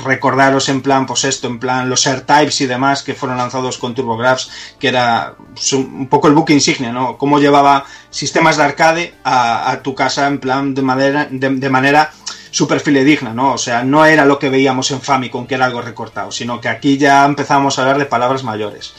[0.05, 3.95] recordaros en plan, pues esto, en plan los AirTypes y demás que fueron lanzados con
[3.95, 7.17] TurboGrafx, que era pues, un poco el buque insignia, ¿no?
[7.19, 12.11] Cómo llevaba sistemas de arcade a, tu casa en plan de, manera, de, de manera
[12.51, 13.53] súper fidedigna, ¿no?
[13.53, 16.69] O sea, no era lo que veíamos en Famicom, que era algo recortado, sino que
[16.69, 18.95] aquí ya empezamos a hablar de palabras mayores.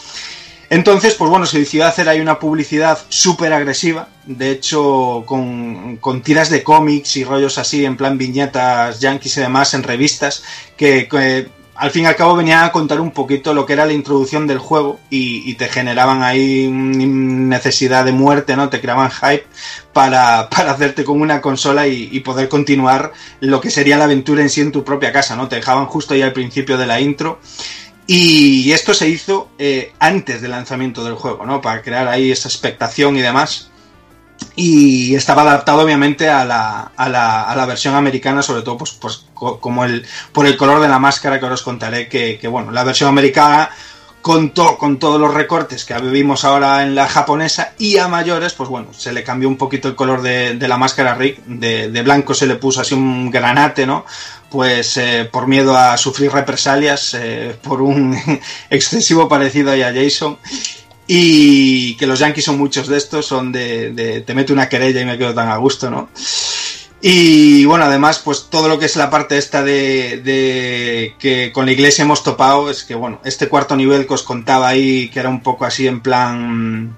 [0.69, 6.21] Entonces, pues bueno, se decidió hacer ahí una publicidad súper agresiva, de hecho, con, con,
[6.21, 10.43] tiras de cómics y rollos así, en plan viñetas yankees y demás, en revistas,
[10.77, 11.07] que,
[11.79, 14.45] al fin y al cabo venían a contar un poquito lo que era la introducción
[14.45, 18.69] del juego y, y te generaban ahí necesidad de muerte, ¿no?
[18.69, 19.47] Te creaban hype
[19.93, 24.41] para, para hacerte con una consola y, y, poder continuar lo que sería la aventura
[24.41, 25.47] en sí en tu propia casa, ¿no?
[25.47, 27.39] Te dejaban justo ahí al principio de la intro.
[28.11, 31.61] Y esto se hizo eh, antes del lanzamiento del juego, ¿no?
[31.61, 33.69] Para crear ahí esa expectación y demás.
[34.55, 38.93] Y estaba adaptado obviamente a la, a la, a la versión americana, sobre todo pues,
[38.93, 42.47] pues, como el, por el color de la máscara que ahora os contaré, que, que
[42.47, 43.69] bueno, la versión americana
[44.21, 48.69] contó con todos los recortes que vivimos ahora en la japonesa y a mayores, pues
[48.69, 52.47] bueno, se le cambió un poquito el color de, la máscara Rick, de, blanco se
[52.47, 54.05] le puso así un granate, ¿no?
[54.49, 58.17] Pues eh, por miedo a sufrir represalias eh, por un
[58.69, 60.37] excesivo parecido ahí a Jason.
[61.11, 65.01] Y que los yankees son muchos de estos, son de, de te meto una querella
[65.01, 66.09] y me quedo tan a gusto, ¿no?
[67.01, 71.65] Y bueno, además, pues todo lo que es la parte esta de, de, que con
[71.65, 75.19] la iglesia hemos topado es que, bueno, este cuarto nivel que os contaba ahí, que
[75.19, 76.97] era un poco así en plan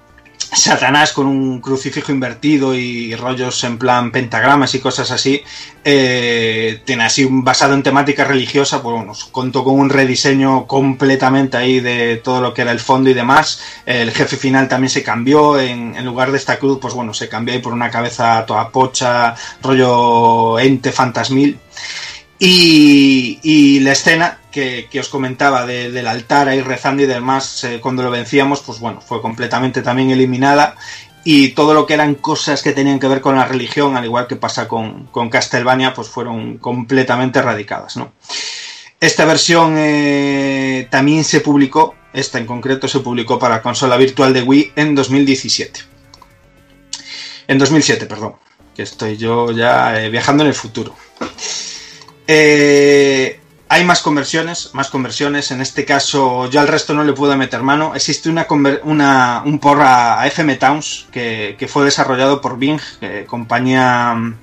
[0.53, 5.41] Satanás con un crucifijo invertido y rollos en plan pentagramas y cosas así.
[5.85, 11.55] Eh, tiene así un basado en temática religiosa, pues bueno, contó con un rediseño completamente
[11.55, 13.61] ahí de todo lo que era el fondo y demás.
[13.85, 17.29] El jefe final también se cambió, en, en lugar de esta cruz, pues bueno, se
[17.29, 21.57] cambió ahí por una cabeza toda pocha, rollo ente fantasmil.
[22.39, 27.79] Y, y la escena que, os comentaba de- del altar ahí rezando y demás, eh,
[27.81, 30.75] cuando lo vencíamos, pues bueno, fue completamente también eliminada.
[31.23, 34.25] Y todo lo que eran cosas que tenían que ver con la religión, al igual
[34.27, 38.11] que pasa con, con Castlevania, pues fueron completamente erradicadas, ¿no?
[38.99, 44.41] Esta versión eh, también se publicó, esta en concreto se publicó para consola virtual de
[44.43, 45.79] Wii en 2017.
[47.47, 48.35] En 2007, perdón.
[48.75, 50.95] Que estoy yo ya eh, viajando en el futuro.
[52.27, 53.40] Eh,
[53.71, 55.49] hay más conversiones, más conversiones.
[55.51, 57.95] En este caso, yo al resto no le pude meter mano.
[57.95, 62.81] Existe una, un porra a FM Towns que, que fue desarrollado por Bing,
[63.27, 64.35] compañía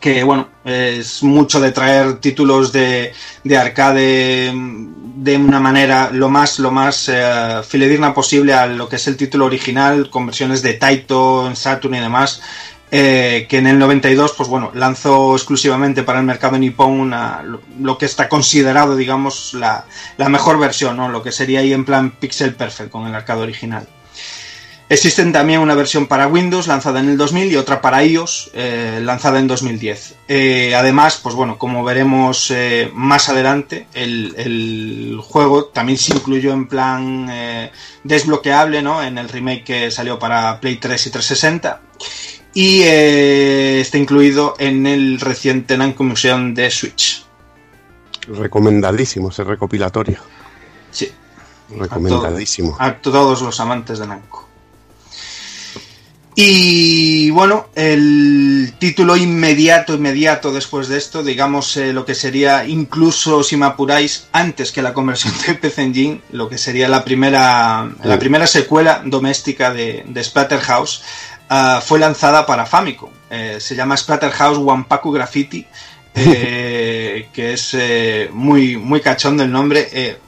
[0.00, 3.12] que, bueno, es mucho de traer títulos de,
[3.44, 7.60] de arcade de una manera lo más, lo más eh,
[8.12, 12.42] posible a lo que es el título original, con versiones de Taito, Saturn y demás
[12.92, 17.44] eh, que en el 92, pues bueno, lanzó exclusivamente para el mercado nipón una,
[17.78, 19.84] lo, que está considerado, digamos, la,
[20.16, 21.08] la mejor versión, ¿no?
[21.08, 23.86] Lo que sería ahí en plan pixel perfect con el arcade original.
[24.88, 28.98] Existen también una versión para Windows lanzada en el 2000 y otra para iOS eh,
[29.00, 30.16] lanzada en 2010.
[30.26, 32.52] Eh, además, pues bueno, como veremos
[32.92, 37.30] más adelante, el, el juego también se incluyó en plan
[38.02, 39.00] desbloqueable ¿no?
[39.00, 41.80] en el remake que salió para Play 3 y 360
[42.54, 47.24] y eh, está incluido en el reciente Namco Museum de Switch.
[48.26, 50.18] Recomendadísimo ese recopilatorio.
[50.90, 51.10] Sí.
[51.76, 52.76] Recomendadísimo.
[52.78, 54.50] A todos los amantes de Namco.
[56.42, 63.42] Y bueno, el título inmediato, inmediato después de esto, digamos eh, lo que sería, incluso
[63.42, 67.90] si me apuráis, antes que la conversión de PC Engine, lo que sería la primera,
[68.04, 71.02] la primera secuela doméstica de, de Splatterhouse,
[71.50, 73.10] ah, fue lanzada para Famicom.
[73.28, 75.66] Eh, se llama Splatterhouse Wampaku Graffiti.
[76.14, 80.18] eh, que es eh, muy, muy cachondo el nombre.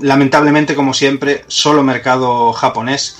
[0.00, 3.16] lamentablemente, como siempre, solo mercado japonés.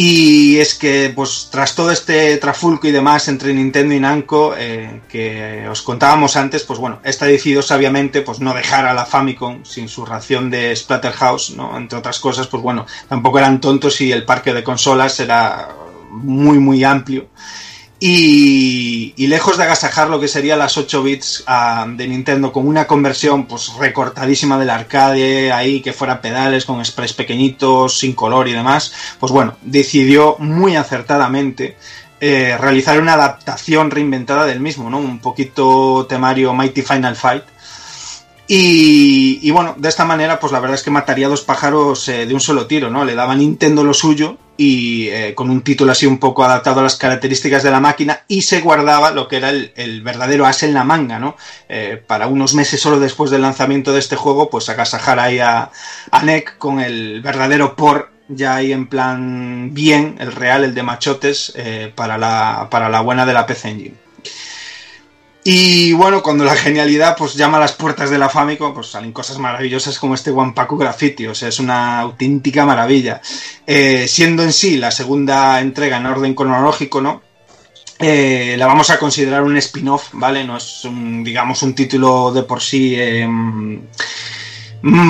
[0.00, 5.00] Y es que, pues, tras todo este trafulco y demás entre Nintendo y Namco eh,
[5.08, 9.64] que os contábamos antes, pues bueno, esta decidió sabiamente pues no dejar a la Famicom
[9.64, 11.76] sin su ración de Splatterhouse, ¿no?
[11.76, 15.68] Entre otras cosas, pues bueno, tampoco eran tontos y el parque de consolas era
[16.18, 17.28] muy, muy amplio.
[18.00, 22.86] Y, lejos de agasajar lo que sería las 8 bits ah, de Nintendo con una
[22.86, 28.52] conversión pues recortadísima del arcade, ahí que fuera pedales con sprays pequeñitos, sin color y
[28.52, 31.76] demás, pues bueno, decidió muy acertadamente
[32.20, 34.98] eh, realizar una adaptación reinventada del mismo, ¿no?
[34.98, 37.44] Un poquito temario Mighty Final Fight.
[38.50, 42.32] Y, bueno, de esta manera, pues la verdad es que mataría dos pájaros eh, de
[42.32, 43.04] un solo tiro, ¿no?
[43.04, 46.80] Le daba a Nintendo lo suyo y eh, con un título así un poco adaptado
[46.80, 50.44] a las características de la máquina y se guardaba lo que era el, el verdadero
[50.46, 51.36] as en la manga, ¿no?
[51.68, 55.70] Eh, para unos meses solo después del lanzamiento de este juego, pues agasajar ahí a,
[56.10, 60.82] a NEC con el verdadero por ya ahí en plan bien, el real, el de
[60.82, 64.07] machotes, eh, para, la, para la buena de la PC Engine.
[65.50, 69.12] Y bueno, cuando la genialidad pues llama a las puertas de la Famicom, pues salen
[69.12, 73.22] cosas maravillosas como este Wampaku Graffiti, o sea, es una auténtica maravilla.
[73.66, 77.22] Eh, siendo en sí la segunda entrega en orden cronológico, ¿no?
[77.98, 80.44] Eh, la vamos a considerar un spin-off, ¿vale?
[80.44, 83.78] No es, un, digamos, un título de por sí mm,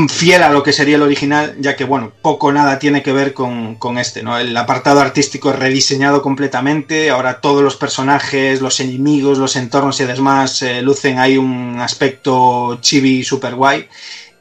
[0.08, 3.34] fiel a lo que sería el original, ya que, bueno, poco nada tiene que ver
[3.34, 4.38] con, con este, ¿no?
[4.38, 10.04] El apartado artístico es rediseñado completamente, ahora todos los personajes, los enemigos, los entornos y
[10.04, 13.88] demás eh, lucen ahí un aspecto chibi super guay.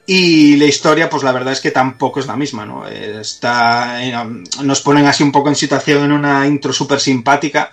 [0.09, 2.87] Y la historia, pues la verdad es que tampoco es la misma, ¿no?
[2.87, 4.15] Eh, Está, eh,
[4.63, 7.69] nos ponen así un poco en situación en una intro súper simpática.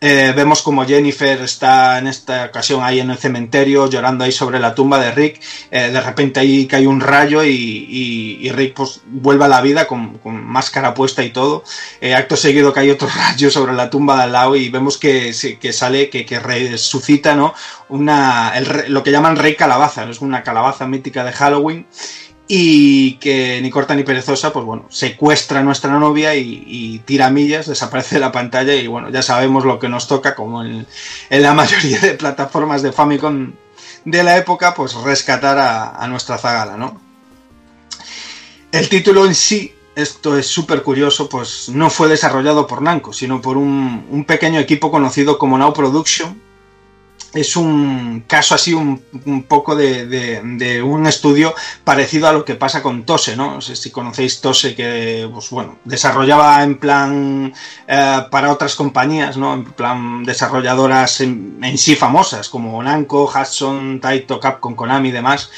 [0.00, 4.60] Eh, vemos como Jennifer está en esta ocasión ahí en el cementerio llorando ahí sobre
[4.60, 5.40] la tumba de Rick.
[5.72, 9.88] Eh, de repente ahí cae un rayo y, y- Rick pues vuelve a la vida
[9.88, 11.64] con, con máscara puesta y todo.
[12.00, 15.34] Eh, acto seguido cae otro rayo sobre la tumba de al lado y vemos que,
[15.60, 17.54] que sale, que, que resucita, ¿no?
[17.88, 18.52] Una,
[18.88, 20.12] lo que llaman Rey Calabaza, ¿no?
[20.12, 21.86] es una calabaza mítica de Halloween
[22.48, 27.30] y que ni corta ni perezosa, pues bueno, secuestra a nuestra novia y, y tira
[27.30, 30.86] millas, desaparece de la pantalla y bueno, ya sabemos lo que nos toca, como en,
[31.28, 33.52] la mayoría de plataformas de Famicom
[34.06, 36.98] de la época, pues rescatar a, a nuestra zagala, ¿no?
[38.72, 43.42] El título en sí esto es súper curioso, pues no fue desarrollado por Namco, sino
[43.42, 46.40] por un, un pequeño equipo conocido como Now Production.
[47.34, 52.54] Es un caso así un, un poco de, de- un estudio parecido a lo que
[52.54, 53.54] pasa con Tose, ¿no?
[53.56, 57.52] No sé si conocéis Tose, que pues bueno, desarrollaba en plan
[57.86, 59.52] eh, para otras compañías, ¿no?
[59.52, 65.50] En plan desarrolladoras en, en sí famosas, como Namco, Hudson, Taito, Capcom, Konami y demás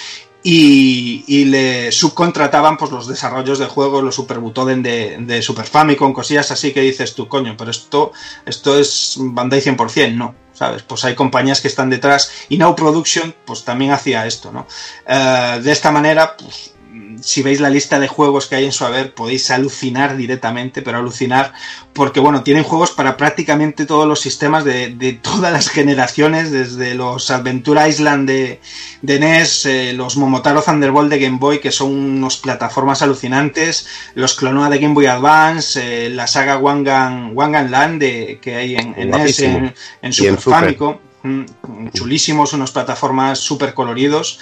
[0.42, 5.66] y, y le subcontrataban pues los desarrollos de juegos, los Super Butoden de, de Super
[5.66, 8.12] Famicom, cosillas así que dices tú, coño, pero esto,
[8.46, 10.82] esto es Bandai 100%, no, ¿sabes?
[10.82, 14.66] Pues hay compañías que están detrás y Now Production pues también hacía esto, ¿no?
[15.06, 16.74] Eh, de esta manera, pues
[17.22, 20.98] si veis la lista de juegos que hay en su haber, podéis alucinar directamente, pero
[20.98, 21.52] alucinar
[21.92, 26.94] porque, bueno, tienen juegos para prácticamente todos los sistemas de, de todas las generaciones, desde
[26.94, 28.60] los Adventure Island de,
[29.02, 34.34] de NES, eh, los Momotaro Thunderbolt de Game Boy, que son unos plataformas alucinantes, los
[34.34, 38.94] Clonoa de Game Boy Advance, eh, la saga Wangan, Wangan Land de, que hay en,
[38.96, 41.09] en NES, en, en Super Super.
[41.22, 41.44] Mm,
[41.92, 44.38] chulísimos, unas plataformas súper coloridos.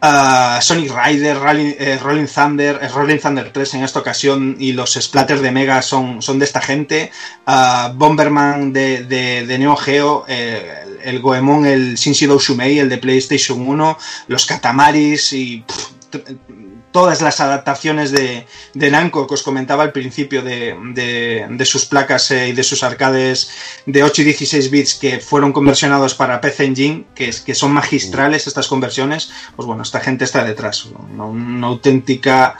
[0.00, 1.36] Ah, Sonic Rider,
[1.78, 5.82] eh, Rolling Thunder, eh, Rolling Thunder 3 en esta ocasión y los splatters de Mega
[5.82, 7.10] son, son de esta gente.
[7.46, 13.98] Ah, Bomberman de, Neo Geo, eh, el Goemon, el Shinshiro Shumei, el de PlayStation 1,
[14.28, 15.64] los Katamaris y
[16.92, 22.30] todas las adaptaciones de, de Namco que os comentaba al principio de, de- sus placas
[22.32, 23.50] eh, y de sus arcades
[23.86, 27.72] de 8 y 16 bits que fueron conversionados para PC Engine, que, es, que son
[27.72, 30.86] magistrales estas conversiones, pues bueno, esta gente está detrás.
[31.18, 32.56] Una, auténtica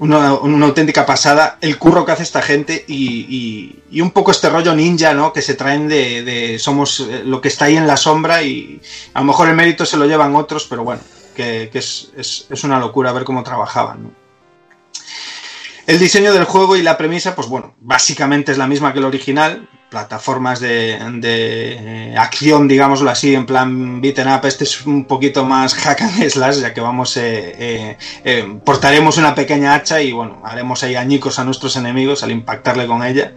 [0.00, 4.30] una, una auténtica pasada el curro que hace esta gente y, y- y un poco
[4.30, 5.32] este rollo ninja, ¿no?
[5.32, 8.80] Que se traen de, de somos eh, lo que está ahí en la sombra y
[9.14, 11.00] a lo mejor el mérito se lo llevan otros, pero bueno,
[11.44, 14.14] que, es, es- es una locura ver cómo trabajaban.
[15.86, 19.04] El diseño del juego y la premisa, pues bueno, básicamente es la misma que el
[19.04, 19.68] original.
[19.90, 24.44] Plataformas de, de, eh, acción, digámoslo así, en plan beaten up.
[24.44, 29.16] Este es un poquito más hack and slash, ya que vamos, eh, eh, eh, portaremos
[29.16, 33.32] una pequeña hacha y bueno, haremos ahí añicos a nuestros enemigos al impactarle con ella.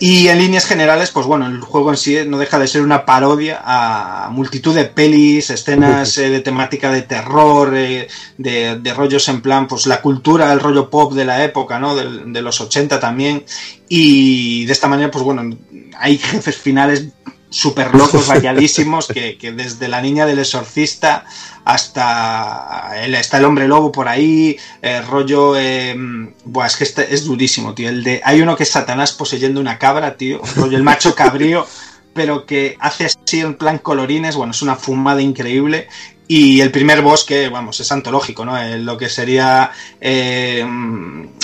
[0.00, 3.06] Y en líneas generales, pues bueno, el juego en sí no deja de ser una
[3.06, 9.40] parodia a multitud de pelis, escenas eh, de temática de terror, de, de rollos en
[9.40, 11.94] plan, pues la cultura, el rollo pop de la época, ¿no?
[11.94, 13.44] De los 80 también.
[13.88, 15.56] Y de esta manera, pues bueno,
[15.98, 17.08] hay jefes finales
[17.54, 21.24] súper locos, rayadísimos, que, que desde la niña del exorcista
[21.64, 25.96] hasta el, está el hombre lobo por ahí, eh, rollo, eh,
[26.44, 27.88] buah, es que este es durísimo, tío.
[27.88, 31.66] El de, hay uno que es Satanás poseyendo una cabra, tío, rollo el macho cabrío,
[32.12, 35.88] pero que hace así en plan colorines, bueno, es una fumada increíble.
[36.26, 38.58] Y el primer boss que, vamos, es antológico, ¿no?
[38.58, 39.70] Eh, lo que sería
[40.00, 40.64] eh,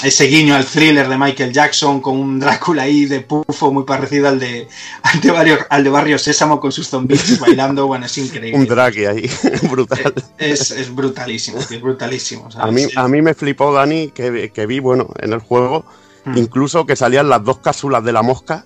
[0.02, 4.28] ese guiño al thriller de Michael Jackson con un Drácula ahí de pufo muy parecido
[4.28, 4.66] al de,
[5.02, 8.58] al de, Barrio, al de Barrio Sésamo con sus zombies bailando, bueno, es increíble.
[8.58, 9.30] Un draghi ahí,
[9.70, 10.14] brutal.
[10.38, 12.50] Es, es brutalísimo, es brutalísimo.
[12.50, 12.68] ¿sabes?
[12.68, 15.84] A mí, a mí me flipó, Dani, que, que vi, bueno, en el juego,
[16.34, 18.64] incluso que salían las dos cápsulas de la mosca.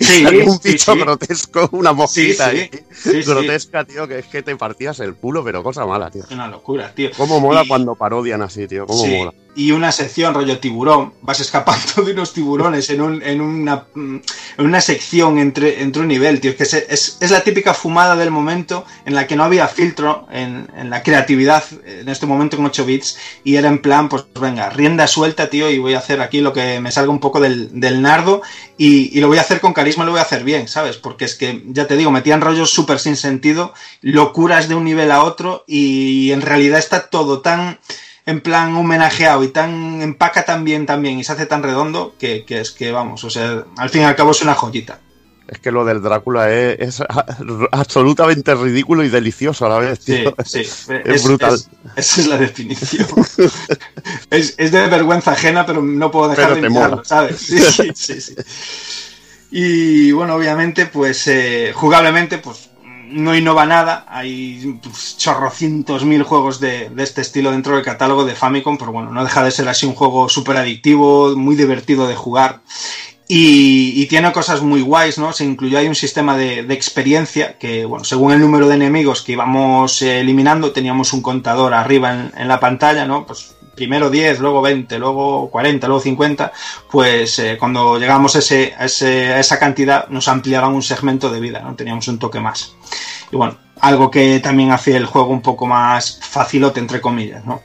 [0.00, 0.98] Sí, un sí, bicho sí.
[1.00, 2.62] grotesco, una mosquita Sí, sí.
[2.62, 2.70] ahí.
[2.94, 3.30] Sí, sí.
[3.30, 6.24] grotesca, tío, que es que te partías el culo, pero cosa mala, tío.
[6.24, 7.10] Es una locura, tío.
[7.16, 9.32] Cómo mola Y- cuando parodian así, tío, cómo Sí, mola.
[9.56, 14.16] Y una sección rollo tiburón, vas escapando de unos tiburones en, un, en, una, mm,
[14.58, 16.50] en una sección entre, entre un nivel, tío.
[16.50, 20.28] Es, que es, es, la típica fumada del momento en la que no había filtro
[20.30, 24.26] en, en la creatividad en este momento con 8 bits y era en plan, pues
[24.38, 27.40] venga, rienda suelta, tío, y voy a hacer aquí lo que me salga un poco
[27.40, 28.42] del, del nardo
[28.76, 30.96] y, y lo voy a hacer con carisma, lo voy a hacer bien, ¿sabes?
[30.98, 35.10] Porque es que, ya te digo, metían rollos súper sin sentido, locuras de un nivel
[35.10, 37.78] a otro y en realidad está todo tan
[38.26, 42.44] en plan homenajeado y tan empaca tan bien también y se hace tan redondo que,
[42.44, 44.98] que es que vamos, o sea, al fin y al cabo es una joyita.
[45.48, 47.00] Es que lo del Drácula es,
[47.70, 50.34] absolutamente ridículo y delicioso a la vez, Sí, tío.
[50.44, 50.62] sí,
[51.04, 51.54] Es, brutal.
[51.54, 53.06] es- esa es la definición.
[54.30, 57.04] es, es de vergüenza ajena, pero no puedo dejar Pero de mirarlo.
[57.04, 57.38] ¿sabes?
[57.38, 58.34] Sí, sí, sí, sí.
[59.52, 62.70] Y bueno, obviamente, pues eh, jugablemente, pues
[63.08, 64.04] no innova nada.
[64.08, 68.92] Hay pues, chorrocientos mil juegos de, de este estilo dentro del catálogo de Famicom, pero
[68.92, 72.60] bueno, no deja de ser así un juego súper adictivo, muy divertido de jugar.
[73.28, 75.32] Y, tiene cosas muy guays, ¿no?
[75.32, 79.22] Se incluyó ahí un sistema de, de experiencia que, bueno, según el número de enemigos
[79.22, 83.26] que íbamos eliminando, teníamos un contador arriba en, en la pantalla, ¿no?
[83.26, 86.52] Pues primero 10, luego 20, luego 40, luego 50,
[86.90, 88.74] pues eh, cuando llegamos a, ese,
[89.38, 91.76] esa cantidad nos ampliaban un segmento de vida, ¿no?
[91.76, 92.74] Teníamos un toque más.
[93.30, 97.62] Y bueno, algo que también hacía el juego un poco más facilote, entre comillas, ¿no?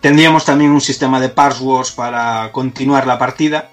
[0.00, 3.70] Tendríamos también un sistema de passwords para continuar la partida.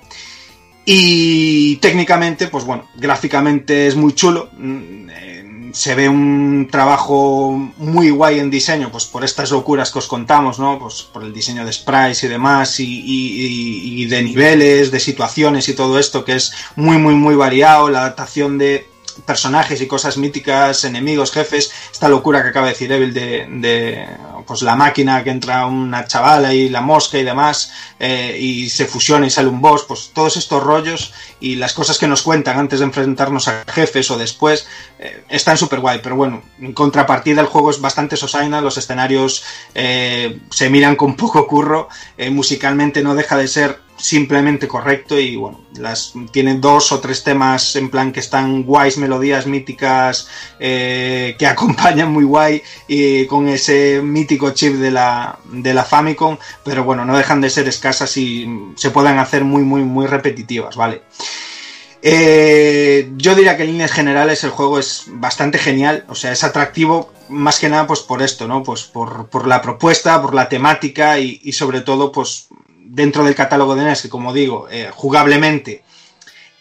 [0.85, 4.49] Y técnicamente, pues bueno, gráficamente es muy chulo.
[4.57, 5.44] Mm, eh,
[5.75, 10.57] Se ve un trabajo muy guay en diseño, pues por estas locuras que os contamos,
[10.57, 10.79] ¿no?
[10.79, 15.99] Pues por el diseño de sprites y demás, y, de niveles, de situaciones y todo
[15.99, 17.89] esto, que es muy, muy, muy variado.
[17.89, 18.87] La adaptación de
[19.25, 24.07] personajes y cosas míticas, enemigos, jefes, esta locura que acaba de decir Evil de, de,
[24.45, 28.85] pues la máquina que entra una chavala y la mosca y demás, eh, y se
[28.85, 32.57] fusiona y sale un boss, pues todos estos rollos y las cosas que nos cuentan
[32.57, 34.67] antes de enfrentarnos a jefes o después,
[35.05, 39.43] eh, están súper guay, pero bueno, en contrapartida el juego es bastante sosaina, los escenarios
[39.75, 45.37] eh, se miran con poco curro, eh, musicalmente no deja de ser simplemente correcto y
[45.37, 50.27] bueno, las tiene dos o tres temas en plan que están guays, melodías míticas
[50.59, 56.83] que acompañan muy guay y con ese mítico chip de la, de la Famicom, pero
[56.83, 61.03] bueno, no dejan de ser escasas y se pueden hacer muy, muy, muy repetitivas, ¿vale?
[62.07, 66.43] Eh, yo diría que en líneas generales el juego es bastante genial, o sea, es
[66.43, 68.61] atractivo más que nada pues por esto, ¿no?
[68.61, 72.47] Pues por, la propuesta, por la temática y, sobre todo pues
[72.85, 75.83] dentro del catálogo de NES, que como digo, eh, jugablemente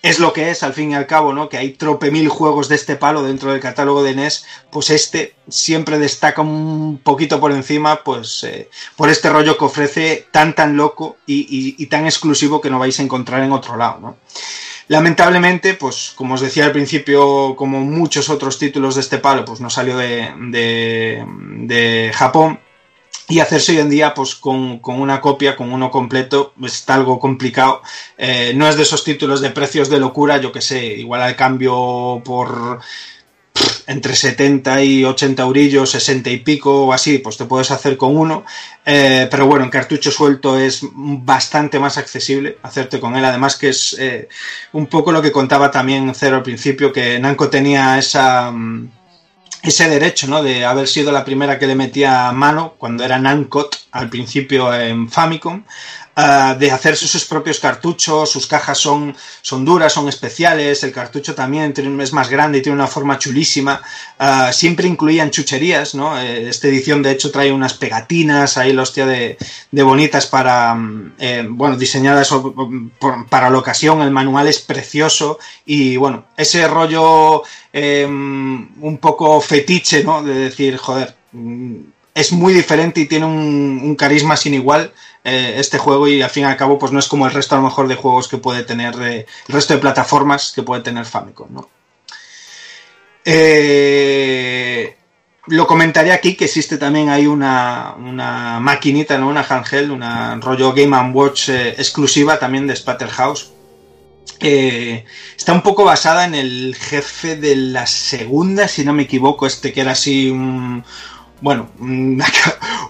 [0.00, 1.50] es lo que es al fin y al cabo, ¿no?
[1.50, 5.34] Que hay trope mil juegos de este palo dentro del catálogo de NES, pues este
[5.48, 10.78] siempre destaca un poquito por encima, pues eh, por este rollo que ofrece tan tan
[10.78, 14.16] loco y- y tan exclusivo que no vais a encontrar en otro lado, ¿no?
[14.88, 19.60] Lamentablemente, pues como os decía al principio, como muchos otros títulos de este palo, pues
[19.60, 22.60] no salió de, de- Japón.
[23.26, 27.18] Y hacerse hoy en día, pues con, con una copia, con uno completo, está algo
[27.18, 27.80] complicado.
[28.18, 31.34] Eh, no es de esos títulos de precios de locura, yo que sé, igual al
[31.34, 32.80] cambio por
[33.86, 38.16] entre 70 y 80 eurillos, 60 y pico o así, pues te puedes hacer con
[38.16, 38.44] uno.
[38.84, 43.24] Eh, pero bueno, en cartucho suelto es bastante más accesible hacerte con él.
[43.24, 44.28] Además que es eh,
[44.72, 48.50] un poco lo que contaba también Cero al principio, que Namco tenía esa...
[48.50, 48.88] mm,
[49.62, 50.42] ese derecho, ¿no?
[50.42, 55.08] De haber sido la primera que le metía mano cuando era Namcot al principio en
[55.08, 55.64] Famicom,
[56.16, 61.34] ah, de hacerse sus propios cartuchos, sus cajas son, son duras, son especiales, el cartucho
[61.34, 63.82] también es más grande y tiene una forma chulísima,
[64.18, 66.18] ah, siempre incluían chucherías, ¿no?
[66.18, 69.36] Eh, esta edición de hecho trae unas pegatinas ahí, la hostia de,
[69.70, 72.30] de bonitas para, mm, eh, bueno, diseñadas
[73.28, 80.04] para la ocasión, el manual es precioso y bueno, ese rollo eh, un poco fetiche,
[80.04, 80.22] ¿no?
[80.22, 84.92] De decir, joder, mm, es muy diferente y tiene un, carisma sin igual
[85.24, 87.54] eh, este juego y al fin y al cabo pues no es como el resto
[87.54, 90.82] a lo mejor de juegos que puede tener, eh, el resto de plataformas que puede
[90.82, 91.68] tener Famicom, ¿no?
[93.24, 94.96] Eh,
[95.46, 99.28] lo comentaré aquí que existe también hay una, una maquinita, ¿no?
[99.28, 103.50] Una handheld, una rollo Game Watch eh, exclusiva también de Splatterhouse.
[104.40, 105.04] Eh,
[105.36, 109.72] está un poco basada en el jefe de la segunda, si no me equivoco, este
[109.72, 110.84] que era así un,
[111.40, 112.26] bueno, una,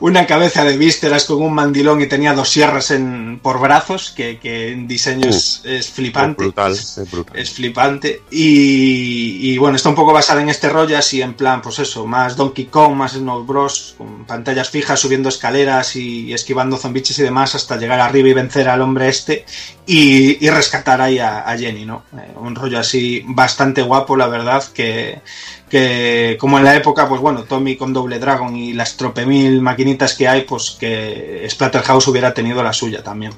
[0.01, 4.39] una cabeza de vísceras con un mandilón y tenía dos sierras en, por brazos, que,
[4.39, 6.43] que en diseño es, es flipante.
[6.43, 7.37] Es brutal, es brutal.
[7.37, 8.23] Es flipante.
[8.31, 12.07] Y, y, bueno, está un poco basada en este rollo, así en plan, pues eso,
[12.07, 17.23] más Donkey Kong, más Snow Bros, con pantallas fijas, subiendo escaleras y, esquivando zombiches y
[17.23, 19.45] demás hasta llegar arriba y vencer al hombre este
[19.87, 22.05] y, rescatar ahí a, a Jenny, ¿no?
[22.17, 25.21] Eh, un rollo así bastante guapo, la verdad, que,
[25.69, 30.15] que como en la época, pues bueno, Tommy con Doble Dragon y las tropemil maquinitas
[30.15, 33.33] que hay, pues que Splatterhouse hubiera tenido la suya también.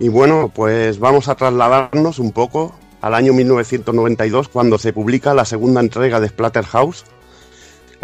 [0.00, 5.44] Y bueno, pues vamos a trasladarnos un poco al año 1992, cuando se publica la
[5.44, 7.04] segunda entrega de Splatterhouse,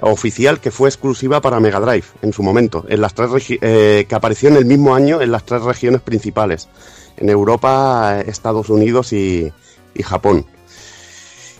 [0.01, 4.15] oficial que fue exclusiva para Mega Drive en su momento, en las tres eh, que
[4.15, 6.69] apareció en el mismo año en las tres regiones principales,
[7.17, 9.53] en Europa, Estados Unidos y,
[9.95, 10.47] y Japón.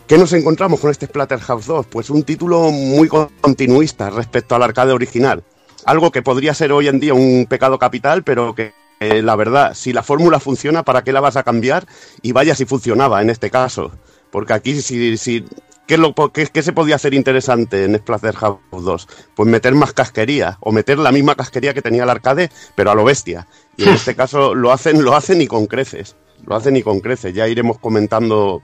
[0.07, 1.87] ¿Qué nos encontramos con este Splatterhouse 2?
[1.87, 5.43] Pues un título muy continuista respecto al arcade original.
[5.83, 9.73] Algo que podría ser hoy en día un pecado capital, pero que eh, la verdad,
[9.73, 11.87] si la fórmula funciona, ¿para qué la vas a cambiar?
[12.21, 13.91] Y vaya si funcionaba en este caso.
[14.31, 15.45] Porque aquí, si, si,
[15.87, 19.07] ¿qué, lo, qué, qué se podía hacer interesante en Splatterhouse 2?
[19.35, 22.95] Pues meter más casquería, o meter la misma casquería que tenía el arcade, pero a
[22.95, 23.47] lo bestia.
[23.77, 26.15] Y en este caso lo hacen, lo hacen y con creces.
[26.45, 27.33] Lo hacen y con creces.
[27.33, 28.61] Ya iremos comentando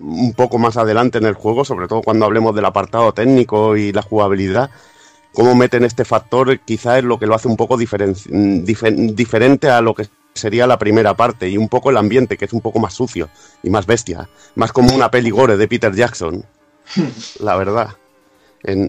[0.00, 3.92] un poco más adelante en el juego, sobre todo cuando hablemos del apartado técnico y
[3.92, 4.70] la jugabilidad,
[5.34, 8.14] cómo meten este factor quizá es lo que lo hace un poco diferen-
[8.64, 12.44] dife- diferente a lo que sería la primera parte y un poco el ambiente que
[12.46, 13.28] es un poco más sucio
[13.62, 16.44] y más bestia, más como una peli gore de Peter Jackson,
[17.40, 17.90] la verdad.
[18.64, 18.88] En,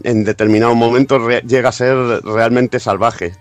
[0.75, 3.35] momentos re- llega a ser realmente salvaje.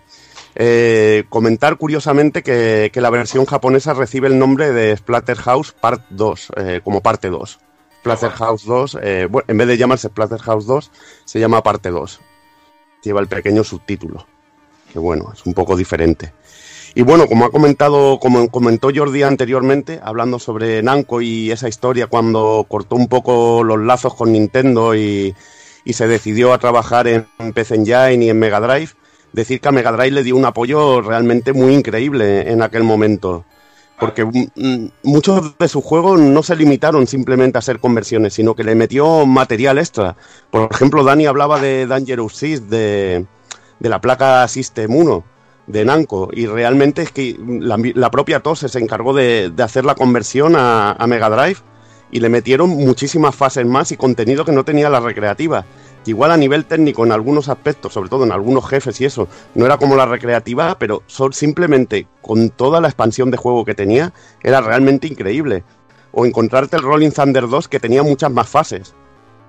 [0.55, 6.49] Eh, comentar curiosamente que, que la versión japonesa recibe el nombre de Splatterhouse Part 2,
[6.57, 7.59] eh, como parte 2.
[8.01, 10.91] Splatterhouse 2, eh, bueno, en vez de llamarse Splatterhouse 2,
[11.25, 12.21] se llama parte 2.
[13.03, 14.27] Lleva el pequeño subtítulo,
[14.93, 16.33] que bueno, es un poco diferente.
[16.95, 22.07] Y bueno, como ha comentado, como comentó Jordi anteriormente, hablando sobre Namco y esa historia
[22.07, 25.35] cuando cortó un poco los lazos con Nintendo y,
[25.87, 28.91] y se decidió a trabajar en PC Engine y en Mega Drive,
[29.33, 33.47] decir que a Mega Drive le dio un apoyo realmente muy increíble en aquel momento.
[33.99, 38.65] Porque mm, muchos de sus juegos no se limitaron simplemente a hacer conversiones, sino que
[38.65, 40.17] le metió material extra.
[40.51, 43.25] Por ejemplo, Dani hablaba de Dangerous Six, de,
[43.81, 45.33] de la placa System 1
[45.67, 49.95] de Namco y realmente es que la, propia TOS se encargó de, de hacer la
[49.95, 51.61] conversión a, a, Mega Drive
[52.11, 55.65] y le metieron muchísimas fases más y contenido que no tenía la recreativa.
[56.05, 59.67] Igual a nivel técnico en algunos aspectos, sobre todo en algunos jefes y eso, no
[59.67, 64.61] era como la recreativa, pero simplemente con toda la expansión de juego que tenía, era
[64.61, 65.63] realmente increíble.
[66.11, 68.95] O encontrarte el Rolling Thunder 2 que tenía muchas más fases.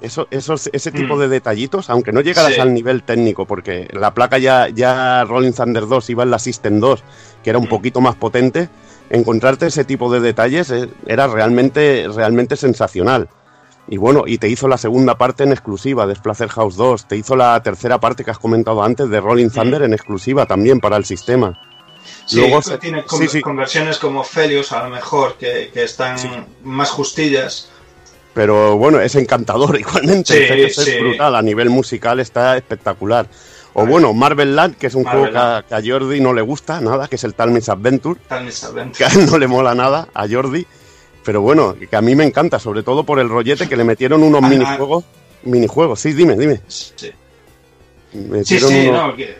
[0.03, 1.19] Eso, esos, ese tipo Mm.
[1.21, 2.59] de detallitos, aunque no llegaras Sí.
[2.59, 6.79] al nivel técnico, porque la placa ya, ya Rolling Thunder 2 iba en la System
[6.79, 7.03] 2,
[7.43, 8.69] que era un poquito más potente,
[9.09, 13.29] encontrarte ese tipo de detalles eh, era realmente, realmente sensacional.
[13.87, 16.15] Y bueno, y te hizo la segunda parte en exclusiva de
[16.49, 19.93] House 2, te hizo la tercera parte que has comentado antes de Rolling Thunder en
[19.93, 21.59] exclusiva también para el sistema.
[22.25, 23.41] Sí, Luego tiene sí.
[23.41, 26.17] conversiones como Felius, a lo mejor, que, que están
[26.63, 27.69] más justillas.
[28.33, 30.67] Pero bueno, es encantador igualmente.
[30.69, 30.91] Sí, sí.
[30.91, 33.27] es brutal, a nivel musical está espectacular.
[33.75, 36.31] O bueno, Marvel Land, que es un Marvel juego que a, que a Jordi no
[36.33, 38.91] le gusta nada, que es el Talmage Adventure, Tal saben.
[38.91, 40.65] que a él no le mola nada, a Jordi.
[41.25, 44.21] Pero bueno, que a mí me encanta, sobre todo por el rollete que le metieron
[44.21, 45.03] unos Ah, minijuegos.
[45.43, 46.61] Minijuegos, sí, dime, dime.
[46.67, 46.93] Sí,
[48.43, 49.35] sí, sí, unos- no, que,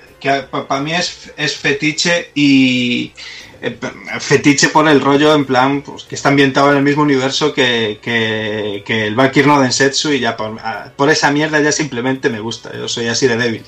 [0.49, 3.11] para mí es, es fetiche y
[3.63, 3.77] eh,
[4.19, 7.99] fetiche por el rollo en plan pues, que está ambientado en el mismo universo que,
[8.01, 12.29] que, que el Valkyrie no Densetsu y ya por, ah, por esa mierda ya simplemente
[12.29, 13.63] me gusta, yo soy así de débil.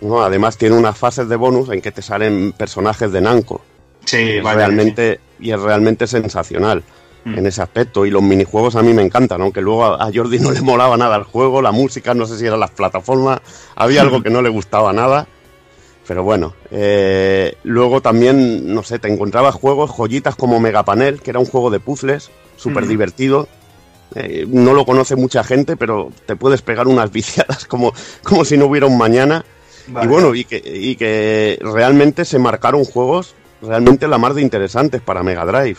[0.00, 3.62] No, además tiene unas fases de bonus en que te salen personajes de Namco.
[4.04, 6.82] Sí, Y vale, realmente y es realmente sensacional
[7.24, 7.38] Mm.
[7.38, 10.38] en ese aspecto y los minijuegos a mí me encantan aunque luego a, a Jordi
[10.40, 13.40] no le molaba nada el juego la música no sé si eran las plataformas
[13.76, 15.26] había algo que no le gustaba nada
[16.06, 21.38] pero bueno eh, luego también no sé te encontrabas juegos joyitas como Megapanel que era
[21.38, 23.48] un juego de puzzles súper divertido
[24.16, 27.92] Eh, no lo conoce mucha gente pero te puedes pegar unas viciadas como,
[28.22, 29.44] como si no hubiera un mañana
[29.86, 30.06] Vale.
[30.06, 35.00] y bueno, y que, y que realmente se marcaron juegos realmente la más de interesantes
[35.00, 35.78] para Mega Drive.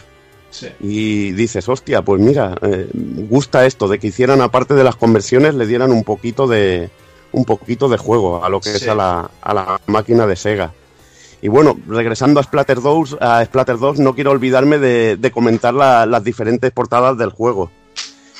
[0.49, 0.67] Sí.
[0.79, 5.55] Y dices, hostia, pues mira, eh, gusta esto de que hicieran, aparte de las conversiones,
[5.55, 6.89] le dieran un poquito de
[7.35, 8.77] un poquito de juego a lo que Sí.
[8.77, 10.73] es a la, a la máquina de Sega.
[11.41, 15.73] Y bueno, regresando a Splatter 2, a Splatter 2 no quiero olvidarme de, de comentar
[15.73, 17.69] la- las diferentes portadas del juego.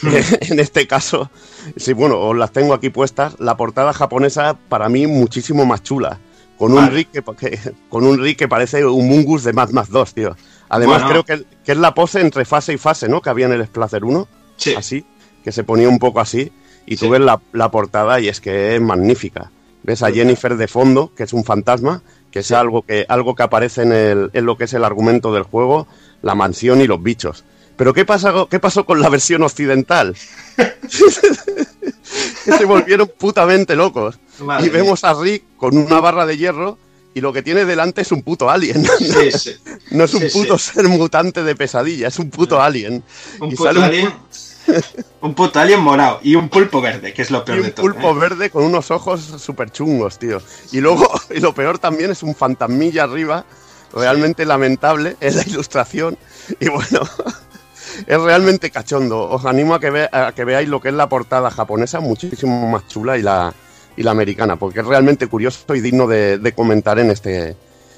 [0.04, 1.30] en este caso,
[1.78, 3.36] sí, bueno, os las tengo aquí puestas.
[3.40, 6.20] La portada japonesa, para mí, muchísimo más chula.
[6.58, 6.88] Con un.
[6.90, 10.36] Rick que, que- con un Rick que parece un Mungus de Mad Max 2, tío.
[10.70, 11.24] Además, Bueno.
[11.24, 13.22] creo que, que es la pose entre fase y fase, ¿no?
[13.22, 14.28] Que había en el Splatter 1.
[14.58, 14.74] Sí.
[14.76, 15.06] Así,
[15.44, 16.52] que se ponía un poco así.
[16.86, 19.52] Y tú ves la, la portada y es que es magnífica.
[19.84, 23.44] Ves a Jennifer de fondo, que es un fantasma, que es algo que, algo que
[23.44, 25.88] aparece en, el, en lo que es el argumento del juego,
[26.22, 27.44] la mansión y los bichos.
[27.78, 30.16] Pero ¿qué, pasa, qué pasó con la versión occidental?
[32.46, 34.18] que se volvieron putamente locos.
[34.40, 36.78] Madre y vemos a Rick con una barra de hierro
[37.14, 38.86] y lo que tiene delante es un puto alien.
[39.00, 39.56] Sí, sí.
[39.92, 40.40] No es un sí.
[40.40, 43.04] puto ser mutante de pesadilla, es un puto alien.
[43.40, 44.08] Un Y puto sale alien.
[44.08, 44.14] Un
[45.36, 47.86] puto alien morado y un pulpo verde, que es lo peor y de un todo.
[47.86, 48.20] pulpo ¿eh?
[48.20, 50.42] verde con unos ojos súper chungos, tío.
[50.72, 53.46] Y luego, y lo peor también es un fantasmilla arriba,
[53.94, 56.18] realmente lamentable, es la ilustración.
[56.60, 57.02] Y bueno,
[58.08, 59.30] es realmente cachondo.
[59.30, 62.68] Os animo a que, ve- a que veáis lo que es la portada japonesa, muchísimo
[62.70, 63.54] más chula, y la,
[63.98, 67.56] y la americana, porque es realmente curioso y digno de, de comentar en este,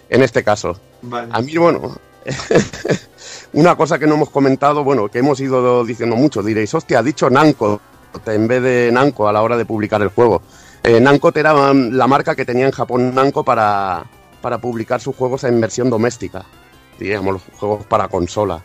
[0.09, 0.79] en este caso.
[1.01, 1.29] Vale.
[1.31, 1.97] A mí, bueno,
[3.53, 7.03] una cosa que no hemos comentado, bueno, que hemos ido diciendo mucho, diréis, hostia, ha
[7.03, 7.82] dicho Namco
[8.26, 10.42] en vez de Namco a la hora de publicar el juego.
[10.84, 14.06] Eh, Namco era um, la marca que tenía en Japón Namco para,
[14.42, 16.45] para publicar sus juegos en versión doméstica,
[17.00, 18.64] digamos, los juegos para consola.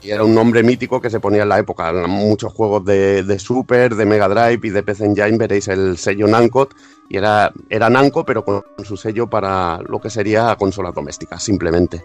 [0.00, 1.90] Y era un nombre mítico que se ponía en la época.
[1.90, 5.98] En muchos juegos de, de Super, de Mega Drive y de PC Engine veréis el
[5.98, 6.70] sello Namco.
[7.10, 12.02] Y era, era Namco, pero con su sello para lo que sería consolas domésticas, simplemente.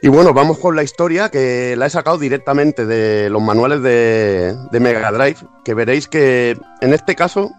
[0.00, 4.56] Y bueno, vamos con la historia que la he sacado directamente de los manuales de,
[4.70, 7.50] de Mega Drive, que veréis que en este caso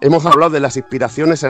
[0.00, 1.44] hemos hablado de las inspiraciones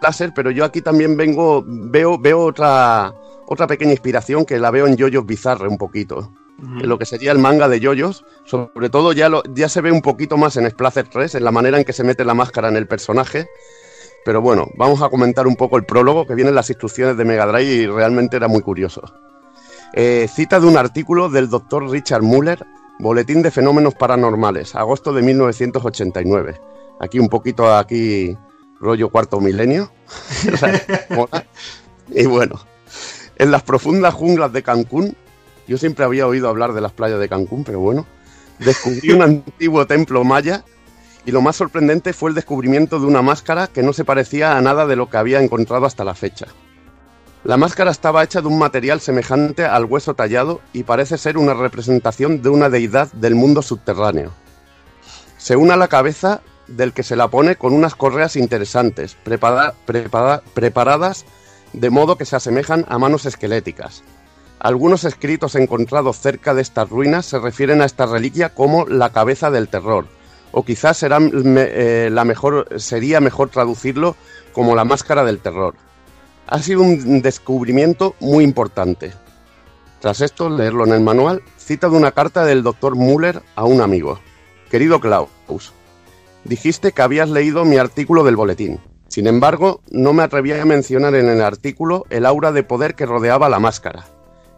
[0.00, 3.12] láser, pero yo aquí también vengo, veo, veo otra,
[3.46, 6.32] otra pequeña inspiración que la veo en Yoyos Bizarre un poquito.
[6.60, 9.92] En lo que sería el manga de Yoyos, sobre todo ya, lo, ya se ve
[9.92, 12.68] un poquito más en Splacer 3, en la manera en que se mete la máscara
[12.68, 13.48] en el personaje.
[14.24, 17.24] Pero bueno, vamos a comentar un poco el prólogo que viene en las instrucciones de
[17.24, 19.02] Mega Drive y realmente era muy curioso.
[20.00, 22.64] Eh, cita de un artículo del doctor Richard Muller,
[23.00, 26.60] Boletín de Fenómenos Paranormales, agosto de 1989.
[27.00, 28.36] Aquí un poquito, aquí
[28.80, 29.90] rollo cuarto milenio.
[32.10, 32.60] Y bueno,
[33.36, 35.16] en las profundas junglas de Cancún,
[35.66, 38.06] yo siempre había oído hablar de las playas de Cancún, pero bueno,
[38.60, 40.64] descubrí un antiguo templo maya
[41.26, 44.60] y lo más sorprendente fue el descubrimiento de una máscara que no se parecía a
[44.62, 46.46] nada de lo que había encontrado hasta la fecha.
[47.44, 51.54] La máscara estaba hecha de un material semejante al hueso tallado y parece ser una
[51.54, 54.32] representación de una deidad del mundo subterráneo.
[55.38, 59.74] Se une a la cabeza del que se la pone con unas correas interesantes, prepara-
[59.86, 61.24] prepara- preparadas
[61.72, 64.02] de modo que se asemejan a manos esqueléticas.
[64.58, 69.50] Algunos escritos encontrados cerca de estas ruinas se refieren a esta reliquia como la cabeza
[69.50, 70.06] del terror,
[70.50, 74.16] o quizás será, eh, la mejor, sería mejor traducirlo
[74.52, 75.74] como la máscara del terror.
[76.50, 79.12] Ha sido un descubrimiento muy importante.
[80.00, 83.82] Tras esto, leerlo en el manual, cita de una carta del doctor Müller a un
[83.82, 84.18] amigo.
[84.70, 85.28] Querido Klaus,
[86.44, 88.80] dijiste que habías leído mi artículo del boletín.
[89.08, 93.04] Sin embargo, no me atreví a mencionar en el artículo el aura de poder que
[93.04, 94.06] rodeaba la máscara.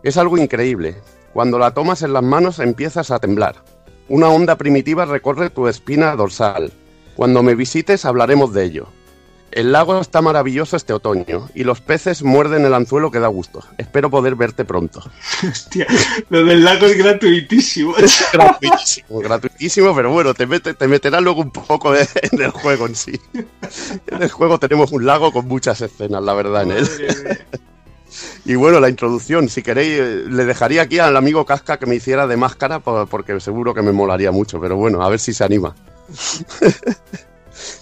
[0.05, 0.97] Es algo increíble.
[1.33, 3.65] Cuando la tomas en las manos empiezas a temblar.
[4.09, 6.73] Una onda primitiva recorre tu espina dorsal.
[7.17, 8.89] Cuando me visites hablaremos de ello.
[9.53, 13.65] El lago está maravilloso este otoño y los peces muerden el anzuelo que da gusto.
[13.79, 15.03] Espero poder verte pronto.
[15.51, 15.87] Hostia,
[16.29, 17.95] lo del lago es gratuitísimo.
[18.33, 22.07] gratuitísimo, gratuitísimo, pero bueno, te, mete, te meterá luego un poco en
[22.41, 23.19] el juego en sí.
[24.07, 26.89] En el juego tenemos un lago con muchas escenas, la verdad, en él.
[28.45, 31.95] Y bueno, la introducción, si queréis, eh, le dejaría aquí al amigo Casca que me
[31.97, 35.33] hiciera de máscara, por- porque seguro que me molaría mucho, pero bueno, a ver si
[35.33, 35.75] se anima.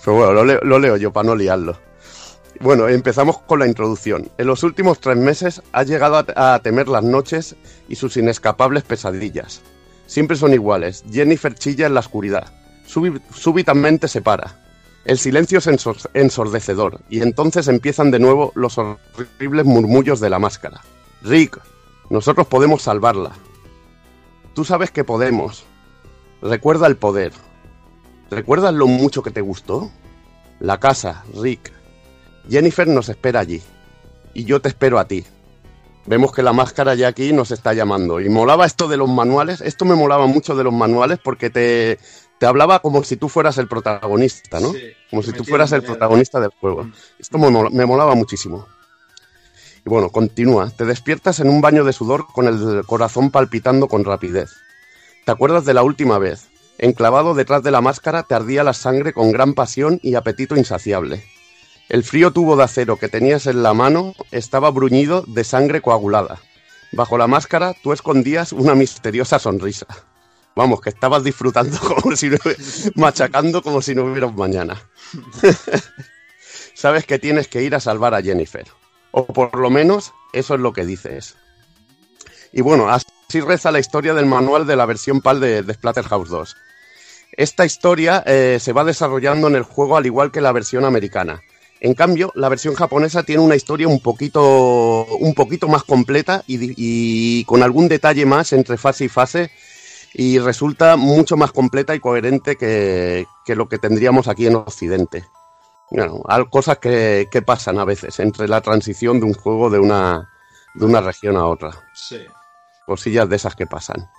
[0.05, 1.78] Bueno, lo leo, yo para no liarlo.
[2.60, 4.31] Bueno, empezamos con la introducción.
[4.36, 7.55] En los últimos tres meses ha llegado a, temer las noches
[7.89, 9.60] y sus inescapables pesadillas.
[10.07, 11.05] Siempre son iguales.
[11.10, 12.52] Jennifer chilla en la oscuridad.
[12.89, 14.57] Súbi- súbitamente se para.
[15.05, 20.39] El silencio es ensor- ensordecedor y entonces empiezan de nuevo los horribles murmullos de la
[20.39, 20.81] máscara.
[21.23, 21.60] Rick,
[22.10, 23.32] nosotros podemos salvarla.
[24.55, 25.65] Tú sabes que podemos.
[26.42, 27.32] Recuerda el poder.
[28.31, 29.90] ¿Recuerdas lo mucho que te gustó?
[30.60, 31.73] La casa, Rick.
[32.48, 33.62] Jennifer nos espera allí.
[34.34, 35.24] Y yo te espero a ti.
[36.07, 38.20] Vemos que la máscara ya aquí nos está llamando.
[38.20, 39.60] Y molaba esto de los manuales.
[39.60, 41.98] Esto me molaba mucho de los manuales porque te,
[42.39, 44.73] te hablaba como si tú fueras el protagonista, ¿no?
[44.73, 44.78] Sí,
[45.10, 46.89] como si tú fueras el protagonista del juego.
[47.18, 48.66] Esto me, mola- me molaba muchísimo.
[49.84, 50.70] Y bueno, continúa.
[50.70, 54.50] Te despiertas en un baño de sudor con el corazón palpitando con rapidez.
[55.26, 56.47] ¿Te acuerdas de la última vez?
[56.78, 61.24] Enclavado detrás de la máscara te ardía la sangre con gran pasión y apetito insaciable.
[61.89, 66.39] El frío tubo de acero que tenías en la mano estaba bruñido de sangre coagulada.
[66.92, 69.86] Bajo la máscara tú escondías una misteriosa sonrisa.
[70.55, 72.39] Vamos, que estabas disfrutando como si no,
[72.94, 74.81] machacando como si no hubiera un mañana.
[76.74, 78.66] Sabes que tienes que ir a salvar a Jennifer.
[79.10, 81.36] O por lo menos eso es lo que dices.
[82.52, 86.28] Y bueno, así reza la historia del manual de la versión PAL de, de Splatterhouse
[86.28, 86.57] 2.
[87.32, 91.42] Esta historia eh, se va desarrollando en el juego al igual que la versión americana.
[91.81, 97.44] En cambio, la versión japonesa tiene una historia un poquito, un poquito más completa y,
[97.44, 99.50] con algún detalle más entre fase y fase
[100.15, 105.24] y resulta mucho más completa y coherente que, que lo que tendríamos aquí en Occidente.
[105.90, 109.78] Bueno, hay cosas que, que pasan a veces entre la transición de un juego de
[109.78, 110.28] una,
[110.74, 112.18] de una región a otra Sí.
[112.86, 114.10] cosillas de esas que pasan.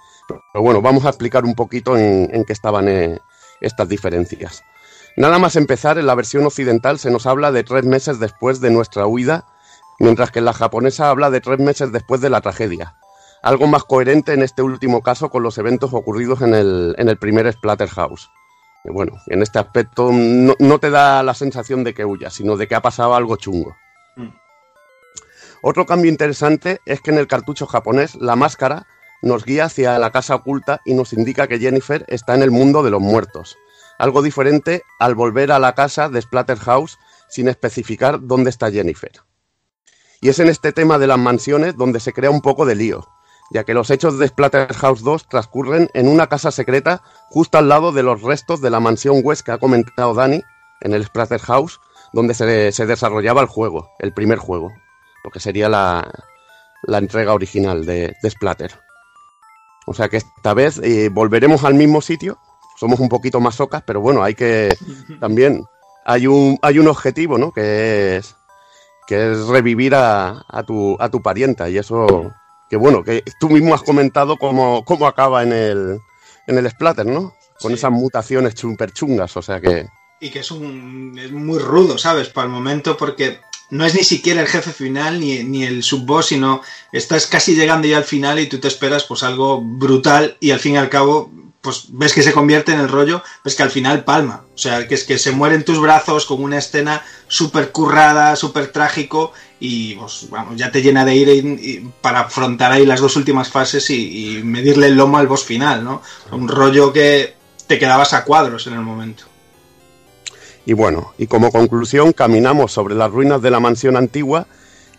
[0.53, 3.19] Pero bueno, vamos a explicar un poquito en, en qué estaban eh,
[3.61, 4.63] estas diferencias.
[5.17, 8.71] Nada más empezar, en la versión occidental se nos habla de tres meses después de
[8.71, 9.45] nuestra huida,
[9.99, 12.95] mientras que en la japonesa habla de tres meses después de la tragedia.
[13.41, 17.17] Algo más coherente en este último caso con los eventos ocurridos en el, en el
[17.17, 18.29] primer Splatterhouse.
[18.85, 22.55] Y bueno, en este aspecto no, no te da la sensación de que huyas, sino
[22.55, 23.75] de que ha pasado algo chungo.
[25.61, 28.87] Otro cambio interesante es que en el cartucho japonés la máscara
[29.21, 32.83] nos guía hacia la casa oculta y nos indica que Jennifer está en el mundo
[32.83, 33.57] de los muertos.
[33.97, 39.11] Algo diferente al volver a la casa de Splatterhouse sin especificar dónde está Jennifer.
[40.21, 43.07] Y es en este tema de las mansiones donde se crea un poco de lío,
[43.51, 47.91] ya que los hechos de Splatterhouse 2 transcurren en una casa secreta justo al lado
[47.91, 50.41] de los restos de la mansión West que ha comentado Dani,
[50.81, 51.79] en el Splatterhouse,
[52.13, 54.71] donde se, se desarrollaba el juego, el primer juego,
[55.23, 56.09] lo que sería la,
[56.83, 58.88] la entrega original de, de Splatter.
[59.89, 62.37] O sea que esta vez eh, volveremos al mismo sitio.
[62.77, 64.69] Somos un poquito más socas, pero bueno, hay que
[65.19, 65.65] también
[66.05, 67.51] hay un hay un objetivo, ¿no?
[67.51, 68.35] Que es
[69.07, 72.31] que es revivir a, a tu a tu parienta y eso
[72.69, 75.99] que bueno, que tú mismo has comentado cómo, cómo acaba en el
[76.45, 77.33] en el splatter, ¿no?
[77.59, 79.87] Con esas mutaciones super chungas, o sea que
[80.19, 82.29] Y que es, un, es muy rudo, ¿sabes?
[82.29, 83.39] Para el momento, porque
[83.71, 87.87] no es ni siquiera el jefe final ni, ni el subboss, sino estás casi llegando
[87.87, 90.89] ya al final y tú te esperas pues algo brutal y al fin y al
[90.89, 91.31] cabo
[91.61, 94.45] pues ves que se convierte en el rollo, ves que al final palma.
[94.55, 98.37] O sea, que es que se muere en tus brazos con una escena súper currada,
[98.37, 102.85] súper trágico y pues, vamos, ya te llena de ira y- y para afrontar ahí
[102.85, 106.01] las dos últimas fases y, y medirle el lomo al boss final, ¿no?
[106.31, 107.35] Un rollo que
[107.67, 109.25] te quedabas a cuadros en el momento.
[110.69, 114.45] Y bueno, y como conclusión caminamos sobre las ruinas de la mansión antigua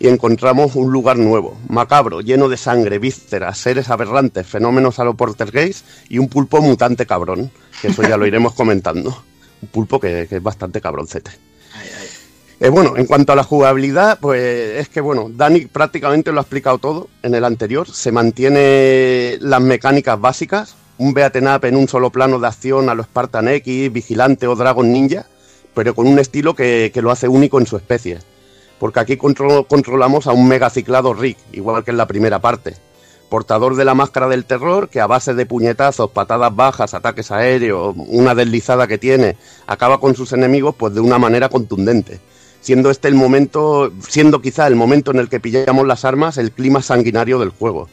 [0.01, 5.15] y encontramos un lugar nuevo, macabro, lleno de sangre, vísceras, seres aberrantes, fenómenos a lo
[5.15, 9.23] poltergeist y un pulpo mutante cabrón, que eso ya lo iremos comentando.
[9.63, 11.31] Un pulpo que, que es bastante cabroncete.
[12.59, 16.43] Eh, bueno, en cuanto a la jugabilidad, pues es que bueno, Dani prácticamente lo ha
[16.43, 17.89] explicado todo en el anterior.
[17.89, 22.97] Se mantiene las mecánicas básicas, un beaten up en un solo plano de acción a
[22.97, 25.27] lo Spartan X, Vigilante o Dragon Ninja,
[25.75, 28.19] pero con un estilo que, que lo hace único en su especie.
[28.79, 32.77] Porque aquí control- controlamos a un mega ciclado Rick, igual que en la primera parte.
[33.29, 37.95] Portador de la máscara del terror, que a base de puñetazos, patadas bajas, ataques aéreos,
[37.97, 39.37] una deslizada que tiene,
[39.69, 42.19] acaba con sus enemigos pues de una manera contundente.
[42.61, 46.51] Siendo este el momento, siendo quizá el momento en el que pillamos las armas, el
[46.51, 47.89] clima sanguinario del juego.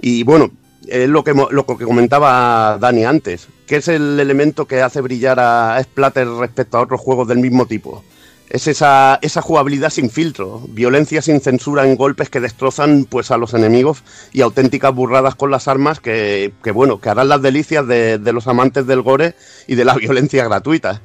[0.00, 0.50] Y bueno,
[0.86, 5.40] es lo que, lo que comentaba Dani antes, que es el elemento que hace brillar
[5.40, 8.04] a Splatter respecto a otros juegos del mismo tipo.
[8.48, 13.38] Es esa, esa jugabilidad sin filtro, violencia sin censura en golpes que destrozan pues a
[13.38, 17.86] los enemigos y auténticas burradas con las armas que, que, bueno, que harán las delicias
[17.88, 19.34] de, de los amantes del gore
[19.66, 21.02] y de la violencia gratuita.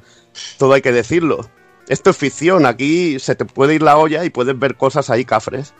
[0.56, 1.48] Todo hay que decirlo.
[1.88, 5.24] Esto es ficción, aquí se te puede ir la olla y puedes ver cosas ahí
[5.24, 5.74] cafres.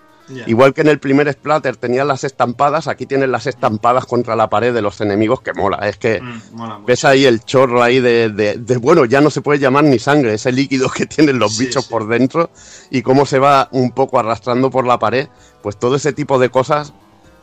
[0.47, 4.49] Igual que en el primer Splatter tenías las estampadas, aquí tienes las estampadas contra la
[4.49, 5.89] pared de los enemigos que mola.
[5.89, 9.31] Es que Mm, mola ves ahí el chorro ahí de, de- de- bueno, ya no
[9.31, 11.91] se puede llamar ni sangre, ese líquido que tienen los Sí, bichos sí.
[11.91, 12.51] por dentro
[12.91, 15.29] y cómo se va un poco arrastrando por la pared.
[15.63, 16.93] Pues todo ese tipo de cosas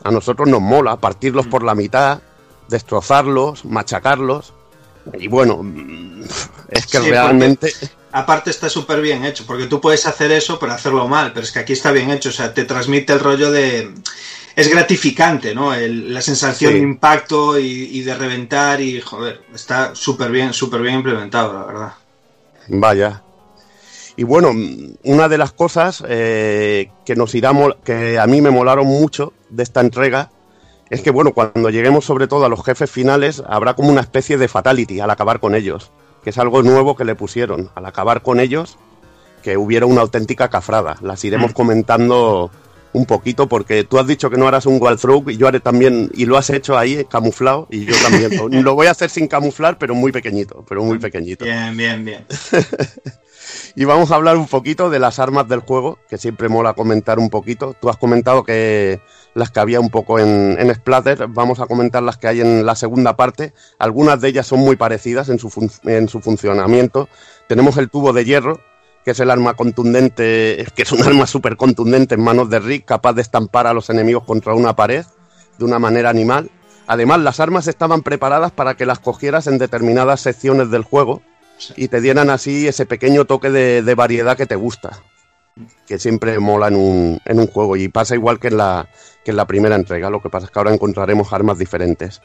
[0.04, 1.50] a nosotros nos mola, partirlos Mm.
[1.50, 2.20] por la mitad,
[2.68, 4.54] destrozarlos, machacarlos.
[5.18, 6.22] Y bueno, mm,
[6.68, 7.72] es que Sí, realmente...
[8.12, 11.52] Aparte está súper bien hecho, porque tú puedes hacer eso pero hacerlo mal, pero es
[11.52, 13.92] que aquí está bien hecho, o sea, te transmite el rollo de...
[14.56, 15.72] Es gratificante, ¿no?
[15.72, 16.78] El- la sensación Sí.
[16.78, 21.64] de impacto y, y de reventar y, joder, está súper bien, súper bien implementado, la
[21.64, 21.92] verdad.
[22.68, 23.22] Vaya.
[24.16, 27.52] Y bueno, mm, una de las cosas eh, que nos irá
[27.84, 30.30] que a mí me molaron mucho de esta entrega
[30.90, 34.36] es que bueno, cuando lleguemos sobre todo a los jefes finales, habrá como una especie
[34.36, 37.70] de fatality al acabar con ellos, que es algo nuevo que le pusieron.
[37.74, 38.76] Al acabar con ellos,
[39.42, 40.96] que hubiera una auténtica cafrada.
[41.00, 41.54] Las iremos Mm.
[41.54, 42.50] comentando
[42.92, 46.10] un poquito porque tú has dicho que no harás un walkthrough y yo haré también
[46.12, 49.28] y lo has hecho ahí camuflado y yo también lo, lo voy a hacer sin
[49.28, 52.26] camuflar pero muy pequeñito pero muy pequeñito Bien, bien, bien.
[53.76, 57.18] y vamos a hablar un poquito de las armas del juego, que siempre mola comentar
[57.18, 57.74] un poquito.
[57.80, 59.00] Tú has comentado que
[59.34, 62.66] las que había un poco en, en Splatter, vamos a comentar las que hay en
[62.66, 63.52] la segunda parte.
[63.78, 67.08] Algunas de ellas son muy parecidas en su, fun- en su funcionamiento.
[67.48, 68.60] Tenemos el tubo de hierro,
[69.04, 72.84] que es el arma contundente, que es un arma súper contundente en manos de Rick,
[72.86, 75.04] capaz de estampar a los enemigos contra una pared
[75.58, 76.50] de una manera animal.
[76.86, 81.22] Además, las armas estaban preparadas para que las cogieras en determinadas secciones del juego
[81.76, 84.98] y te dieran así ese pequeño toque de, de variedad que te gusta,
[85.86, 88.88] que siempre mola en un, en un juego y pasa igual que en, la,
[89.24, 92.22] que en la primera entrega, lo que pasa es que ahora encontraremos armas diferentes.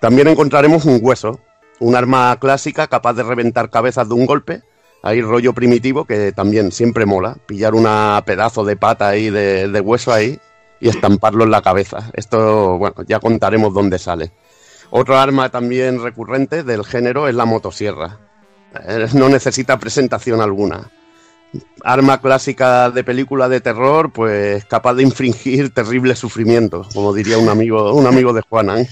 [0.00, 1.40] También encontraremos un hueso,
[1.78, 4.62] un arma clásica capaz de reventar cabezas de un golpe,
[5.02, 9.80] ahí rollo primitivo que también siempre mola, pillar una pedazo de pata ahí de, de
[9.80, 10.38] hueso ahí
[10.80, 12.10] y estamparlo en la cabeza.
[12.14, 14.32] Esto, bueno, ya contaremos dónde sale.
[14.90, 18.18] Otro arma también recurrente del género es la motosierra.
[18.88, 20.90] Eh, No necesita presentación alguna.
[21.82, 27.48] Arma clásica de película de terror, pues capaz de infringir terribles sufrimientos, como diría un
[27.48, 28.80] amigo, un amigo de Juana.
[28.80, 28.88] ¿eh?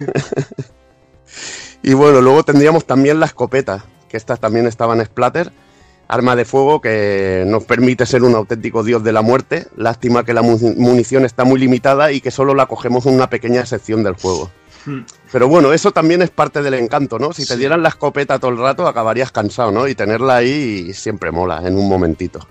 [1.82, 5.52] y bueno, luego tendríamos también la escopeta, que estas también estaban en Splatter.
[6.08, 9.66] Arma de fuego que nos permite ser un auténtico dios de la muerte.
[9.76, 13.28] Lástima que la mu- munición está muy limitada y que solo la cogemos en una
[13.28, 14.48] pequeña sección del juego.
[15.32, 17.32] Pero bueno, eso también es parte del encanto, ¿no?
[17.32, 19.88] Si te dieran la escopeta todo el rato acabarías cansado, ¿no?
[19.88, 22.46] Y tenerla ahí siempre mola, en un momentito.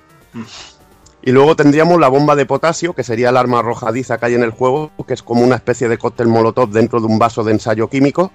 [1.22, 4.44] Y luego tendríamos la bomba de potasio, que sería el arma arrojadiza que hay en
[4.44, 7.54] el juego, que es como una especie de cóctel molotov dentro de un vaso de
[7.54, 8.32] ensayo químico,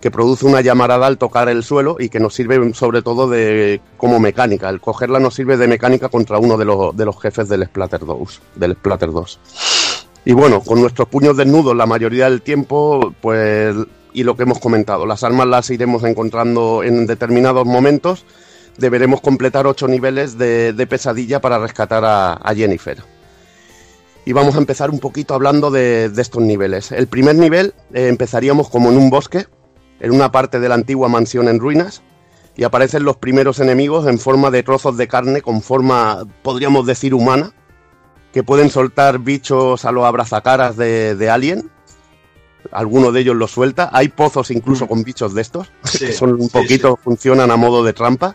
[0.00, 3.80] que produce una llamarada al tocar el suelo y que nos sirve sobre todo de
[3.96, 4.68] como mecánica.
[4.68, 8.04] El cogerla nos sirve de mecánica contra uno de los, de los jefes del Splatter
[8.04, 8.40] 2.
[8.56, 9.40] Del Splatter 2.
[10.28, 13.74] Y bueno, con nuestros puños desnudos la mayoría del tiempo, pues,
[14.12, 18.26] y lo que hemos comentado, las armas las iremos encontrando en determinados momentos.
[18.76, 22.98] Deberemos completar ocho niveles de, pesadilla para rescatar a, Jennifer.
[24.26, 26.92] Y vamos a empezar un poquito hablando de, de estos niveles.
[26.92, 29.46] El primer nivel eh, empezaríamos como en un bosque,
[29.98, 32.02] en una parte de la antigua mansión en ruinas,
[32.54, 37.14] y aparecen los primeros enemigos en forma de trozos de carne con forma, podríamos decir,
[37.14, 37.54] humana,
[38.32, 41.70] que pueden soltar bichos a los abrazacaras de, de Alien.
[42.72, 43.88] Alguno de ellos los suelta.
[43.92, 47.56] Hay pozos incluso con bichos de estos, Sí, que son un sí, poquito, funcionan a
[47.56, 48.34] modo de trampa.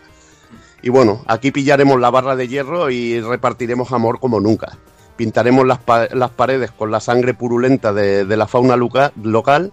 [0.82, 4.76] Y bueno, aquí pillaremos la barra de hierro y repartiremos amor como nunca.
[5.16, 9.72] Pintaremos las, pa- las paredes con la sangre purulenta de, de la fauna local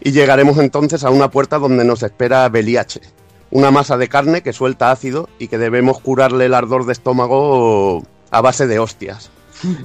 [0.00, 3.00] y llegaremos entonces a una puerta donde nos espera Beliache,
[3.50, 8.02] una masa de carne que suelta ácido y que debemos curarle el ardor de estómago
[8.30, 9.30] a base de hostias.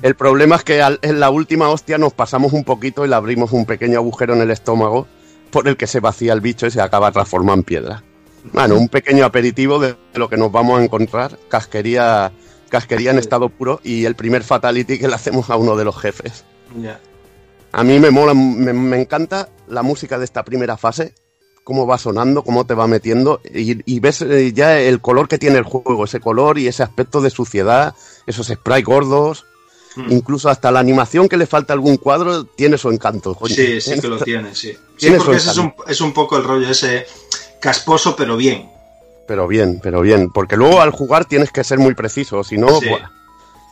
[0.01, 3.15] El problema es que al- en la última hostia nos pasamos un poquito y le
[3.15, 5.07] abrimos un pequeño agujero en el estómago
[5.51, 8.03] por el que se vacía el bicho y se acaba transformando en piedra.
[8.53, 12.31] Bueno, un pequeño aperitivo de lo que nos vamos a encontrar, casquería,
[12.69, 15.97] casquería en estado puro y el primer fatality que le hacemos a uno de los
[15.97, 16.43] jefes.
[17.71, 21.13] A mí me mola, me, me encanta la música de esta primera fase,
[21.63, 25.37] cómo va sonando, cómo te va metiendo y, y ves eh, ya el color que
[25.39, 27.95] tiene el juego, ese color y ese aspecto de suciedad,
[28.27, 29.45] esos sprites gordos,
[29.95, 30.11] Mm.
[30.11, 33.33] incluso hasta la animación que le falta a algún cuadro tiene su encanto.
[33.35, 33.55] coño.
[33.55, 34.73] Sí, sí que lo tiene, sí.
[34.97, 37.05] Sí, porque ese es un, es un poco el rollo ese
[37.61, 38.69] casposo, pero bien.
[39.27, 42.79] Pero bien, pero bien, porque luego al jugar tienes que ser muy preciso, si no,
[42.79, 42.89] Sí.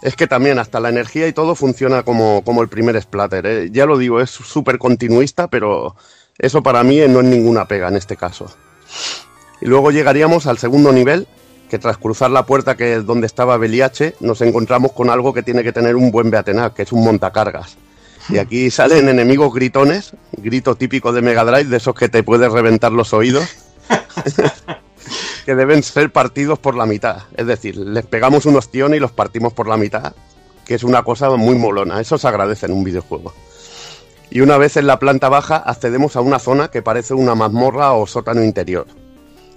[0.01, 3.45] es que también hasta la energía y todo funciona como, como el primer splatter.
[3.45, 3.69] ¿eh?
[3.71, 5.95] Ya lo digo, es súper continuista, pero
[6.39, 8.51] eso para mí no es ninguna pega en este caso.
[9.61, 11.27] Y luego llegaríamos al segundo nivel,
[11.73, 15.41] que tras cruzar la puerta que es donde estaba Beliache, nos encontramos con algo que
[15.41, 17.77] tiene que tener un buen beatenac, que es un montacargas.
[18.29, 22.51] Y aquí salen enemigos gritones, grito típico de Mega Drive, de esos que te puedes
[22.51, 23.49] reventar los oídos,
[25.47, 27.23] que deben ser partidos por la mitad.
[27.35, 30.13] Es decir, les pegamos un ostión y los partimos por la mitad,
[30.67, 31.99] que es una cosa muy molona.
[31.99, 33.33] Eso se agradece en un videojuego.
[34.29, 37.93] Y una vez en la planta baja accedemos a una zona que parece una mazmorra
[37.93, 38.85] o sótano interior.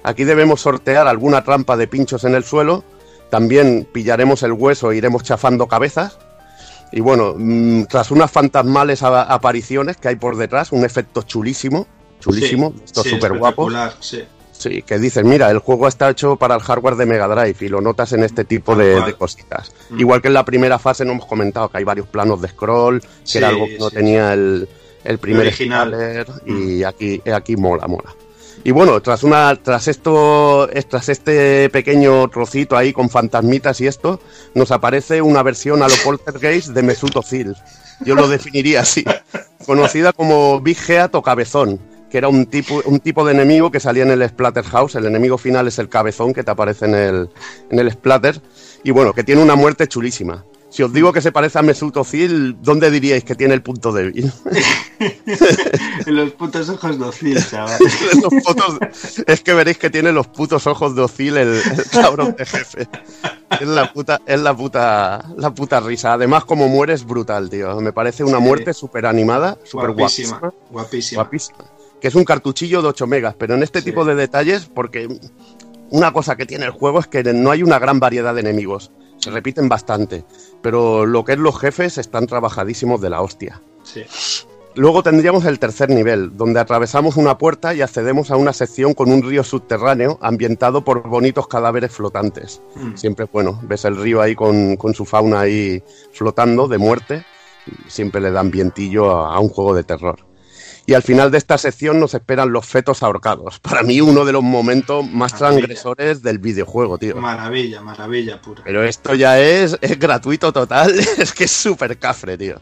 [0.07, 2.85] Aquí debemos sortear alguna trampa de pinchos en el suelo,
[3.29, 6.17] también pillaremos el hueso e iremos chafando cabezas.
[6.93, 11.89] Y bueno, mm, tras unas fantasmales apariciones que hay por detrás, un efecto chulísimo,
[12.21, 13.69] chulísimo, Sí, esto sí, súper guapo.
[13.69, 14.23] espectacular, Sí.
[14.53, 17.69] Sí, que dices, mira, el juego está hecho para el hardware de Mega Drive y
[17.69, 19.73] lo notas en este tipo de, de cositas.
[19.91, 20.01] Mm.
[20.01, 23.01] Igual que en la primera fase no hemos comentado que hay varios planos de scroll,
[23.03, 24.67] que Sí, era algo que no sí, tenía el,
[25.05, 26.25] el primer original.
[26.47, 28.15] Y aquí, aquí mola, mola.
[28.67, 33.87] Y bueno, tras una, tras esto, es- tras este pequeño trocito ahí con fantasmitas y
[33.87, 34.19] esto,
[34.57, 37.55] nos aparece una versión a lo Poltergeist de Mesut Özil.
[38.01, 39.05] Yo lo definiría así,
[39.65, 40.79] conocida como Big
[41.13, 41.79] o Cabezón,
[42.11, 44.97] que era un tipo, un tipo de enemigo que salía en el Splatterhouse.
[44.97, 47.31] El enemigo final es el cabezón que te aparece en el,
[47.71, 48.43] en el Splatter.
[48.83, 50.45] Y bueno, que tiene una muerte chulísima.
[50.77, 53.93] Si os digo que se parece a Mesut Özil, ¿dónde diríais que tiene el punto
[53.93, 54.31] débil?
[55.01, 57.79] En los putos ojos docil, chaval.
[58.23, 58.79] Los fotos-
[59.27, 62.89] es que veréis que tiene los putos ojos de Ocil el, el cabrón de jefe.
[63.59, 66.13] Es la puta, es la puta, la puta risa.
[66.13, 67.81] Además, como muere es brutal, tío.
[67.81, 70.61] Me parece una muerte súper animada, súper Guapísima, guapísima.
[70.71, 71.23] guapísima.
[71.23, 71.59] Guapísima.
[72.03, 75.09] Que es un cartuchillo de 8 megas, pero en este tipo de detalles, porque
[75.89, 78.91] una cosa que tiene el juego es que no hay una gran variedad de enemigos.
[79.19, 80.25] Se repiten bastante.
[80.63, 83.61] Pero lo que es los jefes están trabajadísimos de la hostia.
[83.83, 84.03] Sí.
[84.77, 89.11] Luego tendríamos el tercer nivel, donde atravesamos una puerta y accedemos a una sección con
[89.11, 92.61] un río subterráneo ambientado por bonitos cadáveres flotantes.
[92.75, 92.95] Mm.
[92.95, 97.25] Siempre, bueno, ves el río ahí con, con su fauna ahí flotando de muerte,
[97.67, 100.19] y siempre le da ambientillo a, a un juego de terror.
[100.87, 103.59] Y al final de esta sección nos esperan los fetos ahorcados.
[103.59, 107.17] Para mí uno de los momentos más transgresores del videojuego, tío.
[107.17, 108.63] Maravilla, maravilla pura.
[108.65, 112.61] Pero esto ya es, es gratuito total, es que es súper cafre, tío.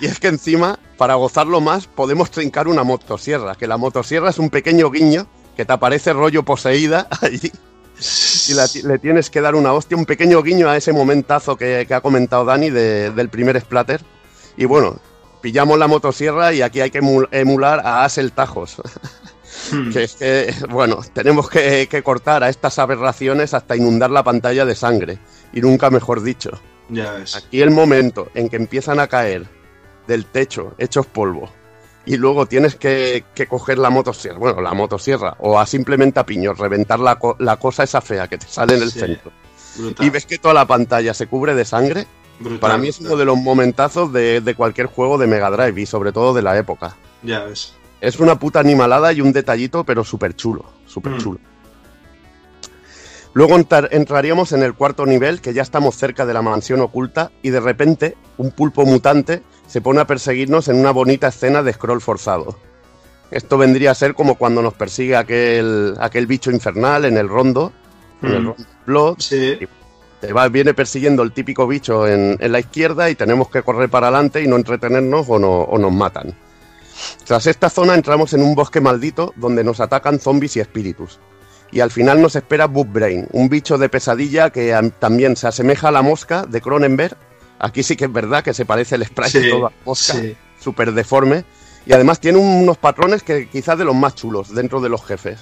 [0.00, 4.38] Y es que encima, para gozarlo más, podemos trincar una motosierra, que la motosierra es
[4.38, 7.50] un pequeño guiño que te aparece rollo poseída allí.
[8.48, 11.84] y la- le tienes que dar una hostia, un pequeño guiño a ese momentazo que,
[11.88, 14.02] que ha comentado Dani de- del primer splatter.
[14.56, 14.98] Y bueno,
[15.44, 18.76] pillamos la motosierra y aquí hay que emu- emular a Asel Tajos.
[19.92, 24.64] que es que, bueno, tenemos que, que cortar a estas aberraciones hasta inundar la pantalla
[24.64, 25.18] de sangre.
[25.52, 26.50] Y nunca mejor dicho.
[26.88, 27.36] Ya ves.
[27.36, 29.44] Aquí el momento en que empiezan a caer
[30.06, 31.50] del techo hechos polvo
[32.06, 36.24] y luego tienes que, que coger la motosierra, bueno, la motosierra, o a simplemente a
[36.26, 39.00] piños, reventar la, la cosa esa fea que te sale en el Sí.
[39.00, 39.30] centro.
[39.76, 40.06] Brutal.
[40.06, 42.06] Y ves que toda la pantalla se cubre de sangre.
[42.44, 45.80] Brutal, Para mí es uno de los momentazos de, de cualquier juego de Mega Drive
[45.80, 46.94] y sobre todo de la época.
[47.22, 47.72] Ya ves.
[48.00, 51.18] Es una puta animalada y un detallito, pero súper chulo, súper Mm.
[51.18, 51.38] chulo.
[53.32, 57.32] Luego entrar- entraríamos en el cuarto nivel, que ya estamos cerca de la mansión oculta,
[57.42, 61.72] y de repente un pulpo mutante se pone a perseguirnos en una bonita escena de
[61.72, 62.56] scroll forzado.
[63.30, 67.72] Esto vendría a ser como cuando nos persigue aquel, aquel bicho infernal en el rondo,
[68.22, 68.46] en el Mm.
[68.46, 69.16] rondo Blood.
[69.32, 69.66] y
[70.26, 73.88] Te va, viene persiguiendo el típico bicho en, en la izquierda y tenemos que correr
[73.88, 76.34] para adelante y no entretenernos o, no- o nos matan.
[77.26, 81.18] Tras esta zona entramos en un bosque maldito donde nos atacan zombies y espíritus.
[81.72, 85.88] Y al final nos espera Brain, un bicho de pesadilla que am- también se asemeja
[85.88, 87.16] a la mosca de Cronenberg.
[87.58, 90.12] Aquí sí que es verdad que se parece el sprite Sí, todo a la mosca,
[90.14, 90.36] sí.
[90.60, 91.44] súper deforme.
[91.86, 95.40] Y además tiene unos patrones que quizás de los más chulos dentro de los jefes.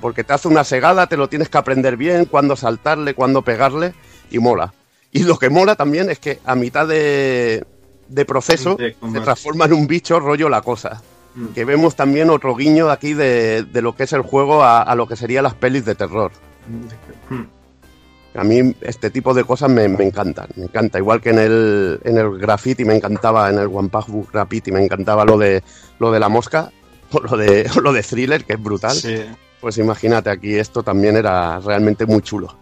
[0.00, 3.94] Porque te hace una segada, te lo tienes que aprender bien, cuándo saltarle, cuándo pegarle,
[4.30, 4.72] y mola.
[5.12, 7.64] Y lo que mola también es que a mitad de,
[8.08, 11.02] de proceso se transforma en un bicho rollo la cosa.
[11.34, 11.48] Mm.
[11.48, 14.94] Que vemos también otro guiño aquí de, de lo que es el juego a, a
[14.94, 16.32] lo que serían las pelis de terror.
[17.30, 17.42] Mm.
[18.38, 20.98] A mí este tipo de cosas me, me encantan, me encanta.
[20.98, 24.70] Igual que en el, en el graffiti me encantaba, en el One Pass Book Graffiti
[24.72, 25.62] me encantaba lo de,
[25.98, 26.70] lo de la mosca,
[27.12, 28.94] o lo de, o lo de thriller, que es brutal.
[28.94, 29.24] Sí.
[29.60, 32.54] Pues imagínate, aquí esto también era realmente muy chulo.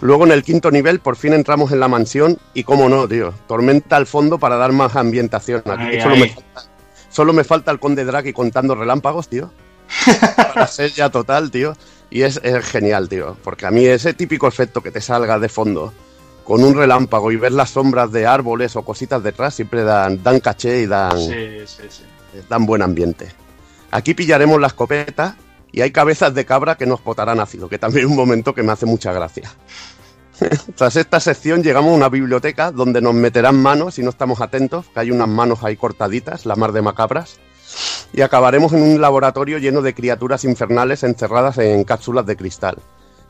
[0.00, 3.32] Luego en el quinto nivel por fin entramos en la mansión y cómo no, tío,
[3.46, 5.62] tormenta al fondo para dar más ambientación.
[5.66, 6.20] Aquí Ay, solo, ay.
[6.20, 6.62] Me falta,
[7.10, 9.50] solo me falta el conde Draki contando relámpagos, tío.
[10.36, 11.74] para ser ya total, tío.
[12.10, 15.48] Y es, es genial, tío, porque a mí ese típico efecto que te salga de
[15.48, 15.92] fondo
[16.44, 20.40] con un relámpago y ver las sombras de árboles o cositas detrás siempre dan, dan
[20.40, 22.02] caché y dan, Sí, sí, sí.
[22.48, 23.32] dan buen ambiente.
[23.92, 25.36] Aquí pillaremos la escopeta
[25.72, 28.62] y hay cabezas de cabra que nos botarán ácido, que también es un momento que
[28.62, 29.50] me hace mucha gracia.
[30.76, 34.86] Tras esta sección llegamos a una biblioteca donde nos meterán manos si no estamos atentos,
[34.92, 37.40] que hay unas manos ahí cortaditas, la mar de macabras,
[38.12, 42.76] y acabaremos en un laboratorio lleno de criaturas infernales encerradas en cápsulas de cristal.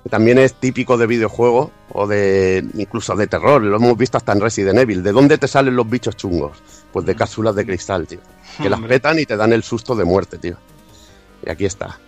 [0.03, 4.33] Que también es típico de videojuego o de incluso de terror, lo hemos visto hasta
[4.33, 5.05] en Resident Evil.
[5.05, 6.61] ¿De dónde te salen los bichos chungos?
[6.93, 8.19] Pues de cápsulas de cristal, tío.
[8.61, 10.57] Que las petan y te dan el susto de muerte, tío.
[11.47, 12.01] Y aquí está.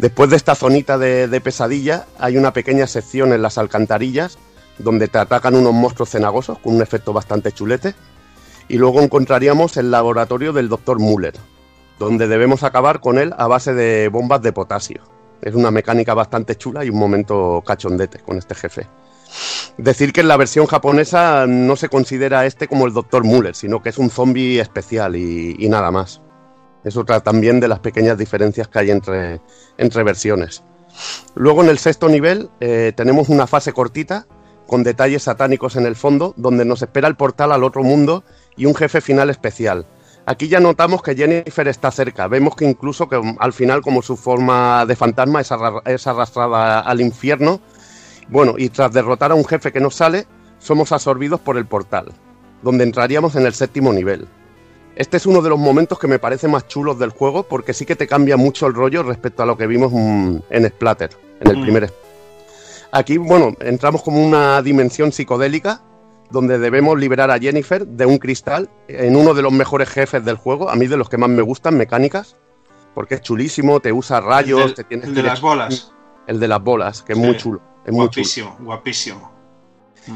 [0.00, 4.38] Después de esta zonita de, pesadilla, hay una pequeña sección en las alcantarillas
[4.78, 7.94] donde te atacan unos monstruos cenagosos con un efecto bastante chulete.
[8.66, 10.98] Y luego encontraríamos el laboratorio del Dr.
[11.00, 11.34] Muller,
[11.98, 15.02] donde debemos acabar con él a base de bombas de potasio.
[15.42, 18.86] Es una mecánica bastante chula y un momento cachondete con este jefe.
[19.76, 23.22] Decir que en la versión japonesa no se considera este como el Dr.
[23.22, 26.22] Muller, sino que es un zombie especial y nada más.
[26.84, 29.40] Es otra también de las pequeñas diferencias que hay entre,
[29.76, 30.62] entre versiones.
[31.34, 34.26] Luego en el sexto nivel eh, tenemos una fase cortita
[34.66, 38.22] con detalles satánicos en el fondo, donde nos espera el portal al otro mundo
[38.56, 39.84] y un jefe final especial.
[40.26, 42.28] Aquí ya notamos que Jennifer está cerca.
[42.28, 45.50] Vemos que incluso que um, al final, como su forma de fantasma es,
[45.86, 47.60] es arrastrada al infierno.
[48.28, 50.26] Bueno, y tras derrotar a un jefe que nos sale,
[50.60, 52.12] somos absorbidos por el portal,
[52.62, 54.28] donde entraríamos en el séptimo nivel.
[55.00, 57.86] Este es uno de los momentos que me parece más chulos del juego porque sí
[57.86, 61.08] que te cambia mucho el rollo respecto a lo que vimos mm, en Splatter,
[61.40, 61.62] en el Mm.
[61.62, 61.94] primer.
[62.92, 65.80] Aquí, bueno, entramos como una dimensión psicodélica
[66.30, 70.36] donde debemos liberar a Jennifer de un cristal en uno de los mejores jefes del
[70.36, 72.36] juego, a mí de los que más me gustan, mecánicas,
[72.94, 75.92] porque es chulísimo, te usa rayos, El del- te tienes el de las bolas.
[76.26, 77.24] El de las bolas, que es Sí.
[77.24, 77.60] muy chulo.
[77.86, 78.04] Es muy chulo.
[78.10, 79.29] guapísimo, guapísimo.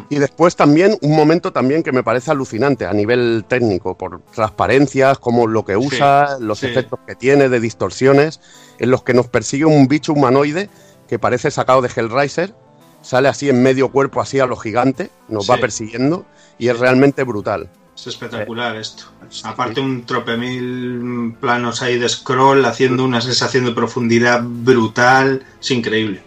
[0.08, 5.18] Y después también un momento también que me parece alucinante a nivel técnico, por transparencias,
[5.18, 6.66] como lo que usa, los sí.
[6.66, 8.40] efectos que tiene de distorsiones,
[8.78, 10.68] en los que nos persigue un bicho humanoide
[11.08, 12.54] que parece sacado de Hellraiser,
[13.02, 16.24] sale así en medio cuerpo, así a lo gigante, nos va persiguiendo
[16.58, 17.70] y es realmente brutal.
[17.96, 19.04] Es espectacular esto.
[19.44, 25.44] Aparte un tropemil planos ahí de scroll haciendo una sensación de profundidad brutal.
[25.60, 26.22] Es increíble.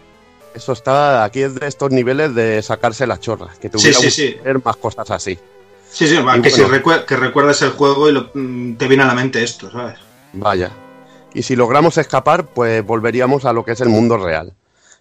[0.57, 4.35] Eso está, aquí es de estos niveles de sacarse las chorras, que te hubiera sí,
[4.43, 5.37] ver más cosas así.
[5.87, 6.43] Sí, sí, que, bueno.
[6.49, 6.63] si
[7.05, 9.99] que recuerdas el juego y lo- mm, te viene a la mente esto, ¿sabes?
[10.33, 10.71] Vaya.
[11.35, 14.53] Y si logramos escapar, pues volveríamos a lo que es el mundo real.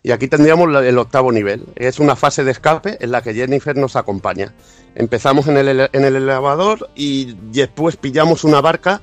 [0.02, 1.64] Y aquí tendríamos la- el octavo nivel.
[1.74, 4.52] Es una fase de escape en la que Jennifer nos acompaña.
[4.94, 9.00] Empezamos en el, en el elevador y después pillamos una barca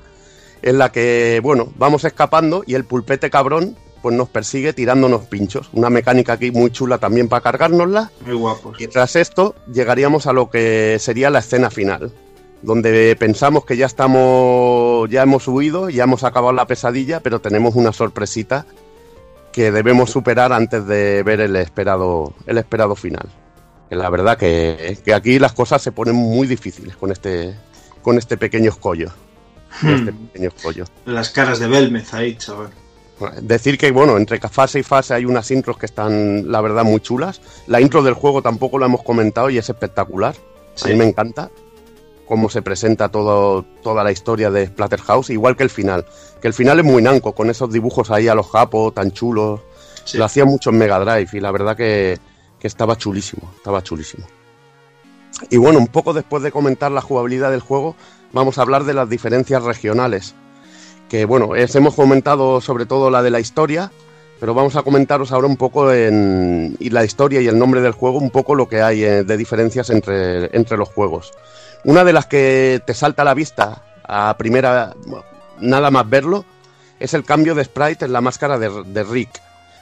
[0.62, 5.70] en la que, bueno, vamos escapando y el pulpete cabrón pues nos persigue tirándonos pinchos.
[5.72, 8.10] Una mecánica aquí muy chula también para cargárnosla.
[8.26, 8.78] Muy guapos.
[8.78, 12.12] Y tras esto llegaríamos a lo que sería la escena final,
[12.60, 17.76] donde pensamos que ya estamos, ya hemos huido, ya hemos acabado la pesadilla, pero tenemos
[17.76, 18.66] una sorpresita
[19.54, 23.30] que debemos superar antes de ver el esperado, el esperado final.
[23.88, 27.54] Que la verdad que, que aquí las cosas se ponen muy difíciles con este,
[28.02, 29.08] con este pequeño escollo.
[29.80, 30.84] Con este pequeño escollo.
[31.06, 32.83] Las caras de Belmez ahí, chaval.
[33.40, 37.00] Decir que, bueno, entre fase y fase hay unas intros que están, la verdad, muy
[37.00, 37.40] chulas.
[37.66, 40.34] La intro del juego tampoco la hemos comentado y es espectacular.
[40.82, 41.50] A mí me encanta
[42.26, 46.04] cómo se presenta todo, toda la historia de Splatterhouse, igual que el final.
[46.40, 49.60] Que el final es muy nanco, con esos dibujos ahí a los japos, tan chulos.
[50.14, 52.18] Lo hacía mucho en Mega Drive y la verdad que,
[52.58, 54.26] que estaba chulísimo, estaba chulísimo.
[55.50, 57.94] Y bueno, un poco después de comentar la jugabilidad del juego,
[58.32, 60.34] vamos a hablar de las diferencias regionales
[61.24, 63.92] bueno, es- hemos comentado sobre todo la de la historia,
[64.40, 67.92] pero vamos a comentaros ahora un poco en y la historia y el nombre del
[67.92, 71.32] juego, un poco lo que hay eh, de diferencias entre, los juegos.
[71.84, 74.94] Una de las que te salta a la vista a primera,
[75.60, 76.44] nada más verlo,
[76.98, 79.40] es el cambio de sprite en la máscara de, de Rick,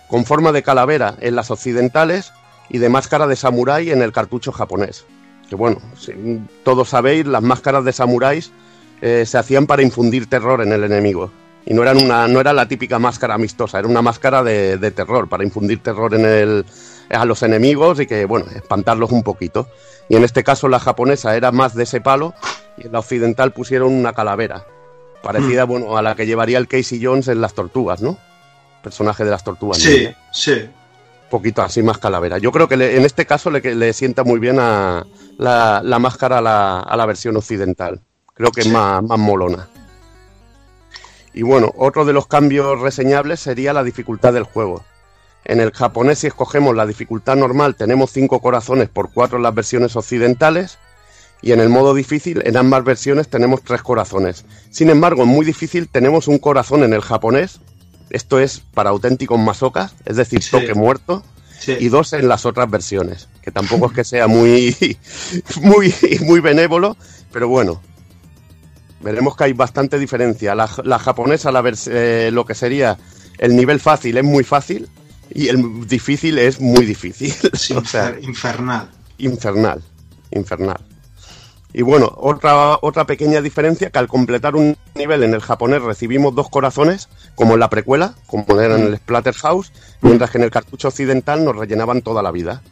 [0.09, 2.33] con forma de calavera en las occidentales
[2.69, 5.05] y de máscara de samurái en el cartucho japonés.
[5.49, 6.13] Que bueno, si
[6.65, 8.53] todos sabéis, las máscaras de samuráis
[9.03, 11.31] eh, se hacían para infundir terror en el enemigo.
[11.67, 14.91] Y no, eran una, no era la típica máscara amistosa, era una máscara de, de
[14.91, 16.65] terror, para infundir terror en el,
[17.11, 19.69] a los enemigos y que, bueno, espantarlos un poquito.
[20.09, 22.35] Y en este caso la japonesa era más de ese palo
[22.79, 24.65] y en la occidental pusieron una calavera,
[25.23, 28.19] parecida, bueno, a la que llevaría el Casey Jones en Las Tortugas, ¿no?
[28.83, 29.79] Personaje de Las Tortugas.
[29.79, 30.19] Sí, Ninja.
[30.33, 30.69] sí.
[31.31, 32.39] poquito así más calavera.
[32.39, 35.07] Yo creo que le- en este caso le, que- le sienta muy bien a
[35.39, 38.01] la, la máscara a la, a la versión occidental.
[38.43, 39.69] Creo que es más, más molona.
[41.33, 44.83] Y bueno, otro de los cambios reseñables sería la dificultad del juego.
[45.45, 49.55] En el japonés, si escogemos la dificultad normal, tenemos 5 corazones por 4 en las
[49.55, 50.79] versiones occidentales.
[51.41, 54.45] Y en el modo difícil, en ambas versiones tenemos 3 corazones.
[54.71, 57.61] Sin embargo, en muy difícil tenemos un corazón en el japonés.
[58.11, 61.23] Esto es para auténticos masocas, es decir, toque muerto.
[61.79, 64.99] Y dos en las otras versiones, que tampoco es que sea muy,
[65.63, 66.97] muy, muy benévolo,
[67.31, 67.81] pero bueno,
[69.03, 70.55] veremos que hay bastante diferencia.
[70.55, 72.97] La, la japonesa, la eh, lo que sería
[73.39, 74.89] el nivel fácil es muy fácil
[75.35, 77.35] y el difícil es muy difícil.
[77.77, 78.89] o sea, infernal.
[79.19, 79.83] Infernal,
[80.31, 80.81] infernal.
[81.75, 86.35] Y bueno, otra, otra pequeña diferencia que al completar un nivel en el japonés recibimos
[86.35, 89.73] dos corazones, como en la precuela, como era en el Splatterhouse,
[90.03, 92.63] mientras que en el cartucho occidental nos rellenaban toda la vida.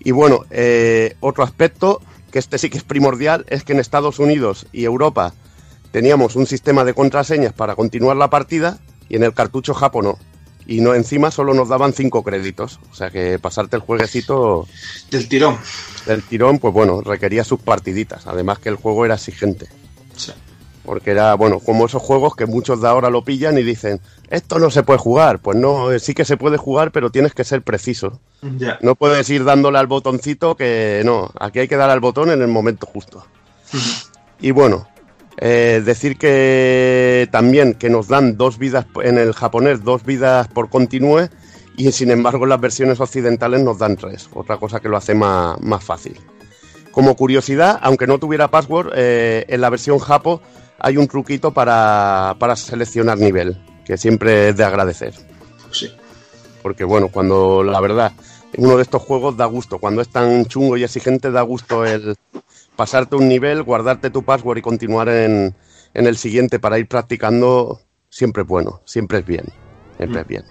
[0.00, 2.00] Y bueno, eh, otro aspecto,
[2.30, 5.34] que este sí que es primordial, es que en Estados Unidos y Europa
[5.90, 10.18] teníamos un sistema de contraseñas para continuar la partida y en el cartucho japo no.
[10.66, 12.78] Y no, encima solo nos daban cinco créditos.
[12.92, 14.68] O sea que pasarte el jueguecito...
[15.10, 15.56] Del tirón.
[16.04, 18.26] Del tirón, pues bueno, requería sus partiditas.
[18.26, 19.66] Además que el juego era exigente.
[20.14, 20.32] Sí.
[20.84, 23.98] Porque era, bueno, como esos juegos que muchos de ahora lo pillan y dicen,
[24.30, 25.40] esto no se puede jugar.
[25.40, 28.20] Pues no, eh, sí que se puede jugar, pero tienes que ser preciso.
[28.80, 32.40] No puedes ir dándole al botoncito que no, aquí hay que dar al botón en
[32.40, 33.26] el momento justo.
[34.40, 34.86] Y bueno,
[35.38, 40.68] eh, decir que también que nos dan dos vidas en el japonés, dos vidas por
[40.68, 41.28] continúe,
[41.76, 45.14] y sin embargo en las versiones occidentales nos dan tres, otra cosa que lo hace
[45.14, 46.18] más, más fácil.
[46.90, 50.40] Como curiosidad, aunque no tuviera password, eh, en la versión japo
[50.80, 55.14] hay un truquito para, para seleccionar nivel, que siempre es de agradecer.
[55.70, 55.90] Sí.
[56.62, 58.12] Porque bueno, cuando la verdad,
[58.58, 62.14] uno de estos juegos da gusto, cuando es tan chungo y exigente da gusto el
[62.76, 65.54] pasarte un nivel, guardarte tu password y continuar en,
[65.94, 69.46] en el siguiente para ir practicando, siempre es bueno, siempre es bien,
[69.96, 70.44] siempre es bien.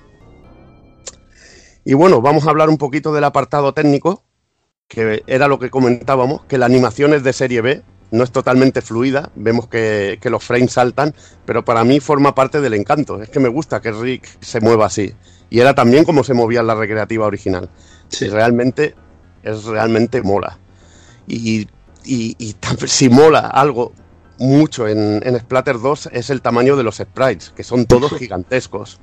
[1.85, 4.23] Y bueno, vamos a hablar un poquito del apartado técnico,
[4.87, 8.81] que era lo que comentábamos, que la animación es de serie B, no es totalmente
[8.81, 11.13] fluida, vemos que, que los frames saltan,
[11.45, 14.85] pero para mí forma parte del encanto, es que me gusta que Rick se mueva
[14.85, 15.13] así.
[15.49, 17.69] Y era también como se movía en la recreativa original.
[18.19, 18.95] Y realmente,
[19.43, 20.57] es realmente mola.
[21.27, 21.67] Y,
[22.05, 22.55] y,
[22.85, 23.93] si mola algo
[24.39, 28.99] mucho en, en Splatter 2 es el tamaño de los sprites, que son todos gigantescos.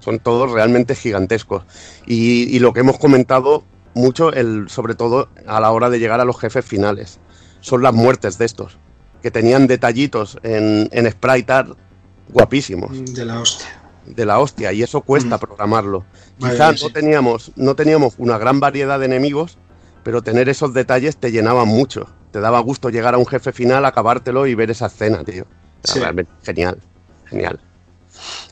[0.00, 1.64] Son todos realmente gigantescos.
[2.06, 3.64] Y, y lo que hemos comentado
[3.94, 7.20] mucho, el, sobre todo a la hora de llegar a los jefes finales,
[7.64, 8.76] son las muertes de estos,
[9.22, 11.78] que tenían detallitos en, en sprite art
[12.28, 13.14] guapísimos.
[13.14, 13.68] De la hostia.
[14.04, 16.04] de la hostia y eso cuesta programarlo.
[16.38, 19.56] Vaya, Quizás no teníamos, no teníamos una gran variedad de enemigos,
[20.02, 22.06] pero tener esos detalles te llenaban mucho.
[22.32, 25.46] Te daba gusto llegar a un jefe final, acabártelo y ver esa escena, tío.
[25.84, 26.00] Sí.
[26.00, 26.78] Realmente genial,
[27.24, 27.60] genial.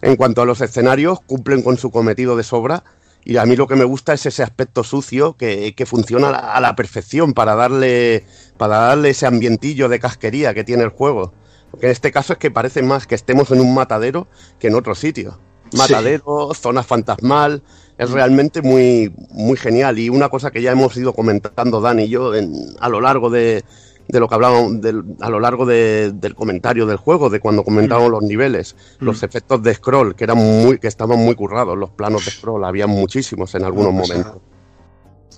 [0.01, 2.83] En cuanto a los escenarios, cumplen con su cometido de sobra.
[3.25, 6.33] Y a mí lo que me gusta es ese aspecto sucio que, que funciona a
[6.33, 8.27] la, a la perfección para darle,
[8.63, 11.33] para darle ese ambientillo de casquería que tiene el juego.
[11.73, 14.29] Porque en este caso es que parece más que estemos en un matadero
[14.61, 15.41] que en otro sitio.
[15.77, 17.65] Matadero, zona fantasmal,
[17.99, 19.99] es realmente muy, muy genial.
[19.99, 23.31] Y una cosa que ya hemos ido comentando Dan y yo en- a lo largo
[23.31, 23.65] de,
[24.07, 24.75] de lo que hablábamos,
[25.21, 29.61] a lo largo de- del comentario del juego, de cuando comentábamos los niveles, los efectos
[29.65, 33.57] de scroll, que eran muy, que estaban muy currados, los planos de scroll, había muchísimos
[33.57, 34.19] en algunos Una pasada.
[34.23, 34.43] momentos.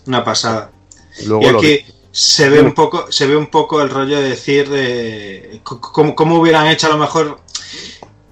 [0.08, 0.72] Una pasada.
[1.26, 1.46] Luego y
[1.78, 6.14] aquí se ve un poco, se ve un poco el rollo de decir eh, cómo,
[6.14, 7.40] cómo hubieran hecho a lo mejor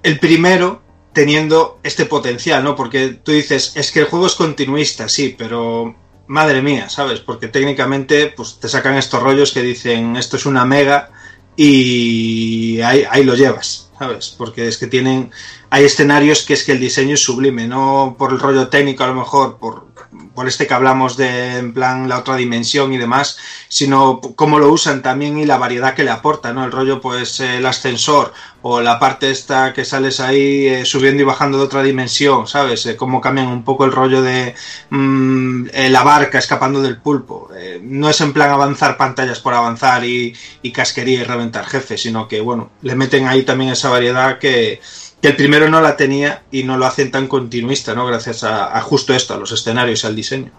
[0.05, 0.81] el primero
[1.13, 2.77] teniendo este potencial, ¿no?
[2.77, 5.97] Porque tú dices, es que el juego es continuista, sí, pero
[6.29, 7.19] madre mía, ¿sabes?
[7.19, 11.11] Porque técnicamente pues te sacan estos rollos que dicen esto es una mega
[11.57, 14.33] y ahí, ahí lo llevas, ¿sabes?
[14.39, 15.33] Porque es que tienen,
[15.73, 19.07] hay escenarios que es que el diseño es sublime, no por el rollo técnico a
[19.07, 19.87] lo mejor, por,
[20.35, 24.71] por este que hablamos de en plan la otra dimensión y demás, sino cómo lo
[24.71, 26.63] usan también y la variedad que le aporta, ¿no?
[26.63, 31.23] El rollo pues eh, el ascensor o la parte esta que sales ahí eh, subiendo
[31.23, 32.85] y bajando de otra dimensión, ¿sabes?
[32.85, 34.55] Eh, cómo cambian un poco el rollo de
[34.91, 37.49] mm, eh, la barca escapando del pulpo.
[37.83, 42.29] No es en plan avanzar pantallas por avanzar y, y casquería y reventar jefes, sino
[42.29, 44.81] que, bueno, le meten ahí también esa variedad que,
[45.23, 48.05] que el primero no la tenía y no lo hacen tan continuista, ¿no?
[48.07, 50.51] Gracias a, a justo esto, a los escenarios y al diseño.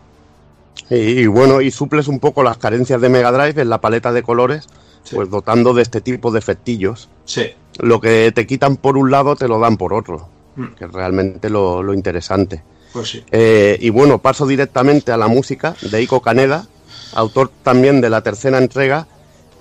[0.90, 4.12] Y, y bueno, y suples un poco las carencias de Mega Drive en la paleta
[4.12, 4.68] de colores,
[5.12, 7.10] pues dotando de este tipo de efectillos.
[7.26, 7.52] Sí.
[7.80, 10.76] Lo que te quitan por un lado te lo dan por otro, Mm.
[10.78, 12.64] que es realmente lo, lo interesante.
[12.94, 13.24] Pues sí.
[13.32, 16.68] Eh, y bueno, paso directamente a la música de Ico Kaneda,
[17.16, 19.08] autor también de la tercera entrega,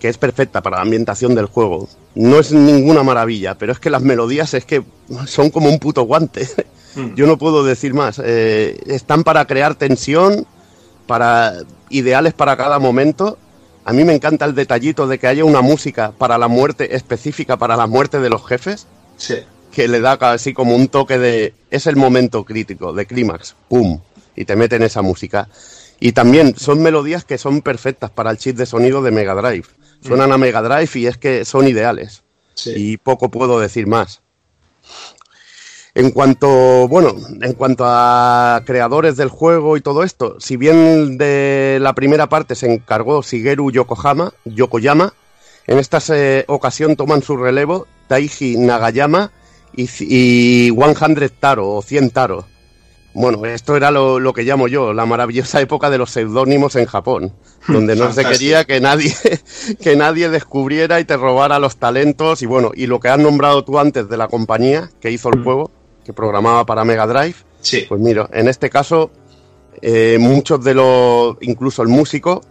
[0.02, 1.89] que es perfecta para la ambientación del juego.
[2.16, 4.82] No es ninguna maravilla, pero es que las melodías es que
[5.26, 6.47] son como un puto guante.
[6.94, 7.14] Mm.
[7.14, 8.20] Yo no puedo decir más.
[8.22, 10.47] Eh, están para crear tensión,
[11.06, 11.55] para
[11.89, 13.39] ideales para cada momento.
[13.86, 17.56] A mí me encanta el detallito de que haya una música para la muerte específica
[17.56, 19.36] para la muerte de los jefes Sí.
[19.70, 23.98] que le da así como un toque de es el momento crítico de clímax, pum,
[24.36, 25.48] y te meten esa música.
[25.98, 29.64] Y también son melodías que son perfectas para el chip de sonido de Mega Drive.
[30.05, 32.22] Suenan a Mega Drive y es que son ideales.
[32.55, 32.72] Sí.
[32.76, 34.20] Y poco puedo decir más.
[35.94, 41.78] En cuanto, bueno, en cuanto a creadores del juego y todo esto, si bien de
[41.82, 45.12] la primera parte se encargó Shigeru Yokohama, Yokoyama,
[45.66, 49.32] en esta se- ocasión toman su relevo Taiji Nagayama
[49.76, 52.47] y, y 100 Taro o 100 Taro.
[53.15, 56.86] Bueno, esto era lo, lo que llamo yo, la maravillosa época de los seudónimos en
[56.86, 57.32] Japón,
[57.68, 59.15] donde no se quería que nadie,
[59.82, 63.65] que nadie descubriera y te robara los talentos y bueno, y lo que has nombrado
[63.65, 65.70] tú antes de la compañía que hizo el juego,
[66.05, 67.84] que programaba para Mega Drive, Sí.
[67.89, 69.10] pues mira, en este caso,
[69.82, 72.42] eh, muchos de los, incluso el músico,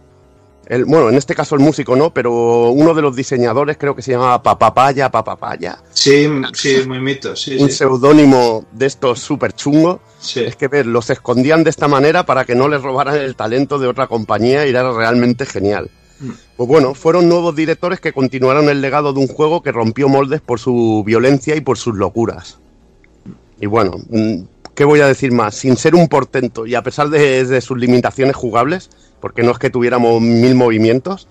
[0.66, 4.02] el, bueno, en este caso el músico no, pero uno de los diseñadores creo que
[4.02, 7.76] se llamaba Papapaya, Papapaya, Sí, sí, muy mito, sí, un sí.
[7.78, 10.00] seudónimo de estos súper chungos.
[10.20, 10.40] Sí.
[10.40, 13.78] Es que ver, los escondían de esta manera para que no les robaran el talento
[13.78, 15.90] de otra compañía y era realmente genial.
[16.20, 16.30] Mm.
[16.56, 20.40] Pues bueno, fueron nuevos directores que continuaron el legado de un juego que rompió moldes
[20.40, 22.58] por su violencia y por sus locuras.
[23.60, 24.42] Y bueno, mm,
[24.74, 25.56] ¿qué voy a decir más?
[25.56, 28.90] Sin ser un portento y a pesar de, de sus limitaciones jugables,
[29.22, 31.28] porque no es que tuviéramos mil movimientos,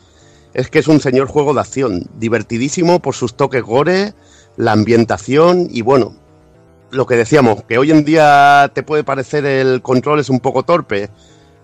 [0.54, 4.14] es que es un señor juego de acción, divertidísimo por sus toques gore,
[4.56, 6.16] la ambientación y bueno,
[6.90, 10.64] lo que decíamos, que hoy en día te puede parecer el control es un poco
[10.64, 11.10] torpe.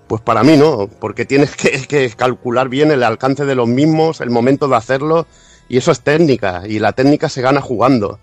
[0.07, 4.29] Pues para mí no, porque tienes que, calcular bien el alcance de los mismos, el
[4.29, 5.27] momento de hacerlo,
[5.69, 8.19] y eso es técnica, y la técnica se gana jugando.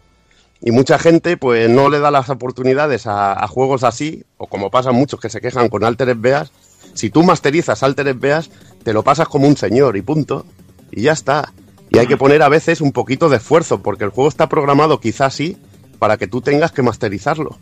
[0.62, 4.70] Y mucha gente pues no le da las oportunidades a, a juegos así, o como
[4.70, 6.52] pasan muchos que se quejan con Altered Beas,
[6.94, 8.50] si tú masterizas Altered Beas,
[8.82, 10.46] te lo pasas como un señor y punto.
[10.90, 11.52] Y ya está.
[11.90, 15.00] Y hay que poner a veces un poquito de esfuerzo, porque el juego está programado
[15.00, 15.56] quizás sí,
[15.98, 17.58] para que tú tengas que masterizarlo.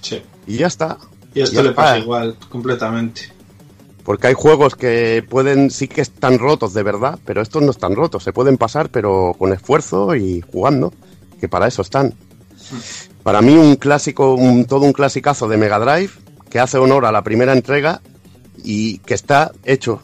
[0.00, 0.22] Sí.
[0.46, 0.98] Y ya está.
[1.34, 3.32] Y esto le pasa igual, completamente.
[4.04, 7.96] Porque hay juegos que pueden, sí que están rotos de verdad, pero estos no están
[7.96, 8.22] rotos.
[8.22, 10.92] Se pueden pasar, pero con esfuerzo y jugando,
[11.40, 12.14] que para eso están.
[13.22, 16.12] Para mí un clásico, un, todo un clasicazo de Mega Drive,
[16.48, 18.00] que hace honor a la primera entrega
[18.64, 20.00] y que está hecho,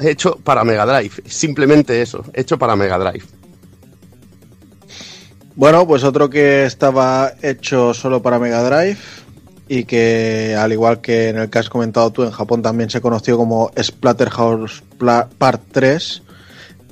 [0.00, 1.22] hecho para Mega Drive.
[1.26, 3.24] Simplemente eso, hecho para Mega Drive.
[5.56, 8.98] Bueno, pues otro que estaba hecho solo para Mega Drive
[9.68, 13.00] y que, al igual que en el que has comentado tú, en Japón también se
[13.00, 16.22] conoció como Splatterhouse Pla- Part 3,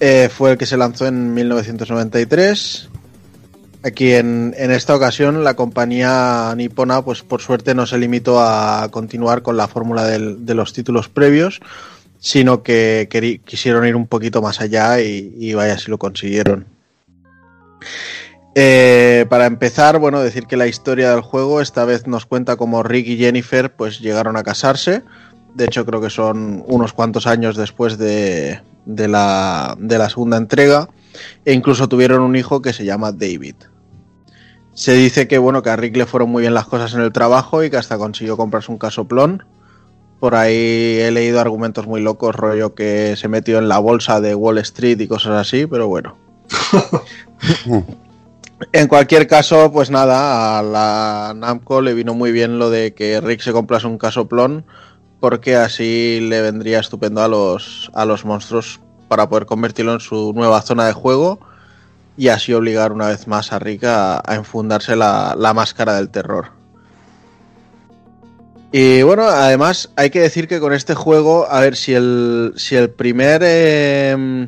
[0.00, 2.88] eh, fue el que se lanzó en 1993.
[3.88, 8.88] Aquí en, en esta ocasión la compañía nipona, pues por suerte no se limitó a
[8.90, 11.60] continuar con la fórmula de los títulos previos,
[12.20, 16.66] sino que queri- quisieron ir un poquito más allá y, y vaya si lo consiguieron.
[18.54, 22.82] Eh, para empezar, bueno, decir que la historia del juego esta vez nos cuenta cómo
[22.82, 25.02] Rick y Jennifer pues llegaron a casarse.
[25.54, 30.36] De hecho, creo que son unos cuantos años después de, de la, de la segunda
[30.36, 30.88] entrega.
[31.44, 33.54] E incluso tuvieron un hijo que se llama David.
[34.78, 37.12] Se dice que bueno, que a Rick le fueron muy bien las cosas en el
[37.12, 39.42] trabajo y que hasta consiguió comprarse un casoplón.
[40.20, 44.36] Por ahí he leído argumentos muy locos, rollo que se metió en la bolsa de
[44.36, 46.16] Wall Street y cosas así, pero bueno.
[48.72, 53.20] En cualquier caso, pues nada, a la Namco le vino muy bien lo de que
[53.20, 54.64] Rick se comprase un casoplón,
[55.20, 60.32] porque así le vendría estupendo a los, a los monstruos para poder convertirlo en su
[60.34, 61.38] nueva zona de juego
[62.18, 66.46] y así obligar una vez más a Rick a, enfundarse la, la máscara del terror.
[68.72, 72.76] Y bueno, además hay que decir que con este juego, a ver si el, si
[72.76, 74.46] el primer eh,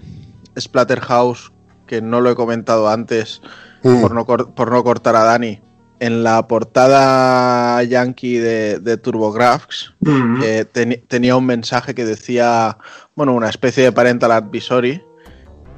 [0.59, 1.53] Splatterhouse,
[1.87, 3.41] que no lo he comentado antes,
[3.83, 4.03] Mm.
[4.03, 5.59] por, no por no cortar a Dani,
[6.01, 10.41] en la portada yankee de, de TurboGrafx Mm.
[10.45, 10.67] eh,
[11.09, 12.77] tenía un mensaje que decía,
[13.15, 15.03] bueno, una especie de parental advisory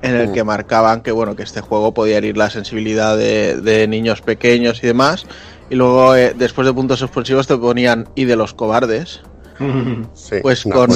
[0.02, 0.32] en el Mm.
[0.32, 4.82] que marcaban que bueno que este juego podía herir la sensibilidad de, de niños pequeños
[4.82, 5.26] y demás
[5.70, 9.22] y luego eh, después de puntos suspensivos te ponían y de los cobardes
[10.14, 10.90] Sí, pues con.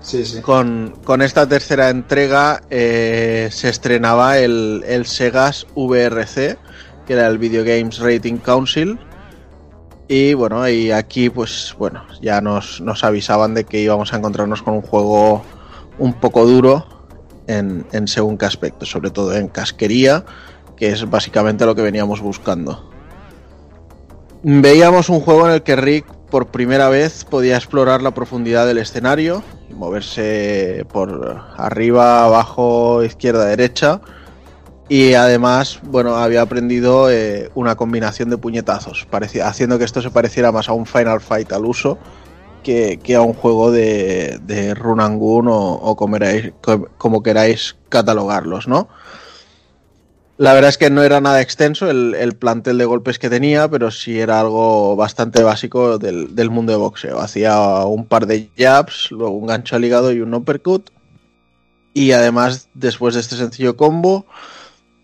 [0.00, 0.40] Sí, sí.
[0.40, 6.56] con, con esta tercera entrega eh, se estrenaba el, el Segas VRC,
[7.06, 8.98] que era el Video Games Rating Council.
[10.06, 14.62] Y bueno, y aquí pues bueno, ya nos, nos avisaban de que íbamos a encontrarnos
[14.62, 15.42] con un juego
[15.98, 16.86] un poco duro
[17.48, 20.24] en, en según qué aspecto, sobre todo en casquería,
[20.76, 22.88] que es básicamente lo que veníamos buscando.
[24.44, 28.78] Veíamos un juego en el que Rick por primera vez podía explorar la profundidad del
[28.78, 34.00] escenario, moverse por arriba, abajo, izquierda, derecha.
[34.88, 39.06] Y además, bueno, había aprendido eh, una combinación de puñetazos,
[39.42, 41.98] haciendo que esto se pareciera más a un Final Fight al uso
[42.62, 45.96] que, a un juego de, de Run and o,
[46.98, 48.88] como, queráis, catalogarlos, ¿no?
[50.36, 53.68] La verdad es que no era nada extenso el, el plantel de golpes que tenía,
[53.68, 57.18] pero sí era algo bastante básico del, del mundo de boxeo.
[57.18, 60.90] Hacía un par de jabs, luego un gancho al hígado y un uppercut.
[61.92, 64.26] Y además, después de este sencillo combo,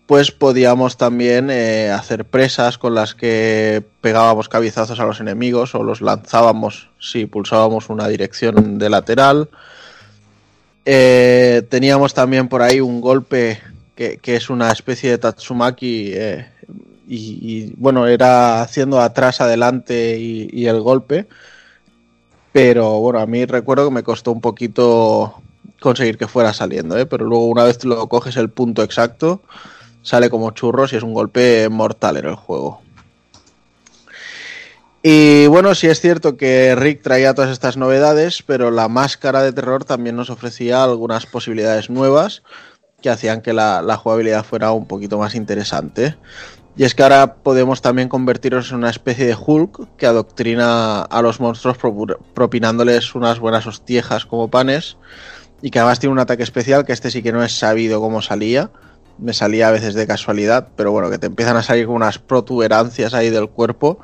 [0.05, 5.83] pues podíamos también eh, hacer presas con las que pegábamos cabezazos a los enemigos o
[5.83, 9.49] los lanzábamos si pulsábamos una dirección de lateral.
[10.85, 13.59] Eh, teníamos también por ahí un golpe
[13.95, 16.49] que, que es una especie de Tatsumaki eh,
[17.07, 21.27] y, bueno, era haciendo atrás, adelante y, y, el golpe.
[22.51, 25.35] Pero bueno, a mí recuerdo que me costó un poquito
[25.79, 27.05] conseguir que fuera saliendo, ¿eh?
[27.05, 29.41] pero luego una vez lo coges el punto exacto,
[30.05, 32.81] sale como churros y es un golpe mortal en el juego.
[35.01, 39.51] Y bueno, sí es cierto que Rick traía todas estas novedades, pero la máscara de
[39.51, 42.43] terror también nos ofrecía algunas posibilidades nuevas
[43.01, 46.17] que hacían que la, jugabilidad fuera un poquito más interesante.
[46.77, 51.21] Y es que ahora podemos también convertirnos en una especie de Hulk que adoctrina a
[51.21, 51.77] los monstruos
[52.33, 54.97] propinándoles unas buenas hostiejas como panes
[55.61, 58.21] y que además tiene un ataque especial que este sí que no es sabido cómo
[58.21, 58.71] salía.
[59.17, 62.19] Me salía a veces de casualidad, pero bueno, que te empiezan a salir con unas
[62.19, 63.99] protuberancias ahí del cuerpo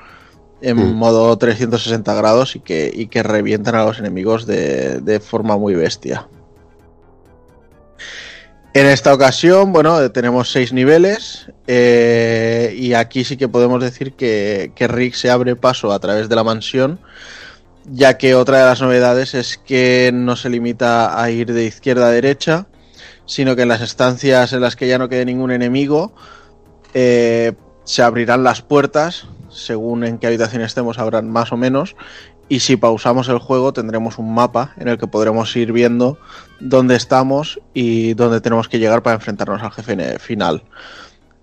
[0.61, 0.93] en mm.
[0.93, 5.75] modo 360 grados y que, y que revientan a los enemigos de, de forma muy
[5.75, 6.27] bestia.
[8.73, 14.71] En esta ocasión, bueno, tenemos seis niveles eh, y aquí sí que podemos decir que,
[14.75, 16.97] que, Rick se abre paso a través de la mansión,
[17.91, 22.07] ya que otra de las novedades es que no se limita a ir de izquierda
[22.07, 22.67] a derecha,
[23.25, 26.13] sino que en las estancias en las que ya no quede ningún enemigo,
[26.93, 31.95] eh, se abrirán las puertas, según en qué habitación estemos habrán más o menos,
[32.51, 36.17] y si pausamos el juego tendremos un mapa en el que podremos ir viendo
[36.59, 40.63] dónde estamos y dónde tenemos que llegar para enfrentarnos al jefe final.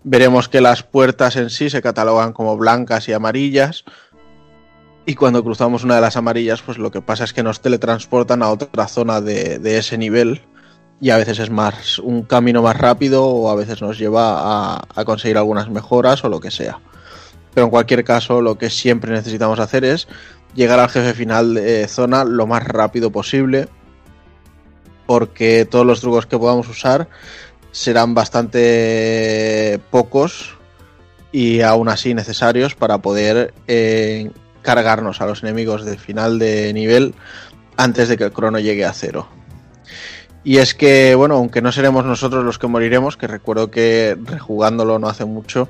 [0.04, 3.84] Veremos que las puertas en sí se catalogan como blancas y amarillas
[5.06, 8.42] y cuando cruzamos una de las amarillas pues lo que pasa es que nos teletransportan
[8.42, 10.42] a otra zona de, de ese nivel
[11.00, 15.04] y a veces es más un camino más rápido o a veces nos lleva a,
[15.04, 16.80] conseguir algunas mejoras o lo que sea.
[17.54, 20.08] Pero en cualquier caso, lo que siempre necesitamos hacer es
[20.54, 23.68] llegar al jefe final de zona lo más rápido posible.
[25.06, 27.08] Porque todos los trucos que podamos usar
[27.70, 30.56] serán bastante pocos
[31.32, 34.30] y aún así necesarios para poder eh,
[34.62, 37.14] cargarnos a los enemigos de final de nivel
[37.76, 39.28] antes de que el crono llegue a cero.
[40.48, 44.98] Y es que, bueno, aunque no seremos nosotros los que moriremos, que recuerdo que rejugándolo
[44.98, 45.68] no hace mucho,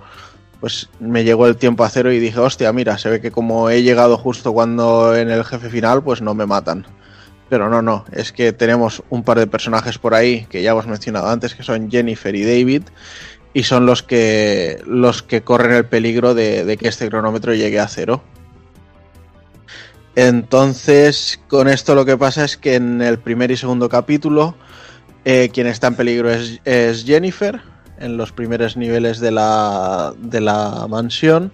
[0.60, 3.70] pues me llegó el tiempo a cero y dije, hostia, mira, se ve que como
[3.70, 6.86] he llegado justo cuando en el jefe final, pues no me matan.
[7.48, 10.86] Pero no, no, es que tenemos un par de personajes por ahí que ya hemos
[10.86, 12.84] mencionado antes, que son Jennifer y David,
[13.54, 17.80] y son los que los que corren el peligro de, de que este cronómetro llegue
[17.80, 18.22] a cero.
[20.14, 24.54] Entonces, con esto lo que pasa es que en el primer y segundo capítulo,
[25.30, 27.60] eh, quien está en peligro es, Jennifer,
[27.98, 31.52] en los primeros niveles de la, de la mansión.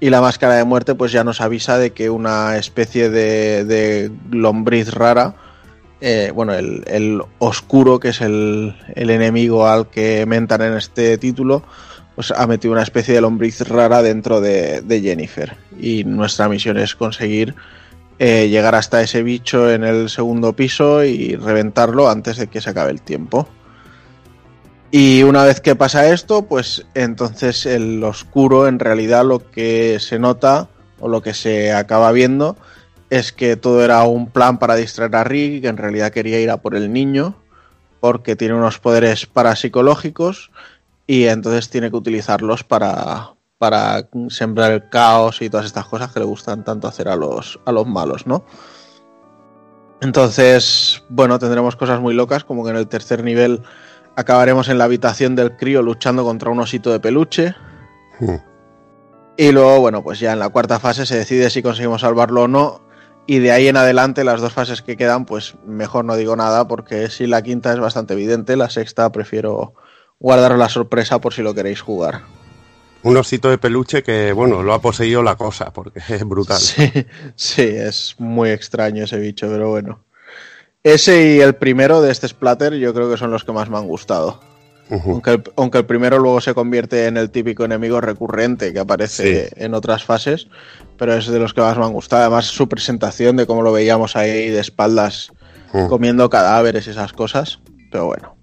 [0.00, 4.10] Y la máscara de muerte pues ya nos avisa de que una especie de, de
[4.30, 5.34] lombriz rara,
[6.02, 11.16] eh, bueno, el, el oscuro, que es el, el enemigo al que mentan en este
[11.16, 11.62] título,
[12.16, 15.56] pues ha metido una especie de lombriz rara dentro de, de Jennifer.
[15.80, 17.54] Y nuestra misión es conseguir
[18.18, 22.70] eh, llegar hasta ese bicho en el segundo piso y reventarlo antes de que se
[22.70, 23.46] acabe el tiempo.
[24.90, 30.18] Y una vez que pasa esto, pues entonces el oscuro en realidad lo que se
[30.18, 30.68] nota
[31.00, 32.56] o lo que se acaba viendo
[33.10, 36.50] es que todo era un plan para distraer a Rick, que en realidad quería ir
[36.50, 37.36] a por el niño,
[38.00, 40.50] porque tiene unos poderes parapsicológicos
[41.06, 46.20] y entonces tiene que utilizarlos para, para sembrar el caos y todas estas cosas que
[46.20, 48.44] le gustan tanto hacer a los, a los malos, ¿no?
[50.00, 53.62] Entonces, bueno, tendremos cosas muy locas, como que en el tercer nivel
[54.14, 57.54] acabaremos en la habitación del crío luchando contra un osito de peluche.
[59.38, 62.48] Y luego, bueno, pues ya en la cuarta fase se decide si conseguimos salvarlo o
[62.48, 62.82] no.
[63.26, 66.68] Y de ahí en adelante, las dos fases que quedan, pues mejor no digo nada,
[66.68, 69.74] porque si la quinta es bastante evidente, la sexta prefiero
[70.20, 72.22] guardar la sorpresa por si lo queréis jugar.
[73.06, 76.58] Un osito de peluche que, bueno, lo ha poseído la cosa, porque es brutal.
[76.58, 76.90] Sí,
[77.36, 80.00] sí, es muy extraño ese bicho, pero bueno.
[80.82, 83.78] Ese y el primero de este splatter yo creo que son los que más me
[83.78, 84.40] han gustado.
[84.90, 89.48] aunque, el, aunque, el, primero luego se convierte en el típico enemigo recurrente que aparece
[89.48, 89.54] sí.
[89.56, 90.48] en otras fases,
[90.96, 92.22] pero es de los que más me han gustado.
[92.22, 95.32] Además, su presentación de cómo lo veíamos ahí de espaldas
[95.72, 95.88] uh.
[95.88, 97.60] comiendo cadáveres y esas cosas.
[97.90, 98.35] Pero bueno.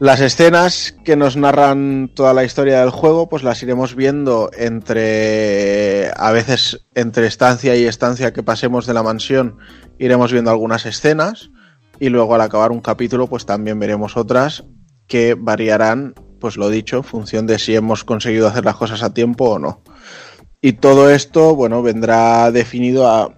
[0.00, 6.12] Las escenas que nos narran toda la historia del juego, pues las iremos viendo entre,
[6.16, 9.58] a veces entre estancia y estancia que pasemos de la mansión,
[9.98, 11.50] iremos viendo algunas escenas
[11.98, 14.62] y luego al acabar un capítulo, pues también veremos otras
[15.08, 19.12] que variarán, pues lo dicho, en función de si hemos conseguido hacer las cosas a
[19.12, 19.82] tiempo o no.
[20.60, 23.34] Y todo esto, bueno, vendrá definido a...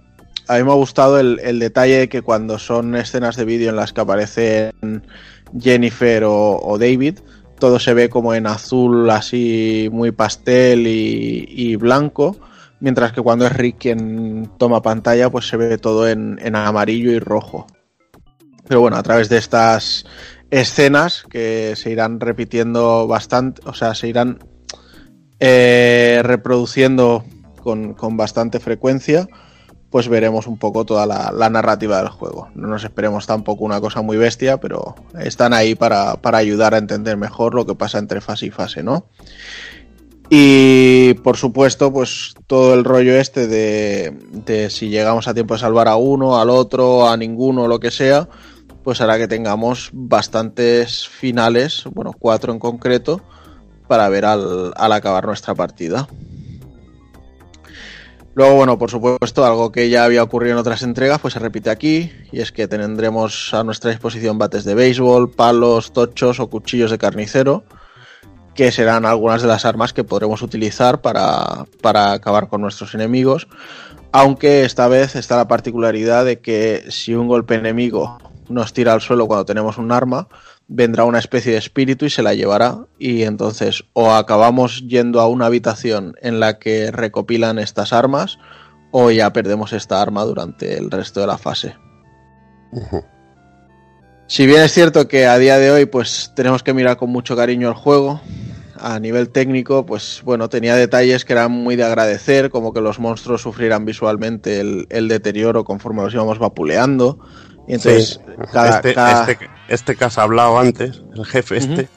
[0.47, 3.69] A mí me ha gustado el, el detalle de que cuando son escenas de vídeo
[3.69, 4.73] en las que aparecen
[5.59, 7.19] Jennifer o, David,
[7.59, 12.37] todo se ve como en azul, así muy pastel y, blanco,
[12.79, 17.11] mientras que cuando es Rick quien toma pantalla, pues se ve todo en, en, amarillo
[17.11, 17.67] y rojo.
[18.67, 20.05] Pero bueno, a través de estas
[20.49, 24.39] escenas que se irán repitiendo bastante, o sea, se irán
[25.39, 27.23] eh, reproduciendo
[27.63, 29.27] con, con bastante frecuencia
[29.91, 32.47] pues veremos un poco toda la, narrativa del juego.
[32.55, 36.77] No nos esperemos tampoco una cosa muy bestia, pero están ahí para, para, ayudar a
[36.77, 39.05] entender mejor lo que pasa entre fase y fase, ¿no?
[40.29, 45.59] Y por supuesto, pues todo el rollo este de, de si llegamos a tiempo de
[45.59, 48.29] salvar a uno, al otro, a ninguno, lo que sea,
[48.85, 53.21] pues hará que tengamos bastantes finales, bueno, cuatro en concreto,
[53.89, 56.07] para ver al, al acabar nuestra partida.
[58.33, 61.69] Luego, bueno, por supuesto, algo que ya había ocurrido en otras entregas, pues se repite
[61.69, 66.91] aquí, y es que tendremos a nuestra disposición bates de béisbol, palos, tochos o cuchillos
[66.91, 67.63] de carnicero,
[68.55, 73.49] que serán algunas de las armas que podremos utilizar para, para acabar con nuestros enemigos,
[74.13, 79.01] aunque esta vez está la particularidad de que si un golpe enemigo nos tira al
[79.01, 80.27] suelo cuando tenemos un arma,
[80.73, 85.27] vendrá una especie de espíritu y se la llevará y entonces o acabamos yendo a
[85.27, 88.39] una habitación en la que recopilan estas armas
[88.91, 91.75] o ya perdemos esta arma durante el resto de la fase.
[92.71, 93.05] Uh -huh.
[94.27, 97.35] Si bien es cierto que a día de hoy pues tenemos que mirar con mucho
[97.35, 98.21] cariño el juego,
[98.79, 102.97] a nivel técnico pues bueno tenía detalles que eran muy de agradecer, como que los
[102.97, 107.19] monstruos sufrieran visualmente el, el deterioro conforme los íbamos vapuleando,
[107.67, 108.33] Y entonces, Sí.
[108.51, 111.87] cada, este, cada- este, este que has hablado antes, el jefe este,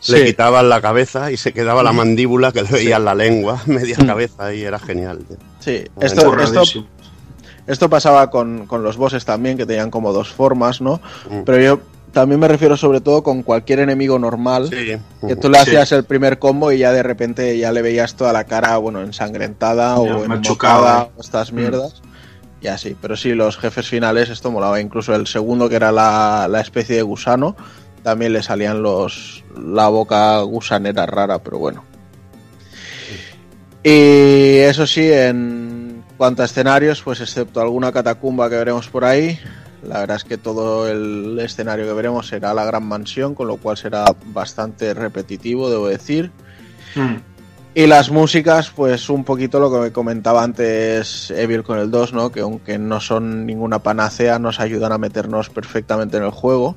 [0.00, 0.12] Sí.
[0.12, 3.96] le quitaban la cabeza y se quedaba la mandíbula que le veían la lengua, media
[3.96, 5.18] cabeza y era genial.
[5.26, 5.36] tío.
[5.60, 6.62] Sí, esto, esto,
[7.66, 11.00] esto pasaba con, con los bosses también, que tenían como dos formas, ¿no?
[11.46, 11.80] Pero yo
[12.12, 15.62] también me refiero sobre todo con cualquier enemigo normal, que tú le Sí.
[15.62, 19.00] hacías el primer combo y ya de repente ya le veías toda la cara, bueno,
[19.00, 21.56] ensangrentada Ya, o machucada, estas Mm.
[22.64, 22.64] Mierdas.
[22.64, 24.80] Y así, pero sí, los jefes finales, esto molaba.
[24.80, 27.56] Incluso el segundo, que era la, la especie de gusano,
[28.02, 31.84] también le salían los la boca gusanera rara, pero bueno.
[33.82, 39.38] Y eso sí, en cuanto a escenarios, pues excepto alguna catacumba que veremos por ahí,
[39.82, 43.58] la verdad es que todo el escenario que veremos será la gran mansión, con lo
[43.58, 46.30] cual será bastante repetitivo, debo decir.
[46.94, 47.16] Mm.
[47.76, 52.12] Y las músicas, pues un poquito lo que me comentaba antes Evil con el 2,
[52.12, 52.30] ¿no?
[52.30, 56.76] Que aunque no son ninguna panacea, nos ayudan a meternos perfectamente en el juego.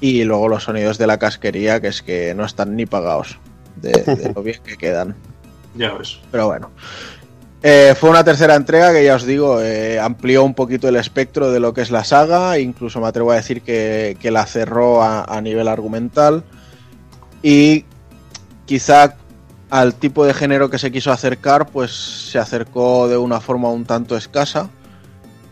[0.00, 3.38] Y luego los sonidos de la casquería, que es que no están ni pagados
[3.76, 5.16] de, de lo bien que quedan.
[5.74, 6.18] Ya ves.
[6.30, 6.70] Pero bueno.
[7.62, 11.50] Eh, fue una tercera entrega que ya os digo, eh, amplió un poquito el espectro
[11.50, 15.02] de lo que es la saga, incluso me atrevo a decir que, que la cerró
[15.02, 16.44] a, a nivel argumental
[17.42, 17.86] y
[18.66, 19.16] quizá
[19.70, 21.92] al tipo de género que se quiso acercar, pues
[22.30, 24.70] se acercó de una forma un tanto escasa,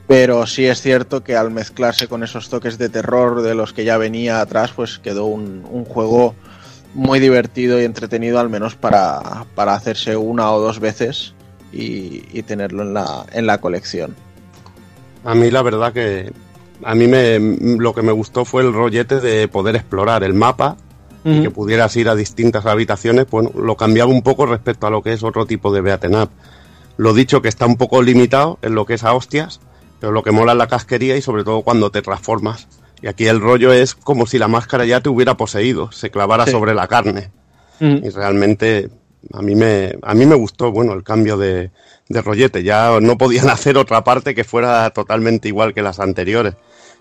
[0.07, 3.84] pero sí es cierto que al mezclarse con esos toques de terror de los que
[3.84, 6.34] ya venía atrás, pues quedó un, juego
[6.94, 11.34] muy divertido y entretenido, al menos para, para hacerse una o dos veces
[11.73, 14.15] y, y tenerlo en la, en la colección.
[15.25, 16.33] A mí la verdad que
[16.83, 17.39] a mí me,
[17.78, 20.76] lo que me gustó fue el rollete de poder explorar el mapa
[21.25, 25.03] y que pudieras ir a distintas habitaciones, bueno, lo cambiaba un poco respecto a lo
[25.03, 26.28] que es otro tipo de beaten up.
[26.99, 29.61] Lo dicho que está un poco limitado en lo que es a hostias,
[30.01, 32.69] pero lo que mola es la casquería y sobre todo cuando te transformas.
[33.01, 36.44] Y aquí el rollo es como si la máscara ya te hubiera poseído, se clavara
[36.44, 36.51] Sí.
[36.53, 37.31] sobre la carne.
[37.81, 38.91] Y realmente
[39.33, 41.70] a mí me, a mí me gustó, bueno, el cambio de,
[42.09, 42.62] de rollete.
[42.62, 46.55] Ya no podían hacer otra parte que fuera totalmente igual que las anteriores.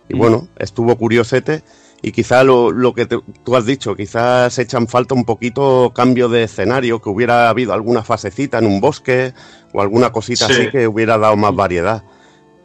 [0.10, 1.62] Y bueno, estuvo curiosete.
[2.06, 6.28] Y quizá lo, lo que te- tú has dicho, quizás echan falta un poquito cambio
[6.28, 9.34] de escenario, que hubiera habido alguna fasecita en un bosque
[9.72, 10.52] o alguna cosita Sí.
[10.54, 12.04] así que hubiera dado más variedad.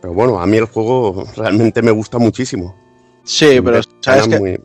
[0.02, 2.76] Pero bueno, a mí el juego realmente me gusta muchísimo.
[3.24, 4.38] Sí, pero ¿sabes qué?
[4.40, 4.60] muy-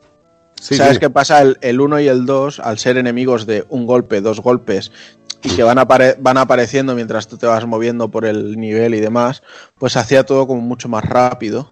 [0.59, 1.41] Sí, ¿Sabes qué pasa?
[1.41, 4.91] El, el 1 y el 2, al ser enemigos de un golpe, dos golpes,
[5.43, 9.01] y que van, apare- van apareciendo mientras tú te vas moviendo por el nivel y
[9.01, 9.43] demás,
[9.77, 11.69] pues hacía todo como mucho más rápido.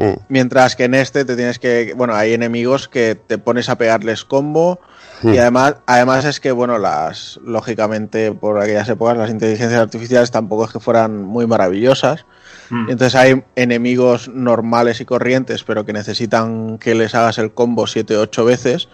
[0.00, 0.14] Mm.
[0.28, 1.92] Mientras que en este te tienes que.
[1.94, 4.80] Bueno, hay enemigos que te pones a pegarles combo.
[5.22, 5.34] Mm.
[5.34, 7.38] Y además, además es que, bueno, las.
[7.44, 12.24] Lógicamente, por aquellas épocas, las inteligencias artificiales tampoco es que fueran muy maravillosas.
[12.70, 12.90] Mm.
[12.90, 18.16] Entonces hay enemigos normales y corrientes, pero que necesitan que les hagas el combo 7
[18.16, 18.88] o 8 veces.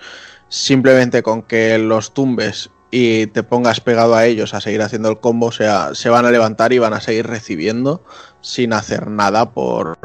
[0.48, 5.18] Simplemente con que los tumbes y te pongas pegado a ellos a seguir haciendo el
[5.18, 8.02] combo, o sea, se van a levantar y van a seguir recibiendo
[8.40, 9.98] sin hacer nada por,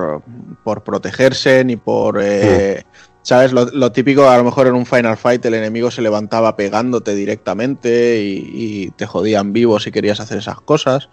[0.64, 2.19] por protegerse ni por...
[2.22, 2.84] eh,
[3.24, 3.51] ¿Sabes?
[3.53, 7.14] Lo, lo típico, a lo mejor en un Final Fight el enemigo se levantaba pegándote
[7.14, 11.08] directamente y, y te jodían vivo si querías hacer esas cosas.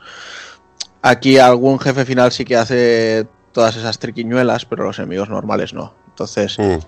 [1.03, 5.93] Aquí algún jefe final sí que hace todas esas triquiñuelas, pero los enemigos normales no.
[6.09, 6.79] Entonces, Mm.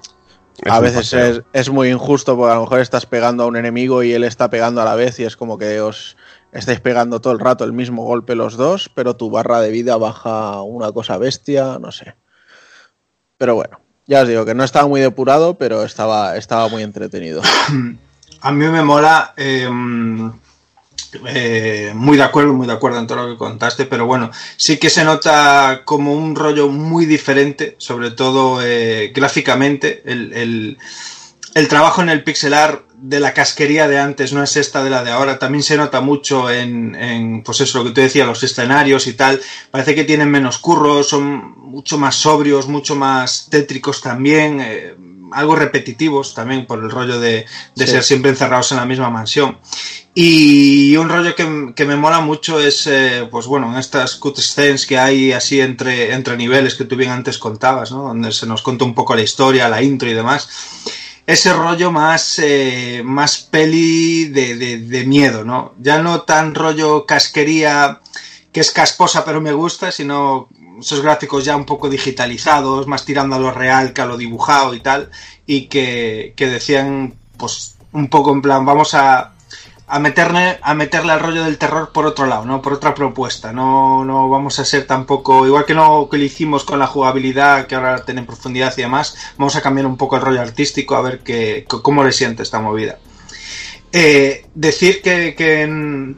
[0.62, 3.56] Es a veces es, es muy injusto porque a lo mejor estás pegando a un
[3.56, 6.16] enemigo y él está pegando a la vez y es como que os
[6.52, 9.96] estáis pegando todo el rato el mismo golpe los dos, pero tu barra de vida
[9.96, 12.14] baja una cosa bestia, no sé.
[13.38, 17.42] Pero bueno, ya os digo que no estaba muy depurado, pero estaba, estaba muy entretenido.
[18.42, 19.34] A mí me mola.
[19.36, 19.68] eh,
[21.26, 24.78] eh, muy de acuerdo, muy de acuerdo en todo lo que contaste, pero bueno, sí
[24.78, 30.02] que se nota como un rollo muy diferente, sobre todo eh, gráficamente.
[30.05, 30.32] El,
[31.55, 35.02] el- trabajo en el pixelar de la casquería de antes no es esta de la
[35.02, 35.39] de ahora.
[35.39, 39.14] También se nota mucho en, en, pues eso, lo que tú decías, los escenarios y
[39.14, 39.40] tal.
[39.70, 44.60] Parece que tienen menos curros, son mucho más sobrios, mucho más tétricos también.
[44.60, 44.94] eh,
[45.33, 47.92] algo repetitivos también por el rollo de, de Sí.
[47.92, 49.59] ser siempre encerrados en la misma mansión.
[50.15, 54.84] Y un rollo que, que me mola mucho es, eh, pues bueno, en estas cutscenes
[54.86, 58.02] que hay así entre, entre niveles que tú bien antes contabas, ¿no?
[58.02, 60.49] Donde se nos cuenta un poco la historia, la intro y demás.
[61.26, 65.75] Ese rollo más, eh, más peli de, de- de miedo, ¿no?
[65.78, 68.00] Ya no tan rollo casquería
[68.52, 70.49] que es casposa pero me gusta, sino
[70.81, 74.75] esos gráficos ya un poco digitalizados, más tirando a lo real que a lo dibujado
[74.75, 75.10] y tal,
[75.47, 79.33] y que, que decían, pues, un poco en plan, vamos a,
[79.89, 82.62] a meterle, a meterle al rollo del terror por otro lado, ¿no?
[82.62, 83.52] Por otra propuesta.
[83.52, 87.67] No, no vamos a ser tampoco, igual que no que lo hicimos con la jugabilidad,
[87.67, 91.02] que ahora tiene profundidad y demás, vamos a cambiar un poco el rollo artístico a
[91.02, 92.99] ver qué, c- cómo le siente esta movida.
[93.92, 96.17] Eh, decir que, que en-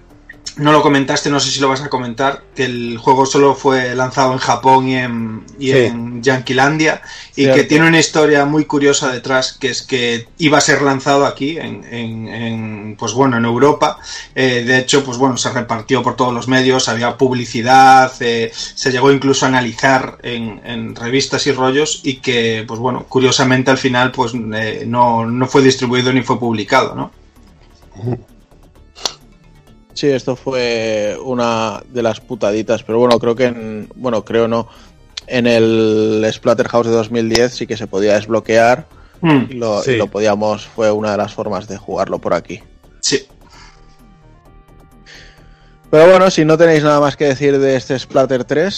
[0.57, 3.95] no lo comentaste, no sé si lo vas a comentar, que el juego solo fue
[3.95, 5.79] lanzado en Japón y en, y Sí.
[5.79, 7.01] en Yanquilandia
[7.31, 7.57] y Cierto.
[7.57, 11.57] que tiene una historia muy curiosa detrás, que es que iba a ser lanzado aquí,
[11.59, 13.99] en, en- en, pues bueno, en Europa.
[14.35, 18.93] Eh, de hecho, pues bueno, se repartió por todos los medios, había publicidad, eh, se
[18.93, 23.79] llegó incluso a analizar en, en revistas y rollos y que, pues bueno, curiosamente al
[23.79, 27.11] final pues eh, no, no fue distribuido ni fue publicado, ¿no?
[29.95, 34.69] Sí, esto fue una de las putaditas, pero bueno, creo que en, bueno, creo no,
[35.27, 38.87] en el Splatterhouse de 2010 sí que se podía desbloquear
[39.23, 39.47] Mm.
[39.51, 42.61] y, lo, y lo podíamos, fue una de las formas de jugarlo por aquí.
[43.01, 43.25] Sí.
[45.91, 48.75] Pero bueno, si no tenéis nada más que decir de este Splatter 3,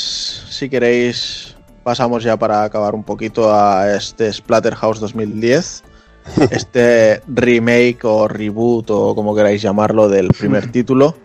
[0.50, 5.82] si queréis pasamos ya para acabar un poquito a este Splatterhouse 2010.
[6.50, 11.16] Este remake o reboot o como queráis llamarlo del primer título.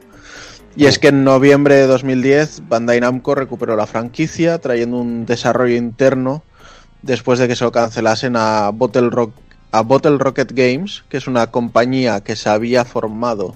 [0.76, 5.76] Y es que en noviembre de 2010 Bandai Namco recuperó la franquicia trayendo un desarrollo
[5.76, 6.44] interno
[7.02, 9.34] después de que se lo cancelasen a Bottle, Rock,
[9.72, 13.56] a Bottle Rocket Games, que es una compañía que se había formado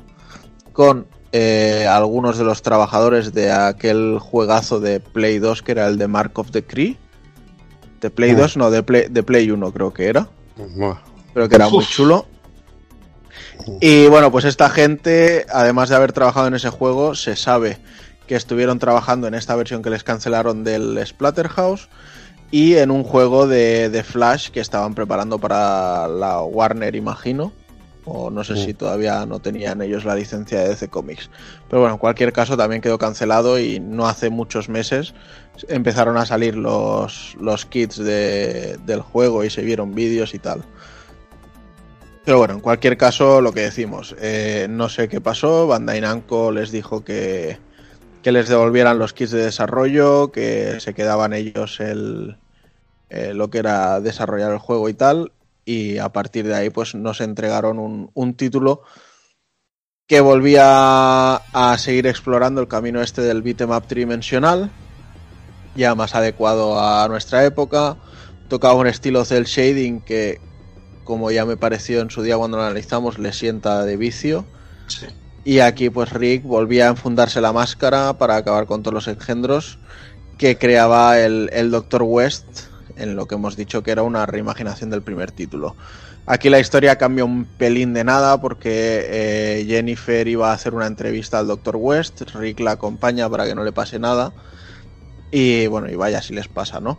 [0.74, 5.98] con eh, algunos de los trabajadores de aquel juegazo de Play 2 que era el
[5.98, 6.98] de Mark of the Cree.
[8.02, 8.38] De Play Mm.
[8.38, 10.28] 2, no, de Play, de Play 1 creo que era.
[11.34, 12.26] Pero que era muy chulo.
[13.82, 17.78] Y bueno, pues esta gente, además de haber trabajado en ese juego, se sabe
[18.28, 21.90] que estuvieron trabajando en esta versión que les cancelaron del Splatterhouse
[22.52, 27.52] y en un juego de, de Flash que estaban preparando para la Warner, imagino.
[28.06, 31.30] O no sé si todavía no tenían ellos la licencia de DC Comics.
[31.70, 35.14] Pero bueno, en cualquier caso también quedó cancelado y no hace muchos meses
[35.70, 40.64] empezaron a salir los, los kits de- del juego y se vieron vídeos y tal.
[42.26, 46.52] Pero bueno, en cualquier caso, lo que decimos, eh, no sé qué pasó, Bandai Namco
[46.54, 47.58] les dijo que,
[48.22, 52.38] que les devolvieran los kits de desarrollo, que se quedaban ellos el,
[53.10, 55.34] eh, lo que era desarrollar el juego y tal,
[55.66, 58.84] y a partir de ahí pues nos entregaron un, un título
[60.08, 64.72] que volvía a seguir explorando el camino este del beat'em up tridimensional,
[65.76, 67.98] ya más adecuado a nuestra época,
[68.48, 70.40] tocaba un estilo cel shading que
[71.04, 74.46] como ya me pareció en su día cuando lo analizamos, le sienta de vicio.
[75.46, 79.80] Y aquí pues Rick volvía a enfundarse la máscara para acabar con todos los engendros
[80.38, 82.04] que creaba el, el Dr.
[82.04, 85.76] West en lo que hemos dicho que era una reimaginación del primer título.
[86.26, 90.88] Aquí la historia cambia un pelín de nada porque eh, Jennifer iba a hacer una
[90.88, 91.76] entrevista al Dr.
[91.76, 94.32] West, Rick la acompaña para que no le pase nada
[95.32, 96.98] y bueno, y vaya si les pasa, ¿no?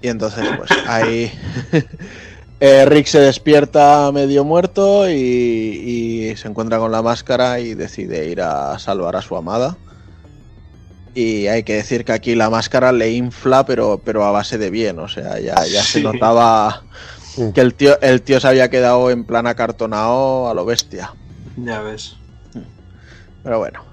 [0.00, 1.30] Y entonces pues ahí
[2.64, 8.28] eh, Rick se despierta medio muerto y, y se encuentra con la máscara y decide
[8.28, 9.76] ir a salvar a su amada.
[11.12, 14.70] Y hay que decir que aquí la máscara le infla, pero, pero a base de
[14.70, 15.00] bien.
[15.00, 16.84] O sea, ya, ya se notaba
[17.52, 21.12] que el tío, el tío se había quedado en plan acartonado a lo bestia.
[21.56, 22.14] Ya ves.
[23.42, 23.91] Pero bueno.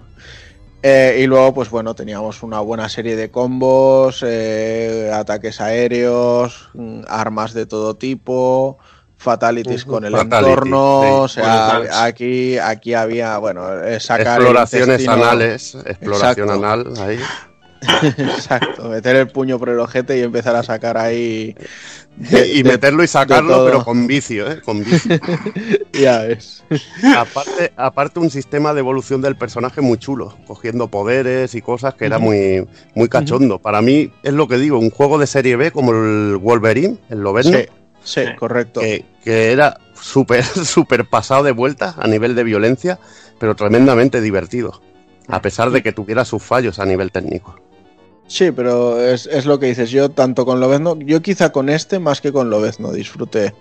[0.82, 7.01] Eh, y luego, pues bueno, teníamos una buena serie de combos, eh, ataques aéreos, mm,
[7.08, 8.77] armas de todo tipo,
[9.17, 11.01] fatalities con el Fatality, entorno.
[11.03, 11.11] sí.
[11.11, 14.40] O sea, aquí, aquí había, bueno, eh, sacar.
[14.40, 16.66] Exploraciones anales, exploración Exacto.
[16.66, 17.19] anal ahí.
[18.17, 21.56] Exacto, meter el puño por el ojete y empezar a sacar ahí.
[22.53, 24.61] y meterlo y sacarlo, pero con vicio, ¿eh?
[24.61, 25.19] Con vicio.
[25.93, 26.64] ya ves.
[27.15, 32.06] aparte, aparte un sistema de evolución del personaje muy chulo, cogiendo poderes y cosas que
[32.06, 33.59] era muy, muy cachondo.
[33.59, 37.19] Para mí es lo que digo, un juego de serie B como el Wolverine, el
[37.19, 37.57] Lobezno,
[38.03, 38.81] Sí, sí, correcto.
[38.81, 42.99] que, que era súper súper pasado de vuelta a nivel de violencia,
[43.39, 44.81] pero tremendamente divertido,
[45.27, 47.68] a pesar de que tuviera sus fallos a nivel técnico.
[48.30, 49.91] Sí, pero es, es lo que dices.
[49.91, 53.53] Yo, tanto con Lobezno, yo quizá con este más que con Lobezno disfruté.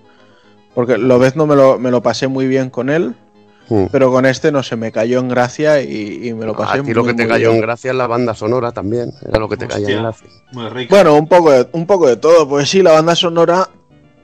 [0.75, 3.15] Porque Lobezno me lo, me lo pasé muy bien con él,
[3.71, 3.87] Mm.
[3.93, 6.83] pero con este no se me cayó en gracia y, y me lo pasé A
[6.83, 7.57] ti muy, lo que te muy cayó bien.
[7.57, 10.27] en gracia es la banda sonora también, era lo que te caía en gracia.
[10.53, 10.95] Muy rico.
[10.95, 12.49] Bueno, un poco, de, un poco de todo.
[12.49, 13.69] Pues sí, la banda sonora.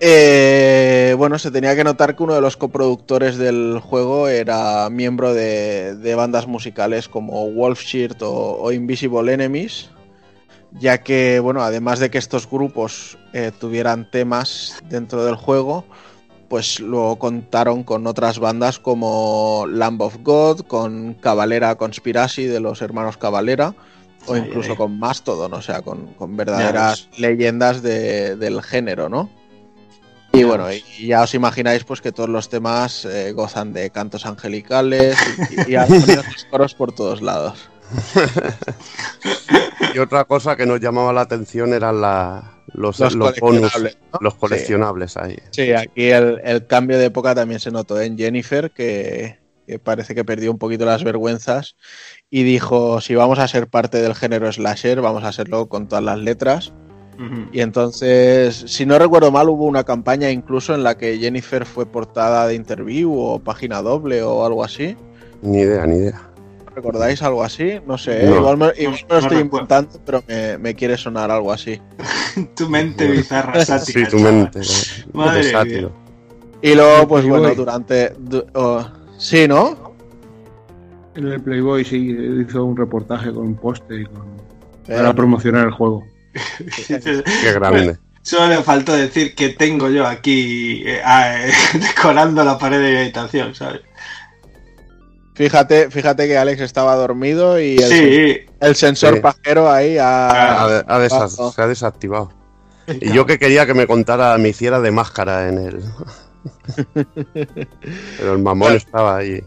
[0.00, 5.34] eh, bueno, se tenía que notar que uno de los coproductores del juego era miembro
[5.34, 9.90] de, de bandas musicales como Wolfshirt o, o Invisible Enemies.
[10.80, 15.84] Ya que, bueno, además de que estos grupos eh, tuvieran temas dentro del juego,
[16.48, 22.82] pues luego contaron con otras bandas como Lamb of God, con Cavalera Conspiracy de los
[22.82, 23.74] hermanos Cavalera,
[24.26, 24.76] o incluso ay.
[24.76, 29.30] con Mastodon, o sea, con, con verdaderas leyendas de- del género, ¿no?
[30.32, 34.26] Y bueno, y ya os imagináis pues que todos los temas eh, gozan de cantos
[34.26, 35.16] angelicales
[35.50, 37.70] y, y y coros por todos lados.
[39.94, 43.98] Y otra cosa que nos llamaba la atención eran la- los, Los los bonus, coleccionables,
[44.12, 44.18] ¿no?
[44.20, 45.36] los coleccionables ahí.
[45.50, 50.14] Sí, aquí el, el cambio de época también se notó en Jennifer, que, que parece
[50.14, 51.76] que perdió un poquito las vergüenzas
[52.30, 56.02] y dijo, si vamos a ser parte del género slasher, vamos a hacerlo con todas
[56.04, 56.72] las letras.
[57.52, 61.86] Y entonces, si no recuerdo mal, hubo una campaña incluso en la que Jennifer fue
[61.86, 64.96] portada de interview o página doble o algo así.
[65.40, 66.20] Ni idea, ni idea.
[66.74, 67.80] ¿Recordáis algo así?
[67.86, 68.28] No sé, ¿eh?
[68.28, 68.36] No.
[68.36, 69.40] igual me, igual me lo No estoy recuerdo.
[69.40, 71.80] inventando, pero me, me quiere sonar algo así.
[72.56, 74.00] Tu mente bizarra, sática.
[74.10, 74.60] Sí, tu mente.
[75.12, 75.50] Madre mía.
[75.52, 75.92] sátiro.
[76.62, 78.14] Y luego, pues bueno, durante...
[78.18, 78.84] du- oh,
[79.18, 79.94] sí, ¿no?
[81.14, 84.22] En el Playboy sí hizo un reportaje con un póster y con...
[84.88, 86.04] Eh, para promocionar el juego.
[86.88, 87.98] Qué grande.
[88.22, 92.90] Solo le faltó decir que tengo yo aquí eh, ah, eh, decorando la pared de
[92.92, 93.82] mi habitación, ¿sabes?
[95.34, 99.20] Fíjate, fíjate que Alex estaba dormido y el, Sí, el sensor Sí.
[99.20, 100.62] pajero ahí ha...
[100.62, 102.32] Ha de- ha desa- Ah, se ha desactivado.
[103.00, 105.84] Y yo que quería que me contara, me hiciera de máscara en el.
[108.18, 109.42] Pero el mamón estaba ahí.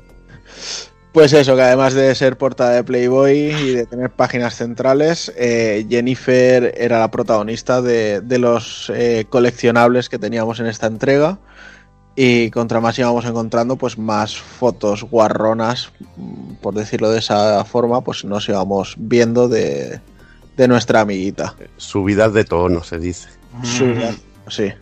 [1.14, 5.85] Pues eso, que además de ser portada de Playboy y de tener páginas centrales, eh,
[5.90, 11.40] Jennifer era la protagonista de, de los eh, coleccionables que teníamos en esta entrega.
[12.19, 18.01] Y contra más íbamos encontrando, pues más fotos guarronas, mm, por decirlo de esa forma,
[18.01, 20.01] pues nos íbamos viendo de,
[20.57, 21.53] de nuestra amiguita.
[21.77, 23.29] Subidas de tono, se dice.
[23.61, 23.93] Sí,
[24.47, 24.73] sí.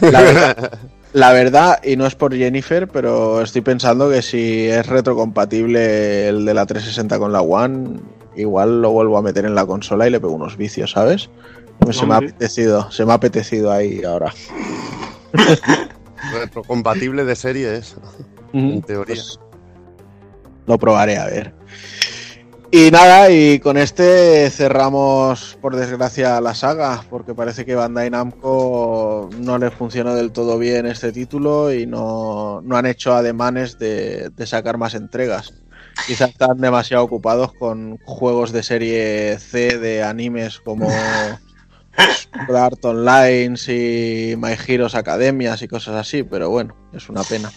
[0.00, 0.78] La verdad,
[1.12, 6.44] la verdad, y no es por Jennifer, pero estoy pensando que si es retrocompatible el
[6.44, 7.98] de la 360 con la One,
[8.36, 11.30] igual lo vuelvo a meter en la consola y le pego unos vicios, ¿sabes?
[11.90, 14.32] Se me ha apetecido, se me ha apetecido ahí ahora.
[16.32, 17.96] Retrocompatible de series,
[18.52, 19.14] en teoría.
[19.14, 19.38] Pues
[20.66, 21.54] lo probaré a ver.
[22.70, 29.30] Y nada, y con este cerramos, por desgracia, la saga, porque parece que Bandai Namco
[29.38, 34.30] no le funcionó del todo bien este título y no, no han hecho ademanes de,
[34.30, 35.54] de sacar más entregas.
[36.04, 40.88] Quizás están demasiado ocupados con juegos de serie C de animes como
[42.46, 47.50] Sword Art Online y My Heroes Academias y cosas así, pero bueno, es una pena.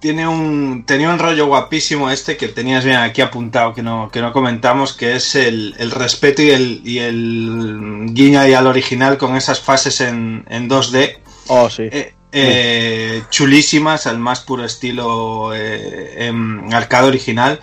[0.00, 4.20] tiene un, tenía un rollo guapísimo este que tenías bien aquí apuntado, que no, que
[4.20, 9.16] no comentamos, que es el, el respeto y el, y el guiño ahí al original
[9.16, 11.18] con esas fases en, en 2D.
[11.48, 11.84] Oh, sí.
[11.90, 17.60] Eh, eh, chulísimas, al más puro estilo eh, em, arcade original.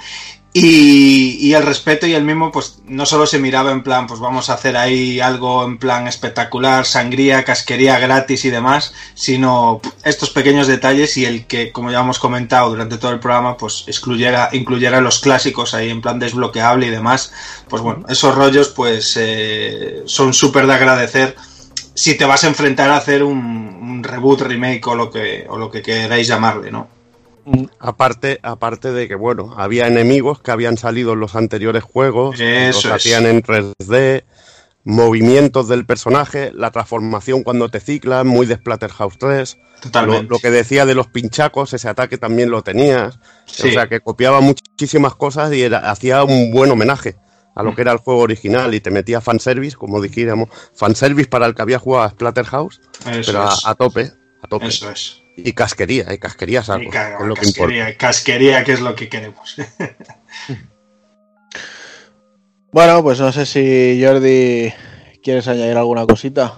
[0.53, 4.19] Y, y el respeto y el mismo, pues no solo se miraba en plan, pues
[4.19, 10.29] vamos a hacer ahí algo en plan espectacular, sangría, casquería gratis y demás, sino estos
[10.29, 14.49] pequeños detalles y el que, como ya hemos comentado durante todo el programa, pues excluyera,
[14.51, 17.31] incluyera los clásicos ahí en plan desbloqueable y demás.
[17.69, 21.35] Pues bueno, esos rollos pues eh, son súper de agradecer
[21.93, 25.57] si te vas a enfrentar a hacer un, un reboot, remake o lo que, o
[25.57, 27.00] lo que queráis llamarle, ¿no?
[27.79, 32.77] Aparte, aparte de que, bueno, había enemigos que habían salido en los anteriores juegos, Eso
[32.77, 32.91] los es.
[32.91, 34.23] hacían en 3D,
[34.83, 39.57] movimientos del personaje, la transformación cuando te ciclas, muy de Splatterhouse 3.
[39.81, 40.23] Totalmente.
[40.23, 43.19] Lo, lo que decía de los pinchacos, ese ataque también lo tenías.
[43.45, 43.69] Sí.
[43.69, 47.15] O sea, que copiaba muchísimas cosas y era, hacía un buen homenaje
[47.55, 51.45] a lo que era el juego original y te metía fanservice, como dijéramos, fanservice para
[51.45, 52.79] el que había jugado a Splatterhouse,
[53.11, 54.67] Eso pero a tope, a tope.
[54.67, 55.20] Eso es.
[55.43, 57.73] Y casquería, y casquería saco, Y ca- que es lo que importa.
[57.73, 59.55] casquería, casquería, que es lo que queremos.
[62.73, 64.73] Bueno, pues no sé si Jordi
[65.21, 66.53] quieres añadir alguna cosita.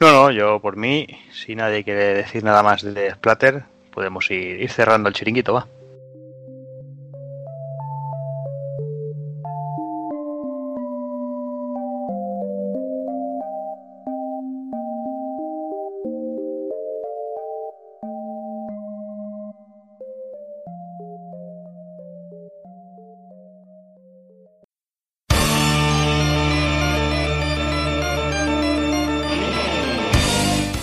[0.00, 4.60] No, no, yo por mí, si nadie quiere decir nada más de Splatter, podemos ir,
[4.62, 5.66] ir cerrando el chiringuito, va.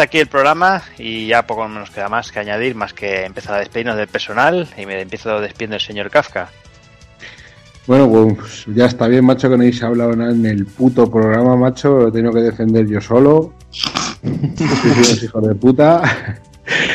[0.00, 3.58] Aquí el programa y ya poco nos queda más que añadir, más que empezar a
[3.58, 6.50] despedirnos del personal y me empiezo despidiendo el señor Kafka.
[7.86, 11.56] Bueno, pues ya está bien, macho, que no habéis hablado nada en el puto programa,
[11.56, 11.98] macho.
[11.98, 13.54] Lo he tenido que defender yo solo.
[15.22, 16.02] Hijos de puta.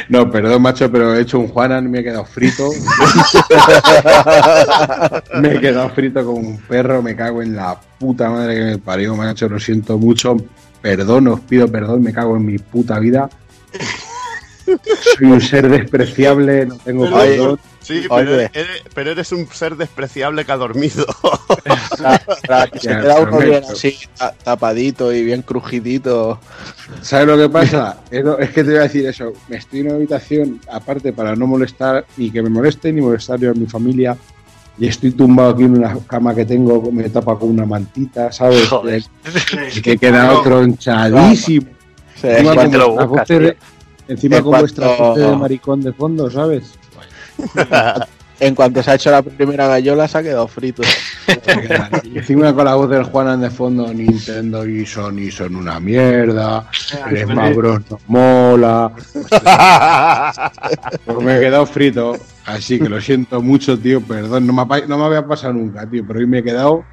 [0.10, 2.70] No, perdón, macho, pero he hecho un Juanan me he quedado frito.
[5.42, 8.78] me he quedado frito como un perro, me cago en la puta madre que me
[8.78, 9.50] parió, macho.
[9.50, 10.38] Lo siento mucho.
[10.84, 13.28] Perdón, os pido perdón, me cago en mi puta vida.
[15.18, 17.60] Soy un ser despreciable, no tengo Pero- perdón.
[17.84, 21.06] Sí, pero eres, pero eres un ser despreciable que ha dormido.
[22.48, 23.50] Para que se Ya, queda uno prometo.
[23.52, 26.40] bien así, ta- tapadito y bien crujidito.
[27.02, 27.98] ¿Sabes lo que pasa?
[28.10, 29.34] Es, que te voy a decir eso.
[29.50, 33.38] Me estoy en una habitación aparte para no molestar, ni que me moleste, ni molestar
[33.38, 34.16] yo a mi familia.
[34.78, 38.68] Y estoy tumbado aquí en una cama que tengo, me tapa con una mantita, ¿sabes?
[38.68, 39.04] Joder.
[39.76, 41.68] Y que he quedado tronchadísimo.
[44.08, 46.74] Encima con vuestra voz de maricón de fondo, ¿sabes?
[48.40, 50.82] En cuanto se ha hecho la primera gallola, se ha quedado frito.
[52.14, 56.68] Encima con la voz del Juanan de fondo, Nintendo y Sony son una mierda,
[57.10, 58.92] el Smash Bros no mola.
[61.06, 64.98] Pues me he quedado frito, así que lo siento mucho, tío, perdón, no me, no
[64.98, 66.84] me había pasado nunca, tío, pero hoy me he quedado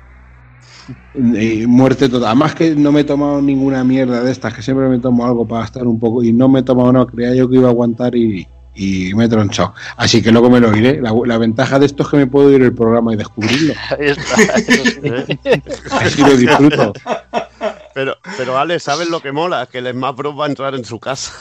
[1.14, 2.28] eh, muerte total.
[2.28, 5.46] Además que no me he tomado ninguna mierda de estas, que siempre me tomo algo
[5.46, 7.70] para estar un poco y no me he tomado nada, creía yo que iba a
[7.70, 9.74] aguantar y, y me he tronchado.
[9.96, 11.00] Así que luego me lo iré.
[11.00, 13.74] La, la ventaja de esto es que me puedo ir el programa y descubrirlo.
[13.90, 15.62] Ahí está, eso sí, ¿eh?
[15.90, 16.92] Así lo disfruto.
[18.00, 19.66] Pero, pero Ale, ¿sabes lo que mola?
[19.70, 21.34] Que el Smash Bros va a entrar en su casa.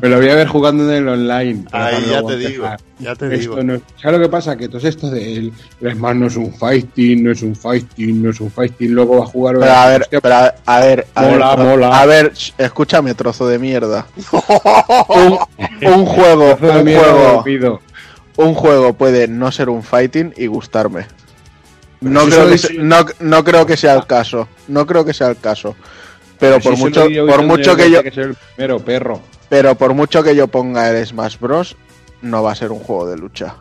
[0.00, 1.64] Me lo voy a ver jugando en el online.
[1.72, 2.64] Ahí ya te digo,
[3.00, 3.62] ya te Esto digo.
[3.64, 4.56] no- ¿Sabes lo que pasa?
[4.56, 8.22] Que todo esto de el, el Smash no es un fighting, no es un fighting,
[8.22, 9.56] no es un fighting, luego va a jugar.
[9.58, 12.00] Pero a ver, Hostia, pero a, a ver, a Mola, ver, mola.
[12.00, 14.06] A ver, sh- escúchame, trozo de mierda.
[15.08, 15.38] un,
[15.92, 17.44] un juego, un juego,
[18.36, 21.06] un juego puede no ser un fighting y gustarme.
[22.00, 24.48] No creo, que, dice- no, no creo que sea el caso.
[24.68, 25.74] No creo que sea el caso.
[26.38, 29.20] Pero por si mucho, por mucho que yo, que ser el primero, perro.
[29.48, 31.76] pero por mucho que yo ponga el Smash Bros,
[32.22, 33.56] no va a ser un juego de lucha.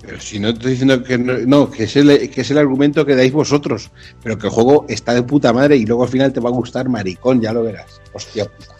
[0.00, 2.58] Pero si no te estoy diciendo que no, no, que, es el, que es el
[2.58, 3.90] argumento que dais vosotros,
[4.22, 6.52] pero que el juego está de puta madre y luego al final te va a
[6.52, 8.00] gustar maricón, ya lo verás.
[8.12, 8.74] Hostia puta.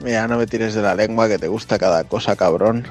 [0.00, 2.86] Mira, no me tires de la lengua que te gusta cada cosa, cabrón.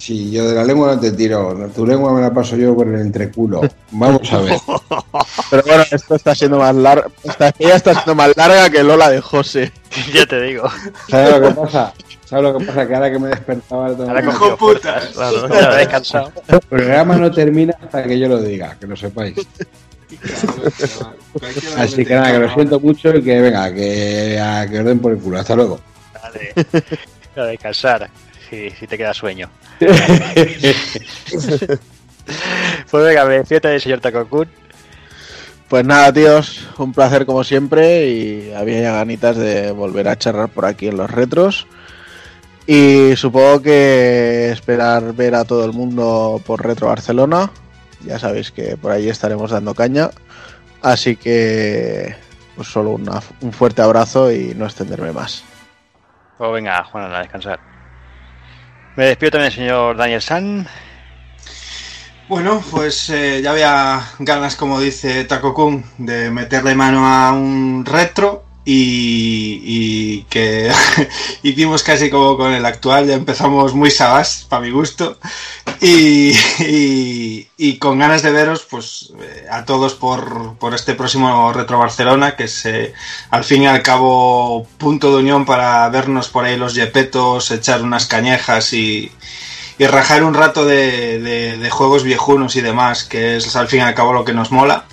[0.00, 2.88] Si yo de la lengua no te tiro, tu lengua me la paso yo por
[2.88, 3.60] el entreculo.
[3.90, 4.58] Vamos a ver.
[5.50, 7.08] Pero bueno, esto está siendo más larga.
[7.22, 9.70] Esta ella está siendo más larga que Lola de José.
[10.14, 10.66] ya te digo.
[11.06, 11.92] ¿Sabes lo que pasa?
[12.24, 12.88] ¿Sabes lo que pasa?
[12.88, 15.04] Que ahora que me despertaba ahora cogió fuerzas.
[15.08, 15.48] Claro.
[15.50, 16.32] Ya descansado.
[16.48, 19.36] El programa no termina hasta que yo lo diga, que lo sepáis.
[21.76, 24.98] Así que nada, que lo siento mucho y que venga, que, a, que os den
[24.98, 25.40] por el culo.
[25.40, 25.78] Hasta luego.
[26.14, 26.54] Dale.
[27.36, 28.08] A descansar.
[28.50, 29.48] Si, si te queda sueño.
[32.90, 34.48] Pues venga, me del señor Takokun.
[35.68, 40.48] Pues nada, tíos, un placer como siempre y había ya ganitas de volver a charlar
[40.48, 41.66] por aquí en los retros.
[42.66, 47.50] Y supongo que esperar ver a todo el mundo por Retro Barcelona.
[48.04, 50.10] Ya sabéis que por ahí estaremos dando caña.
[50.82, 52.14] Así que
[52.56, 55.42] pues solo una- un fuerte abrazo y no extenderme más.
[56.38, 57.58] Pues venga, Juan, a descansar.
[59.00, 60.68] Me despido también señor Daniel San.
[62.28, 67.86] Bueno, pues eh, ya había ganas, como dice Taco Kun, de meterle mano a un
[67.86, 70.70] retro y, que
[71.42, 75.18] hicimos casi como con el actual, ya empezamos muy sabás, para mi gusto,
[75.80, 76.34] y,
[77.78, 82.44] con ganas de veros pues eh, a todos por, por este próximo Retro Barcelona, que
[82.44, 82.92] es eh,
[83.30, 87.82] al fin y al cabo punto de unión para vernos por ahí los yepetos, echar
[87.82, 89.10] unas cañejas y,
[89.78, 91.18] y rajar un rato de-
[91.58, 94.50] de juegos viejunos y demás, que es al fin y al cabo lo que nos
[94.52, 94.84] mola.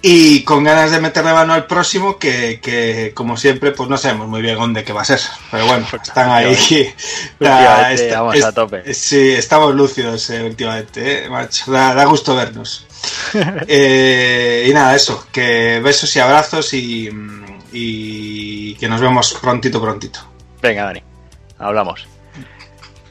[0.00, 4.28] Y con ganas de meterle mano al próximo, que, que, como siempre, pues no sabemos
[4.28, 5.18] muy bien dónde que va a ser.
[5.50, 6.46] Pero bueno, están ahí.
[7.40, 8.94] Últimamente Está- vamos es- a tope.
[8.94, 11.72] Sí, estamos lúcidos eh, últimamente, eh, macho.
[11.72, 12.86] Da, da gusto vernos.
[13.68, 17.10] Eh, y nada, eso, que besos y abrazos y,
[17.72, 20.20] y que nos vemos prontito, prontito.
[20.62, 21.02] Venga, Dani.
[21.58, 22.06] Hablamos.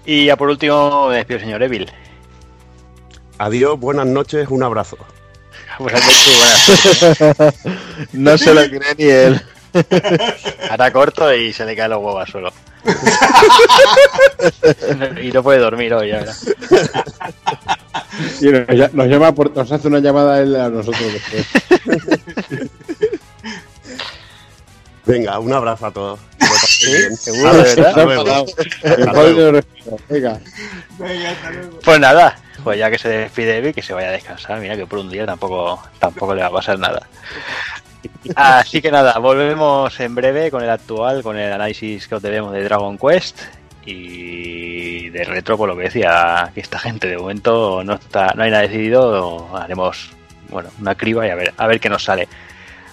[0.05, 1.91] Y ya por último, me despido señor Evil.
[3.39, 4.97] Adiós, buenas noches, un abrazo.
[5.79, 7.55] Buenas noches, buenas
[8.13, 9.41] No se lo cree ni él.
[10.69, 12.53] Hará corto y se le caen los huevos al suelo.
[15.21, 16.45] y no puede dormir hoy, ya verás.
[18.41, 21.45] Y nos, ll- nos llama por- nos hace una llamada él a nosotros después.
[25.07, 26.19] Venga, un abrazo a todos.
[26.67, 27.87] Sí, seguro, de verdad.
[27.87, 28.31] Hasta luego.
[28.83, 29.59] Hasta luego.
[30.09, 30.39] Venga.
[31.83, 34.59] Pues nada, pues ya que se despide Evi, que se vaya a descansar.
[34.59, 37.07] Mira que por un día tampoco, tampoco le va a pasar nada.
[38.35, 42.53] Así que nada, volvemos en breve con el actual, con el análisis que os debemos
[42.53, 43.41] de Dragon Quest
[43.85, 48.43] y de retro, por lo que decía que esta gente de momento no está, no
[48.43, 50.09] hay nada decidido, haremos
[50.49, 52.27] bueno una criba y a ver, a ver qué nos sale.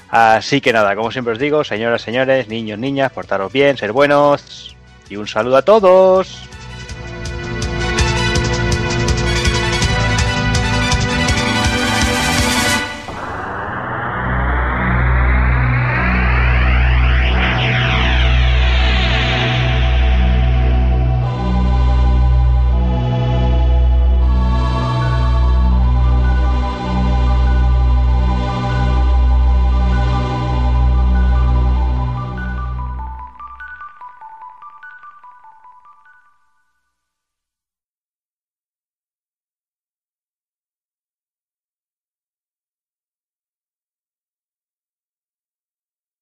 [0.08, 4.76] Así que nada, como siempre os digo, señoras, señores, niños, niñas, portaros bien, ser buenos
[5.08, 6.48] y un saludo a todos.